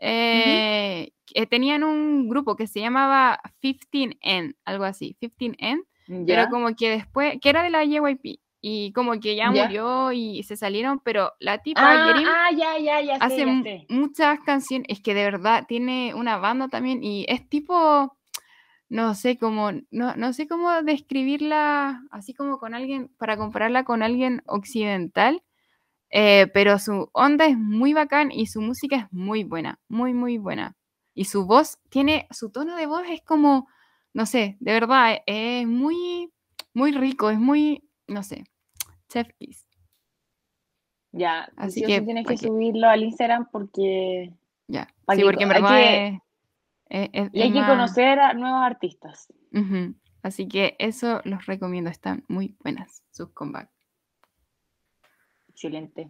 eh, 0.04 1.12
tenían 1.50 1.84
un 1.84 2.28
grupo 2.28 2.56
que 2.56 2.68
se 2.68 2.80
llamaba 2.80 3.40
15N, 3.62 4.56
algo 4.66 4.84
así, 4.84 5.16
15N, 5.22 5.84
pero 6.26 6.50
como 6.50 6.76
que 6.76 6.90
después, 6.90 7.36
que 7.40 7.50
era 7.50 7.64
de 7.64 7.70
la 7.70 7.86
JYP, 7.86 8.40
y 8.64 8.92
como 8.94 9.20
que 9.20 9.36
ya, 9.36 9.50
murió 9.50 10.12
y 10.12 10.44
se 10.44 10.56
salieron, 10.56 11.00
pero 11.00 11.32
la 11.40 11.60
tipa 11.60 11.82
ah, 11.84 12.14
ah 12.28 12.52
ya, 12.52 12.78
ya, 12.78 13.02
ya 13.02 13.16
hace 13.16 13.46
muchas 13.90 14.40
canciones, 14.42 14.86
es 14.90 15.02
que 15.02 15.14
de 15.14 15.24
verdad 15.24 15.66
tiene 15.68 16.14
una 16.16 16.38
banda 16.38 16.68
también 16.68 17.04
y 17.04 17.26
es 17.28 17.48
tipo, 17.48 18.18
no 18.90 19.16
sé 19.16 19.38
cómo, 19.38 19.72
no, 19.90 20.16
no 20.16 20.34
sé 20.34 20.48
cómo 20.48 20.84
describirla 20.84 22.04
así 22.12 22.34
como 22.34 22.58
con 22.58 22.74
alguien, 22.74 23.10
para 23.18 23.38
compararla 23.38 23.84
con 23.84 24.04
alguien 24.04 24.42
occidental, 24.46 25.42
eh, 26.12 26.48
pero 26.54 26.78
su 26.80 27.10
onda 27.14 27.46
es 27.46 27.58
muy 27.58 27.94
bacán 27.94 28.32
y 28.32 28.46
su 28.48 28.62
música 28.62 28.96
es 28.98 29.06
muy 29.12 29.44
buena, 29.44 29.80
muy, 29.88 30.14
muy 30.14 30.38
buena. 30.38 30.76
Y 31.14 31.26
su 31.26 31.46
voz 31.46 31.80
tiene, 31.90 32.28
su 32.32 32.52
tono 32.52 32.76
de 32.76 32.86
voz 32.86 33.04
es 33.10 33.22
como, 33.22 33.68
no 34.14 34.26
sé, 34.26 34.58
de 34.60 34.74
verdad, 34.74 35.18
es 35.26 35.66
muy, 35.68 36.32
muy 36.74 36.92
rico, 36.92 37.30
es 37.30 37.40
muy, 37.40 37.90
no 38.08 38.24
sé, 38.24 38.44
chef 39.10 39.28
kiss. 39.40 39.68
Ya, 41.14 41.50
Así 41.58 41.82
que, 41.84 42.02
tienes 42.02 42.26
que 42.26 42.36
que- 42.36 42.48
subirlo 42.48 42.88
al 42.88 43.04
Instagram 43.04 43.50
porque... 43.52 44.34
Ya. 44.68 44.88
Sí, 45.10 45.18
que 45.18 45.24
porque 45.26 45.44
en 45.44 45.52
hay 45.52 45.62
verdad 45.62 45.78
que- 45.78 46.20
es, 46.90 47.30
Y 47.34 47.42
hay 47.42 47.48
es 47.50 47.54
que 47.54 47.60
más- 47.60 47.70
conocer 47.70 48.20
a 48.20 48.34
nuevos 48.34 48.62
artistas. 48.64 49.28
Así 50.24 50.48
que 50.48 50.76
eso 50.80 51.20
los 51.26 51.46
recomiendo, 51.46 51.90
están 51.90 52.24
muy 52.30 52.56
buenas 52.64 53.04
sus 53.12 53.30
comebacks. 53.32 53.74
Excelente. 55.64 56.10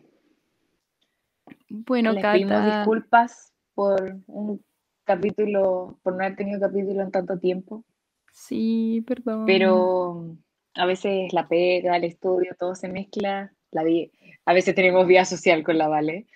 Bueno, 1.68 2.14
Les 2.14 2.24
pedimos 2.24 2.52
Cata, 2.54 2.66
disculpas 2.78 3.54
por 3.74 4.16
un 4.28 4.64
capítulo, 5.04 6.00
por 6.04 6.14
no 6.16 6.24
haber 6.24 6.38
tenido 6.38 6.62
capítulo 6.62 7.02
en 7.02 7.12
tanto 7.12 7.38
tiempo, 7.38 7.84
sí, 8.32 9.04
perdón. 9.06 9.46
pero 9.46 10.38
a 10.76 10.86
veces 10.86 11.34
la 11.34 11.50
pega, 11.50 11.98
el 11.98 12.06
estudio, 12.06 12.56
todo 12.58 12.76
se 12.76 12.88
mezcla. 12.88 13.52
La 13.72 13.84
vi- 13.84 14.10
a 14.46 14.54
veces 14.54 14.74
tenemos 14.74 15.06
vida 15.06 15.26
social 15.26 15.66
con 15.66 15.78
la 15.78 15.90
Vale. 15.90 16.28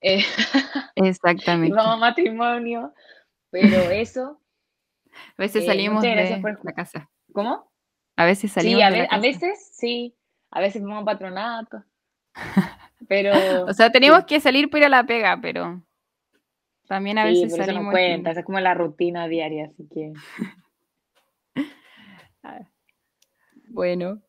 Eh, 0.00 0.18
Exactamente. 0.96 1.72
vamos 1.76 1.94
a 1.94 1.98
matrimonio, 1.98 2.92
pero 3.50 3.90
eso, 3.90 4.40
A 5.38 5.42
veces 5.42 5.62
eh, 5.62 5.66
salimos 5.66 6.02
de 6.02 6.38
por 6.42 6.64
la 6.64 6.72
casa. 6.72 7.08
¿cómo? 7.32 7.70
A 8.16 8.24
veces 8.24 8.50
salimos 8.50 8.78
Sí, 8.80 8.82
a, 8.82 8.90
de 8.90 8.96
la 8.98 9.04
a 9.04 9.08
casa. 9.08 9.20
veces 9.22 9.70
sí, 9.72 10.16
a 10.50 10.60
veces 10.60 10.82
vamos 10.82 11.02
a 11.02 11.04
patronato, 11.04 11.84
pero 13.08 13.32
O 13.68 13.72
sea, 13.74 13.90
tenemos 13.90 14.20
sí. 14.20 14.26
que 14.26 14.40
salir 14.40 14.70
para 14.70 14.80
ir 14.80 14.86
a 14.86 14.88
la 14.90 15.04
pega, 15.06 15.38
pero 15.40 15.82
también 16.88 17.18
a 17.18 17.26
sí, 17.26 17.44
veces 17.44 17.50
por 17.50 17.60
eso 17.60 17.66
salimos. 17.72 17.92
cuenta, 17.92 18.30
esa 18.30 18.40
es 18.40 18.46
como 18.46 18.60
la 18.60 18.74
rutina 18.74 19.26
diaria, 19.28 19.66
así 19.66 19.88
que 19.88 20.12
Bueno, 23.68 24.22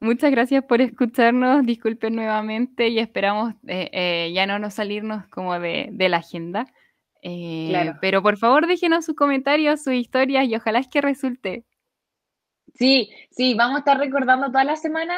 muchas 0.00 0.30
gracias 0.30 0.64
por 0.64 0.80
escucharnos. 0.80 1.66
Disculpen 1.66 2.14
nuevamente 2.14 2.88
y 2.88 2.98
esperamos 2.98 3.54
eh, 3.66 3.90
eh, 3.92 4.32
ya 4.34 4.46
no 4.46 4.58
nos 4.58 4.74
salirnos 4.74 5.26
como 5.28 5.58
de, 5.58 5.88
de 5.92 6.08
la 6.08 6.18
agenda. 6.18 6.66
Eh, 7.22 7.66
Claro. 7.70 7.98
Pero 8.00 8.22
por 8.22 8.36
favor 8.38 8.66
déjenos 8.66 9.04
sus 9.04 9.14
comentarios, 9.14 9.82
sus 9.82 9.94
historias 9.94 10.46
y 10.46 10.56
ojalá 10.56 10.78
es 10.78 10.88
que 10.88 11.00
resulte. 11.00 11.64
Sí, 12.74 13.10
sí, 13.30 13.54
vamos 13.54 13.76
a 13.76 13.78
estar 13.80 13.98
recordando 13.98 14.46
toda 14.46 14.64
la 14.64 14.76
semana. 14.76 15.16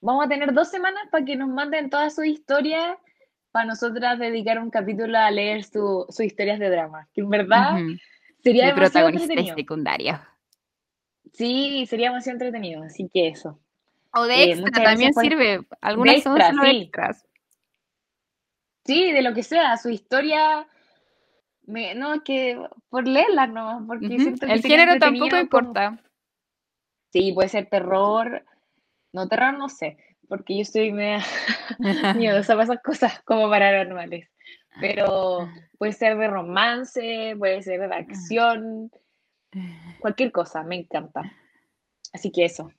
Vamos 0.00 0.24
a 0.26 0.28
tener 0.28 0.52
dos 0.52 0.68
semanas 0.68 1.02
para 1.10 1.24
que 1.24 1.36
nos 1.36 1.48
manden 1.48 1.90
todas 1.90 2.14
sus 2.14 2.26
historias, 2.26 2.96
para 3.50 3.66
nosotras 3.66 4.18
dedicar 4.18 4.58
un 4.58 4.70
capítulo 4.70 5.18
a 5.18 5.30
leer 5.30 5.64
su- 5.64 6.06
sus 6.08 6.20
historias 6.20 6.58
de 6.58 6.70
drama. 6.70 7.08
Que 7.12 7.20
en 7.22 7.30
verdad 7.30 7.74
Ujú. 7.74 7.96
sería 8.42 8.66
De 8.66 8.74
demasiado 8.74 9.08
entretenido. 9.08 9.56
secundarios. 9.56 10.20
Sí, 11.32 11.86
sería 11.86 12.08
demasiado 12.10 12.34
entretenido. 12.36 12.82
Así 12.84 13.08
que 13.12 13.28
eso. 13.28 13.58
O 14.14 14.24
de 14.24 14.34
Eh, 14.44 14.52
extra 14.52 14.84
también 14.84 15.12
por- 15.12 15.22
sirve. 15.24 15.60
Algunas 15.80 16.22
son 16.22 16.40
extra, 16.40 16.62
sí. 16.64 16.76
extras. 16.82 17.26
Sí, 18.84 19.12
de 19.12 19.22
lo 19.22 19.34
que 19.34 19.42
sea, 19.42 19.76
su 19.76 19.90
historia. 19.90 20.66
Me, 21.66 21.94
no, 21.94 22.14
es 22.14 22.22
que 22.22 22.58
por 22.88 23.06
leerla 23.06 23.46
nomás, 23.46 23.82
porque 23.86 24.08
siento 24.08 24.46
que 24.46 24.52
El 24.52 24.62
género 24.62 24.98
tampoco 24.98 25.28
como- 25.30 25.42
importa. 25.42 25.98
Sí, 27.12 27.32
puede 27.32 27.48
ser 27.50 27.68
terror. 27.68 28.44
No, 29.12 29.28
terror 29.28 29.56
no 29.56 29.68
sé, 29.68 29.96
porque 30.28 30.58
yo 30.58 30.64
soy 30.64 30.92
media 30.92 31.24
miedosa 32.16 32.54
para 32.54 32.64
esas 32.64 32.82
cosas 32.82 33.20
como 33.24 33.48
paranormales. 33.48 34.28
Pero 34.80 35.48
puede 35.76 35.92
ser 35.92 36.16
de 36.18 36.28
romance, 36.28 37.34
puede 37.38 37.62
ser 37.62 37.80
de 37.80 37.94
acción, 37.94 38.90
cualquier 40.00 40.30
cosa, 40.30 40.62
me 40.62 40.76
encanta. 40.76 41.22
Así 42.12 42.30
que 42.30 42.44
eso. 42.44 42.70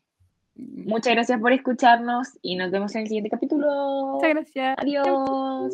Muchas 0.55 1.13
gracias 1.13 1.39
por 1.39 1.53
escucharnos 1.53 2.37
y 2.41 2.55
nos 2.55 2.71
vemos 2.71 2.93
en 2.95 3.01
el 3.01 3.07
siguiente 3.07 3.29
capítulo. 3.29 4.13
Muchas 4.15 4.29
gracias. 4.29 4.75
Adiós. 4.77 5.73